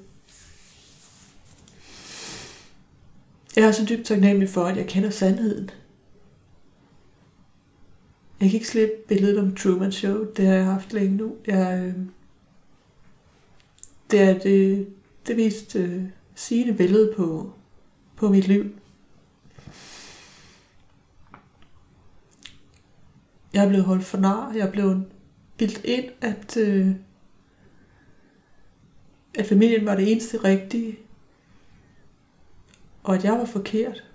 jeg 3.55 3.65
er 3.65 3.71
så 3.71 3.85
dybt 3.89 4.05
taknemmelig 4.05 4.49
for, 4.49 4.63
at 4.63 4.77
jeg 4.77 4.87
kender 4.87 5.09
sandheden. 5.09 5.69
Jeg 8.39 8.49
kan 8.49 8.55
ikke 8.55 8.67
slippe 8.67 8.95
billedet 9.07 9.39
om 9.39 9.55
Truman 9.55 9.91
Show. 9.91 10.31
Det 10.33 10.45
har 10.45 10.53
jeg 10.53 10.65
haft 10.65 10.93
længe 10.93 11.17
nu. 11.17 11.35
Jeg, 11.47 11.83
øh, 11.83 12.05
det 14.11 14.21
er 14.21 14.39
det, 14.39 14.87
det 15.27 15.35
mest 15.35 15.75
øh, 15.75 16.03
sigende 16.35 16.73
billede 16.73 17.13
på, 17.15 17.53
på 18.15 18.29
mit 18.29 18.47
liv. 18.47 18.65
Jeg 23.53 23.63
er 23.63 23.69
blevet 23.69 23.85
holdt 23.85 24.05
for 24.05 24.17
nar. 24.17 24.53
Jeg 24.53 24.67
er 24.67 24.71
blevet 24.71 25.05
bildt 25.57 25.81
ind, 25.85 26.05
at, 26.21 26.57
øh, 26.57 26.87
at 29.35 29.45
familien 29.45 29.85
var 29.85 29.95
det 29.95 30.11
eneste 30.11 30.37
rigtige. 30.37 30.99
Og 33.03 33.15
at 33.15 33.23
jeg 33.23 33.33
var 33.33 33.45
forkert. 33.45 34.06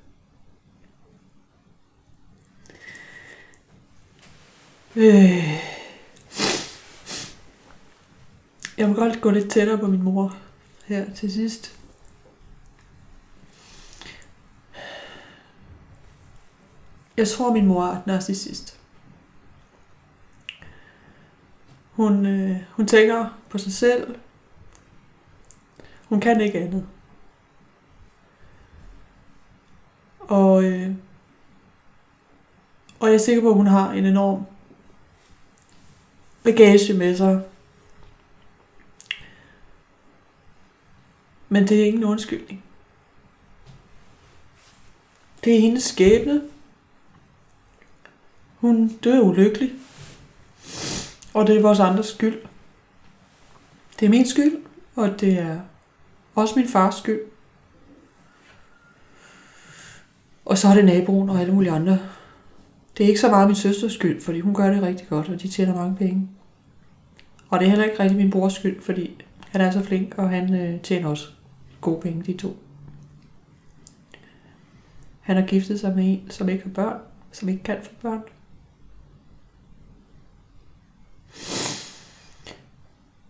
Øh. 4.97 5.73
Jeg 8.79 8.89
vil 8.89 8.97
godt 8.97 9.21
gå 9.21 9.31
lidt 9.31 9.51
tættere 9.51 9.79
på 9.79 9.87
min 9.87 10.03
mor 10.03 10.37
her 10.87 11.15
til 11.15 11.33
sidst. 11.33 11.79
Jeg 17.17 17.29
tror, 17.29 17.53
min 17.53 17.67
mor 17.67 17.85
er 17.85 18.01
narcissist. 18.07 18.81
Hun, 21.93 22.27
øh, 22.27 22.57
hun 22.71 22.87
tænker 22.87 23.39
på 23.49 23.59
sig 23.59 23.73
selv. 23.73 24.17
Hun 26.09 26.21
kan 26.21 26.41
ikke 26.41 26.61
andet. 26.61 26.87
Og, 30.21 30.65
øh, 30.65 30.95
og 33.01 33.09
jeg 33.09 33.15
er 33.15 33.19
sikker 33.19 33.43
på, 33.43 33.49
at 33.49 33.55
hun 33.55 33.67
har 33.67 33.93
en 33.93 34.07
enorm 34.07 34.47
bagage 36.45 36.95
med 36.95 37.17
sig. 37.17 37.43
Men 41.49 41.69
det 41.69 41.81
er 41.81 41.85
ingen 41.85 42.05
undskyldning. 42.05 42.65
Det 45.45 45.57
er 45.57 45.61
hendes 45.61 45.83
skæbne. 45.83 46.43
Hun 48.57 48.89
dør 48.89 49.21
ulykkelig. 49.21 49.73
Og 51.35 51.47
det 51.47 51.57
er 51.57 51.63
vores 51.63 51.81
andres 51.81 52.07
skyld. 52.07 52.43
Det 54.01 54.07
er 54.07 54.11
min 54.11 54.27
skyld, 54.27 54.57
og 54.97 55.21
det 55.21 55.39
er 55.39 55.61
også 56.35 56.55
min 56.57 56.69
fars 56.69 56.95
skyld. 56.95 57.21
Og 60.45 60.59
så 60.59 60.69
er 60.69 60.75
det 60.75 60.85
naboen 60.85 61.31
og 61.31 61.41
alle 61.41 61.55
mulige 61.55 61.73
andre. 61.73 61.99
Det 62.97 63.05
er 63.05 63.09
ikke 63.09 63.21
så 63.21 63.31
meget 63.31 63.49
min 63.49 63.57
søsters 63.57 63.93
skyld, 63.93 64.21
fordi 64.21 64.41
hun 64.41 64.55
gør 64.55 64.71
det 64.71 64.83
rigtig 64.83 65.09
godt, 65.09 65.29
og 65.29 65.43
de 65.43 65.49
tjener 65.49 65.75
mange 65.75 65.97
penge. 65.97 66.29
Og 67.49 67.59
det 67.59 67.67
er 67.67 67.71
heller 67.71 67.85
ikke 67.85 68.03
rigtig 68.03 68.19
min 68.19 68.31
brors 68.31 68.53
skyld, 68.53 68.81
fordi 68.81 69.23
han 69.51 69.61
er 69.61 69.71
så 69.71 69.83
flink, 69.83 70.15
og 70.19 70.31
han 70.31 70.55
øh, 70.55 70.81
tjener 70.81 71.09
også 71.09 71.29
gode 71.81 72.01
penge, 72.01 72.23
de 72.23 72.39
to. 72.39 72.57
Han 75.21 75.37
har 75.37 75.47
giftet 75.47 75.81
sig 75.81 75.97
med 75.97 76.05
en, 76.07 76.31
som 76.31 76.49
ikke 76.49 76.65
har 76.65 76.71
børn, 76.71 77.01
som 77.33 77.49
ikke 77.49 77.63
kan 77.63 77.77
få 77.83 77.91
børn. 78.03 78.23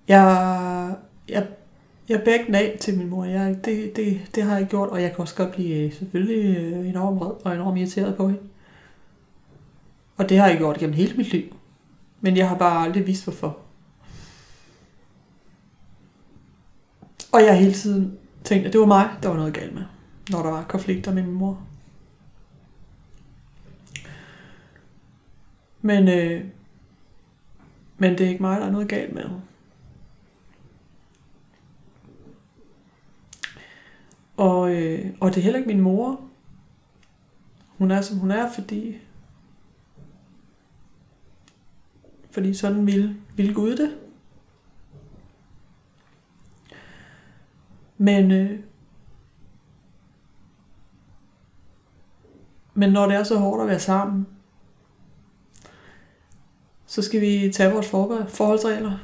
Jeg, 0.09 0.97
jeg, 1.29 1.47
jeg 2.09 2.23
bækker 2.25 2.59
af 2.59 2.77
til 2.81 2.99
min 2.99 3.11
mor. 3.11 3.25
Jeg, 3.25 3.65
det, 3.65 3.97
det, 3.97 4.21
det 4.35 4.43
har 4.43 4.59
jeg 4.59 4.67
gjort, 4.67 4.89
og 4.89 5.03
jeg 5.03 5.11
kan 5.11 5.21
også 5.21 5.35
godt 5.35 5.53
blive 5.53 5.77
øh, 5.77 5.93
selvfølgelig 5.93 6.57
øh, 6.57 6.89
enormt 6.89 7.21
vred 7.21 7.31
og 7.45 7.55
enormt 7.55 7.79
irriteret 7.79 8.17
på 8.17 8.29
hende. 8.29 8.43
Og 10.17 10.29
det 10.29 10.39
har 10.39 10.49
jeg 10.49 10.59
gjort 10.59 10.79
gennem 10.79 10.97
hele 10.97 11.17
mit 11.17 11.33
liv. 11.33 11.57
Men 12.21 12.37
jeg 12.37 12.49
har 12.49 12.59
bare 12.59 12.85
aldrig 12.85 13.07
vidst, 13.07 13.25
hvorfor. 13.25 13.59
Og 17.33 17.41
jeg 17.41 17.49
har 17.49 17.61
hele 17.61 17.75
tiden 17.75 18.19
tænkt, 18.45 18.67
at 18.67 18.73
det 18.73 18.81
var 18.81 18.87
mig, 18.87 19.11
der 19.23 19.29
var 19.29 19.37
noget 19.37 19.55
galt 19.55 19.75
med, 19.75 19.85
når 20.31 20.43
der 20.43 20.51
var 20.51 20.65
konflikter 20.65 21.13
med 21.13 21.23
min 21.23 21.35
mor. 21.35 21.63
Men, 25.83 26.09
øh, 26.09 26.45
men 27.99 28.13
det 28.13 28.21
er 28.21 28.31
ikke 28.31 28.43
mig, 28.43 28.61
der 28.61 28.67
er 28.67 28.71
noget 28.71 28.89
galt 28.89 29.15
med. 29.15 29.25
Og, 34.37 34.75
øh, 34.75 35.15
og 35.21 35.31
det 35.31 35.37
er 35.37 35.43
heller 35.43 35.59
ikke 35.59 35.73
min 35.73 35.81
mor. 35.81 36.21
Hun 37.79 37.91
er, 37.91 38.01
som 38.01 38.19
hun 38.19 38.31
er, 38.31 38.53
fordi 38.53 38.97
Fordi 42.33 42.55
sådan 42.55 42.87
ville, 42.87 43.17
ville 43.37 43.55
Gud 43.55 43.77
det. 43.77 43.97
Men, 47.99 48.31
øh, 48.31 48.59
men 52.75 52.93
når 52.93 53.07
det 53.07 53.17
er 53.17 53.25
så 53.25 53.39
hårdt 53.39 53.63
at 53.63 53.69
være 53.69 53.81
sammen, 53.81 54.27
så 56.87 57.03
skal 57.03 57.21
vi 57.21 57.53
tage 57.55 57.73
vores 57.73 57.89
forholdsregler. 58.37 58.99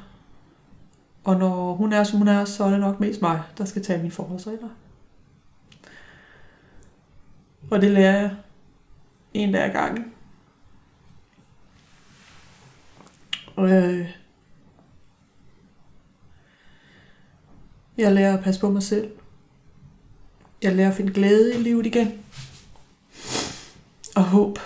Og 1.24 1.36
når 1.36 1.74
hun 1.74 1.92
er, 1.92 2.04
som 2.04 2.18
hun 2.18 2.28
er, 2.28 2.44
så 2.44 2.64
er 2.64 2.70
det 2.70 2.80
nok 2.80 3.00
mest 3.00 3.22
mig, 3.22 3.42
der 3.58 3.64
skal 3.64 3.82
tage 3.82 3.98
mine 3.98 4.10
forholdsregler. 4.10 4.68
Og 7.70 7.80
det 7.80 7.90
lærer 7.90 8.20
jeg 8.20 8.36
en 9.34 9.52
dag 9.52 9.62
ad 9.62 9.72
gangen. 9.72 10.14
Og 13.46 13.47
øh, 13.64 14.14
jeg 17.98 18.12
lærer 18.12 18.36
at 18.36 18.44
passe 18.44 18.60
på 18.60 18.70
mig 18.70 18.82
selv. 18.82 19.10
Jeg 20.62 20.76
lærer 20.76 20.88
at 20.88 20.94
finde 20.94 21.12
glæde 21.12 21.54
i 21.54 21.62
livet 21.62 21.86
igen. 21.86 22.24
Og 24.16 24.24
håb. 24.24 24.58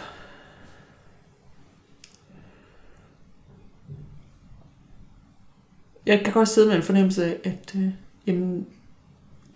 Jeg 6.06 6.24
kan 6.24 6.32
godt 6.32 6.48
sidde 6.48 6.68
med 6.68 6.76
en 6.76 6.82
fornemmelse 6.82 7.24
af, 7.24 7.40
at 7.44 7.74
øh, 7.76 7.88
jamen, 8.26 8.66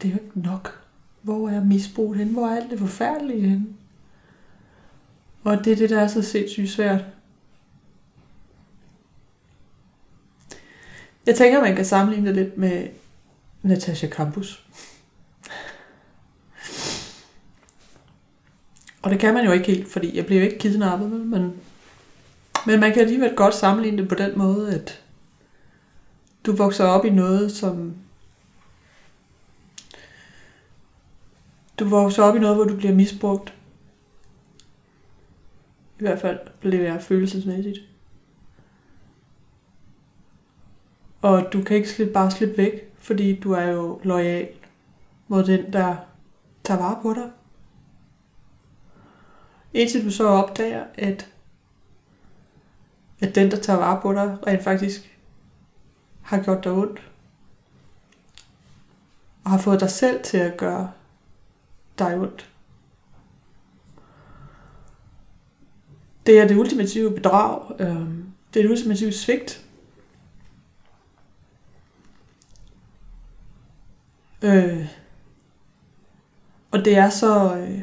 det 0.02 0.08
er 0.08 0.12
jo 0.12 0.18
ikke 0.18 0.40
nok. 0.40 0.82
Hvor 1.22 1.48
er 1.48 1.64
misbruget 1.64 2.18
hen? 2.18 2.28
Hvor 2.28 2.46
er 2.46 2.56
alt 2.56 2.70
det 2.70 2.78
forfærdelige 2.78 3.48
hen? 3.48 3.76
Og 5.44 5.64
det 5.64 5.72
er 5.72 5.76
det, 5.76 5.90
der 5.90 6.00
er 6.00 6.08
så 6.08 6.22
sindssygt 6.22 6.70
svært. 6.70 7.04
Jeg 11.26 11.36
tænker, 11.36 11.60
man 11.60 11.76
kan 11.76 11.84
sammenligne 11.84 12.28
det 12.28 12.36
lidt 12.36 12.58
med 12.58 12.88
Natasha 13.62 14.08
Campus. 14.08 14.66
Og 19.02 19.10
det 19.10 19.20
kan 19.20 19.34
man 19.34 19.44
jo 19.44 19.52
ikke 19.52 19.66
helt, 19.66 19.88
fordi 19.88 20.16
jeg 20.16 20.26
bliver 20.26 20.40
jo 20.40 20.46
ikke 20.46 20.58
kidnappet, 20.58 21.10
men, 21.10 21.60
men 22.66 22.80
man 22.80 22.92
kan 22.92 23.02
alligevel 23.02 23.36
godt 23.36 23.54
sammenligne 23.54 23.98
det 23.98 24.08
på 24.08 24.14
den 24.14 24.38
måde, 24.38 24.74
at 24.74 25.02
du 26.46 26.52
vokser 26.56 26.84
op 26.84 27.04
i 27.04 27.10
noget, 27.10 27.52
som... 27.52 27.94
Du 31.78 31.88
vokser 31.88 32.22
op 32.22 32.36
i 32.36 32.38
noget, 32.38 32.56
hvor 32.56 32.64
du 32.64 32.76
bliver 32.76 32.94
misbrugt. 32.94 33.54
I 35.98 36.02
hvert 36.02 36.20
fald 36.20 36.38
bliver 36.60 36.82
jeg 36.82 37.02
følelsesmæssigt. 37.02 37.78
Og 41.26 41.52
du 41.52 41.62
kan 41.62 41.76
ikke 41.76 41.88
slippe, 41.88 42.12
bare 42.12 42.30
slippe 42.30 42.56
væk, 42.56 42.92
fordi 42.98 43.40
du 43.40 43.52
er 43.52 43.62
jo 43.62 44.00
lojal 44.04 44.48
mod 45.28 45.44
den, 45.44 45.72
der 45.72 45.96
tager 46.64 46.80
vare 46.80 46.98
på 47.02 47.14
dig. 47.14 47.30
Indtil 49.74 50.04
du 50.04 50.10
så 50.10 50.28
opdager, 50.28 50.84
at, 50.94 51.30
at 53.20 53.34
den, 53.34 53.50
der 53.50 53.56
tager 53.56 53.78
vare 53.78 54.00
på 54.02 54.12
dig, 54.12 54.38
rent 54.46 54.64
faktisk 54.64 55.18
har 56.22 56.42
gjort 56.42 56.64
dig 56.64 56.72
ondt. 56.72 57.10
Og 59.44 59.50
har 59.50 59.58
fået 59.58 59.80
dig 59.80 59.90
selv 59.90 60.22
til 60.22 60.38
at 60.38 60.56
gøre 60.56 60.92
dig 61.98 62.16
ondt. 62.16 62.50
Det 66.26 66.40
er 66.40 66.48
det 66.48 66.56
ultimative 66.56 67.14
bedrag. 67.14 67.80
Øh, 67.80 68.08
det 68.54 68.60
er 68.60 68.62
det 68.62 68.70
ultimative 68.70 69.12
svigt. 69.12 69.65
Øh, 74.42 74.86
og 76.70 76.84
det 76.84 76.96
er 76.96 77.10
så, 77.10 77.56
øh, 77.56 77.80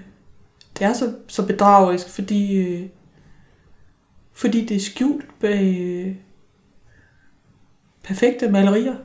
det 0.77 0.85
er 0.85 0.93
så, 0.93 1.15
så 1.27 1.47
bedragerisk, 1.47 2.09
fordi, 2.09 2.55
øh, 2.55 2.89
fordi 4.33 4.65
det 4.65 4.77
er 4.77 4.81
skjult 4.81 5.39
bag 5.39 5.77
øh, 5.79 6.15
perfekte 8.03 8.49
malerier. 8.49 8.95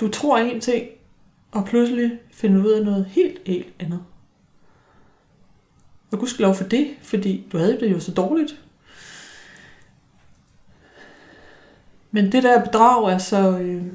Du 0.00 0.08
tror 0.08 0.38
en 0.38 0.60
ting, 0.60 0.88
og 1.52 1.64
pludselig 1.64 2.20
finder 2.32 2.62
du 2.62 2.68
ud 2.68 2.70
af 2.72 2.84
noget 2.84 3.04
helt, 3.04 3.40
helt 3.46 3.74
andet. 3.78 4.04
Og 6.12 6.18
lov 6.42 6.54
for 6.54 6.64
det, 6.64 6.96
fordi 7.02 7.48
du 7.52 7.58
havde 7.58 7.80
det 7.80 7.92
jo 7.92 8.00
så 8.00 8.12
dårligt. 8.12 8.62
Men 12.10 12.32
det 12.32 12.42
der 12.42 12.64
bedrag 12.64 13.12
er 13.12 13.18
så, 13.18 13.58
øh, 13.58 13.86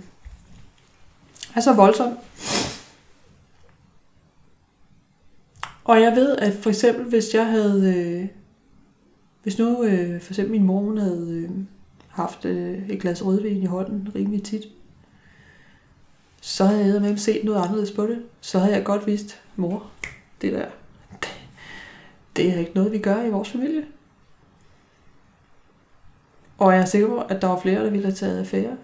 er 1.57 1.61
så 1.61 1.73
voldsomt. 1.73 2.19
Og 5.83 6.01
jeg 6.01 6.15
ved, 6.15 6.35
at 6.37 6.53
for 6.53 6.69
eksempel, 6.69 7.05
hvis 7.05 7.33
jeg 7.33 7.47
havde... 7.47 7.95
Øh, 7.95 8.27
hvis 9.43 9.59
nu 9.59 9.83
øh, 9.83 10.21
for 10.21 10.31
eksempel 10.31 10.51
min 10.51 10.63
mor 10.63 10.79
hun 10.79 10.97
havde 10.97 11.29
øh, 11.31 11.49
haft 12.07 12.45
øh, 12.45 12.89
et 12.89 13.01
glas 13.01 13.25
rødvin 13.25 13.63
i 13.63 13.65
hånden 13.65 14.11
rimelig 14.15 14.43
tit, 14.43 14.63
så 16.41 16.65
havde 16.65 16.93
jeg 16.93 17.01
med 17.01 17.17
set 17.17 17.43
noget 17.43 17.61
anderledes 17.61 17.91
på 17.91 18.07
det. 18.07 18.23
Så 18.41 18.59
havde 18.59 18.75
jeg 18.75 18.83
godt 18.83 19.07
vidst, 19.07 19.41
mor, 19.55 19.91
det 20.41 20.53
der, 20.53 20.67
det, 21.11 21.49
det 22.35 22.53
er 22.53 22.59
ikke 22.59 22.71
noget, 22.75 22.91
vi 22.91 22.99
gør 22.99 23.23
i 23.23 23.29
vores 23.29 23.49
familie. 23.49 23.85
Og 26.57 26.73
jeg 26.73 26.81
er 26.81 26.85
sikker 26.85 27.07
på, 27.07 27.21
at 27.21 27.41
der 27.41 27.47
var 27.47 27.59
flere, 27.59 27.83
der 27.83 27.89
ville 27.89 28.05
have 28.05 28.15
taget 28.15 28.39
affære 28.39 28.77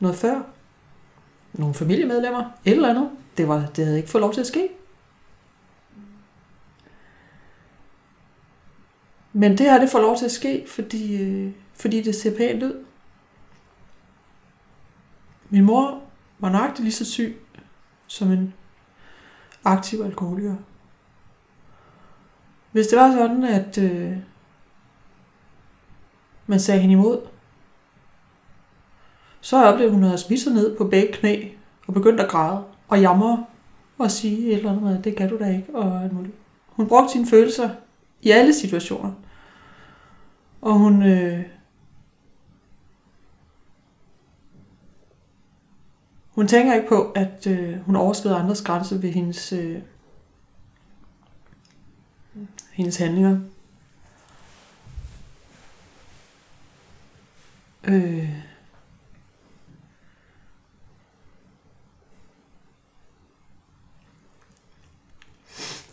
noget 0.00 0.16
før 0.16 0.53
nogle 1.54 1.74
familiemedlemmer, 1.74 2.44
et 2.64 2.72
eller 2.72 2.90
andet. 2.90 3.10
Det, 3.36 3.48
var, 3.48 3.66
det 3.76 3.84
havde 3.84 3.98
ikke 3.98 4.10
fået 4.10 4.22
lov 4.22 4.32
til 4.32 4.40
at 4.40 4.46
ske. 4.46 4.68
Men 9.32 9.50
det 9.50 9.60
her, 9.60 9.80
det 9.80 9.90
får 9.90 10.00
lov 10.00 10.16
til 10.16 10.24
at 10.24 10.30
ske, 10.30 10.64
fordi, 10.68 11.22
øh, 11.22 11.52
fordi 11.74 12.02
det 12.02 12.14
ser 12.14 12.36
pænt 12.36 12.62
ud. 12.62 12.84
Min 15.50 15.64
mor 15.64 16.02
var 16.38 16.50
nøjagtigt 16.50 16.84
lige 16.84 16.92
så 16.92 17.04
syg 17.04 17.40
som 18.06 18.32
en 18.32 18.54
aktiv 19.64 20.00
alkoholiker. 20.04 20.56
Hvis 22.72 22.86
det 22.86 22.98
var 22.98 23.12
sådan, 23.12 23.44
at 23.44 23.78
øh, 23.78 24.16
man 26.46 26.60
sagde 26.60 26.80
hende 26.80 26.92
imod, 26.92 27.20
så 29.44 29.64
oplevede 29.64 29.94
hun 29.94 30.04
at 30.04 30.20
smidt 30.20 30.40
sig 30.40 30.52
ned 30.52 30.76
på 30.76 30.84
begge 30.84 31.12
knæ 31.12 31.48
og 31.86 31.94
begyndt 31.94 32.20
at 32.20 32.28
græde 32.28 32.64
og 32.88 33.00
jamre 33.00 33.46
og 33.98 34.10
sige 34.10 34.46
et 34.46 34.56
eller 34.56 34.70
andet 34.70 34.82
med, 34.82 35.02
det 35.02 35.16
kan 35.16 35.28
du 35.28 35.38
da 35.38 35.50
ikke. 35.56 35.74
Og 35.74 36.10
hun 36.66 36.88
brugte 36.88 37.12
sine 37.12 37.26
følelser 37.26 37.70
i 38.22 38.30
alle 38.30 38.54
situationer. 38.54 39.12
Og 40.62 40.72
hun, 40.72 41.02
øh, 41.02 41.42
hun 46.28 46.48
tænker 46.48 46.74
ikke 46.74 46.88
på, 46.88 47.10
at 47.10 47.46
øh, 47.46 47.80
hun 47.80 47.96
overskrider 47.96 48.36
andres 48.36 48.62
grænser 48.62 48.98
ved 48.98 49.10
hendes, 49.10 49.52
øh, 49.52 49.78
hendes 52.72 52.96
handlinger. 52.96 53.38
Øh, 57.84 58.53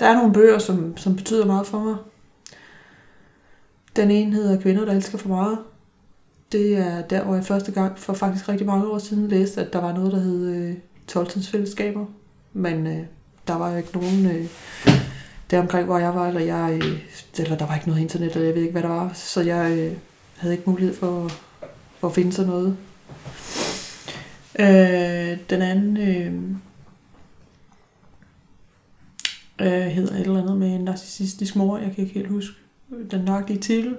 Der 0.01 0.07
er 0.07 0.15
nogle 0.15 0.33
bøger, 0.33 0.59
som, 0.59 0.97
som 0.97 1.15
betyder 1.15 1.45
meget 1.45 1.67
for 1.67 1.79
mig. 1.79 1.95
Den 3.95 4.11
ene 4.11 4.35
hedder 4.35 4.61
Kvinder, 4.61 4.85
der 4.85 4.93
elsker 4.93 5.17
for 5.17 5.29
meget. 5.29 5.57
Det 6.51 6.77
er 6.77 7.01
der, 7.01 7.23
hvor 7.23 7.35
jeg 7.35 7.45
første 7.45 7.71
gang 7.71 7.99
for 7.99 8.13
faktisk 8.13 8.49
rigtig 8.49 8.67
mange 8.67 8.87
år 8.87 8.97
siden 8.97 9.27
læste, 9.27 9.61
at 9.61 9.73
der 9.73 9.81
var 9.81 9.93
noget, 9.93 10.11
der 10.11 10.19
hed 10.19 10.49
øh, 10.49 11.43
fællesskaber. 11.43 12.05
Men 12.53 12.87
øh, 12.87 12.99
der 13.47 13.57
var 13.57 13.71
jo 13.71 13.77
ikke 13.77 13.93
nogen... 13.93 14.25
Øh, 14.25 14.45
der 15.51 15.59
omkring, 15.59 15.85
hvor 15.85 15.97
jeg 15.97 16.15
var, 16.15 16.27
eller 16.27 16.41
jeg, 16.41 16.79
øh, 16.83 16.99
eller 17.39 17.57
der 17.57 17.67
var 17.67 17.75
ikke 17.75 17.87
noget 17.87 18.01
internet, 18.01 18.31
eller 18.31 18.45
jeg 18.45 18.55
ved 18.55 18.61
ikke, 18.61 18.71
hvad 18.71 18.83
der 18.83 18.89
var, 18.89 19.11
så 19.13 19.41
jeg 19.41 19.77
øh, 19.77 19.93
havde 20.35 20.53
ikke 20.53 20.69
mulighed 20.69 20.95
for, 20.95 21.29
for 21.99 22.07
at 22.07 22.15
finde 22.15 22.33
sådan 22.33 22.51
noget. 22.51 22.77
Øh, 24.59 25.37
den 25.49 25.61
anden 25.61 25.97
øh, 25.97 26.55
øh, 29.61 29.87
hedder 29.87 30.13
et 30.13 30.21
eller 30.21 30.41
andet 30.41 30.57
med 30.57 30.75
en 30.75 30.81
narcissistisk 30.81 31.55
mor. 31.55 31.77
Jeg 31.77 31.95
kan 31.95 32.03
ikke 32.03 32.13
helt 32.13 32.27
huske 32.27 32.53
den 33.11 33.21
nøjagtige 33.21 33.59
titel. 33.59 33.97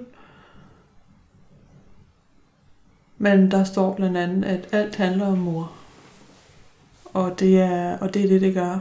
Men 3.17 3.51
der 3.51 3.63
står 3.63 3.95
blandt 3.95 4.17
andet, 4.17 4.45
at 4.45 4.69
alt 4.71 4.95
handler 4.95 5.25
om 5.25 5.37
mor. 5.37 5.71
Og 7.05 7.39
det 7.39 7.59
er, 7.59 7.97
og 7.97 8.13
det, 8.13 8.23
er 8.23 8.27
det, 8.27 8.41
det 8.41 8.53
gør 8.53 8.79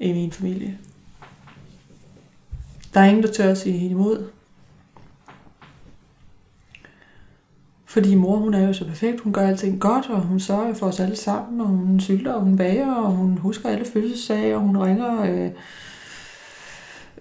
i 0.00 0.12
min 0.12 0.32
familie. 0.32 0.78
Der 2.94 3.00
er 3.00 3.04
ingen, 3.04 3.22
der 3.22 3.32
tør 3.32 3.50
at 3.50 3.58
sige 3.58 3.78
hende 3.78 3.92
imod. 3.92 4.28
Fordi 7.92 8.14
mor, 8.14 8.36
hun 8.36 8.54
er 8.54 8.66
jo 8.66 8.72
så 8.72 8.84
perfekt. 8.86 9.20
Hun 9.20 9.32
gør 9.32 9.46
alting 9.46 9.80
godt, 9.80 10.10
og 10.10 10.20
hun 10.20 10.40
sørger 10.40 10.74
for 10.74 10.86
os 10.86 11.00
alle 11.00 11.16
sammen, 11.16 11.60
og 11.60 11.66
hun 11.66 12.00
sylter, 12.00 12.32
og 12.32 12.40
hun 12.40 12.56
bager, 12.56 12.94
og 12.94 13.12
hun 13.12 13.38
husker 13.38 13.68
alle 13.68 13.84
fødselsdage, 13.84 14.54
og 14.54 14.60
hun 14.60 14.76
ringer 14.76 15.22
øh, 15.22 15.50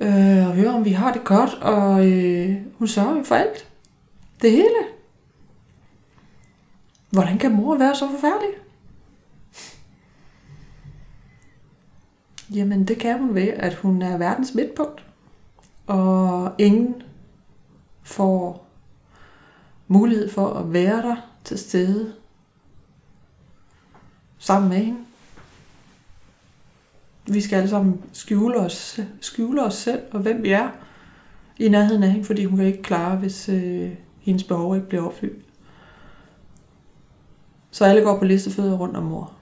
øh, 0.02 0.48
og 0.48 0.54
hører, 0.54 0.74
om 0.74 0.86
vi 0.86 0.90
har 0.90 1.14
det 1.14 1.24
godt, 1.24 1.54
og 1.54 2.08
øh, 2.08 2.56
hun 2.78 2.88
sørger 2.88 3.18
jo 3.18 3.24
for 3.24 3.36
alt. 3.36 3.68
Det 4.42 4.52
hele. 4.52 4.78
Hvordan 7.10 7.38
kan 7.38 7.52
mor 7.52 7.78
være 7.78 7.96
så 7.96 8.10
forfærdelig? 8.12 8.50
Jamen, 12.56 12.88
det 12.88 12.98
kan 12.98 13.20
hun 13.20 13.36
ved, 13.36 13.48
at 13.48 13.74
hun 13.74 14.02
er 14.02 14.18
verdens 14.18 14.56
midtpunkt. 14.56 15.06
Og 15.88 16.52
ingen 16.58 17.04
får 18.04 18.71
mulighed 19.92 20.30
for 20.30 20.54
at 20.54 20.74
være 20.74 21.02
der 21.02 21.16
til 21.44 21.60
stede 21.60 22.14
sammen 24.38 24.70
med 24.70 24.78
hende. 24.78 25.00
Vi 27.28 27.42
skal 27.42 27.56
alle 27.56 27.70
sammen 27.70 28.02
skjule 28.14 28.60
os, 28.60 29.00
skjule 29.22 29.64
os 29.64 29.74
selv 29.74 30.02
og 30.12 30.20
hvem 30.20 30.44
vi 30.44 30.52
er 30.52 30.70
i 31.60 31.70
nærheden 31.70 32.04
af 32.04 32.12
hende, 32.12 32.26
fordi 32.26 32.46
hun 32.46 32.58
kan 32.58 32.66
ikke 32.66 32.82
klare, 32.82 33.18
hvis 33.18 33.50
øh, 33.50 33.92
hendes 34.20 34.44
behov 34.44 34.76
ikke 34.76 34.88
bliver 34.88 35.04
opfyldt. 35.04 35.46
Så 37.72 37.86
alle 37.86 38.02
går 38.02 38.20
på 38.20 38.26
listefødder 38.26 38.78
rundt 38.78 38.98
om 38.98 39.04
mor. 39.04 39.34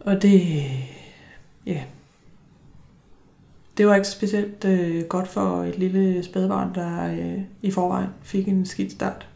Og 0.00 0.22
det, 0.22 0.66
ja, 1.66 1.84
det 3.76 3.86
var 3.86 3.94
ikke 3.94 4.08
specielt 4.08 4.64
øh, 4.64 5.04
godt 5.04 5.28
for 5.28 5.62
et 5.62 5.78
lille 5.78 6.22
spædbarn, 6.22 6.74
der 6.74 7.12
øh, 7.12 7.42
i 7.62 7.70
forvejen 7.70 8.08
fik 8.22 8.48
en 8.48 8.66
skidt 8.66 8.92
start. 8.92 9.28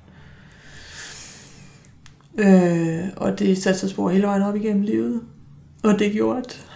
Øh, 2.38 3.04
og 3.16 3.38
det 3.38 3.62
satte 3.62 3.80
sig 3.80 3.90
spor 3.90 4.10
hele 4.10 4.26
vejen 4.26 4.42
op 4.42 4.56
igennem 4.56 4.82
livet. 4.82 5.22
Og 5.84 5.98
det 5.98 6.12
gjorde, 6.12 6.38
at 6.38 6.66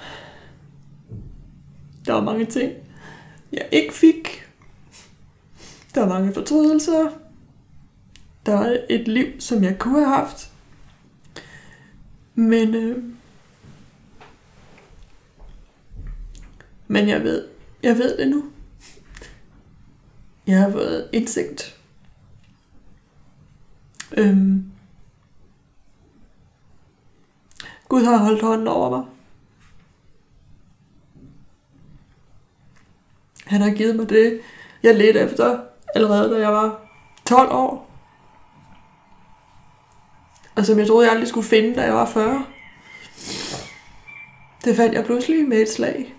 der 2.06 2.12
var 2.12 2.22
mange 2.22 2.44
ting, 2.44 2.72
jeg 3.52 3.68
ikke 3.72 3.94
fik. 3.94 4.44
Der 5.94 6.00
var 6.00 6.08
mange 6.08 6.34
fortrydelser. 6.34 7.08
Der 8.46 8.52
var 8.52 8.76
et 8.90 9.08
liv, 9.08 9.26
som 9.40 9.64
jeg 9.64 9.78
kunne 9.78 10.04
have 10.04 10.16
haft. 10.16 10.50
Men, 12.34 12.74
øh, 12.74 13.04
men 16.88 17.08
jeg 17.08 17.22
ved, 17.22 17.51
jeg 17.82 17.98
ved 17.98 18.18
det 18.18 18.28
nu. 18.28 18.44
Jeg 20.46 20.60
har 20.60 20.70
fået 20.70 21.08
indsigt. 21.12 21.78
Øhm, 24.16 24.72
Gud 27.88 28.04
har 28.04 28.16
holdt 28.16 28.42
hånden 28.42 28.68
over 28.68 28.90
mig. 28.90 29.04
Han 33.46 33.60
har 33.60 33.70
givet 33.70 33.96
mig 33.96 34.08
det, 34.08 34.40
jeg 34.82 34.94
ledte 34.94 35.20
efter, 35.20 35.60
allerede 35.94 36.34
da 36.34 36.40
jeg 36.40 36.52
var 36.52 36.88
12 37.26 37.52
år. 37.52 37.90
Og 40.54 40.66
som 40.66 40.78
jeg 40.78 40.86
troede, 40.86 41.06
jeg 41.06 41.12
aldrig 41.12 41.28
skulle 41.28 41.46
finde, 41.46 41.74
da 41.74 41.82
jeg 41.82 41.94
var 41.94 42.06
40. 42.06 42.44
Det 44.64 44.76
fandt 44.76 44.94
jeg 44.94 45.04
pludselig 45.04 45.48
med 45.48 45.62
et 45.62 45.68
slag. 45.68 46.14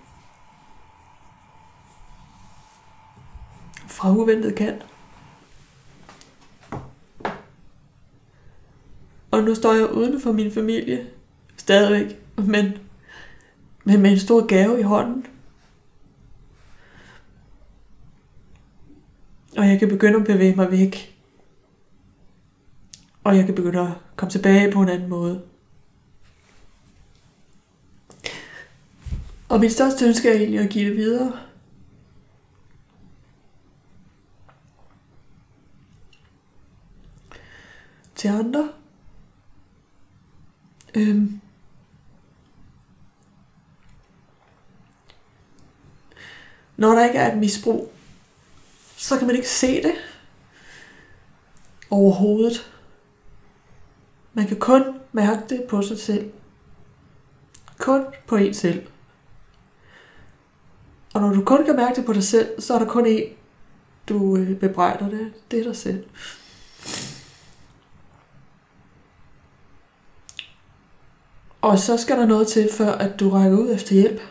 Fra 4.04 4.12
uventet 4.12 4.56
kant. 4.56 4.86
Og 9.32 9.44
nu 9.44 9.56
står 9.56 9.74
jeg 9.74 9.90
uden 9.90 10.22
for 10.22 10.32
min 10.32 10.52
familie. 10.52 11.08
Stadigvæk. 11.58 12.20
Men, 12.38 12.72
men 13.84 14.02
med 14.02 14.12
en 14.12 14.20
stor 14.20 14.48
gave 14.48 14.80
i 14.80 14.84
hånden. 14.84 15.26
Og 19.58 19.68
jeg 19.68 19.80
kan 19.80 19.90
begynde 19.90 20.20
at 20.20 20.26
bevæge 20.26 20.56
mig 20.56 20.72
væk. 20.72 21.20
Og 23.24 23.38
jeg 23.38 23.46
kan 23.46 23.56
begynde 23.56 23.80
at 23.82 23.94
komme 24.16 24.32
tilbage 24.32 24.72
på 24.72 24.82
en 24.82 24.90
anden 24.90 25.10
måde. 25.10 25.42
Og 29.50 29.60
mit 29.60 29.72
største 29.72 30.06
ønske 30.06 30.30
er 30.30 30.34
egentlig 30.34 30.60
at 30.60 30.70
give 30.70 30.90
det 30.90 30.98
videre. 30.98 31.53
Til 38.24 38.30
andre. 38.30 38.70
Øhm. 40.96 41.42
Når 46.78 46.92
der 46.92 47.06
ikke 47.06 47.20
er 47.20 47.32
et 47.32 47.38
misbrug, 47.38 47.92
så 48.98 49.18
kan 49.18 49.28
man 49.28 49.36
ikke 49.36 49.50
se 49.50 49.84
det 49.84 49.94
overhovedet. 51.90 52.72
Man 54.34 54.48
kan 54.48 54.60
kun 54.60 54.84
mærke 55.12 55.42
det 55.50 55.64
på 55.70 55.82
sig 55.82 56.00
selv. 56.00 56.32
Kun 57.80 58.06
på 58.28 58.36
en 58.36 58.54
selv. 58.54 58.88
Og 61.14 61.22
når 61.22 61.34
du 61.34 61.44
kun 61.46 61.66
kan 61.66 61.76
mærke 61.76 61.96
det 61.96 62.06
på 62.06 62.14
dig 62.14 62.24
selv, 62.24 62.62
så 62.62 62.74
er 62.74 62.80
der 62.80 62.88
kun 62.88 63.06
en, 63.06 63.24
du 64.10 64.38
øh, 64.38 64.60
bebrejder 64.60 65.10
det. 65.10 65.34
Det 65.52 65.60
er 65.60 65.64
dig 65.64 65.76
selv. 65.76 66.06
Og 71.64 71.80
så 71.80 71.98
skal 71.98 72.18
der 72.18 72.26
noget 72.26 72.48
til, 72.48 72.70
før 72.72 72.92
at 72.92 73.20
du 73.20 73.30
rækker 73.30 73.58
ud 73.58 73.72
efter 73.74 73.96
hjælp. 73.96 74.22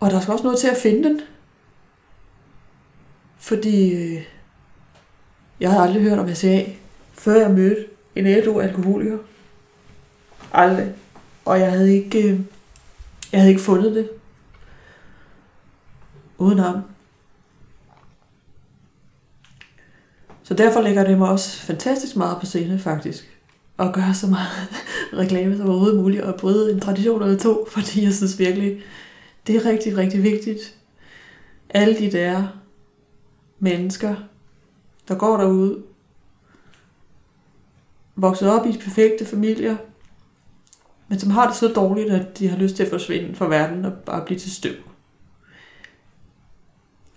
Og 0.00 0.10
der 0.10 0.20
skal 0.20 0.32
også 0.32 0.44
noget 0.44 0.58
til 0.58 0.68
at 0.68 0.76
finde 0.76 1.08
den. 1.08 1.20
Fordi 3.38 3.92
øh, 3.94 4.22
jeg 5.60 5.70
havde 5.70 5.82
aldrig 5.82 6.02
hørt 6.02 6.18
om 6.18 6.34
SCA, 6.34 6.64
før 7.12 7.40
jeg 7.40 7.50
mødte 7.50 7.86
en 8.14 8.26
ældre 8.26 8.62
alkoholiker. 8.64 9.18
Aldrig. 10.52 10.94
Og 11.44 11.60
jeg 11.60 11.70
havde 11.70 11.94
ikke, 11.94 12.28
øh, 12.28 12.40
jeg 13.32 13.40
havde 13.40 13.50
ikke 13.50 13.62
fundet 13.62 13.94
det. 13.94 14.10
Uden 16.38 16.58
ham. 16.58 16.82
Så 20.50 20.54
derfor 20.54 20.80
lægger 20.80 21.04
det 21.04 21.18
mig 21.18 21.28
også 21.28 21.60
fantastisk 21.60 22.16
meget 22.16 22.36
på 22.40 22.46
scene, 22.46 22.78
faktisk. 22.78 23.38
At 23.78 23.92
gøre 23.92 24.14
så 24.14 24.26
meget 24.26 24.68
reklame 25.22 25.56
som 25.56 25.68
overhovedet 25.68 26.00
muligt, 26.00 26.22
og 26.22 26.40
bryde 26.40 26.72
en 26.72 26.80
tradition 26.80 27.22
eller 27.22 27.38
to, 27.38 27.66
fordi 27.74 28.04
jeg 28.04 28.14
synes 28.14 28.38
virkelig, 28.38 28.82
det 29.46 29.56
er 29.56 29.64
rigtig, 29.64 29.96
rigtig 29.96 30.22
vigtigt. 30.22 30.76
Alle 31.68 31.98
de 31.98 32.12
der 32.12 32.48
mennesker, 33.58 34.16
der 35.08 35.14
går 35.14 35.36
derude, 35.36 35.82
vokset 38.16 38.50
op 38.50 38.66
i 38.66 38.72
perfekte 38.84 39.26
familier, 39.26 39.76
men 41.08 41.18
som 41.18 41.30
har 41.30 41.46
det 41.46 41.56
så 41.56 41.68
dårligt, 41.68 42.10
at 42.10 42.38
de 42.38 42.48
har 42.48 42.56
lyst 42.56 42.76
til 42.76 42.82
at 42.82 42.90
forsvinde 42.90 43.34
fra 43.34 43.48
verden 43.48 43.84
og 43.84 43.92
bare 43.92 44.24
blive 44.24 44.38
til 44.38 44.52
støv. 44.52 44.74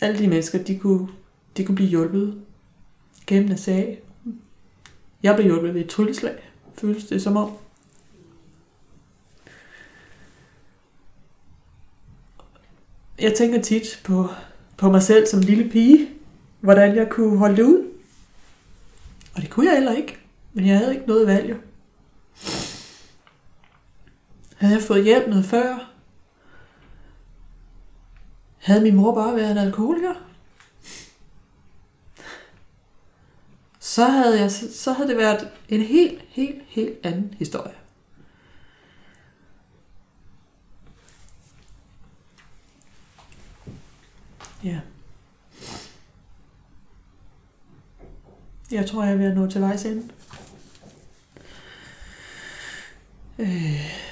Alle 0.01 0.19
de 0.19 0.27
mennesker, 0.27 0.63
de 0.63 0.77
kunne, 0.79 1.07
de 1.57 1.65
kunne 1.65 1.75
blive 1.75 1.89
hjulpet 1.89 2.43
gennem 3.27 3.57
sag. 3.57 4.01
Jeg 5.23 5.35
blev 5.35 5.45
hjulpet 5.45 5.73
ved 5.73 5.81
et 5.81 5.89
trylleslag, 5.89 6.51
føles 6.73 7.05
det 7.05 7.21
som 7.21 7.37
om. 7.37 7.51
Jeg 13.19 13.33
tænker 13.33 13.61
tit 13.61 14.01
på, 14.03 14.27
på 14.77 14.91
mig 14.91 15.03
selv 15.03 15.27
som 15.27 15.39
lille 15.39 15.69
pige, 15.69 16.09
hvordan 16.61 16.95
jeg 16.95 17.09
kunne 17.09 17.37
holde 17.37 17.55
det 17.55 17.63
ud. 17.63 17.87
Og 19.35 19.41
det 19.41 19.49
kunne 19.49 19.65
jeg 19.65 19.75
heller 19.75 19.93
ikke, 19.95 20.17
men 20.53 20.67
jeg 20.67 20.77
havde 20.77 20.93
ikke 20.93 21.07
noget 21.07 21.27
valg. 21.27 21.49
Jo. 21.49 21.55
Havde 24.55 24.73
jeg 24.73 24.83
fået 24.83 25.03
hjælp 25.03 25.27
noget 25.27 25.45
før? 25.45 25.91
Havde 28.57 28.81
min 28.81 28.95
mor 28.95 29.15
bare 29.15 29.35
været 29.35 29.51
en 29.51 29.57
alkoholiker? 29.57 30.13
så 33.93 34.05
havde, 34.05 34.39
jeg, 34.39 34.51
så 34.51 34.91
havde 34.93 35.09
det 35.09 35.17
været 35.17 35.49
en 35.69 35.81
helt, 35.81 36.21
helt, 36.29 36.63
helt 36.67 37.05
anden 37.05 37.33
historie. 37.33 37.75
Ja. 44.63 44.79
Jeg 48.71 48.89
tror, 48.89 49.03
jeg 49.03 49.13
er 49.13 49.17
ved 49.17 49.25
at 49.25 49.35
nå 49.35 49.47
til 49.47 49.61
vejs 49.61 49.85
ende. 49.85 50.09
Øh. 53.39 54.03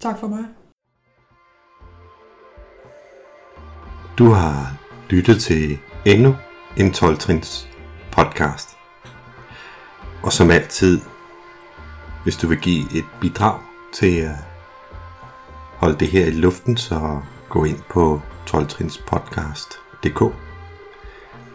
Tak 0.00 0.18
for 0.18 0.28
mig. 0.28 0.44
Du 4.18 4.30
har 4.30 4.76
lyttet 5.10 5.42
til 5.42 5.78
endnu 6.04 6.36
en 6.76 6.90
12-trins 6.90 7.68
podcast. 8.12 8.76
Og 10.22 10.32
som 10.32 10.50
altid, 10.50 11.00
hvis 12.22 12.36
du 12.36 12.48
vil 12.48 12.58
give 12.58 12.98
et 12.98 13.04
bidrag 13.20 13.60
til 13.94 14.16
at 14.16 14.36
holde 15.76 15.98
det 15.98 16.08
her 16.08 16.26
i 16.26 16.30
luften, 16.30 16.76
så 16.76 17.20
gå 17.48 17.64
ind 17.64 17.78
på 17.88 18.20
12trinspodcast.dk 18.46 20.22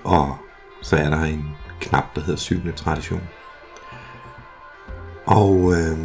og 0.03 0.37
så 0.81 0.95
er 0.97 1.09
der 1.09 1.21
en 1.21 1.45
knap, 1.79 2.15
der 2.15 2.21
hedder 2.21 2.39
syvende 2.39 2.71
tradition. 2.71 3.29
Og 5.25 5.73
øh, 5.73 5.97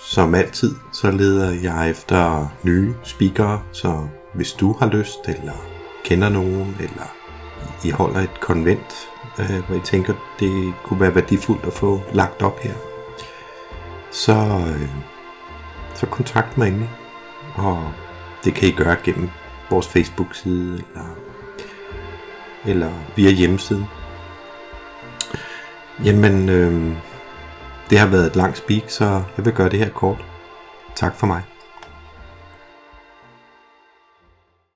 som 0.00 0.34
altid, 0.34 0.74
så 0.92 1.10
leder 1.10 1.50
jeg 1.50 1.90
efter 1.90 2.48
nye 2.62 2.94
speakere, 3.02 3.62
så 3.72 4.08
hvis 4.34 4.52
du 4.52 4.72
har 4.72 4.86
lyst, 4.86 5.28
eller 5.28 5.52
kender 6.04 6.28
nogen, 6.28 6.76
eller 6.80 7.14
I 7.84 7.90
holder 7.90 8.20
et 8.20 8.40
konvent, 8.40 9.08
øh, 9.38 9.64
hvor 9.66 9.76
I 9.76 9.80
tænker, 9.80 10.14
det 10.40 10.74
kunne 10.84 11.00
være 11.00 11.14
værdifuldt 11.14 11.64
at 11.64 11.72
få 11.72 12.00
lagt 12.12 12.42
op 12.42 12.60
her, 12.60 12.74
så, 14.10 14.32
øh, 14.68 14.88
så 15.94 16.06
kontakt 16.06 16.58
mig 16.58 16.68
endelig. 16.68 16.90
Og 17.54 17.92
det 18.44 18.54
kan 18.54 18.68
I 18.68 18.72
gøre 18.72 18.96
gennem 19.04 19.30
vores 19.70 19.88
Facebook-side, 19.88 20.74
eller, 20.74 21.16
eller 22.66 22.92
via 23.16 23.30
hjemmesiden. 23.30 23.84
Jamen, 26.04 26.48
øh, 26.48 26.96
det 27.90 27.98
har 27.98 28.06
været 28.06 28.26
et 28.26 28.36
langt 28.36 28.58
speak, 28.58 28.82
så 28.88 29.22
jeg 29.36 29.44
vil 29.44 29.52
gøre 29.52 29.68
det 29.68 29.78
her 29.78 29.90
kort. 29.90 30.24
Tak 30.96 31.16
for 31.16 31.26
mig. 31.26 31.53